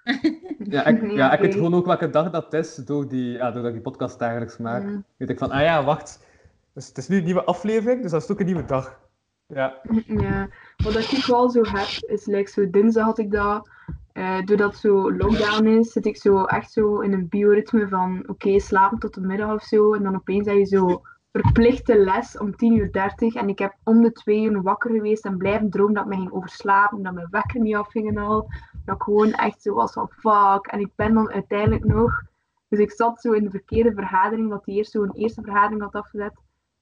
Ja, 0.69 0.85
ik, 0.85 1.01
Nee, 1.01 1.15
ja, 1.15 1.33
ik 1.33 1.39
weet 1.39 1.53
gewoon 1.53 1.73
ook 1.73 1.85
welke 1.85 2.09
dag 2.09 2.29
dat 2.29 2.53
is 2.53 2.75
door 2.75 3.07
die, 3.07 3.31
ja, 3.31 3.45
doordat 3.51 3.65
ik 3.65 3.73
die 3.73 3.81
podcast 3.81 4.19
dagelijks 4.19 4.57
maak. 4.57 4.83
Weet 5.17 5.29
ik 5.29 5.37
van, 5.37 5.51
ah 5.51 5.61
ja, 5.61 5.83
wacht. 5.83 6.25
Dus 6.73 6.87
het 6.87 6.97
is 6.97 7.07
nu 7.07 7.17
een 7.17 7.23
nieuwe 7.23 7.43
aflevering, 7.43 8.01
dus 8.01 8.11
dat 8.11 8.23
is 8.23 8.31
ook 8.31 8.39
een 8.39 8.45
nieuwe 8.45 8.65
dag. 8.65 8.99
Ja. 9.47 9.81
Ja, 10.21 10.47
wat 10.83 10.95
ik 10.95 11.25
wel 11.25 11.49
zo 11.49 11.61
heb, 11.63 11.87
is 12.09 12.25
like 12.25 12.49
zo 12.49 12.69
dinsdag 12.69 13.05
had 13.05 13.17
ik 13.17 13.31
dat. 13.31 13.69
eh, 14.13 14.41
doordat 14.45 14.75
zo 14.75 15.11
lockdown 15.11 15.65
is, 15.67 15.91
zit 15.91 16.05
ik 16.05 16.17
zo 16.17 16.43
echt 16.43 16.71
zo 16.71 16.99
in 16.99 17.13
een 17.13 17.27
bioritme 17.29 17.87
van 17.87 18.23
oké, 18.27 18.59
slapen 18.59 18.99
tot 18.99 19.13
de 19.13 19.21
middag 19.21 19.53
of 19.53 19.63
zo. 19.63 19.93
En 19.93 20.03
dan 20.03 20.15
opeens 20.15 20.47
heb 20.47 20.57
je 20.57 20.65
zo 20.65 21.01
verplichte 21.31 21.97
les 21.97 22.37
om 22.37 22.55
10 22.55 22.75
uur 22.77 22.91
30. 22.91 23.33
En 23.35 23.47
ik 23.49 23.59
heb 23.59 23.75
om 23.83 24.01
de 24.01 24.11
twee 24.11 24.43
uur 24.43 24.61
wakker 24.61 24.91
geweest 24.91 25.25
en 25.25 25.37
blijven 25.37 25.69
dromen 25.69 25.93
dat 25.93 26.03
ik 26.03 26.09
me 26.09 26.15
ging 26.15 26.31
overslapen, 26.31 27.03
dat 27.03 27.13
mijn 27.13 27.27
wekker 27.31 27.59
niet 27.61 27.75
afging 27.75 28.07
en 28.07 28.17
al. 28.17 28.47
Dat 28.85 28.95
ik 28.95 29.01
gewoon 29.01 29.31
echt 29.33 29.61
zo 29.61 29.73
was 29.73 29.93
van 29.93 30.09
fuck. 30.09 30.67
En 30.67 30.79
ik 30.79 30.91
ben 30.95 31.13
dan 31.13 31.31
uiteindelijk 31.31 31.83
nog. 31.85 32.21
Dus 32.67 32.79
ik 32.79 32.91
zat 32.91 33.21
zo 33.21 33.31
in 33.31 33.43
de 33.43 33.49
verkeerde 33.49 33.93
vergadering, 33.93 34.49
wat 34.49 34.65
die 34.65 34.75
eerst 34.75 34.91
zo 34.91 35.03
een 35.03 35.15
eerste 35.15 35.41
vergadering 35.41 35.81
had 35.81 35.93
afgezet. 35.93 36.33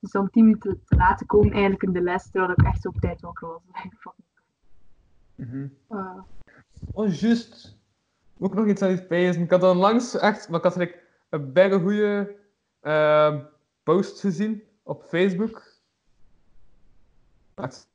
Dus 0.05 0.13
dan 0.13 0.29
10 0.29 0.43
minuten 0.43 0.81
te 0.85 0.95
laat 0.95 1.17
te 1.17 1.25
komen 1.25 1.51
eigenlijk 1.51 1.83
in 1.83 1.91
de 1.91 2.01
les, 2.01 2.29
terwijl 2.29 2.51
ik 2.51 2.65
echt 2.65 2.81
zo 2.81 2.87
op 2.87 2.99
tijd 2.99 3.21
wakker 3.21 3.47
was. 3.47 3.61
Fuck. 3.99 4.13
Mhm. 5.35 5.67
Uh, 5.89 6.19
Oh, 6.93 7.13
juist. 7.13 7.77
Ook 8.39 8.53
nog 8.53 8.67
iets 8.67 8.81
aan 8.81 8.87
die 8.87 8.97
spijzen. 8.97 9.41
Ik 9.41 9.51
had 9.51 9.61
dan 9.61 9.77
langs 9.77 10.17
echt, 10.17 10.49
maar 10.49 10.57
ik 10.57 10.65
had 10.65 10.75
like, 10.75 10.99
een 11.29 11.53
bijna 11.53 11.79
goede 11.79 12.35
ehm, 12.81 13.43
post 13.83 14.19
gezien 14.19 14.63
op 14.83 15.03
Facebook. 15.03 15.63
Echt. 17.55 17.87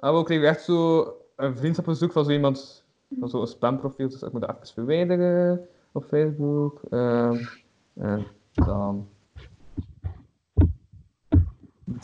En 0.00 0.14
we 0.14 0.22
kregen 0.22 0.48
echt 0.48 0.64
zo 0.64 1.06
een 1.36 1.56
vriendschapverzoek 1.56 2.12
van 2.12 2.24
zo 2.24 2.30
iemand, 2.30 2.84
van 3.18 3.28
zo'n 3.28 3.46
spamprofiel, 3.46 4.08
dus 4.08 4.22
ik 4.22 4.32
moet 4.32 4.40
dat 4.40 4.50
even 4.50 4.66
verwijderen 4.66 5.68
op 5.92 6.04
Facebook. 6.04 6.82
Ehm, 6.90 7.44
en 7.94 8.26
dan... 8.52 9.08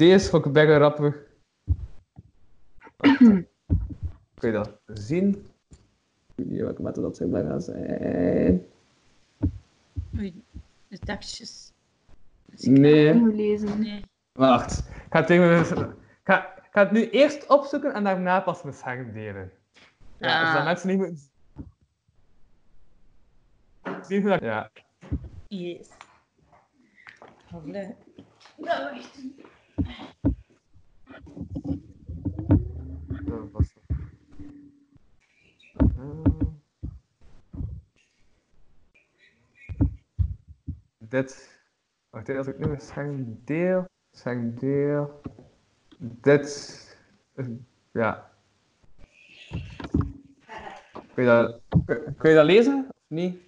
Deze 0.01 0.29
bijna 0.29 0.75
grappig. 0.75 1.17
Kun 4.41 4.49
je 4.49 4.53
dat 4.53 4.81
zien? 4.87 5.29
Ik 5.69 6.35
weet 6.35 6.47
niet 6.47 6.61
welke 6.61 6.83
methode 6.83 7.07
dat 7.07 7.17
zou 7.17 7.31
bijna 7.31 7.59
zijn. 7.59 8.67
Oei, 10.19 10.45
de 10.89 10.99
tekstjes. 10.99 11.73
Nee. 12.61 13.15
nu 13.15 13.35
lezen. 13.35 13.81
Nee. 13.81 14.05
Wacht. 14.33 14.79
Ik 14.79 15.07
ga 15.11 15.21
het, 15.21 15.31
ik 15.31 16.21
ga, 16.25 16.57
ik 16.57 16.69
ga 16.71 16.83
het 16.83 16.91
nu 16.91 17.11
eerst 17.11 17.47
opzoeken 17.47 17.95
en 17.95 18.05
daarna 18.05 18.41
pas 18.41 18.63
mijn 18.63 18.75
scherm 18.75 19.13
delen. 19.13 19.53
Ja, 20.19 20.41
dus 20.41 20.49
dat 20.49 20.59
Ah. 20.59 20.65
mensen 20.65 20.89
niet 20.89 20.99
moeten 20.99 21.19
zien 24.09 24.25
dat... 24.25 24.41
Ja. 24.41 24.71
Yes. 25.49 25.89
Hallo. 27.45 27.73
Het. 27.73 27.97
Eh. 28.57 29.59
Dit. 40.99 41.59
Wacht 42.11 42.29
even, 42.29 42.39
als 42.39 42.47
ik 42.47 42.59
nu 42.67 42.75
scherm 42.79 43.41
deel. 43.45 43.85
Scherm 44.11 44.55
deel. 44.59 45.21
Dit. 45.99 46.97
Ja. 47.93 48.31
Kun 51.15 51.25
je 51.25 51.25
dat, 51.25 51.61
kun- 51.85 52.15
kun 52.17 52.31
je 52.31 52.37
dat 52.37 52.45
lezen? 52.45 52.87
Of 52.89 52.95
niet? 53.07 53.39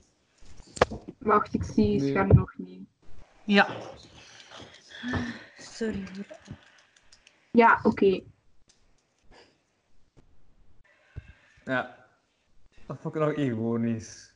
Wacht, 1.19 1.55
ik 1.55 1.65
zie 1.65 1.93
je 1.93 2.01
Nee. 2.01 2.11
scherm 2.11 2.35
nog 2.35 2.55
niet. 2.57 2.89
Ja. 3.45 3.67
Sorry. 5.83 6.05
Ja, 7.51 7.81
oké. 7.83 8.21
Ja. 11.65 12.07
Dat 12.87 12.99
vond 13.01 13.15
ik 13.15 13.21
nog 13.21 13.35
ironisch. 13.35 14.35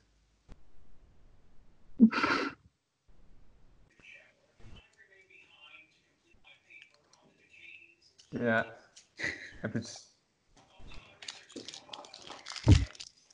Ja. 8.28 8.77
Heb 9.60 9.73
je 9.73 9.78
het... 9.78 10.14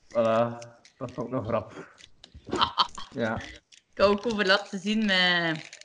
Voilà. 0.09 0.59
Dat 0.97 1.13
vond 1.13 1.27
ik 1.27 1.33
nog 1.33 1.47
grappig. 1.47 1.97
Ja. 3.11 3.41
Ik 3.41 3.99
had 3.99 4.07
ook 4.07 4.27
over 4.27 4.47
laten 4.47 4.79
zien 4.79 5.05
met... 5.07 5.82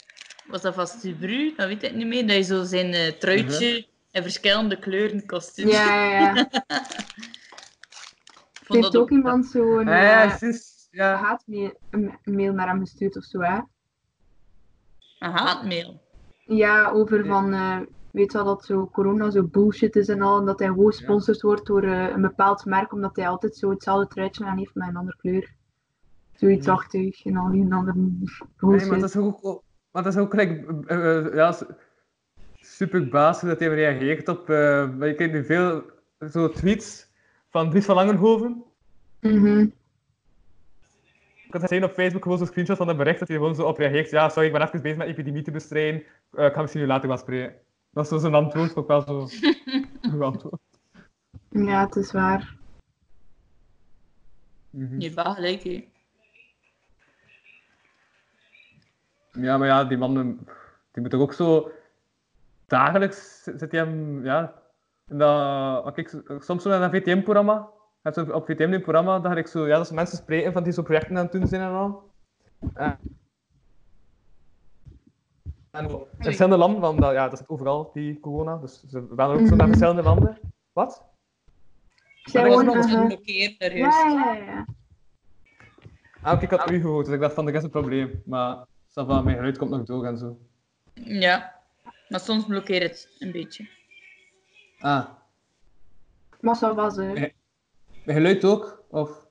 Was 0.48 0.62
dat 0.62 0.74
van 0.76 0.88
Stubru? 0.88 1.54
Dat 1.56 1.68
weet 1.68 1.84
ik 1.84 1.96
niet 1.96 2.08
meer. 2.08 2.28
Dat 2.28 2.36
je 2.36 2.42
zo 2.42 2.64
zijn 2.64 2.94
eh, 2.94 3.12
truitje 3.12 3.88
in 4.12 4.22
verschillende 4.22 4.80
kleuren 4.80 5.26
kostuum. 5.26 5.68
Ja, 5.68 6.04
ja, 6.06 6.20
ja. 6.20 6.34
vond 8.68 8.80
heeft 8.80 8.82
dat 8.94 8.98
ook 8.98 9.10
iemand 9.12 9.46
zo'n 9.46 9.80
Ah, 9.80 9.86
ja, 9.86 10.24
eh, 10.24 10.38
sinds, 10.38 10.88
ja. 10.92 11.16
haatmail 11.16 11.80
een 11.90 12.14
mail 12.24 12.54
naar 12.54 12.68
hem 12.68 12.80
gestuurd 12.80 13.18
of 13.18 13.24
zo, 13.24 13.40
hè? 13.40 13.60
Een 15.20 15.32
haatmail. 15.32 16.02
Ja, 16.46 16.90
over 16.90 17.26
van, 17.26 17.54
eh, 17.54 17.80
weet 18.12 18.32
je 18.32 18.38
wel, 18.38 18.46
dat 18.48 18.66
zo 18.66 18.88
corona 18.92 19.30
zo 19.30 19.44
bullshit 19.44 19.96
is 19.96 20.08
en 20.08 20.22
al. 20.22 20.40
En 20.40 20.46
dat 20.46 20.60
hij 20.60 20.68
gewoon 20.68 20.86
gesponsord 20.92 21.42
wordt 21.42 21.66
door 21.66 21.84
eh, 21.84 22.10
een 22.10 22.22
bepaald 22.22 22.66
merk, 22.66 22.94
omdat 22.94 23.16
hij 23.16 23.28
altijd 23.28 23.56
zo 23.58 23.70
hetzelfde 23.70 24.08
truitje 24.08 24.46
aan 24.46 24.58
heeft 24.58 24.76
met 24.76 24.88
een 24.88 24.96
andere 24.96 25.18
kleur. 25.18 25.54
Zoiets 26.36 26.66
Ja. 26.66 26.72
achtig 26.74 27.26
en 27.26 27.38
al 27.38 27.52
die 27.52 27.74
andere 27.74 27.98
Nee, 27.98 28.28
bullshit. 28.58 28.90
maar 28.90 29.00
dat 29.00 29.10
is 29.10 29.16
ook, 29.16 29.64
maar 29.92 30.04
dat 30.04 30.14
is 30.14 30.20
ook 30.20 30.30
gelijk, 30.30 30.70
eh, 30.88 31.18
eh, 31.18 31.34
ja, 31.34 31.58
super 32.60 33.08
baas 33.08 33.42
dat 33.42 33.60
hij 33.60 33.68
reageert 33.68 34.28
op, 34.28 34.50
eh, 34.50 34.90
maar 34.90 35.08
je 35.08 35.16
krijgt 35.16 35.34
nu 35.34 35.46
veel 35.46 35.84
zo 36.32 36.50
tweets 36.50 37.08
van 37.50 37.70
Dries 37.70 37.86
van 37.86 37.96
Langenhoven. 37.96 38.64
Mhm. 39.22 39.68
Ik 41.48 41.54
had 41.54 41.62
gezien 41.62 41.84
op 41.84 41.92
Facebook 41.92 42.24
gewoon 42.24 42.38
zo'n 42.38 42.48
screenshot 42.48 42.78
van 42.78 42.90
een 42.90 42.98
bericht 42.98 43.20
dat 43.20 43.28
hij 43.28 43.38
gewoon 43.38 43.56
zo 43.56 43.68
op 43.68 43.78
reageert. 43.78 44.10
Ja, 44.10 44.30
sorry, 44.30 44.48
ik 44.48 44.54
ben 44.54 44.62
even 44.62 44.82
bezig 44.82 44.98
met 44.98 45.08
epidemie 45.08 45.42
te 45.42 45.52
bestrijden. 45.52 46.04
Eh, 46.32 46.46
ik 46.46 46.54
ga 46.54 46.62
misschien 46.62 46.82
nu 46.82 46.88
later 46.88 47.08
wel 47.08 47.18
spreken. 47.18 47.56
Dat 47.92 48.04
is 48.04 48.10
zo 48.10 48.18
zijn 48.18 48.34
antwoord, 48.34 48.76
ook 48.76 48.88
wel 48.88 49.02
zo 49.02 49.28
goed 50.12 50.22
antwoord. 50.22 50.62
Ja, 51.50 51.86
het 51.86 51.96
is 51.96 52.12
waar. 52.12 52.56
Mhm. 54.70 55.00
Je 55.00 55.04
hebt 55.04 55.24
wel 55.24 55.34
gelijk, 55.34 55.64
hè. 55.64 55.88
Ja, 59.38 59.58
maar 59.58 59.68
ja, 59.68 59.84
die 59.86 59.98
man, 59.98 60.18
eh, 60.18 60.24
die 60.92 61.02
moet 61.02 61.10
toch 61.12 61.22
ook 61.22 61.34
zo... 61.34 61.72
Dagelijks 62.66 63.44
zit 63.44 63.72
hij 63.72 63.80
hem, 63.80 64.24
ja... 64.26 64.54
In 65.10 65.18
dat, 65.18 65.84
wat 65.84 65.98
ik 65.98 66.22
soms 66.40 66.64
zo 66.64 66.72
in 66.72 66.82
een 66.82 66.92
VTM-programma. 66.92 67.70
Heb 68.02 68.14
zo 68.14 68.22
op 68.32 68.46
VTM 68.46 68.74
een 68.74 68.82
programma, 68.82 69.20
dat 69.20 69.38
ik 69.38 69.48
zo, 69.48 69.68
ja, 69.68 69.78
dat 69.78 69.88
ze 69.88 69.94
mensen 69.94 70.18
spreken 70.18 70.54
van 70.54 70.64
die 70.64 70.74
zo 70.74 70.82
projecten 70.84 71.18
aan 71.18 71.24
het 71.24 71.32
doen 71.32 71.48
zijn 71.48 71.62
en 71.62 71.70
al. 71.70 72.12
Eh, 72.74 72.92
en 75.72 75.90
in 75.90 76.00
verschillende 76.20 76.58
landen, 76.58 76.82
want 76.82 77.02
dat, 77.02 77.14
ja, 77.14 77.30
dat 77.30 77.38
zit 77.38 77.50
overal, 77.50 77.90
die 77.94 78.20
corona. 78.20 78.58
Dus 78.58 78.84
ze 78.88 79.08
gaan 79.16 79.30
ook 79.32 79.40
zo 79.40 79.56
naar 79.56 79.58
Mhm. 79.58 79.68
verschillende 79.68 80.02
landen. 80.02 80.38
Wat? 80.74 81.04
Zij 82.24 82.48
wonen, 82.48 82.66
nog-. 82.66 83.08
Blokkeren 83.08 83.56
er 83.58 83.78
juist. 83.78 83.98
Ja, 84.02 84.10
ja, 84.10 84.34
ja. 84.34 84.66
Ah, 86.22 86.34
oké, 86.34 86.44
ik 86.44 86.50
had 86.52 86.72
u 86.72 86.82
gehoord, 86.82 87.06
dus 87.06 87.16
ik 87.16 87.22
dacht 87.22 87.34
van, 87.34 87.46
dat 87.46 87.54
is 87.54 87.64
een 87.64 87.70
probleem. 87.70 88.22
Maar, 88.26 88.66
ça 88.98 89.04
va, 89.06 89.22
mijn 89.22 89.36
geluid 89.36 89.58
komt 89.58 89.72
nog 89.72 89.84
door 89.84 90.06
en 90.06 90.18
zo. 90.18 90.40
Ja. 90.94 91.62
Maar 92.10 92.20
soms 92.20 92.46
blokkeert 92.46 92.84
het 92.84 93.16
een 93.20 93.32
beetje. 93.32 93.70
Ah, 94.80 95.06
Maar 96.40 96.60
dat 96.60 96.76
was 96.76 96.96
hè. 96.96 97.14
mijn 97.14 97.34
geluid 98.06 98.46
ook? 98.46 98.84
Of... 98.90 99.26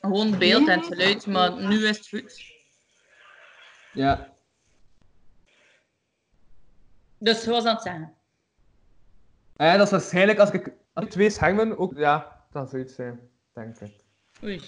Gewoon 0.00 0.38
beeld 0.38 0.68
en 0.68 0.78
het 0.78 0.86
geluid, 0.86 1.26
maar 1.26 1.68
nu 1.68 1.86
is 1.86 1.96
het 1.96 2.08
goed. 2.08 2.42
Ja. 3.92 4.32
Dus 7.18 7.42
zoals 7.42 7.64
aan 7.64 7.74
het 7.74 7.82
zeggen. 7.82 8.14
Ah 9.56 9.66
Ja, 9.66 9.76
dat 9.76 9.86
is 9.86 9.92
waarschijnlijk 9.92 10.38
als 10.38 10.50
ik 10.50 10.72
als 10.92 11.04
ik 11.04 11.10
twee 11.10 11.30
schermen 11.30 11.78
ook. 11.78 11.96
Ja, 11.96 12.44
dat 12.52 12.70
zou 12.70 12.82
iets 12.82 12.94
zijn, 12.94 13.20
denk 13.52 13.80
ik. 13.80 14.04
Oei. 14.42 14.60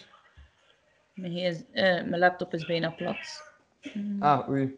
Mijn, 1.15 1.33
gs 1.33 1.65
eh, 1.73 1.83
mijn 2.05 2.19
laptop 2.19 2.55
is 2.55 2.67
bijna 2.67 2.91
plat. 2.91 3.43
Ah, 4.21 4.49
oei. 4.49 4.77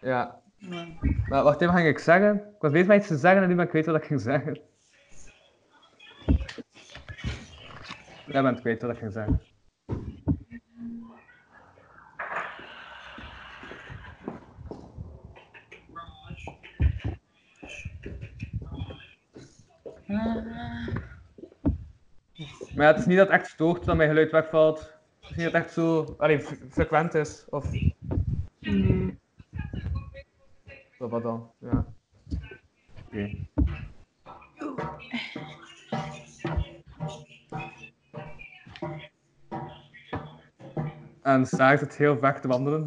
Ja. 0.00 0.40
Maar- 0.58 0.86
Maar 1.28 1.42
wacht 1.42 1.60
even, 1.60 1.66
wat 1.74 1.82
ging 1.82 1.88
ik 1.96 1.98
zeggen? 1.98 2.36
Ik 2.36 2.60
was 2.60 2.72
bezig 2.72 2.86
met 2.86 2.98
iets 2.98 3.06
te 3.08 3.16
zeggen 3.16 3.42
en 3.42 3.48
nu 3.48 3.54
ben 3.54 3.64
ik 3.64 3.70
kwijt 3.70 3.86
wat 3.86 3.96
ik 3.96 4.04
ging 4.04 4.20
zeggen. 4.20 4.60
Ja, 8.26 8.34
ik 8.36 8.42
ben 8.42 8.44
het 8.44 8.60
kwijt 8.60 8.82
wat 8.82 8.90
ik 8.90 8.98
ging 8.98 9.12
zeggen. 9.12 9.40
Ah. 20.10 20.77
Maar 22.78 22.86
ja, 22.86 22.92
het 22.92 23.00
is 23.00 23.06
niet 23.06 23.16
dat 23.16 23.26
het 23.28 23.40
echt 23.40 23.50
stoort 23.50 23.84
dat 23.84 23.96
mijn 23.96 24.08
geluid 24.08 24.30
wegvalt. 24.30 24.78
Het 25.20 25.30
is 25.30 25.36
niet 25.36 25.44
dat 25.44 25.52
het 25.52 25.62
echt 25.62 25.72
zo 25.72 26.14
allee, 26.18 26.40
fre- 26.40 26.66
frequent 26.70 27.14
is. 27.14 27.44
Of 27.50 27.64
of 30.98 31.10
wat 31.10 31.22
dan. 31.22 31.50
Ja. 31.58 31.86
Oké. 33.06 33.36
En 41.22 41.46
Saar 41.46 41.78
zit 41.78 41.96
heel 41.96 42.20
weg 42.20 42.40
te 42.40 42.48
wandelen. 42.48 42.86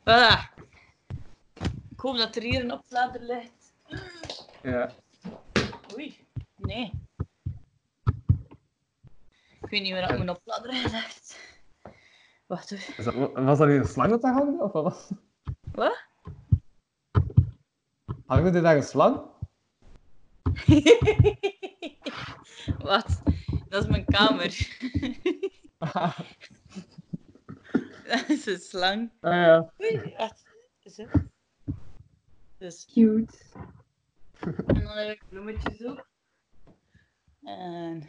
Voilà. 0.00 0.60
Ik 1.90 2.00
hoop 2.00 2.16
dat 2.16 2.36
er 2.36 2.42
hier 2.42 2.60
een 2.64 2.72
oplader 2.72 3.22
ligt. 3.22 3.74
ja. 4.62 4.90
Oei. 5.94 6.16
Nee. 6.56 6.92
Ik 9.60 9.61
weet 9.72 9.82
niet 9.82 9.92
waar 9.92 10.10
ik 10.10 10.16
mijn 10.16 10.30
oplader 10.30 10.74
heb 10.74 10.84
gelegd. 10.84 11.38
Wacht 12.46 12.70
hoor. 12.70 13.04
Dat, 13.04 13.32
was 13.32 13.58
dat 13.58 13.68
nu 13.68 13.78
een 13.78 13.86
slang 13.86 14.10
dat 14.10 14.22
daar 14.22 14.32
hangt? 14.32 14.60
Of 14.60 14.72
wat 14.72 14.82
was 14.82 15.10
Wat? 15.72 16.04
Hangt 18.26 18.54
er 18.54 18.62
daar 18.62 18.76
een 18.76 18.82
slang? 18.82 19.20
Wat? 22.78 23.22
Dat 23.68 23.82
is 23.82 23.88
mijn 23.88 24.04
kamer. 24.04 24.78
Dat 28.06 28.28
is 28.28 28.46
een 28.46 28.58
slang. 28.58 29.10
Ah 29.20 29.32
ja. 29.32 29.72
Oei, 29.80 30.14
wacht. 30.16 30.44
Is 30.82 30.96
het? 30.96 31.10
Dus, 32.58 32.86
Cute. 32.92 33.38
en 34.40 34.64
dan 34.66 34.96
heb 34.96 35.10
ik 35.10 35.22
bloemetjes 35.28 35.84
ook. 35.84 36.08
En 37.42 38.08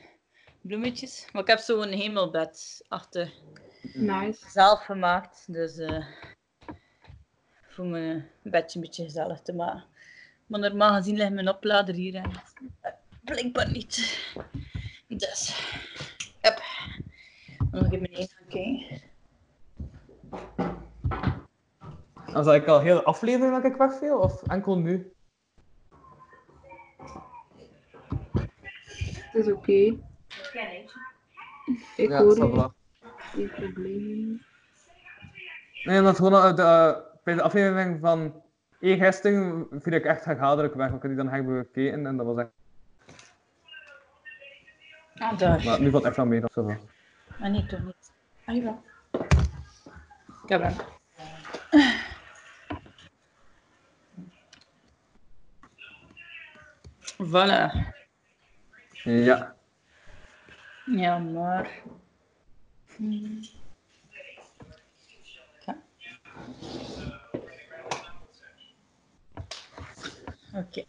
bloemetjes. 0.64 1.28
Maar 1.32 1.42
ik 1.42 1.48
heb 1.48 1.60
zo'n 1.60 1.90
hemelbed 1.90 2.86
achter. 2.88 3.34
Nice. 3.94 4.50
Zelf 4.50 4.84
gemaakt. 4.84 5.54
Dus 5.54 5.78
eh 5.78 6.06
voor 7.74 7.86
mijn 7.86 8.30
bedje 8.42 8.80
een 8.80 8.86
beetje 8.86 9.04
gezellig 9.04 9.42
te 9.42 9.54
maken. 9.54 9.84
Maar 10.48 10.60
normaal 10.60 10.94
gezien 10.96 11.16
ligt 11.16 11.32
mijn 11.32 11.50
oplader 11.50 11.96
hier 11.96 12.16
en 12.16 12.32
blijkbaar 13.24 13.72
niet. 13.72 14.20
Dus. 15.08 15.62
Dan 16.42 16.54
nog 17.82 17.92
even 17.92 18.02
beneden 18.02 18.28
gaan 18.28 18.48
kijken. 18.48 19.02
Dan 22.34 22.44
zal 22.44 22.54
ik 22.54 22.68
al 22.68 22.80
heel 22.80 23.04
aflevering 23.04 23.62
dat 23.62 23.72
ik 23.72 23.78
wegviel? 23.78 24.18
Of 24.18 24.44
enkel 24.44 24.78
nu? 24.78 25.14
Het 29.14 29.46
is 29.46 29.52
oké. 29.52 29.98
Ja, 31.96 32.24
hoor 32.24 32.36
ça 32.36 32.46
je. 32.46 32.56
va. 32.56 32.74
Geen 33.18 33.50
probleem. 33.50 34.42
Nee, 35.84 36.00
omdat 36.00 36.16
gewoon 36.16 36.34
eh, 36.34 36.56
de, 36.56 36.62
eh, 36.62 36.96
bij 37.24 37.34
de 37.34 37.42
aflevering 37.42 38.00
van 38.00 38.42
eergisteren 38.80 39.68
viel 39.72 39.94
ik 39.94 40.06
echt 40.06 40.26
herhaaldelijk 40.26 40.74
weg. 40.74 40.90
want 40.90 41.04
Ik 41.04 41.10
had 41.10 41.12
die 41.18 41.24
dan 41.24 41.34
hebben 41.34 41.64
gekeken 41.64 42.06
en 42.06 42.18
dat 42.18 42.26
was 42.26 42.38
echt... 42.38 42.50
Ah, 45.16 45.38
daar. 45.38 45.64
Maar 45.64 45.80
nu 45.80 45.90
valt 45.90 45.94
het 45.94 46.06
echt 46.06 46.16
wel 46.16 46.26
mee, 46.26 46.40
dat 46.40 46.50
is 46.50 46.56
zo. 46.56 46.76
Ah, 47.42 47.50
nee, 47.52 47.66
toch 47.66 47.84
niet. 47.84 48.12
Ah, 48.46 48.56
jawel. 48.56 48.84
Ik 50.44 50.50
heb 50.50 50.62
hem. 50.62 50.74
Voilà. 57.32 57.72
Ja. 59.04 59.56
Ja, 60.86 61.18
maar... 61.18 61.70
Hmm. 62.96 63.40
Ja. 65.66 65.78
Oké. 70.54 70.84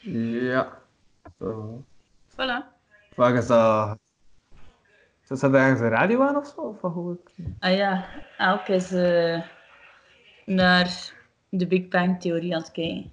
Ja. 0.00 0.78
Zo. 1.38 1.84
Voilà. 2.30 2.64
Waar 3.16 3.34
is 3.34 3.46
dat? 3.46 3.98
Zit 5.22 5.42
er 5.42 5.54
ergens 5.54 5.80
een 5.80 5.88
radio 5.88 6.22
aan 6.22 6.36
of 6.36 6.46
zo? 6.46 6.78
Of 6.80 7.18
ik? 7.18 7.34
Ah 7.58 7.76
ja, 7.76 8.04
Elk 8.38 8.68
is 8.68 8.92
eh, 8.92 9.42
naar 10.54 11.12
de 11.48 11.66
Big 11.66 11.88
Bang 11.88 12.20
Theorie 12.20 12.54
aan 12.54 12.62
het 12.62 12.72
kijken. 12.72 13.12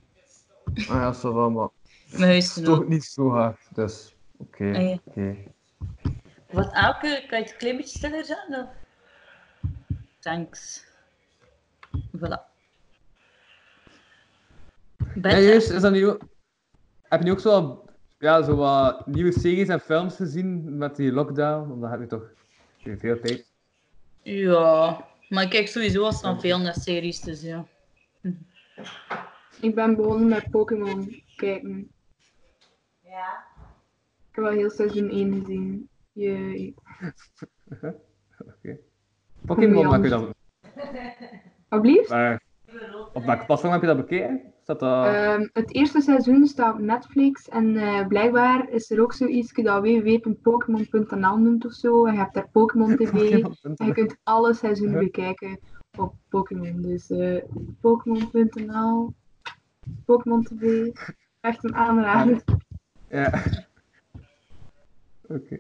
Ah 0.76 0.88
ja, 0.88 1.14
zo 1.14 1.34
wel, 1.34 1.50
maar 1.50 1.70
Mijn 2.12 2.24
huis 2.24 2.54
te 2.54 2.62
toch 2.62 2.88
niet 2.88 3.04
zo 3.04 3.30
hard, 3.30 3.60
dus 3.76 4.16
oké. 4.38 4.74
Ah 4.74 4.82
ja. 4.90 4.98
oké. 5.04 5.36
Wat 6.52 6.74
Elke, 6.74 7.26
kan 7.28 7.38
je 7.38 7.44
het 7.44 7.52
een 7.52 7.58
klein 7.58 7.78
beetje 7.78 7.98
stiller? 7.98 8.38
Of? 8.50 8.68
thanks. 10.20 10.86
Voilà. 11.92 12.40
Ja, 14.98 15.14
Bed, 15.16 15.44
juist, 15.44 15.70
is 15.70 15.82
dat 15.82 15.92
nu 15.92 16.08
ook... 16.08 16.22
Heb 17.02 17.20
je 17.20 17.26
nu 17.26 17.32
ook 17.32 17.40
zo, 17.40 17.62
wat- 17.62 17.92
ja, 18.18 18.44
zo 18.44 18.56
wat 18.56 19.08
nieuwe 19.08 19.40
series 19.40 19.68
en 19.68 19.80
films 19.80 20.16
gezien 20.16 20.78
met 20.78 20.96
die 20.96 21.12
lockdown? 21.12 21.68
Want 21.68 21.82
dan 21.82 21.92
heb 21.92 22.00
je 22.00 22.08
toch 22.08 22.32
veel 22.98 23.20
tijd. 23.20 23.46
Ja, 24.22 25.06
maar 25.30 25.44
ik 25.44 25.50
kijk 25.50 25.68
sowieso 25.68 26.04
al 26.04 26.14
van 26.14 26.40
veel 26.40 26.60
naar 26.60 26.74
series, 26.74 27.20
dus 27.20 27.42
ja. 27.42 27.66
Ik 29.62 29.76
ben 29.76 29.96
begonnen 29.96 30.28
met 30.28 30.50
Pokémon 30.50 31.24
kijken. 31.36 31.92
Ja. 33.04 33.46
Ik 34.30 34.36
heb 34.36 34.46
al 34.46 34.52
heel 34.52 34.70
seizoen 34.70 35.10
1 35.10 35.34
gezien. 35.40 35.90
Jee. 36.12 36.74
Oké. 38.48 38.78
Pokémon, 39.46 39.90
kun 39.92 40.04
je 40.04 40.10
dat... 40.10 40.34
Alblieft? 41.70 42.10
waar- 42.10 42.42
op 43.14 43.26
welke 43.26 43.46
platform 43.46 43.72
heb 43.72 43.82
je 43.82 43.88
dat 43.88 43.98
bekeken? 43.98 44.54
Dat... 44.68 44.82
Ehm, 44.82 45.48
het 45.54 45.74
eerste 45.74 46.02
seizoen 46.02 46.48
staat 46.48 46.74
op 46.74 46.80
Netflix 46.80 47.50
en 47.50 47.76
eh, 47.76 48.08
blijkbaar 48.08 48.70
is 48.70 48.92
er 48.92 49.02
ook 49.02 49.14
zoiets 49.14 49.54
dat 49.54 49.82
www.pokémon.nl 49.82 51.38
noemt 51.38 51.66
of 51.66 51.74
zo. 51.74 52.06
En 52.06 52.14
je 52.14 52.20
hebt 52.20 52.34
daar 52.34 52.50
Pokémon 52.52 52.96
TV 52.96 53.14
en 53.76 53.86
je 53.86 53.94
kunt 53.94 54.16
alle 54.24 54.54
seizoenen 54.54 55.00
bekijken 55.00 55.60
op 55.98 56.14
Pokémon. 56.30 56.82
Dus 56.82 57.10
eh 57.10 57.44
Pokémon.nl, 57.82 59.14
Pokémon 60.06 60.44
TV, 60.44 60.92
echt 61.42 61.64
een 61.64 61.76
aanrader. 61.76 62.44
Ja. 63.10 63.44
Oké. 65.36 65.58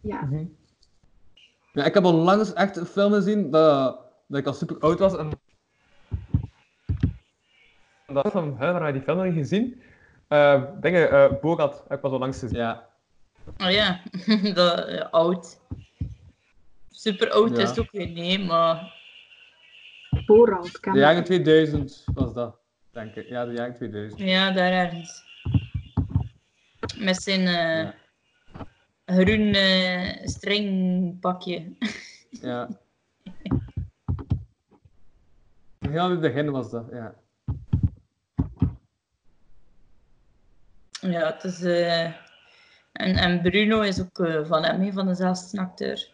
Ja. 0.00 0.22
Mhm. 0.22 0.44
Ja, 1.72 1.84
ik 1.84 1.94
heb 1.94 2.04
onlangs 2.04 2.52
echt 2.52 2.76
een 2.76 2.86
film 2.86 3.12
gezien 3.12 3.50
dat, 3.50 4.00
dat 4.26 4.40
ik 4.40 4.46
al 4.46 4.52
super 4.52 4.78
oud 4.78 4.98
was. 4.98 5.16
En... 5.16 5.30
Dat 8.06 8.32
van, 8.32 8.56
hè, 8.58 8.72
waar 8.72 8.84
heb 8.84 8.86
je 8.86 8.92
die 8.92 9.02
film 9.02 9.16
nog 9.16 9.26
niet 9.26 9.34
gezien? 9.34 9.82
Eh 10.28 10.62
dingen, 10.80 11.10
eh 11.10 11.40
Borat 11.40 11.84
heb 11.88 11.92
ik 11.96 12.00
pas 12.00 12.12
onlangs 12.12 12.38
gezien. 12.38 12.58
Ja. 12.58 12.88
Oh 13.58 13.70
ja, 13.70 14.00
dat, 14.54 15.10
oud. 15.10 15.60
Super 16.90 17.30
oud 17.30 17.56
Ja. 17.56 17.62
is 17.62 17.68
het 17.68 17.78
ook 17.78 17.90
weer, 17.92 18.08
nee, 18.08 18.38
maar... 18.38 18.94
Borat, 20.26 20.80
ken 20.80 20.92
De 20.92 20.98
jaren 20.98 21.24
2000 21.24 22.04
was 22.14 22.32
dat, 22.34 22.56
denk 22.90 23.14
ik. 23.14 23.28
Ja, 23.28 23.44
de 23.44 23.52
jaren 23.52 23.74
2000. 23.74 24.20
Ja, 24.20 24.50
daar 24.50 24.72
ergens. 24.72 25.24
Met 26.98 27.22
zijn 27.22 27.46
eh, 27.46 27.88
groen 29.16 29.54
eh, 29.54 30.26
stringpakje. 30.26 31.76
Ja. 32.30 32.68
Heel 35.90 36.04
in 36.04 36.10
het 36.10 36.20
begin 36.20 36.50
was 36.50 36.70
dat, 36.70 36.88
ja. 36.92 37.14
Ja, 41.10 41.32
het 41.32 41.44
is... 41.44 41.62
eh, 41.62 42.04
En, 42.92 43.14
en 43.16 43.40
Bruno 43.42 43.80
is 43.80 44.00
ook 44.00 44.18
eh, 44.18 44.44
van 44.44 44.64
hem, 44.64 44.80
hè, 44.80 44.92
van 44.92 45.06
dezelfde 45.06 45.60
acteur. 45.60 46.08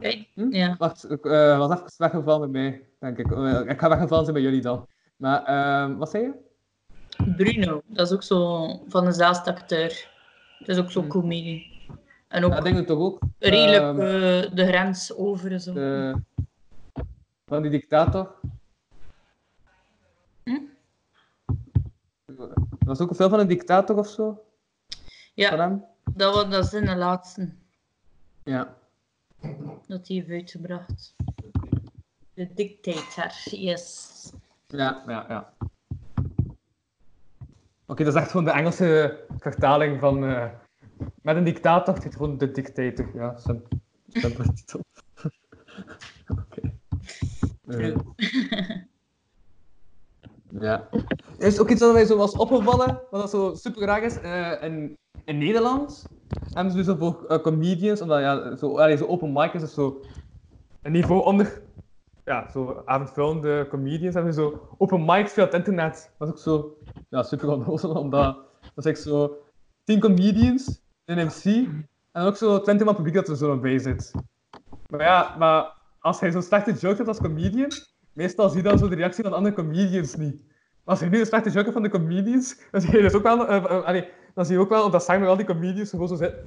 Kijk, 0.00 0.28
ja. 0.50 0.74
Wacht, 0.78 1.10
ik 1.10 1.24
eh, 1.24 1.58
was 1.58 1.72
even 1.72 1.90
weggevallen 1.96 2.52
bij 2.52 2.60
mij, 2.62 2.84
denk 2.98 3.18
ik. 3.18 3.26
Ik 3.70 3.80
ga 3.80 3.88
weggevallen 3.88 4.24
zijn 4.24 4.36
bij 4.36 4.42
jullie 4.44 4.60
dan. 4.60 4.86
Maar, 5.16 5.44
ehm, 5.44 5.96
wat 5.96 6.10
zei 6.10 6.22
je? 6.22 6.32
Bruno, 7.36 7.82
dat 7.86 8.06
is 8.06 8.12
ook 8.12 8.22
zo 8.22 8.66
van 8.88 9.04
dezelfde 9.04 9.50
acteur. 9.50 10.08
Het 10.58 10.68
is 10.68 10.78
ook 10.78 10.90
zo'n 10.90 11.08
comedie. 11.08 11.76
En 12.28 12.44
ook 12.44 12.50
Ja, 12.52 12.58
ik 12.58 12.64
denk 12.64 12.76
het 12.76 12.86
toch 12.86 12.98
ook. 12.98 13.18
redelijk 13.38 13.82
Ehm, 13.82 14.00
eh, 14.00 14.54
de 14.56 14.66
grens 14.66 15.16
over 15.16 15.60
zo. 15.60 15.72
de- 15.72 16.22
van 17.46 17.62
die 17.62 17.70
dictator. 17.70 18.34
Hm? 20.44 20.58
Was 22.88 23.00
ook 23.00 23.10
een 23.10 23.16
film 23.16 23.30
van 23.30 23.38
een 23.38 23.46
dictator 23.48 23.96
of 23.98 24.08
zo? 24.08 24.44
Ja, 25.34 25.80
dat, 26.14 26.34
was, 26.34 26.48
dat 26.50 26.64
is 26.64 26.72
in 26.72 26.84
de 26.84 26.96
laatste 26.96 27.54
Ja. 28.44 28.76
dat 29.86 30.08
hij 30.08 30.16
heeft 30.16 30.30
uitgebracht. 30.30 31.14
De 32.34 32.52
Dictator, 32.54 33.58
yes. 33.58 34.32
Ja, 34.66 35.02
ja, 35.06 35.24
ja. 35.28 35.52
Oké, 37.86 38.04
dat 38.04 38.14
is 38.14 38.20
echt 38.20 38.30
gewoon 38.30 38.44
de 38.46 38.50
Engelse 38.52 39.20
vertaling 39.38 40.00
van... 40.00 40.24
eh, 40.24 40.50
met 41.22 41.36
een 41.36 41.44
dictator, 41.44 41.94
het 41.94 42.02
heet 42.02 42.16
gewoon 42.16 42.38
de 42.38 42.50
dictator. 42.50 43.10
Ja, 43.14 43.36
simpele 44.08 44.52
titel. 44.54 44.80
Oké. 46.36 46.74
Ja. 50.50 50.88
Er 51.38 51.46
is 51.46 51.60
ook 51.60 51.70
iets 51.70 51.80
dat 51.80 51.92
mij 51.92 52.04
zo 52.04 52.16
was 52.16 52.36
opgevallen, 52.36 53.00
wat 53.10 53.20
dat 53.20 53.30
zo 53.30 53.54
super 53.54 53.82
raar 53.82 54.02
is. 54.02 54.20
eh, 54.20 54.62
in, 54.62 54.96
in 55.24 55.38
Nederland 55.38 56.06
hebben 56.52 56.72
ze 56.72 56.84
dus 56.84 56.98
voor 56.98 57.24
eh, 57.28 57.38
comedians, 57.38 58.00
omdat 58.00 58.20
ja, 58.20 58.56
zo, 58.56 58.78
allee, 58.78 58.96
zo 58.96 59.06
open 59.06 59.32
mic 59.32 59.52
is, 59.52 59.60
dus 59.60 59.74
zo 59.74 60.00
een 60.82 60.92
niveau 60.92 61.24
onder 61.24 61.62
ja, 62.24 62.48
zo 62.52 62.82
avondvullende 62.84 63.66
comedians 63.68 64.14
hebben 64.14 64.34
zo 64.34 64.68
open 64.78 65.04
mics 65.04 65.32
via 65.32 65.44
het 65.44 65.54
internet. 65.54 66.10
Dat 66.18 66.28
is 66.28 66.34
ook 66.34 66.40
zo 66.40 66.76
ja, 67.08 67.22
super 67.22 67.48
onnozel, 67.48 67.90
omdat 67.90 68.36
dat 68.74 68.86
is 68.86 69.02
zo 69.02 69.36
10 69.84 70.00
comedians, 70.00 70.80
een 71.04 71.26
MC 71.26 71.68
en 72.12 72.22
ook 72.26 72.36
zo 72.36 72.60
20 72.60 72.86
man 72.86 72.94
publiek 72.94 73.14
dat 73.14 73.28
er 73.28 73.36
zo 73.36 73.58
bij 73.58 73.78
zit. 73.78 74.12
Maar 74.90 75.00
ja, 75.00 75.34
maar 75.38 75.76
als 75.98 76.20
hij 76.20 76.30
zo'n 76.30 76.42
slechte 76.42 76.72
joke 76.72 76.96
hebt 76.96 77.08
als 77.08 77.18
comedian, 77.18 77.70
meestal 78.18 78.48
zie 78.48 78.62
je 78.62 78.68
dan 78.68 78.78
zo 78.78 78.88
de 78.88 78.94
reactie 78.94 79.24
van 79.24 79.32
andere 79.32 79.54
comedians 79.54 80.16
niet. 80.16 80.44
Maar 80.46 80.96
als 80.96 81.00
hij 81.00 81.08
nu 81.08 81.18
een 81.20 81.26
slechte 81.26 81.50
joke 81.50 81.72
van 81.72 81.82
de 81.82 81.88
comedians, 81.88 82.60
dan 82.70 82.80
zie 82.80 82.96
je 82.96 83.02
dus 83.02 83.14
ook 83.14 83.22
wel, 83.22 83.46
allee, 83.46 84.08
dan 84.34 84.46
zie 84.46 84.54
je 84.54 84.60
ook 84.60 84.68
wel 84.68 84.84
op 84.84 84.92
dat 84.92 85.08
met 85.08 85.28
al 85.28 85.36
die 85.36 85.46
comedians 85.46 85.90
gewoon 85.90 86.08
zo 86.08 86.14
zitten. 86.14 86.42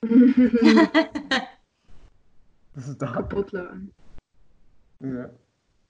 Dus 2.72 2.96
dat. 2.96 3.10
Kapot 3.10 3.52
lachen. 3.52 3.92
Ja. 4.96 5.30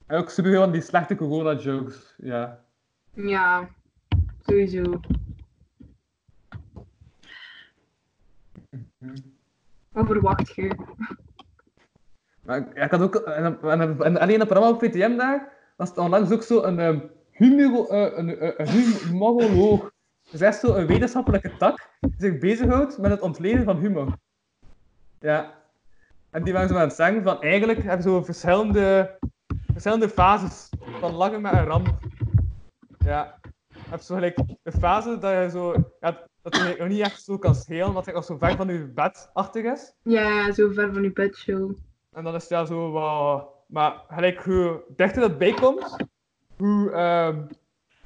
En 0.05 0.17
ook 0.17 0.29
super 0.29 0.51
veel 0.51 0.61
van 0.61 0.71
die 0.71 0.81
slechte 0.81 1.15
corona-jokes. 1.15 2.13
Ja. 2.17 2.65
Ja, 3.13 3.69
sowieso. 4.41 4.99
Wat 9.89 10.05
verwacht 10.05 10.55
je? 10.55 10.75
Maar 12.45 12.77
ik, 12.77 12.91
had 12.91 13.01
ook... 13.01 13.15
En, 13.15 13.61
en, 13.61 14.01
en 14.01 14.17
alleen 14.17 14.41
op 14.41 14.47
programma 14.47 14.75
op 14.75 14.83
VTM 14.83 15.17
daar, 15.17 15.53
was 15.77 15.89
het 15.89 15.97
onlangs 15.97 16.31
ook 16.31 16.43
zo 16.43 16.63
een 16.63 16.79
um, 16.79 17.11
humor, 17.31 17.89
eh, 17.89 18.17
een, 18.17 18.39
eh, 18.39 18.51
een 18.57 18.67
humoroloog. 18.67 19.91
Dus 20.31 20.41
echt 20.41 20.59
zo 20.59 20.75
een 20.75 20.87
wetenschappelijke 20.87 21.57
tak 21.57 21.89
die 21.99 22.13
zich 22.17 22.37
bezighoudt 22.37 22.97
met 22.97 23.11
het 23.11 23.21
ontleden 23.21 23.63
van 23.63 23.77
humor. 23.77 24.17
Ja. 25.19 25.59
En 26.29 26.43
die 26.43 26.53
waren 26.53 26.69
zo 26.69 26.75
aan 26.75 26.81
het 26.87 26.93
zeggen 26.93 27.23
van 27.23 27.41
eigenlijk 27.41 27.83
hebben 27.83 28.03
zo 28.03 28.23
verschillende, 28.23 29.17
verschillende 29.71 30.09
fases 30.09 30.69
van 30.99 31.13
lachen 31.13 31.41
met 31.41 31.51
een 31.51 31.65
ramp. 31.65 31.97
Ja. 33.05 33.39
Je 33.67 33.89
hebt 33.89 34.03
zo 34.03 34.15
gelijk 34.15 34.37
een 34.63 34.79
fase 34.79 35.17
dat 35.17 35.31
je 35.31 35.49
zo... 35.49 35.73
Dat 36.43 36.55
je 36.55 36.75
nog 36.79 36.87
niet 36.87 36.99
echt 36.99 37.23
zo 37.23 37.37
kan 37.37 37.55
schelen, 37.55 37.95
het 37.95 38.13
nog 38.13 38.25
zo 38.25 38.37
ver 38.37 38.55
van 38.55 38.67
je 38.67 38.91
bed 38.93 39.29
achter 39.33 39.65
is. 39.65 39.93
Ja, 40.03 40.51
zo 40.51 40.71
ver 40.71 40.93
van 40.93 41.03
je 41.03 41.11
bedshow. 41.11 41.71
En 42.11 42.23
dan 42.23 42.35
is 42.35 42.41
het 42.41 42.49
ja 42.49 42.65
zo 42.65 42.91
wat... 42.91 43.49
Maar 43.67 44.01
gelijk 44.09 44.43
hoe 44.43 44.81
dichter 44.95 45.21
dat 45.21 45.37
bij 45.37 45.53
komt, 45.53 45.95
hoe, 46.57 46.91
ehm 46.91 47.41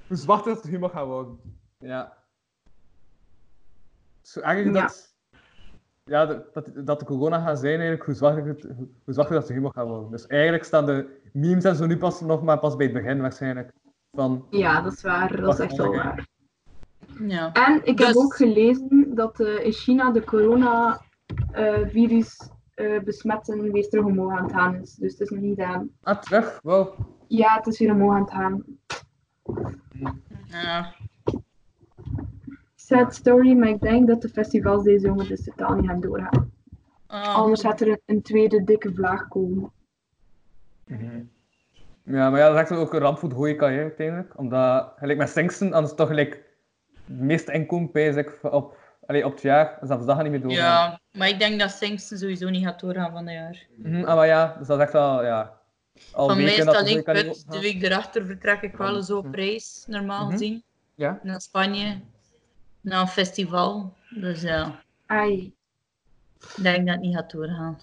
hoe 0.07 0.18
zwarter 0.18 0.53
dat 0.53 0.64
de 0.64 0.69
humor 0.69 0.90
gaat 0.90 1.06
worden. 1.06 1.40
Ja. 1.80 2.18
Zo 4.22 4.40
eigenlijk 4.40 4.76
Ja. 4.76 4.82
dat... 4.82 5.14
Ja, 6.03 6.26
dat, 6.26 6.53
dat, 6.76 6.99
de 6.99 7.06
corona 7.06 7.40
gaat 7.44 7.60
zijn, 7.60 7.72
eigenlijk, 7.73 8.06
hoe 8.06 8.14
zwarter, 8.14 8.45
het, 8.45 8.61
hoe, 8.64 8.88
hoe 9.03 9.14
zwarter 9.14 9.36
dat 9.36 9.48
de 9.48 9.53
humor 9.53 9.72
gaat 9.73 9.88
worden. 9.88 10.11
Dus 10.11 10.27
eigenlijk 10.27 10.64
staan 10.64 10.86
de 10.86 11.19
memes 11.34 11.64
en 11.64 11.76
zo 11.76 11.86
nu 11.86 11.98
pas, 11.98 12.22
nog 12.22 12.44
maar 12.44 12.60
pas 12.60 12.76
bij 12.76 12.86
het 12.86 12.95
begin, 12.95 13.22
waarschijnlijk. 13.22 13.72
Van... 14.11 14.45
Ja, 14.49 14.82
dat 14.82 14.94
is 14.94 15.02
waar. 15.02 15.41
Dat 15.41 15.53
is 15.53 15.60
echt 15.60 15.76
wel 15.77 15.95
waar. 15.95 16.27
Ja. 17.19 17.52
En 17.53 17.82
ik 17.86 17.98
Dus- 17.98 18.07
heb 18.07 18.15
ook 18.15 18.36
gelezen 18.36 19.11
dat 19.15 19.40
eh, 19.40 19.65
in 19.65 19.72
China 19.72 20.11
de 20.11 20.23
coronavirus 20.23 22.38
eh 22.76 22.99
besmetten 23.03 23.72
weer 23.72 23.89
terug 23.89 24.06
omhoog 24.06 24.31
aan 24.31 24.43
het 24.43 24.52
gaan 24.53 24.76
is. 24.76 24.95
Dus 24.95 25.11
het 25.11 25.22
is 25.22 25.30
nog 25.30 25.39
niet 25.39 25.60
aan. 25.60 25.89
Ah, 26.03 26.19
terug? 26.19 26.60
Wow. 26.64 26.99
Ja, 27.27 27.56
het 27.56 27.68
is 27.68 27.80
weer 27.80 27.91
omhoog 27.91 28.14
aan 28.14 28.22
het 28.22 28.31
gaan. 28.31 28.64
Ja. 30.47 30.93
Sad 32.76 33.15
story, 33.15 33.53
maar 33.53 33.69
ik 33.69 33.81
denk 33.81 34.07
dat 34.07 34.22
de 34.22 34.30
festivals 34.30 34.84
deze 34.84 35.06
zomer 35.06 35.27
dus 35.27 35.43
totaal 35.43 35.76
niet 35.76 35.89
gaan 35.89 36.02
doorgaan. 36.02 36.52
Ah, 37.07 37.35
Anders 37.35 37.61
gaat 37.61 37.81
er 37.81 37.88
een, 37.88 38.02
een 38.06 38.22
tweede 38.22 38.64
dikke 38.64 38.93
vlaag 38.93 39.27
komen. 39.27 39.72
Ja, 42.03 42.30
maar 42.30 42.39
ja, 42.39 42.49
dat 42.49 42.72
is 42.72 42.77
ook 42.77 42.93
een 42.93 42.99
ramp 42.99 43.18
voor 43.18 43.30
de 43.30 43.35
horeca, 43.35 43.69
hè, 43.69 43.81
uiteindelijk. 43.81 44.38
Omdat, 44.38 44.93
gelijk 44.97 45.18
met 45.18 45.30
Singsten, 45.30 45.73
anders 45.73 45.95
toch 45.95 46.07
gelijk 46.07 46.43
het 47.06 47.19
meeste 47.19 47.53
inkomen 47.53 48.14
zich 48.14 48.43
op 48.43 48.77
Allee, 49.07 49.26
op 49.26 49.32
het 49.32 49.41
jaar, 49.41 49.77
dus 49.80 49.90
dat 49.90 49.99
dat 50.06 50.15
gaat 50.15 50.23
niet 50.23 50.32
meer 50.32 50.41
doorgaan. 50.41 50.90
Ja, 50.90 50.99
maar 51.11 51.27
ik 51.27 51.40
denk 51.40 51.60
dat 51.60 51.72
Singsten 51.72 52.18
sowieso 52.18 52.49
niet 52.49 52.64
gaat 52.64 52.80
doorgaan 52.80 53.11
van 53.11 53.26
het 53.27 53.34
jaar. 53.36 53.65
Mhm, 53.76 54.03
ah, 54.06 54.15
maar 54.15 54.27
ja, 54.27 54.56
dus 54.57 54.68
dat 54.68 54.77
is 54.77 54.84
echt 54.84 54.94
wel, 54.94 55.23
ja... 55.23 55.57
Al 56.11 56.27
Van 56.27 56.38
dat 56.38 56.45
meestal 56.45 56.73
het 56.76 56.88
zo 56.88 56.98
ik 56.98 57.03
kan 57.03 57.14
weet, 57.14 57.26
niet 57.26 57.52
de 57.52 57.60
week 57.60 57.84
erachter 57.84 58.26
vertrek 58.26 58.61
ik 58.61 58.76
wel 58.76 58.95
eens 58.95 59.11
op 59.11 59.23
Mhm. 59.26 59.34
reis, 59.36 59.84
normaal 59.88 60.23
Mhm. 60.23 60.32
gezien. 60.32 60.64
Ja? 60.95 61.19
Naar 61.23 61.41
Spanje, 61.41 61.99
naar 62.82 63.02
een 63.02 63.07
festival. 63.07 63.94
Dus 64.10 64.41
ja, 64.41 64.82
Ai, 65.06 65.53
ik 66.57 66.64
denk 66.64 66.86
dat 66.86 66.95
het 66.95 66.99
niet 67.03 67.15
gaat 67.15 67.32
doorgaan. 67.32 67.80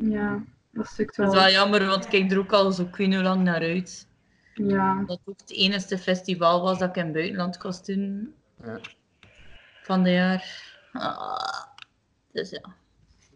ja, 0.00 0.42
dat 0.72 0.94
Dat 0.96 1.16
wel. 1.16 1.26
is 1.26 1.32
wel 1.34 1.50
jammer, 1.50 1.86
want 1.86 2.04
ik 2.04 2.10
kijk 2.10 2.30
er 2.32 2.38
ook 2.38 2.52
al 2.52 2.72
zo 2.72 2.82
ik 2.82 2.96
weet 2.96 3.06
niet 3.06 3.16
hoe 3.16 3.24
lang 3.24 3.42
naar 3.42 3.60
uit. 3.60 4.06
Ja, 4.54 5.00
Dat 5.06 5.08
het 5.18 5.20
ook 5.28 5.40
het 5.40 5.52
enige 5.52 5.98
festival 5.98 6.62
was 6.62 6.78
dat 6.78 6.88
ik 6.88 6.96
in 6.96 7.04
het 7.04 7.12
buitenland 7.12 7.58
kon 7.58 7.72
doen 7.84 8.34
Ja. 8.64 8.78
Van 9.86 10.04
het 10.04 10.12
jaar. 10.12 10.74
Ah, 10.92 11.64
dus 12.32 12.50
ja, 12.50 12.60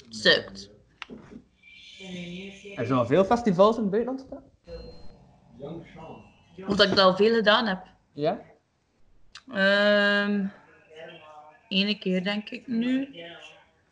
sukt. 0.09 0.71
Er 2.77 2.87
zijn 2.87 2.99
al 2.99 3.07
veel 3.07 3.25
festivals 3.25 3.77
in 3.77 3.83
het 3.83 3.91
buitenland 3.91 4.27
staan? 4.27 4.43
Of 6.67 6.77
dat 6.77 6.87
ik 6.87 6.97
dat 6.97 6.99
al 6.99 7.17
veel 7.17 7.35
gedaan 7.35 7.67
heb. 7.67 7.83
Ja? 8.13 8.41
Ehm 9.53 10.47
Ene 11.69 11.99
keer 11.99 12.25
denk 12.25 12.49
ik 12.49 12.67
nu. 12.67 13.09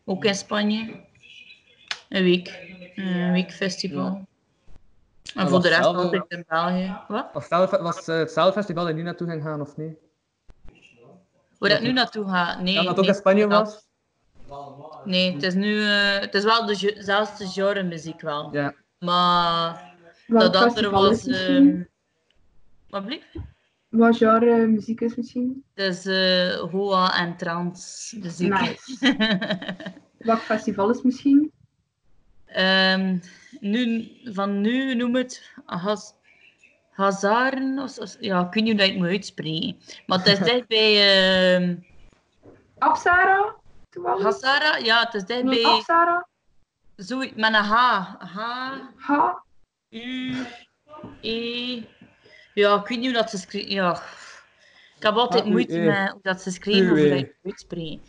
Ook 0.04 0.24
in 0.24 0.34
Spanje. 0.34 1.00
Een 2.08 2.22
week. 2.22 2.58
Een 2.94 3.32
week 3.32 3.52
festival. 3.52 4.26
Ja. 5.22 5.40
En 5.42 5.48
voor 5.48 5.62
de 5.62 5.68
rest 5.68 5.84
altijd 5.84 6.24
in 6.28 6.44
België. 6.48 6.96
Wat? 7.08 7.26
Was 7.32 7.48
het, 7.48 7.80
was 7.80 7.96
het 7.96 8.08
eh, 8.08 8.18
hetzelfde 8.18 8.52
festival 8.52 8.84
dat 8.84 8.92
je 8.92 8.98
nu 8.98 9.04
naartoe 9.04 9.28
ging 9.28 9.42
gaan, 9.42 9.60
of 9.60 9.76
niet? 9.76 9.96
Waar 11.58 11.70
ik 11.70 11.80
nu 11.80 11.92
naartoe 11.92 12.28
ga? 12.28 12.60
Nee. 12.60 12.74
Ja, 12.74 12.82
dat 12.82 12.98
ook 12.98 13.04
in 13.04 13.14
Spanje 13.14 13.46
dat- 13.46 13.86
was? 14.46 14.66
Nee, 15.04 15.32
het 15.32 15.42
is 15.42 15.54
nu... 15.54 15.82
eh, 15.82 16.18
het 16.18 16.34
is 16.34 16.44
wel 16.44 16.66
de, 16.66 16.94
zelfs 16.98 17.38
de 17.38 17.46
genre 17.46 17.82
muziek 17.82 18.20
wel. 18.20 18.54
Ja. 18.54 18.74
Maar 18.98 19.94
dat 20.26 20.56
andere 20.56 20.70
festival 20.70 21.10
is 21.10 21.24
was... 21.26 21.36
ehm 21.36 21.82
wat 22.88 23.04
blieft? 23.04 23.26
Wat 23.88 24.16
genre 24.16 24.66
muziek 24.66 25.00
is 25.00 25.14
misschien? 25.16 25.64
Het 25.74 25.94
is 25.96 26.06
eh 26.06 26.60
Hoa 26.70 27.18
en 27.18 27.36
trance 27.36 28.18
muziek. 28.18 28.48
Nice. 28.60 29.16
Welk 30.18 30.38
festival 30.40 30.90
is 30.90 31.02
misschien? 31.02 31.52
Ehm, 32.46 33.18
nu, 33.60 34.10
van 34.24 34.60
nu 34.60 34.94
noem 34.94 35.14
het 35.16 35.52
Hazaren. 36.98 37.78
Of, 37.78 37.98
of- 37.98 38.16
ja, 38.20 38.40
ik 38.46 38.52
weet 38.54 38.62
niet 38.64 38.72
hoe 38.72 38.76
dat 38.80 38.86
je 38.86 38.92
het 38.92 39.00
moet 39.02 39.10
uitspreken. 39.10 39.78
Maar 40.06 40.18
het 40.18 40.26
is 40.26 40.38
dicht 40.38 40.66
bij... 40.66 41.54
ehm 41.54 41.76
Apsara? 42.78 43.54
Toevallig? 43.90 44.22
Hazara? 44.22 44.76
Ja, 44.76 45.00
het 45.00 45.14
is 45.14 45.24
dicht 45.24 45.44
bij... 45.44 45.64
Apsara? 45.64 46.26
Zoiets 46.96 47.34
met 47.34 47.54
een 47.54 47.62
H. 47.64 47.74
H, 48.18 48.38
Ha? 48.96 49.42
U, 49.90 50.34
E... 51.20 51.82
Ja, 52.54 52.74
ik 52.74 52.86
weet 52.86 52.98
niet 52.98 53.04
hoe 53.04 53.12
dat 53.20 53.30
ze 53.30 53.38
schrijven. 53.38 53.70
Ja. 53.70 53.92
Ik 54.96 55.02
heb 55.02 55.14
altijd 55.14 55.42
H, 55.44 55.46
U, 55.46 55.50
moeite 55.50 55.78
E. 55.80 55.84
met 55.86 56.10
hoe 56.10 56.20
dat 56.22 56.40
ze 56.42 56.50
schrijven, 56.50 56.88
hoe 56.88 56.98
E. 57.06 57.08
dat 57.08 57.18
je 57.18 57.24
het 57.24 57.34
moet 57.42 57.52
uitspreken. 57.52 58.00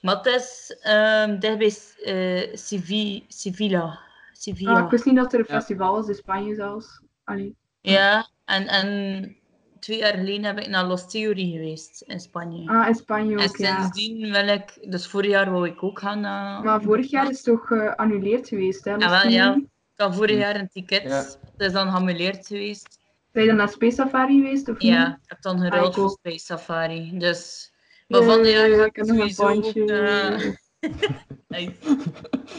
Maar 0.00 0.16
het 0.16 0.26
is 0.26 0.76
ehm 0.82 1.38
dicht 1.38 1.58
bij 1.58 1.74
eh, 2.14 2.56
Civi- 2.56 3.24
Sevilla. 3.28 3.98
Sevilla. 4.32 4.72
Ah, 4.72 4.84
ik 4.84 4.90
wist 4.90 5.04
niet 5.04 5.16
dat 5.16 5.32
er 5.32 5.38
een 5.38 5.44
Ja. 5.48 5.54
festival 5.54 5.92
was 5.94 6.08
in 6.08 6.14
Spanje 6.14 6.54
zelfs. 6.54 7.00
Allee. 7.24 7.56
Ja, 7.92 8.28
en, 8.44 8.66
en 8.66 9.36
twee 9.80 9.98
jaar 9.98 10.14
geleden 10.14 10.44
heb 10.44 10.58
ik 10.58 10.68
naar 10.68 10.84
Los 10.84 11.10
Theory 11.10 11.50
geweest 11.52 12.00
in 12.06 12.20
Spanje. 12.20 12.68
Ah, 12.70 12.88
in 12.88 12.94
Spanje 12.94 13.36
en 13.36 13.48
ook, 13.48 13.56
ja. 13.56 13.80
sindsdien 13.80 14.32
wil 14.32 14.48
ik, 14.48 14.78
dus 14.90 15.06
vorig 15.06 15.30
jaar 15.30 15.50
wou 15.50 15.68
ik 15.68 15.82
ook 15.82 15.98
gaan 15.98 16.20
naar. 16.20 16.62
Maar 16.62 16.82
vorig 16.82 17.10
jaar 17.10 17.30
is 17.30 17.36
het 17.36 17.44
toch 17.44 17.66
geannuleerd 17.66 18.48
geweest, 18.48 18.84
hè? 18.84 18.90
Ja, 18.90 18.96
Los 18.96 19.22
wel, 19.22 19.30
ja. 19.30 19.54
Ik 19.54 20.00
had 20.00 20.14
vorig 20.14 20.36
jaar 20.38 20.56
een 20.56 20.68
ticket, 20.68 21.02
Ja. 21.02 21.16
het 21.18 21.38
is 21.56 21.72
dan 21.72 21.88
geannuleerd 21.90 22.46
geweest. 22.46 22.98
Ben 23.32 23.42
je 23.42 23.48
dan 23.48 23.58
naar 23.58 23.68
Space 23.68 23.94
Safari 23.94 24.36
geweest, 24.40 24.68
of 24.68 24.80
Ja, 24.82 25.06
ik 25.22 25.28
heb 25.30 25.42
dan 25.42 25.56
Ah, 25.56 25.62
geruild 25.62 25.88
ik 25.88 25.94
voor. 25.94 26.10
Space 26.10 26.44
Safari. 26.44 27.18
Dus, 27.18 27.72
maar 28.08 28.22
van 28.22 28.42
dit 28.42 28.52
jaar 28.52 28.68
ik 28.68 28.86
ik 28.86 28.96
heb 28.96 29.06
nog 29.06 29.18
een 29.18 29.30
sowieso 29.30 29.82
ook. 29.82 29.88
eh, 29.88 30.38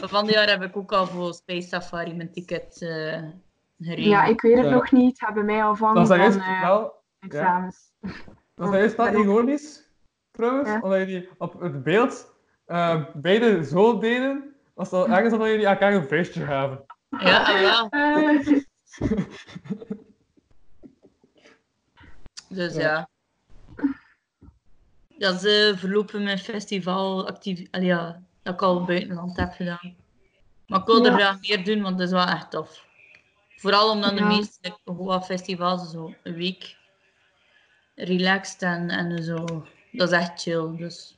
van 0.12 0.24
dit 0.26 0.34
jaar 0.34 0.48
heb 0.48 0.62
ik 0.62 0.76
ook 0.76 0.92
al 0.92 1.06
voor 1.06 1.34
Space 1.34 1.68
Safari 1.68 2.14
mijn 2.14 2.32
ticket 2.32 2.82
eh 2.82 3.22
Ja, 3.76 4.24
ik 4.24 4.40
weet 4.40 4.56
het 4.56 4.64
Ja. 4.64 4.70
nog 4.70 4.90
niet. 4.92 5.10
Het 5.10 5.20
hebben 5.26 5.44
mij 5.44 5.64
al 5.64 5.74
van, 5.76 5.94
Dat 5.94 6.02
is 6.02 6.08
van 6.08 6.18
juist 6.18 6.36
eh, 6.38 6.62
wel... 6.62 6.92
examens. 7.18 7.92
Dat 8.54 8.68
is 8.68 8.74
juist 8.74 8.98
ook- 8.98 9.08
ironisch, 9.08 9.90
trouwens, 10.30 10.68
Ja. 10.68 10.80
omdat 10.80 10.98
jullie 10.98 11.28
op 11.38 11.60
het 11.60 11.82
beeld 11.82 12.34
eh, 12.66 13.04
beide 13.14 13.64
zo 13.64 13.98
deden, 13.98 14.54
als 14.74 14.90
dat 14.90 15.08
ergens 15.08 15.32
omdat 15.32 15.48
jullie 15.48 15.66
elkaar 15.66 15.92
een 15.94 16.04
feestje 16.06 16.44
gaven. 16.44 16.84
Ja, 17.18 17.42
ah. 17.42 17.86
Eh, 17.90 18.46
Dus 22.48 22.74
Ja. 22.74 22.80
ja. 22.80 23.08
Dat 25.18 25.44
is 25.44 25.70
eh, 25.70 25.76
verlopen 25.78 26.22
mijn 26.22 26.38
festival 26.38 27.28
actief, 27.28 27.68
allee, 27.70 27.86
ja, 27.86 28.22
dat 28.42 28.54
ik 28.54 28.62
al 28.62 28.84
buitenland 28.84 29.36
heb 29.36 29.52
gedaan. 29.52 29.96
Maar 30.66 30.80
ik 30.80 30.86
wil 30.86 31.04
er 31.06 31.10
Ja. 31.10 31.16
graag 31.18 31.40
meer 31.40 31.64
doen, 31.64 31.82
want 31.82 31.98
het 31.98 32.06
is 32.08 32.14
wel 32.14 32.26
echt 32.26 32.50
tof. 32.50 32.84
Vooral 33.56 33.90
omdat 33.90 34.10
de 34.10 34.16
Ja. 34.22 34.26
meeste 34.26 34.76
Goa 34.84 35.22
festivals 35.22 35.90
zo 35.90 36.14
een 36.22 36.34
week 36.34 36.76
relaxed 37.94 38.62
en, 38.62 38.90
en 38.90 39.22
zo. 39.24 39.66
Dat 39.92 40.12
is 40.12 40.18
echt 40.18 40.42
chill. 40.42 40.76
Dus. 40.76 41.16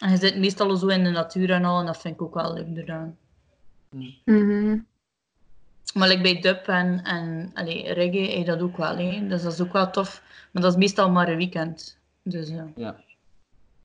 En 0.00 0.10
je 0.10 0.16
zit 0.16 0.38
meestal 0.38 0.76
zo 0.76 0.86
in 0.86 1.04
de 1.04 1.10
natuur 1.10 1.50
en 1.50 1.64
al, 1.64 1.80
en 1.80 1.86
dat 1.86 2.00
vind 2.00 2.14
ik 2.14 2.22
ook 2.22 2.34
wel 2.34 2.54
leuk 2.54 2.76
eraan. 2.76 3.16
mhm. 4.24 4.78
Maar 5.94 6.08
like 6.08 6.22
bij 6.22 6.40
dub 6.40 6.68
en, 6.68 7.02
en 7.04 7.50
allee, 7.54 7.92
reggae 7.92 8.28
heb 8.28 8.38
je 8.38 8.44
dat 8.44 8.60
ook 8.60 8.76
wel. 8.76 8.96
Hè. 8.96 9.26
Dus 9.26 9.42
dat 9.42 9.52
is 9.52 9.60
ook 9.60 9.72
wel 9.72 9.90
tof. 9.90 10.22
Maar 10.50 10.62
dat 10.62 10.72
is 10.72 10.78
meestal 10.78 11.10
maar 11.10 11.28
een 11.28 11.36
weekend. 11.36 11.98
Dus 12.22 12.48
ja. 12.48 12.68
Ja. 12.76 12.96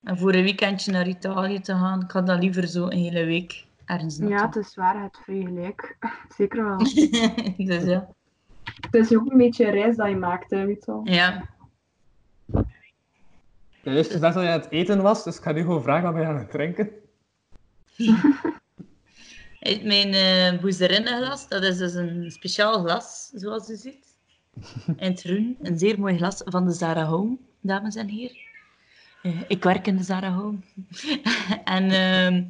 En 0.04 0.18
voor 0.18 0.34
een 0.34 0.42
weekendje 0.42 0.92
naar 0.92 1.08
Italië 1.08 1.60
te 1.60 1.72
gaan, 1.72 2.02
ik 2.02 2.10
had 2.10 2.26
dan 2.26 2.38
liever 2.38 2.66
zo 2.66 2.84
een 2.84 2.98
hele 2.98 3.24
week 3.24 3.64
ergens 3.88 4.16
Ja, 4.16 4.46
het 4.46 4.56
is 4.56 4.74
waar, 4.74 5.02
het 5.02 5.18
vrij 5.22 5.42
gelijk. 5.42 5.96
Zeker 6.36 6.64
wel. 6.64 6.78
dus 7.66 7.84
ja. 7.84 8.08
Het 8.80 8.94
is 8.94 9.16
ook 9.16 9.30
een 9.30 9.38
beetje 9.38 9.64
een 9.64 9.72
reis 9.72 9.96
dat 9.96 10.08
je 10.08 10.16
maakt, 10.16 10.50
hè, 10.50 10.66
weet 10.66 10.84
je 10.84 10.92
wel. 10.92 11.00
Ja. 11.04 11.48
Ja, 13.82 13.92
juist 13.92 14.12
gezegd 14.12 14.34
dat 14.34 14.42
je 14.42 14.48
aan 14.48 14.60
het 14.60 14.70
eten 14.70 15.02
was, 15.02 15.24
dus 15.24 15.36
ik 15.36 15.42
ga 15.42 15.52
nu 15.52 15.60
gewoon 15.60 15.82
vragen 15.82 16.02
wat 16.02 16.12
ben 16.12 16.22
je 16.22 16.28
aan 16.28 16.38
het 16.38 16.50
drinken. 16.50 16.90
Uit 19.60 19.84
mijn 19.84 20.12
eh 20.12 20.60
boezerinnenglas, 20.60 21.48
dat 21.48 21.62
is 21.62 21.76
dus 21.76 21.94
een 21.94 22.30
speciaal 22.30 22.82
glas, 22.82 23.30
zoals 23.34 23.70
u 23.70 23.76
ziet. 23.76 24.06
In 24.86 25.10
het 25.10 25.20
groen, 25.20 25.56
een 25.62 25.78
zeer 25.78 26.00
mooi 26.00 26.16
glas 26.16 26.42
van 26.44 26.64
de 26.64 26.72
Zara 26.72 27.04
Home, 27.04 27.36
dames 27.60 27.94
en 27.94 28.08
heren. 28.08 28.36
Eh, 29.22 29.40
ik 29.48 29.64
werk 29.64 29.86
in 29.86 29.96
de 29.96 30.02
Zara 30.02 30.32
Home. 30.32 30.58
en 31.64 31.90
ehm, 31.90 32.44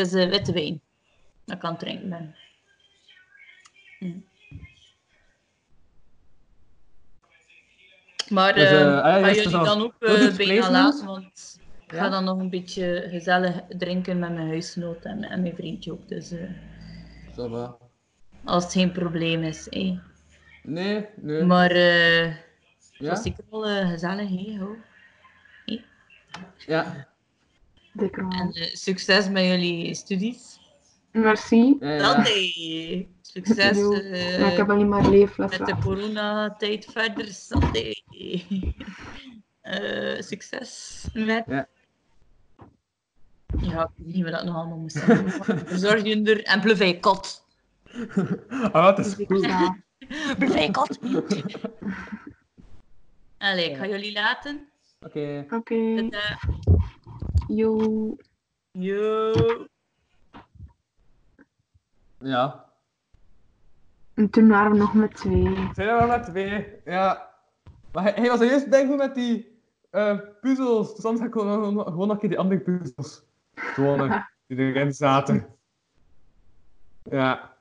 het 0.00 0.12
is 0.12 0.28
witte 0.28 0.52
wijn 0.52 0.80
dat 1.44 1.56
ik 1.56 1.62
het 1.62 1.78
drinken 1.78 2.08
ben. 2.08 2.36
Mm. 3.98 4.28
Maar 8.28 8.54
Dus, 8.54 8.70
eh 8.70 8.82
eh, 8.82 9.02
ah 9.04 9.34
jullie 9.34 9.50
dan 9.50 9.82
ook 9.82 9.94
eh, 9.98 10.36
bijna 10.36 10.70
laten, 10.70 11.06
want 11.06 11.60
ik 11.86 11.96
ga 11.96 12.08
dan 12.08 12.24
nog 12.24 12.38
een 12.38 12.50
beetje 12.50 13.06
gezellig 13.10 13.62
drinken 13.68 14.18
met 14.18 14.32
mijn 14.32 14.48
huisgenoot 14.48 15.04
en, 15.04 15.24
en 15.24 15.42
mijn 15.42 15.54
vriendje 15.54 15.92
ook. 15.92 16.08
Dus 16.08 16.32
als 18.44 18.64
het 18.64 18.72
geen 18.72 18.92
probleem 18.92 19.42
is. 19.42 19.66
hé. 19.70 19.98
Nee, 20.62 21.06
nee. 21.16 21.42
Maar 21.42 21.70
het 21.70 22.36
ja? 22.92 23.10
was 23.10 23.22
zeker 23.22 23.44
wel 23.50 23.86
gezellig. 23.86 24.28
hé, 24.28 24.58
ho. 24.58 24.76
Ja. 26.66 27.09
Zeker 28.00 28.28
wel. 28.28 28.38
En 28.40 28.52
eh, 28.52 28.74
succes 28.74 29.28
met 29.28 29.44
jullie 29.44 29.94
studies. 29.94 30.58
Merci. 31.12 31.76
Ja. 31.80 31.98
Santé! 32.14 33.06
Succes 33.22 33.76
Jo. 33.76 33.92
eh, 33.92 34.38
Ja, 34.38 34.50
ik 34.50 34.56
heb 34.56 34.70
alleen 34.70 34.88
maar 34.88 35.08
leefles 35.08 35.58
met 35.58 35.66
de 35.66 35.76
coronatijd 35.82 36.86
verder. 36.92 37.26
Santé! 37.26 37.92
Eh, 39.60 40.20
succes 40.20 41.04
met... 41.12 41.44
Ja. 41.46 41.68
Ja, 43.60 43.82
ik 43.82 44.04
weet 44.04 44.14
niet 44.14 44.22
wat 44.22 44.32
dat 44.32 44.44
nog 44.44 44.54
allemaal 44.56 44.78
moest 44.78 44.96
zijn. 44.96 45.30
Verzorg 45.66 46.02
je 46.04 46.22
er 46.22 46.44
en 46.44 46.60
plevij 46.60 46.98
kot. 46.98 47.44
Ah, 48.72 48.96
het 48.96 49.06
is 49.06 49.14
goed. 49.14 49.26
Plevij 50.38 50.70
kot. 50.78 50.98
Allee, 53.38 53.70
ik 53.70 53.76
ga 53.76 53.86
jullie 53.86 54.12
laten. 54.12 54.68
Oké. 55.06 55.46
Oké. 55.50 55.96
Tada. 56.10 56.38
Yo. 57.48 58.16
Yo. 58.70 59.32
Ja. 62.18 62.64
En 64.14 64.30
toen 64.30 64.48
waren 64.48 64.70
we 64.72 64.76
nog 64.76 64.94
met 64.94 65.14
twee. 65.14 65.54
Zijn 65.72 65.88
we 65.88 65.94
maar 65.98 66.06
met 66.06 66.24
twee? 66.24 66.80
Ja. 66.84 67.30
Maar 67.92 68.02
hij, 68.02 68.12
hij 68.12 68.28
was 68.28 68.40
er 68.40 68.46
juist 68.46 68.68
bij 68.70 68.86
goed 68.86 68.96
met 68.96 69.14
die... 69.14 69.58
eh, 69.90 70.18
puzzels. 70.40 70.94
Dus 70.94 71.04
anders 71.04 71.20
ga 71.22 71.26
ik 71.28 71.32
gewoon, 71.32 71.84
gewoon 71.84 72.06
nog 72.06 72.10
een 72.10 72.18
keer 72.18 72.28
die 72.28 72.38
andere 72.38 72.60
puzzels 72.60 73.22
tonen 73.74 74.28
die 74.46 74.56
erin 74.58 74.92
zaten. 74.92 75.46
Ja. 77.02 77.56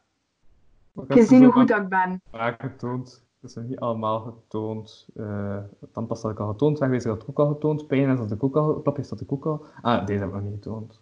Ik 1.08 1.14
Je 1.14 1.24
ziet 1.24 1.42
hoe 1.44 1.52
goed 1.52 1.68
dat 1.68 1.82
ik 1.82 1.90
ben. 1.90 2.22
vaak 2.32 2.62
getoond. 2.62 3.28
Dat 3.40 3.52
zijn 3.52 3.68
niet 3.68 3.80
allemaal 3.80 4.20
getoond. 4.20 5.08
Uh, 5.16 5.64
tandpasta 5.92 6.28
had 6.28 6.38
ik 6.38 6.44
al 6.44 6.52
getoond, 6.52 6.80
wegwezen 6.80 7.10
had 7.10 7.22
ik 7.22 7.30
ook 7.30 7.40
al 7.40 7.48
getoond. 7.54 7.88
Pijn 7.88 8.18
had 8.18 8.32
ik 8.32 8.44
ook 8.44 8.56
al, 8.56 8.82
klapjes 8.82 9.10
had 9.10 9.22
ik 9.22 9.32
ook 9.32 9.46
al. 9.46 9.66
Ah, 9.82 10.06
deze 10.06 10.20
heb 10.20 10.28
ik 10.28 10.34
nog 10.36 10.44
niet 10.44 10.54
getoond. 10.54 11.02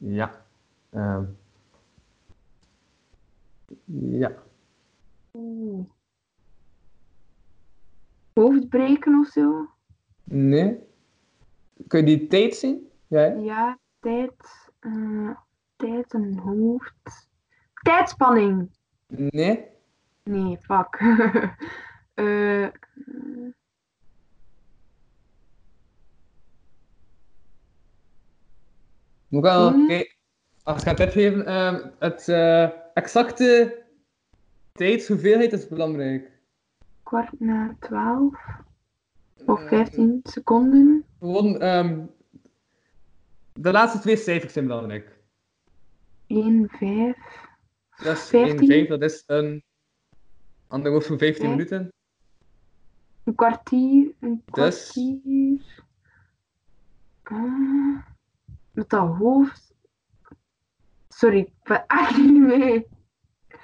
Ja. 0.00 0.44
Ehm. 0.90 1.24
ja. 4.10 4.32
Oeh. 5.34 5.86
Hoofdbreken 8.34 9.18
of 9.18 9.26
zo? 9.26 9.68
Nee. 10.24 10.78
Kun 11.86 11.98
je 12.00 12.18
die 12.18 12.26
tijd 12.26 12.54
zien? 12.54 12.88
Ja. 13.06 13.24
Ja, 13.24 13.78
tijd. 14.00 14.32
eh, 14.80 15.30
tijd 15.76 16.14
en 16.14 16.38
hoofd. 16.38 17.28
Tijdspanning! 17.82 18.70
Nee. 19.06 19.72
Nee, 20.24 20.58
fuck. 20.58 20.98
Eh, 22.14 22.68
Moet 29.28 29.44
ik 29.44 29.50
wel, 29.50 29.68
Hmm. 29.70 29.86
kijk, 29.86 30.18
als 30.62 30.76
ik 30.82 30.88
ga 30.88 30.94
tip 30.94 31.10
geven, 31.10 31.46
ehm, 31.46 31.88
het 31.98 32.28
eh, 32.28 32.70
exacte 32.94 33.78
tijdshoeveelheid 34.72 35.52
is 35.52 35.68
belangrijk. 35.68 36.32
kwart 37.02 37.40
na 37.40 37.76
twaalf. 37.80 38.40
Of 39.46 39.68
15 39.68 40.20
seconden. 40.22 41.04
Gewoon, 41.18 41.60
ehm, 41.60 42.06
de 43.52 43.72
laatste 43.72 43.98
twee 43.98 44.16
cijfers 44.16 44.52
zijn 44.52 44.66
belangrijk. 44.66 45.18
1, 46.26 46.68
5. 46.68 47.16
Dat 47.96 48.16
is 48.16 48.28
15. 48.28 48.58
1, 48.58 48.66
5, 48.66 48.88
dat 48.88 49.02
is 49.02 49.22
een 49.26 49.64
ander 50.74 50.90
woord 50.90 51.06
voor 51.06 51.18
15 51.18 51.44
Ja. 51.44 51.50
minuten. 51.50 51.92
Een 53.24 53.34
kwartier. 53.34 54.14
Een 54.20 54.42
Dus? 54.52 54.90
kwartier. 54.92 55.60
Ah, 57.22 58.06
met 58.72 58.88
dat 58.90 59.16
hoofd. 59.16 59.74
Sorry, 61.08 61.38
ik 61.38 61.52
ben 61.62 61.86
echt 61.86 62.16
niet 62.16 62.40
mee. 62.42 62.86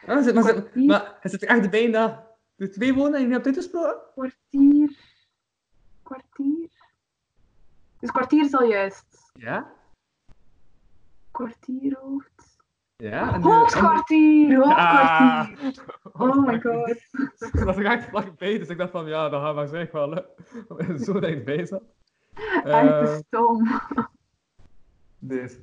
Ah, 0.07 0.23
zit, 0.23 0.35
maar, 0.35 0.43
zit, 0.45 0.53
Kwartier. 0.55 0.87
maar 0.87 1.17
hij 1.21 1.31
zit 1.31 1.43
echt 1.45 1.71
bijna 1.71 2.27
de 2.55 2.69
twee 2.69 2.95
woorden 2.95 3.21
en 3.21 3.27
je 3.27 3.33
hebt 3.33 3.45
dit 3.45 3.57
gesproken? 3.57 4.01
Kwartier. 4.13 4.99
Kwartier. 6.03 6.69
Dus 8.01 8.11
kwartier 8.11 8.45
is 8.45 8.55
al 8.55 8.65
juist. 8.69 9.31
Ja. 9.33 9.73
Kwartierhoofd. 11.31 12.40
Ja. 13.01 13.33
en 13.35 13.41
de 13.41 13.49
Hoofdkwartier! 13.49 14.63
Ah. 14.63 15.47
Hoofdkwartier! 15.49 15.99
Oh 16.21 16.47
my 16.47 16.61
god. 16.61 16.97
dat 17.65 17.69
is 17.69 17.77
er 17.77 17.85
echt 17.87 18.09
vlakbij, 18.09 18.59
dus 18.59 18.69
ik 18.69 18.79
dacht 18.79 18.91
van 18.91 19.07
ja, 19.07 19.29
dat 19.29 19.43
gaat 19.43 19.55
waarschijnlijk 19.55 19.93
wel 19.93 20.09
lukken. 20.09 20.99
Zo 21.05 21.21
dichtbij 21.21 21.67
zat. 21.67 21.83
Echt 22.35 22.65
Eh, 22.65 22.99
te 23.05 23.23
stom. 23.27 23.69
Deze. 25.19 25.61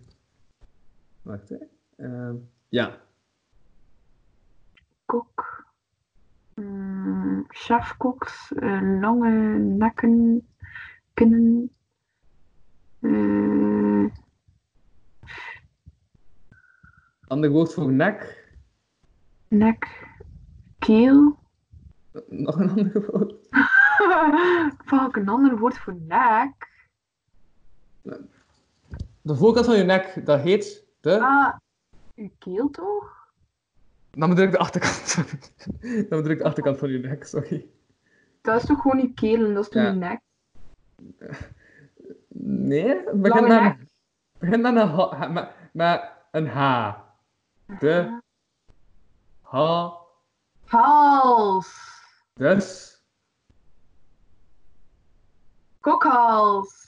Wacht, 1.21 1.49
hè. 1.49 1.55
Ehm, 1.97 2.35
ja. 2.69 2.97
Kok. 5.05 5.65
Mm, 6.55 7.45
chefkoks. 7.47 8.51
eh, 8.53 8.99
lange 9.01 9.29
nekken. 9.57 10.47
Kinnen. 11.13 11.71
eh, 13.01 13.86
Ander 17.27 17.49
woord 17.49 17.73
voor 17.73 17.91
nek. 17.91 18.45
nek. 19.47 20.05
Keel. 20.79 21.39
Nog 22.27 22.59
een 22.59 22.69
ander 22.69 23.05
woord. 23.11 23.33
Fuck, 24.89 25.15
een 25.15 25.27
ander 25.29 25.57
woord 25.57 25.77
voor 25.77 25.95
nek. 26.07 26.69
De 29.21 29.35
voorkant 29.35 29.65
van 29.65 29.77
je 29.77 29.83
nek, 29.83 30.25
dat 30.25 30.39
heet 30.41 30.85
de... 31.01 31.19
Ah, 31.21 31.53
uw 32.15 32.29
keel 32.37 32.69
toch? 32.69 33.15
Dan 34.11 34.29
bedoel 34.29 34.45
ik 34.45 34.51
de 34.51 34.57
achterkant. 34.57 35.15
Dan 36.09 36.21
bedoel 36.21 36.29
ik 36.31 36.37
de 36.37 36.43
achterkant 36.43 36.77
van 36.77 36.89
je 36.89 36.97
nek, 36.99 37.23
sorry. 37.25 37.69
Dat 38.41 38.61
is 38.61 38.67
toch 38.67 38.81
gewoon 38.81 38.99
uw 38.99 39.13
keel 39.13 39.45
en 39.45 39.53
dat 39.53 39.63
is 39.63 39.69
toch 39.69 39.81
Ja. 39.83 39.91
uw 39.91 39.97
nek? 39.97 40.19
Nee, 42.27 43.03
begint 43.13 43.47
met, 43.47 43.61
nek. 43.61 43.77
een- 44.39 44.61
Met, 45.33 45.51
met 45.73 46.11
een 46.31 46.47
H. 46.47 46.93
De... 47.79 48.21
H. 49.41 49.55
Hals. 50.65 51.67
Dus... 52.33 52.95
Kokhals. 55.79 56.85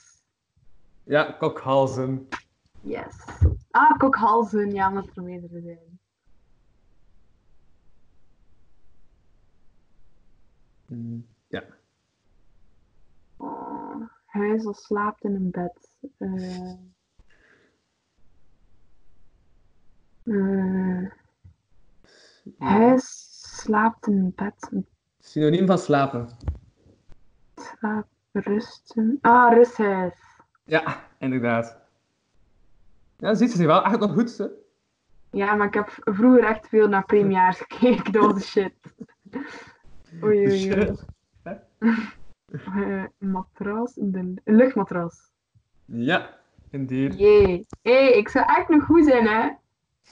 Ja, 1.04 1.32
kokhalzen. 1.32 2.28
Yes. 2.80 3.24
Ah, 3.70 3.98
kokhalzen. 3.98 4.70
Ja, 4.74 4.88
omdat 4.88 5.16
er 5.16 5.22
meerdere 5.22 5.60
zijn. 5.60 5.98
Mm, 10.86 11.26
Ja. 11.48 11.62
Oh, 13.36 14.02
huizel 14.26 14.74
slaapt 14.74 15.24
in 15.24 15.34
een 15.34 15.50
bed. 15.50 15.90
Eh 16.18 16.72
eh, 20.30 21.10
huis 22.58 23.28
slaapt 23.60 24.06
in 24.06 24.32
bed. 24.36 24.70
Synoniem 25.18 25.66
van 25.66 25.78
slapen. 25.78 26.28
Slaap, 27.54 28.06
rusten. 28.32 29.18
Ah, 29.20 29.52
rusthuis. 29.52 30.14
Ja, 30.64 31.08
inderdaad. 31.18 31.78
Ja, 33.16 33.34
ziet 33.34 33.50
ze 33.50 33.56
zich 33.56 33.66
wel 33.66 33.84
echt 33.84 33.98
nog 33.98 34.12
goed, 34.12 34.38
hè? 34.38 34.46
Ja, 35.30 35.54
maar 35.54 35.66
ik 35.66 35.74
heb 35.74 35.98
vroeger 36.04 36.44
echt 36.44 36.68
veel 36.68 36.88
naar 36.88 37.04
premia's 37.04 37.58
gekeken. 37.68 38.12
Dat 38.12 38.24
was 38.24 38.34
de 38.34 38.40
shit. 38.40 38.74
Oei, 40.22 40.48
oei, 40.48 40.74
oei. 40.74 40.96
Eh, 42.50 43.04
matras, 43.18 43.96
een 43.96 44.40
luchtmatras. 44.44 45.30
Ja, 45.84 46.38
indeed. 46.70 47.18
Jee. 47.18 47.66
Hé, 47.82 47.92
hey, 47.92 48.12
ik 48.12 48.28
zou 48.28 48.46
echt 48.48 48.68
nog 48.68 48.84
goed 48.84 49.04
zijn, 49.04 49.26
hè? 49.26 49.50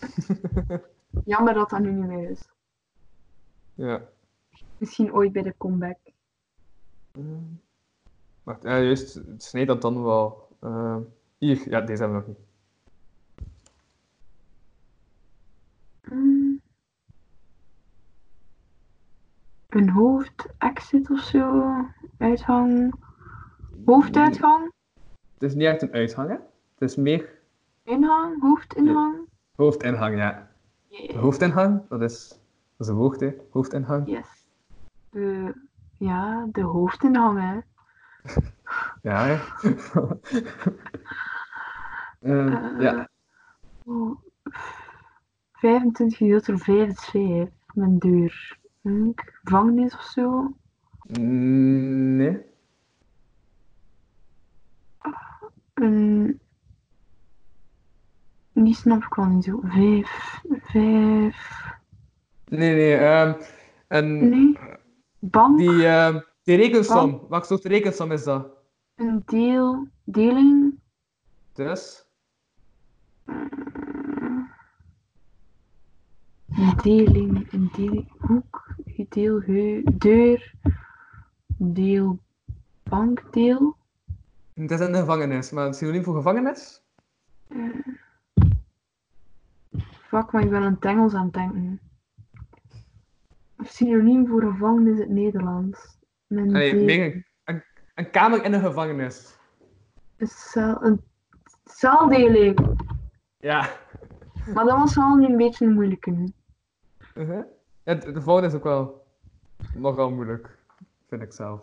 Jammer 1.24 1.54
dat 1.54 1.70
dat 1.70 1.80
nu 1.80 1.92
niet 1.92 2.06
meer 2.06 2.30
is. 2.30 2.48
Ja. 3.74 4.02
Misschien 4.78 5.12
ooit 5.12 5.32
bij 5.32 5.42
de 5.42 5.54
comeback. 5.58 5.98
Mm. 7.12 7.60
Wacht, 8.42 8.62
ja, 8.62 8.80
juist. 8.80 9.14
Het 9.14 9.42
snijdt 9.42 9.68
dat 9.68 9.82
dan 9.82 10.02
wel. 10.02 10.48
Eh, 10.60 10.96
hier, 11.38 11.68
ja, 11.68 11.80
deze 11.80 12.02
hebben 12.02 12.20
we 12.20 12.26
nog 12.26 12.36
niet. 12.36 12.46
Mm. 16.12 16.60
Een 19.68 19.90
hoofd-exit 19.90 21.10
of 21.10 21.20
zo. 21.20 21.74
Uithang. 22.18 22.94
Hoofduithang. 23.84 24.72
Het 25.34 25.42
is 25.42 25.54
niet 25.54 25.66
echt 25.66 25.82
een 25.82 25.92
uithang, 25.92 26.28
hè? 26.28 26.36
Het 26.74 26.90
is 26.90 26.96
meer 26.96 27.38
Inhang. 27.82 28.40
Hoofdinhang. 28.40 29.28
Hoofdinhang, 29.62 30.16
ja. 30.16 30.48
De 30.88 30.96
Yeah. 30.96 31.20
hoofdinhang, 31.20 31.82
dat 31.88 32.02
is, 32.02 32.28
dat 32.76 32.86
is 32.86 32.88
een 32.88 32.94
woord, 32.94 33.20
hè? 33.20 33.34
Hoofdinhang. 33.50 34.08
Yes. 34.08 34.26
De, 35.10 35.54
ja, 35.98 36.46
de 36.52 36.62
hoofdinhang, 36.62 37.38
hè. 37.40 37.58
Ja, 39.02 39.24
hè? 39.26 39.38
Eh, 42.20 42.80
ja. 42.80 43.08
Oh, 43.84 44.18
25 45.52 46.18
gedeeld 46.18 46.46
door 46.46 46.58
5 46.58 46.88
is 46.88 47.04
5. 47.04 47.48
Mijn 47.74 47.98
deur. 47.98 48.58
Hm, 48.82 49.10
Gevangenis 49.14 49.94
of 49.94 50.02
zo. 50.02 50.54
Mm, 51.18 52.16
Nee. 52.16 52.40
Een... 55.74 56.40
Die 58.64 58.74
snap 58.74 59.02
ik 59.02 59.14
wel 59.14 59.26
niet 59.26 59.44
zo. 59.44 59.60
5. 59.62 60.42
5. 60.62 61.76
Nee, 62.44 62.74
nee. 62.74 62.96
ehm 62.96 63.32
en 63.86 64.28
Nee. 64.28 64.58
Bank. 65.18 65.58
die, 65.58 65.86
ehm 65.86 66.20
die 66.42 66.56
rekensom, 66.56 67.26
welk 67.28 67.44
soort 67.44 67.64
rekensom 67.64 68.12
is 68.12 68.24
dat? 68.24 68.46
Een 68.94 69.22
deel. 69.26 69.88
Deling. 70.04 70.78
Dus? 71.52 72.06
Een 76.46 76.72
deling. 76.82 77.52
Een. 77.52 77.70
Deur. 79.98 80.54
Deel. 81.56 82.18
bankdeel. 82.82 83.76
Het 84.54 84.70
is 84.70 84.78
de 84.78 84.94
gevangenis, 84.94 85.50
maar 85.50 85.64
het 85.64 85.76
synoniem 85.76 86.02
voor 86.02 86.14
gevangenis? 86.14 86.82
Fuck, 90.08 90.32
maar 90.32 90.42
ik 90.42 90.50
ben 90.50 90.62
aan 90.62 90.72
het 90.74 90.84
Engels 90.84 91.14
aan 91.14 91.24
het 91.24 91.32
denken. 91.34 91.80
Synoniem 93.58 94.26
voor 94.26 94.42
gevangen 94.42 94.86
is 94.92 94.98
het 94.98 95.08
Nederlands. 95.08 95.98
Meer 96.26 97.26
een, 97.44 97.62
een 97.94 98.10
kamer 98.10 98.44
in 98.44 98.52
een 98.52 98.60
gevangenis. 98.60 99.38
een, 100.16 100.26
cel, 100.26 100.82
een 100.82 101.00
celdeling. 101.64 102.80
Ja. 103.38 103.70
Maar 104.54 104.64
dat 104.64 104.78
was 104.78 104.94
wel 104.94 105.18
een 105.18 105.36
beetje 105.36 105.66
een 105.66 105.72
moeilijke. 105.74 106.32
Uh-huh. 107.14 107.44
ja 107.82 107.94
de, 107.94 108.12
de 108.12 108.22
volgende 108.22 108.48
is 108.48 108.54
ook 108.54 108.64
wel 108.64 109.06
nogal 109.74 110.10
moeilijk, 110.10 110.58
vind 111.08 111.22
ik 111.22 111.32
zelf. 111.32 111.60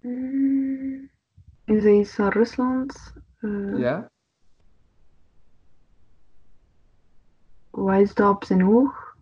Mm, 0.00 1.08
Is 1.64 1.84
iets 1.84 2.14
van 2.14 2.28
Rusland? 2.28 3.14
Eh, 3.40 3.78
Ja? 3.78 4.10
Wat 7.70 7.98
is 8.00 8.14
dat 8.14 8.34
op 8.34 8.44
zijn 8.44 8.68
oog? 8.68 9.16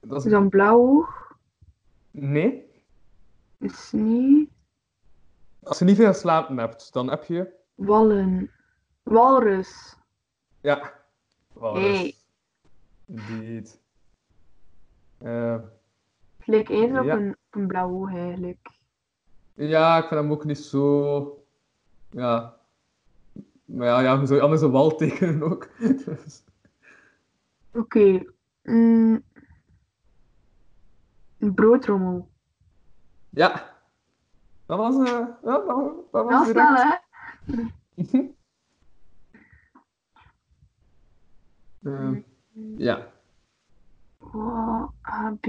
Dat 0.00 0.18
Is 0.18 0.24
is... 0.24 0.32
dat 0.32 0.40
een 0.42 0.48
blauw 0.48 0.78
oog? 0.78 1.36
Nee? 2.10 2.64
Is 3.58 3.92
niet. 3.92 4.50
Als 5.62 5.78
je 5.78 5.84
niet 5.84 5.96
veel 5.96 6.12
slapen 6.14 6.58
hebt, 6.58 6.92
dan 6.92 7.10
heb 7.10 7.24
je... 7.24 7.54
Wallen. 7.74 8.50
Walrus. 9.02 9.96
Ja. 10.60 10.92
Walrus. 11.52 11.82
Hey. 11.82 12.14
Indeed. 13.06 13.80
Eh, 15.18 15.56
Gelijk 16.38 16.68
eerder 16.68 17.00
op 17.00 17.06
een, 17.06 17.36
een 17.50 17.66
blauw 17.66 17.90
oog 17.90 18.14
eigenlijk. 18.14 18.70
ja, 19.54 19.96
ik 19.96 20.08
vind 20.08 20.20
hem 20.20 20.30
ook 20.32 20.44
niet 20.44 20.58
zo... 20.58 21.44
Ja. 22.10 22.56
Maar 23.64 23.86
ja, 23.86 24.00
ja 24.00 24.20
je 24.20 24.26
zou 24.26 24.40
anders 24.40 24.60
een 24.62 24.70
wal 24.70 24.96
tekenen 24.96 25.42
ook. 25.42 25.68
Dus- 26.04 26.44
Oké. 27.76 28.24
mm, 28.62 29.22
een 31.38 31.54
broodrommel. 31.54 32.30
Ja. 33.30 33.74
Dat 34.66 34.78
was... 34.78 34.94
eh 34.96 35.04
ja, 35.04 35.38
dat, 35.42 35.66
was- 35.66 35.92
dat 36.12 36.24
was 36.24 36.32
Wel 36.32 36.44
snel, 36.44 36.74
hè? 36.74 36.94
Ehm, 41.82 42.20
ja. 42.76 43.12
Oh, 44.18 44.88
AB. 45.00 45.46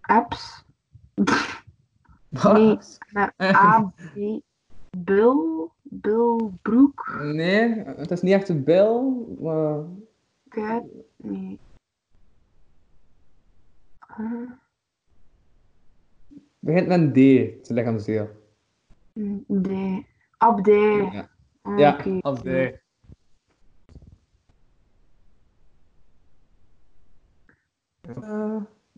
Apps. 0.00 0.64
Nee, 2.30 2.78
met 3.12 3.32
AB. 3.36 4.40
Bill 4.90 5.68
Broek. 6.62 7.18
Nee, 7.22 7.68
het 7.84 8.10
is 8.10 8.22
niet 8.22 8.32
echt 8.32 8.48
een 8.48 8.64
bel, 8.64 9.26
maar... 9.40 9.84
Uh, 14.18 14.50
begint 16.58 16.86
met 16.86 17.00
een 17.00 17.12
D, 17.12 17.16
het 17.58 17.70
lichaamsdeel. 17.70 18.28
D. 19.62 19.68
Abde. 20.36 21.08
Ja, 21.12 21.28
Ah, 21.62 21.78
ja 21.78 21.92
oké. 21.92 22.18
als 22.20 22.40
D. 22.40 22.44
Eh, 22.46 22.72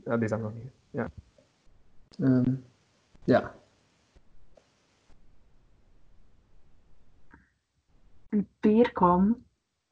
ja, 0.05 0.17
deze 0.17 0.37
nog 0.37 0.55
niet. 0.55 0.71
Ja. 0.91 1.11
Ehm, 2.19 2.55
ja. 3.25 3.55
Een 8.31 8.49
peerkam. 8.61 9.45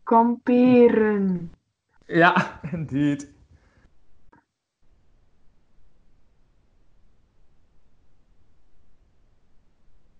Kamperen. 0.02 1.52
Ja, 2.06 2.60
indeed. 2.72 3.32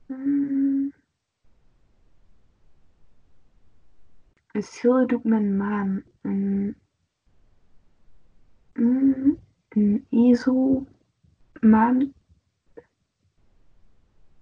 Mm. 0.06 0.92
Een 4.52 4.62
schilderdoek 4.62 5.24
met 5.24 5.40
een 5.40 5.56
maan. 5.56 6.02
Een, 6.20 6.76
mm, 8.72 9.38
een 9.68 10.06
ezel. 10.10 10.86
Maan. 11.60 12.12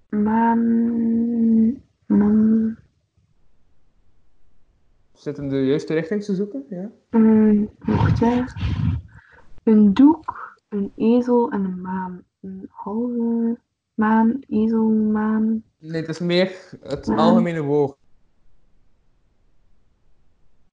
Maan. 0.08 1.82
Man. 2.06 2.76
Zit 5.26 5.38
in 5.38 5.48
de 5.48 5.66
juiste 5.66 5.94
richting 5.94 6.24
te 6.24 6.34
zoeken, 6.34 6.64
ja. 6.70 6.90
Een, 7.10 7.70
wacht 7.78 8.20
hè. 8.20 8.44
Een 9.62 9.94
doek, 9.94 10.58
een 10.68 10.92
ezel 10.96 11.50
en 11.50 11.64
een 11.64 11.80
maan. 11.80 12.24
Een 12.40 12.68
halve 12.70 13.58
maan, 13.94 14.40
ezel, 14.48 14.88
maan. 14.88 15.62
Nee, 15.78 16.00
het 16.00 16.08
is 16.08 16.18
meer 16.18 16.78
het 16.80 17.08
algemene 17.08 17.62
woord. 17.62 17.96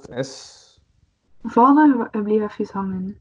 Is... 0.10 0.82
Vallen, 1.44 2.10
bleef 2.12 2.60
even 2.60 2.74
hangen. 2.74 3.18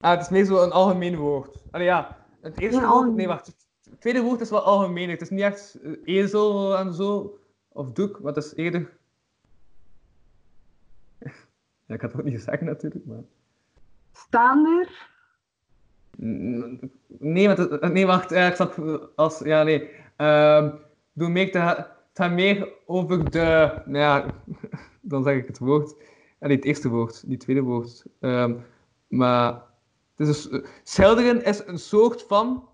Ah, 0.00 0.10
het 0.10 0.20
is 0.20 0.28
meer 0.28 0.44
zo 0.44 0.62
een 0.62 0.72
algemeen 0.72 1.16
woord. 1.16 1.64
Allee, 1.70 1.86
ja. 1.86 2.26
Het 2.40 2.58
eerste 2.58 2.86
woord... 2.86 3.14
Nee, 3.14 3.26
wacht. 3.26 3.46
Het 3.90 4.00
tweede 4.00 4.22
woord 4.22 4.40
is 4.40 4.50
wel 4.50 4.62
algemeen. 4.62 5.10
Het 5.10 5.20
is 5.20 5.30
niet 5.30 5.40
echt 5.40 5.78
eh, 5.82 5.92
ezel 6.04 6.76
en 6.78 6.94
zo. 6.94 7.38
Of 7.68 7.92
doek, 7.92 8.20
maar 8.20 8.34
het 8.34 8.44
is 8.44 8.54
eerder... 8.54 9.00
ja, 11.92 11.98
ik 11.98 12.00
had 12.00 12.12
het 12.12 12.20
ook 12.20 12.26
niet 12.26 12.42
zeggen 12.42 12.66
natuurlijk, 12.66 13.06
maar... 13.06 13.22
Staander, 14.12 15.10
Nee, 17.18 17.46
want 17.46 17.58
het- 17.58 17.92
nee, 17.92 18.06
wacht. 18.06 18.30
ik 18.30 18.54
snap 18.54 18.78
als... 19.16 19.38
Ja, 19.38 19.62
nee. 19.62 19.90
Ehm 20.16 20.74
doe 21.12 21.28
meer 21.28 21.50
te... 21.52 21.58
Het 21.58 22.20
gaat 22.22 22.30
meer 22.32 22.68
over 22.86 23.30
de... 23.30 23.82
Nou 23.84 23.98
ja, 23.98 24.26
dan 25.00 25.22
zeg 25.22 25.36
ik 25.36 25.46
het 25.46 25.58
woord. 25.58 25.94
Allee, 26.40 26.56
het 26.56 26.64
eerste 26.64 26.88
woord, 26.88 27.22
niet 27.22 27.30
het 27.32 27.40
tweede 27.40 27.62
woord. 27.62 28.04
Ehm, 28.20 28.54
maar... 29.08 29.62
Het 30.16 30.28
is 30.28 30.48
schilderen 30.82 31.44
is 31.44 31.66
een 31.66 31.78
soort 31.78 32.22
van... 32.22 32.68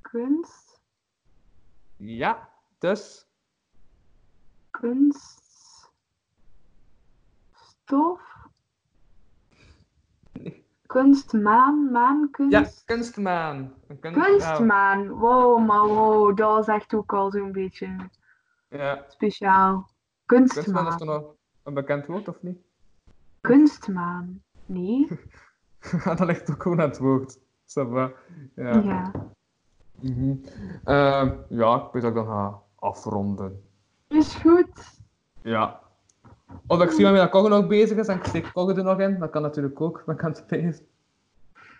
kunst, 0.00 0.80
Ja, 1.96 2.48
dus... 2.78 3.26
kunst, 4.70 5.41
stof, 7.96 8.20
kunstmaan, 10.86 11.90
maankunst. 11.90 12.52
Ja, 12.52 12.94
kunstmaan. 12.94 13.72
Een 13.88 13.98
kunst- 13.98 14.26
Kunstmaan, 14.26 15.08
wow, 15.08 15.66
maar 15.66 15.86
wow, 15.86 16.36
dat 16.36 16.48
was 16.50 16.66
echt 16.68 16.94
ook 16.94 17.12
al 17.12 17.30
zo'n 17.30 17.52
beetje 17.52 17.96
Ja, 18.68 19.04
speciaal. 19.08 19.88
kunstmaan 20.26 20.86
is 20.86 20.96
toch 20.96 21.08
nog 21.08 21.34
een 21.62 21.74
bekend 21.74 22.06
woord, 22.06 22.28
of 22.28 22.42
niet? 22.42 22.58
kunstmaan, 23.40 24.42
nee? 24.66 25.08
dat 26.04 26.20
ligt 26.20 26.50
ook 26.50 26.62
gewoon 26.62 26.80
aan 26.80 26.88
het 26.88 26.98
woord. 26.98 27.38
Ja. 27.64 28.12
Ja. 28.54 29.12
Mhm. 30.00 30.34
Ehm, 30.84 31.36
ja, 31.48 31.76
ik 31.86 31.92
weet 31.92 32.02
dat 32.02 32.10
ik 32.10 32.14
dan 32.16 32.26
ga 32.26 32.60
afronden. 32.78 33.62
Is 34.08 34.34
goed. 34.34 35.00
Ja. 35.42 35.81
Of 36.66 36.82
ik 36.82 36.90
zie 36.90 37.04
waarmee 37.04 37.22
dat 37.22 37.30
Kogge 37.30 37.48
nog 37.48 37.66
bezig 37.66 37.98
is 37.98 38.06
en 38.06 38.16
ik 38.16 38.24
steek 38.24 38.50
Kogge 38.52 38.74
er 38.74 38.84
nog 38.84 38.98
in. 39.00 39.18
Dat 39.18 39.30
kan 39.30 39.42
natuurlijk 39.42 39.80
ook, 39.80 40.02
maar 40.06 40.14
ik 40.14 40.20
kan 40.20 40.30
het 40.30 40.38
spelen. 40.38 40.76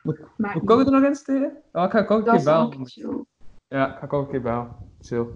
Moet, 0.03 0.21
Maar 0.37 0.55
moet 0.55 0.65
Kogge 0.65 0.85
er 0.85 0.91
nog 0.91 1.03
in 1.03 1.15
steken? 1.15 1.57
Ja, 1.73 1.85
ik 1.85 1.91
ga 1.91 2.03
Kogge 2.03 2.15
een 2.21 2.25
dat 2.25 2.35
keer 2.35 2.45
bellen. 2.45 3.27
Ja, 3.69 3.93
ik 3.93 3.99
ga 3.99 4.07
Kogge 4.07 4.25
een 4.25 4.31
keer 4.31 4.43
bellen. 4.43 4.77
Chill. 5.01 5.27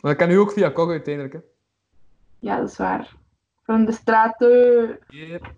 Maar 0.00 0.12
ik 0.12 0.18
ken 0.18 0.28
nu 0.28 0.38
ook 0.38 0.52
via 0.52 0.70
Kogge 0.70 0.90
uiteindelijk. 0.90 1.34
Hè. 1.34 1.40
Ja, 2.38 2.58
dat 2.58 2.68
is 2.70 2.76
waar. 2.76 3.16
Van 3.62 3.84
de 3.84 3.92
straten. 3.92 4.98
Yep. 5.08 5.56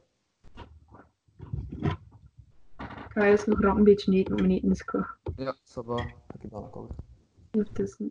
Ik 2.78 3.16
ga 3.16 3.22
eerst 3.24 3.46
nog 3.46 3.76
een 3.76 3.84
beetje 3.84 4.12
eten, 4.12 4.34
want 4.34 4.46
mijn 4.46 4.58
eten 4.58 4.70
is 4.70 4.84
klaar. 4.84 5.16
Ja, 5.36 5.56
ça 5.56 5.84
va. 5.84 6.02
Ik 6.02 6.40
heb 6.40 6.50
bellen 6.50 6.70
Kogge. 6.70 6.92
Ondertussen. 7.52 8.10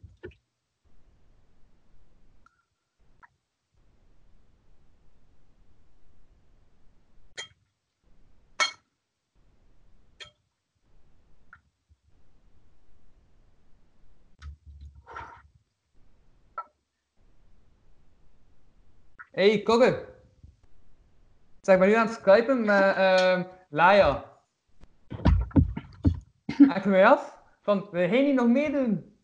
Hey, 19.31 19.61
Kogge. 19.61 20.07
Zeg, 21.61 21.79
ben 21.79 21.87
nu 21.87 21.93
aan 21.93 22.07
het 22.07 22.15
skypen 22.15 22.65
met 22.65 22.95
ehm 22.95 23.43
Laia. 23.69 24.23
Vroeg 26.47 26.85
mij 26.85 27.05
af, 27.05 27.37
van, 27.61 27.87
wil 27.91 28.09
jij 28.09 28.21
niet 28.21 28.35
nog 28.35 28.47
meedoen? 28.47 29.17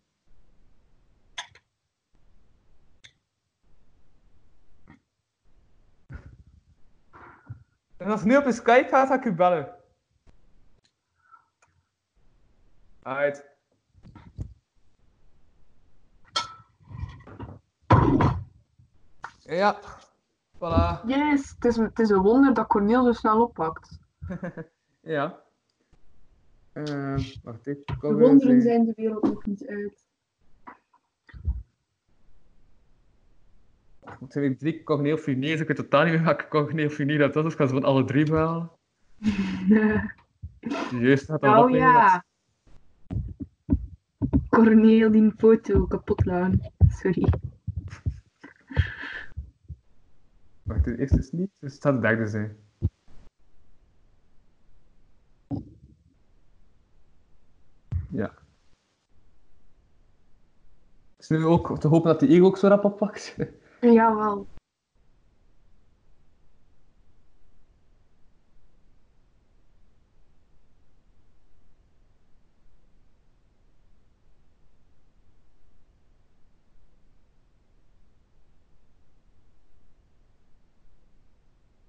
En 7.97 8.11
als 8.11 8.21
je 8.21 8.27
nu 8.27 8.37
op 8.37 8.45
je 8.45 8.51
Skype 8.51 8.87
gaat, 8.89 9.07
ga 9.07 9.15
ik 9.15 9.25
u 9.25 9.33
bellen. 9.33 9.75
Alright. 13.01 13.54
Ja, 19.47 19.79
voilà. 20.57 21.01
Yes, 21.05 21.49
het 21.49 21.65
is, 21.65 21.75
het 21.75 21.99
is 21.99 22.09
een 22.09 22.21
wonder 22.21 22.53
dat 22.53 22.67
Corneel 22.67 23.03
zo 23.03 23.11
snel 23.11 23.41
oppakt. 23.41 23.97
Ja. 25.01 25.43
Ehm 26.73 27.19
wacht 27.43 27.67
even. 27.67 27.83
De 27.99 28.13
wonderen 28.13 28.61
zijn 28.61 28.85
de 28.85 28.93
wereld 28.95 29.23
nog 29.23 29.45
niet 29.45 29.67
uit. 29.67 30.05
Het 33.99 34.31
zijn 34.31 34.45
weer 34.45 34.57
drie 34.57 34.83
cogneel-funiers. 34.83 35.61
Ik 35.61 35.67
weet 35.67 35.77
totaal 35.77 36.03
niet 36.03 36.13
meer 36.13 36.23
welke 36.23 36.47
cogneel-funie 36.47 37.17
dat 37.17 37.33
was. 37.33 37.43
Dus 37.43 37.53
ik 37.53 37.59
ga 37.59 37.65
ze 37.67 37.73
van 37.73 37.83
alle 37.83 38.05
drie 38.05 38.25
behalen. 38.25 38.71
Juist, 41.01 41.25
gaat 41.25 41.41
dat 41.41 41.63
oh 41.63 41.69
ja. 41.69 42.25
Corneel 44.49 45.11
die 45.11 45.31
foto 45.37 45.85
kapot 45.85 46.25
laten. 46.25 46.71
Sorry. 46.89 47.33
Wacht, 50.65 50.83
de 50.83 50.97
eerste 50.97 51.17
is 51.17 51.31
niet. 51.31 51.51
Dus 51.59 51.73
het 51.73 51.81
gaat 51.81 51.93
de 51.93 51.99
derde 51.99 52.27
zijn. 52.27 52.57
Ja. 58.09 58.33
Is 61.17 61.29
nu 61.29 61.45
ook 61.45 61.79
te 61.79 61.87
hopen 61.87 62.09
dat 62.09 62.19
die 62.19 62.29
ego 62.29 62.45
ook 62.45 62.57
zo 62.57 62.67
rap 62.67 62.83
oppakt? 62.83 63.35
Jawel. 63.81 64.47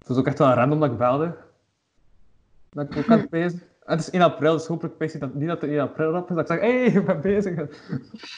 Het 0.07 0.15
was 0.15 0.25
ook 0.25 0.31
echt 0.31 0.39
wel 0.39 0.53
random 0.53 0.81
dat 0.81 0.91
ik 0.91 0.99
belde. 0.99 1.37
Dat 2.71 2.91
ik 2.91 2.99
ook 2.99 3.09
aan 3.09 3.19
het 3.19 3.31
bezig. 3.31 3.61
En 3.61 3.97
het 3.97 4.01
is 4.01 4.11
1 4.11 4.23
april, 4.23 4.53
dus 4.53 4.67
hopelijk 4.67 5.13
je 5.13 5.19
dat 5.19 5.35
niet 5.35 5.49
dat 5.49 5.61
het 5.61 5.71
1 5.71 5.81
april 5.81 6.11
rap 6.11 6.31
is. 6.31 6.37
Dat 6.37 6.51
ik 6.51 6.57
zeg, 6.57 6.61
hé, 6.61 6.91
hey, 6.91 7.01
ik 7.01 7.07
ben 7.07 7.21
bezig. 7.21 7.59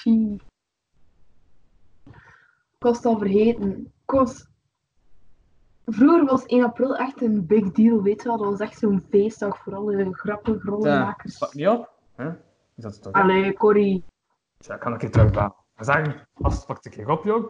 Ik 0.04 0.42
was 2.78 2.96
het 2.96 3.06
al 3.06 3.18
vergeten. 3.18 3.80
Ik 3.80 4.10
was... 4.10 4.46
Vroeger 5.84 6.24
was 6.24 6.46
1 6.46 6.64
april 6.64 6.96
echt 6.96 7.22
een 7.22 7.46
big 7.46 7.72
deal, 7.72 8.02
weet 8.02 8.22
je 8.22 8.28
wel. 8.28 8.38
Dat 8.38 8.50
was 8.50 8.60
echt 8.60 8.78
zo'n 8.78 9.06
feestdag 9.10 9.58
voor 9.58 9.74
alle 9.74 10.14
grappige 10.14 10.58
Ja, 10.58 10.70
rollenmakers. 10.70 11.38
pak 11.38 11.54
niet 11.54 11.68
op. 11.68 11.90
Hè? 12.14 12.28
Is 12.74 12.82
dat 12.82 13.02
toch? 13.02 13.12
Allee, 13.12 13.52
Corrie. 13.52 14.04
Ja, 14.58 14.74
ik 14.74 14.80
kan 14.80 14.92
een 14.92 14.98
keer 14.98 15.10
terugbellen. 15.10 15.54
En 15.74 15.84
zeggen, 15.84 16.28
als 16.32 16.64
pak 16.64 16.84
ik 16.84 16.90
keer 16.90 17.08
op, 17.08 17.24
jong. 17.24 17.48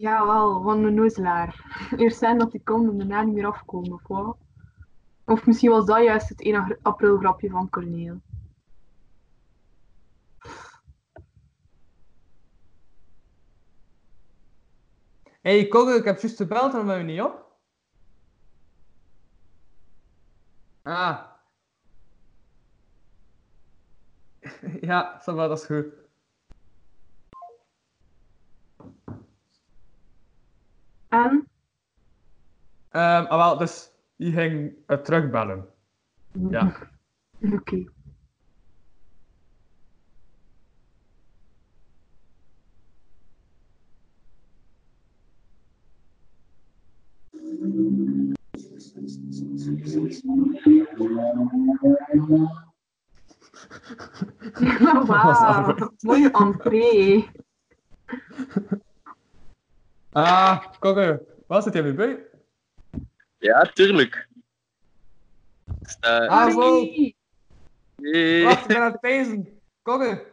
Jawel, 0.00 0.62
van 0.62 0.84
een 0.84 0.94
noozelaar. 0.94 1.64
Eerst 1.96 2.18
zijn 2.18 2.38
dat 2.38 2.50
die 2.50 2.62
komt 2.62 2.90
en 2.90 2.98
daarna 2.98 3.22
niet 3.22 3.34
meer 3.34 3.46
afkomen, 3.46 4.00
of? 4.02 4.36
Of 5.24 5.46
misschien 5.46 5.70
was 5.70 5.86
dat 5.86 6.02
juist 6.02 6.28
het 6.28 6.42
1 6.42 6.78
april 6.82 7.18
grapje 7.18 7.50
van 7.50 7.70
Corneel. 7.70 8.20
Hé, 15.40 15.58
hey, 15.58 15.68
Kogge, 15.68 15.94
ik 15.94 16.04
heb 16.04 16.20
juist 16.20 16.36
gebeld 16.36 16.74
en 16.74 16.86
ben 16.86 16.98
je 16.98 17.04
niet 17.04 17.20
op. 17.20 17.56
Ah. 20.82 21.24
ja, 24.80 25.22
dat 25.24 25.58
is 25.58 25.64
goed. 25.64 25.99
En? 31.10 31.48
Ehm 32.90 33.24
ah, 33.26 33.36
wel, 33.36 33.58
dus 33.58 33.90
die 34.16 34.32
ging 34.32 34.72
uh, 34.86 34.96
terugbellen. 34.96 35.66
Ja. 36.50 36.72
Oké. 37.54 37.84
Wauw, 55.08 55.90
mooie 56.00 56.30
entree. 56.30 57.28
Ah, 60.12 60.64
Kogge, 60.78 61.22
wat 61.46 61.62
zit 61.62 61.72
jij 61.72 61.82
mee 61.82 61.94
bij? 61.94 62.24
Ja, 63.38 63.62
tuurlijk. 63.62 64.28
Dus, 65.64 65.96
eh, 66.00 66.28
Ah, 66.28 66.54
wow. 66.54 66.88
Hey. 68.02 68.42
Wacht, 68.44 68.60
ik 68.60 68.66
ben 68.66 68.76
aan 68.76 68.90
het 68.92 69.00
pezen. 69.00 69.60
Kogge, 69.82 70.26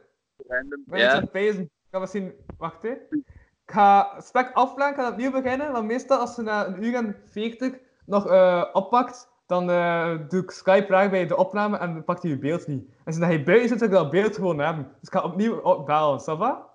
Random. 0.47 0.79
ik 0.79 0.85
ben 0.85 0.99
iets 0.99 1.07
aan 1.09 1.15
Ja, 1.15 1.21
het 1.21 1.31
pezen. 1.31 1.61
Ik 1.63 1.69
ga 1.91 1.99
misschien... 1.99 2.33
Wacht, 2.57 2.81
hè. 2.81 2.89
Ik 2.89 3.73
ga 3.73 4.19
spek 4.21 4.51
aflaan, 4.53 4.89
ik 4.89 4.95
ga 4.95 5.09
opnieuw 5.11 5.31
beginnen. 5.31 5.71
Want 5.71 5.85
meestal 5.85 6.19
als 6.19 6.35
je 6.35 6.41
na 6.41 6.67
een 6.67 6.83
uur 6.83 6.95
en 6.95 7.15
40 7.25 7.73
nog 8.05 8.27
eh, 8.27 8.65
oppakt, 8.73 9.29
dan 9.45 9.69
eh, 9.69 10.17
doe 10.29 10.41
ik 10.43 10.51
Skype 10.51 10.87
raar 10.87 11.09
bij 11.09 11.27
de 11.27 11.37
opname 11.37 11.77
en 11.77 11.93
dan 11.93 12.03
pakt 12.03 12.21
hij 12.21 12.31
je 12.31 12.37
beeld 12.37 12.67
niet. 12.67 12.87
En 12.89 13.03
als 13.05 13.17
hij 13.17 13.43
buiten 13.43 13.67
zit, 13.69 13.79
wil 13.79 13.87
ik 13.87 13.93
dat 13.93 14.09
beeld 14.09 14.35
gewoon 14.35 14.59
hebben. 14.59 14.83
Dus 14.99 15.09
ik 15.09 15.13
ga 15.13 15.23
opnieuw 15.23 15.57
op- 15.57 15.85
bellen, 15.85 16.19
ça 16.21 16.37
va? 16.37 16.69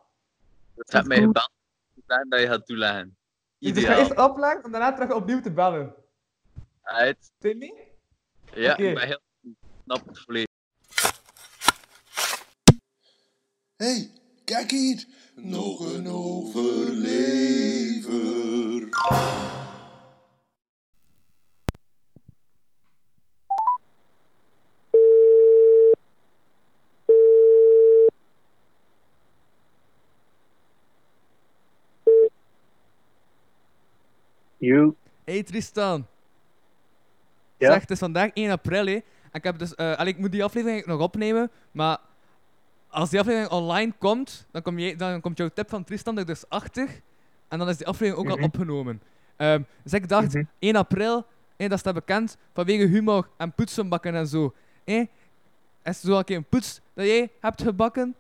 dat 0.75 0.91
gaat 0.91 1.07
mij 1.07 1.17
gebeld. 1.17 1.51
Zeggen 2.07 2.29
dat 2.29 2.41
je 2.41 2.47
gaat 2.47 2.67
toeleggen. 2.67 3.17
Dus 3.59 3.69
ik 3.71 3.75
ga 3.77 3.81
Ideaal. 3.81 3.99
eerst 3.99 4.19
opleggen 4.19 4.63
en 4.63 4.71
daarna 4.71 4.93
terug 4.93 5.13
opnieuw 5.13 5.41
te 5.41 5.53
bellen. 5.53 5.95
Uit. 6.83 7.33
Timmy? 7.39 7.73
Ja, 8.55 8.73
Oké. 8.73 8.83
ik 8.83 8.95
ben 8.95 9.07
heel 9.07 9.21
snap 9.85 10.07
het 10.07 10.19
volledig. 10.19 10.49
hey, 13.77 14.11
kijk 14.45 14.71
hier. 14.71 15.07
Nog 15.35 15.81
een 15.95 16.09
overlever. 16.09 17.41
Hey 35.25 35.43
Tristan. 35.43 36.07
Ja? 37.57 37.71
Zeg, 37.73 37.81
het 37.81 37.91
is 37.91 37.99
vandaag 37.99 38.31
1 38.35 38.51
april, 38.51 38.87
hè. 38.87 38.93
En 38.93 39.03
ik, 39.33 39.45
heb 39.45 39.59
dus, 39.59 39.75
eh, 39.75 39.95
allee, 39.97 40.13
ik 40.13 40.19
moet 40.19 40.33
die 40.33 40.45
aflevering 40.45 40.87
nog 40.87 41.01
opnemen, 41.01 41.51
maar 41.71 41.99
als 42.89 43.11
die 43.11 43.21
aflevering 43.21 43.51
online 43.51 43.93
komt, 43.99 44.47
dan, 44.51 44.63
kom 44.63 44.79
je, 44.79 44.97
dan 44.97 45.21
komt 45.21 45.39
jouw 45.39 45.49
tip 45.49 45.69
van 45.69 45.85
Tristan 45.85 46.19
er 46.19 46.27
dus 46.27 46.49
achter. 46.49 46.89
En 47.49 47.59
dan 47.59 47.69
is 47.69 47.77
die 47.77 47.87
aflevering 47.87 48.17
ook 48.27 48.33
Mhm. 48.33 48.43
al 48.43 48.49
opgenomen. 48.49 49.03
Ehm, 49.37 49.63
dus 49.83 49.93
ik 49.93 50.09
dacht, 50.09 50.35
Mhm. 50.35 50.45
1 50.59 50.77
april, 50.77 51.27
hè, 51.57 51.69
dat 51.69 51.79
staat 51.79 51.95
bekend 51.95 52.37
vanwege 52.53 52.85
humor 52.87 53.29
en 53.37 53.53
poetsenbakken 53.53 54.15
en 54.15 54.27
zo. 54.27 54.55
hè. 54.85 54.95
Is 55.85 56.03
er 56.03 56.09
zo 56.09 56.19
een 56.19 56.25
keer 56.25 56.37
een 56.37 56.45
poets 56.49 56.81
dat 56.95 57.07
jij 57.07 57.31
hebt 57.41 57.63
gebakken? 57.63 58.15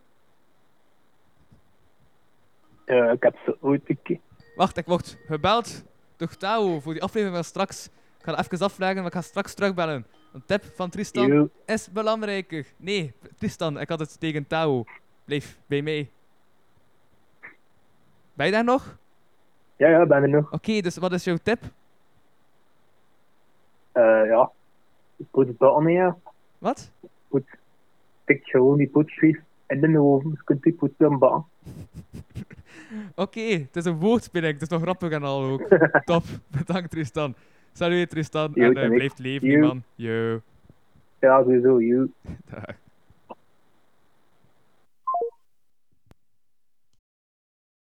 Eh, 2.85 3.13
ik 3.13 3.23
heb 3.23 3.37
ze 3.45 3.57
ooit 3.61 3.83
een 3.87 3.99
keer. 4.03 4.19
Wacht, 4.57 4.77
ik 4.77 4.87
word 4.87 5.17
gebeld 5.27 5.83
door 6.23 6.37
Tao 6.37 6.81
voor 6.81 6.93
die 6.93 7.03
aflevering 7.03 7.37
van 7.37 7.45
straks. 7.45 7.87
Ik 8.19 8.25
ga 8.25 8.39
even 8.39 8.59
afvragen, 8.59 8.97
maar 8.97 9.07
ik 9.07 9.13
ga 9.13 9.21
straks 9.21 9.55
terugbellen. 9.55 10.07
Een 10.33 10.43
tip 10.47 10.65
van 10.65 10.91
Tristan 10.91 11.51
is 11.67 11.91
belangrijker. 11.93 12.67
Nee, 12.77 13.13
Tristan, 13.39 13.81
ik 13.81 13.89
had 13.89 13.99
het 13.99 14.21
tegen 14.21 14.47
Tao. 14.47 14.85
Blijf 15.25 15.59
bij 15.67 15.83
mij. 15.83 16.11
Ben 18.35 18.47
je 18.47 18.53
daar 18.53 18.65
nog? 18.65 18.99
Ja, 19.77 19.89
ja, 19.89 20.07
ben 20.07 20.23
er 20.23 20.29
nog. 20.29 20.53
Oké, 20.53 20.81
dus 20.81 20.97
wat 20.97 21.13
is 21.13 21.25
jouw 21.25 21.37
tip? 21.43 21.63
Eh, 23.93 24.27
ja. 24.27 24.51
Ik 25.17 25.27
het 25.33 25.61
al 25.61 25.81
niet, 25.81 25.97
ja. 25.97 26.17
Wat? 26.59 26.93
Tik 28.25 28.45
gewoon 28.45 28.77
die 28.77 28.89
poetsvlees 28.89 29.39
in 29.67 29.81
de 29.81 30.01
oven. 30.01 30.31
Dus 30.31 30.39
je 30.39 30.45
kunt 30.45 30.63
die 30.63 30.73
poetsen 30.73 31.07
aan 31.07 31.19
bakken. 31.19 31.45
Oké, 33.15 33.41
het 33.41 33.77
is 33.77 33.85
een 33.85 33.99
woordspeling, 33.99 34.53
het 34.53 34.63
is 34.63 34.69
nog 34.69 34.83
grappig 34.83 35.11
en 35.11 35.23
al 35.23 35.43
ook. 35.43 35.69
Top, 36.05 36.25
bedankt 36.51 36.91
Tristan. 36.91 37.35
Salut 37.73 38.11
Tristan. 38.11 38.51
Yo, 38.55 38.73
en 38.73 38.91
ik. 38.91 38.95
blijf 38.95 39.19
leven, 39.19 39.61
man. 39.61 39.83
Yo. 39.95 40.41
Ja, 41.21 41.43
sowieso, 41.43 41.81
you. 41.81 42.11
Dag. 42.51 42.82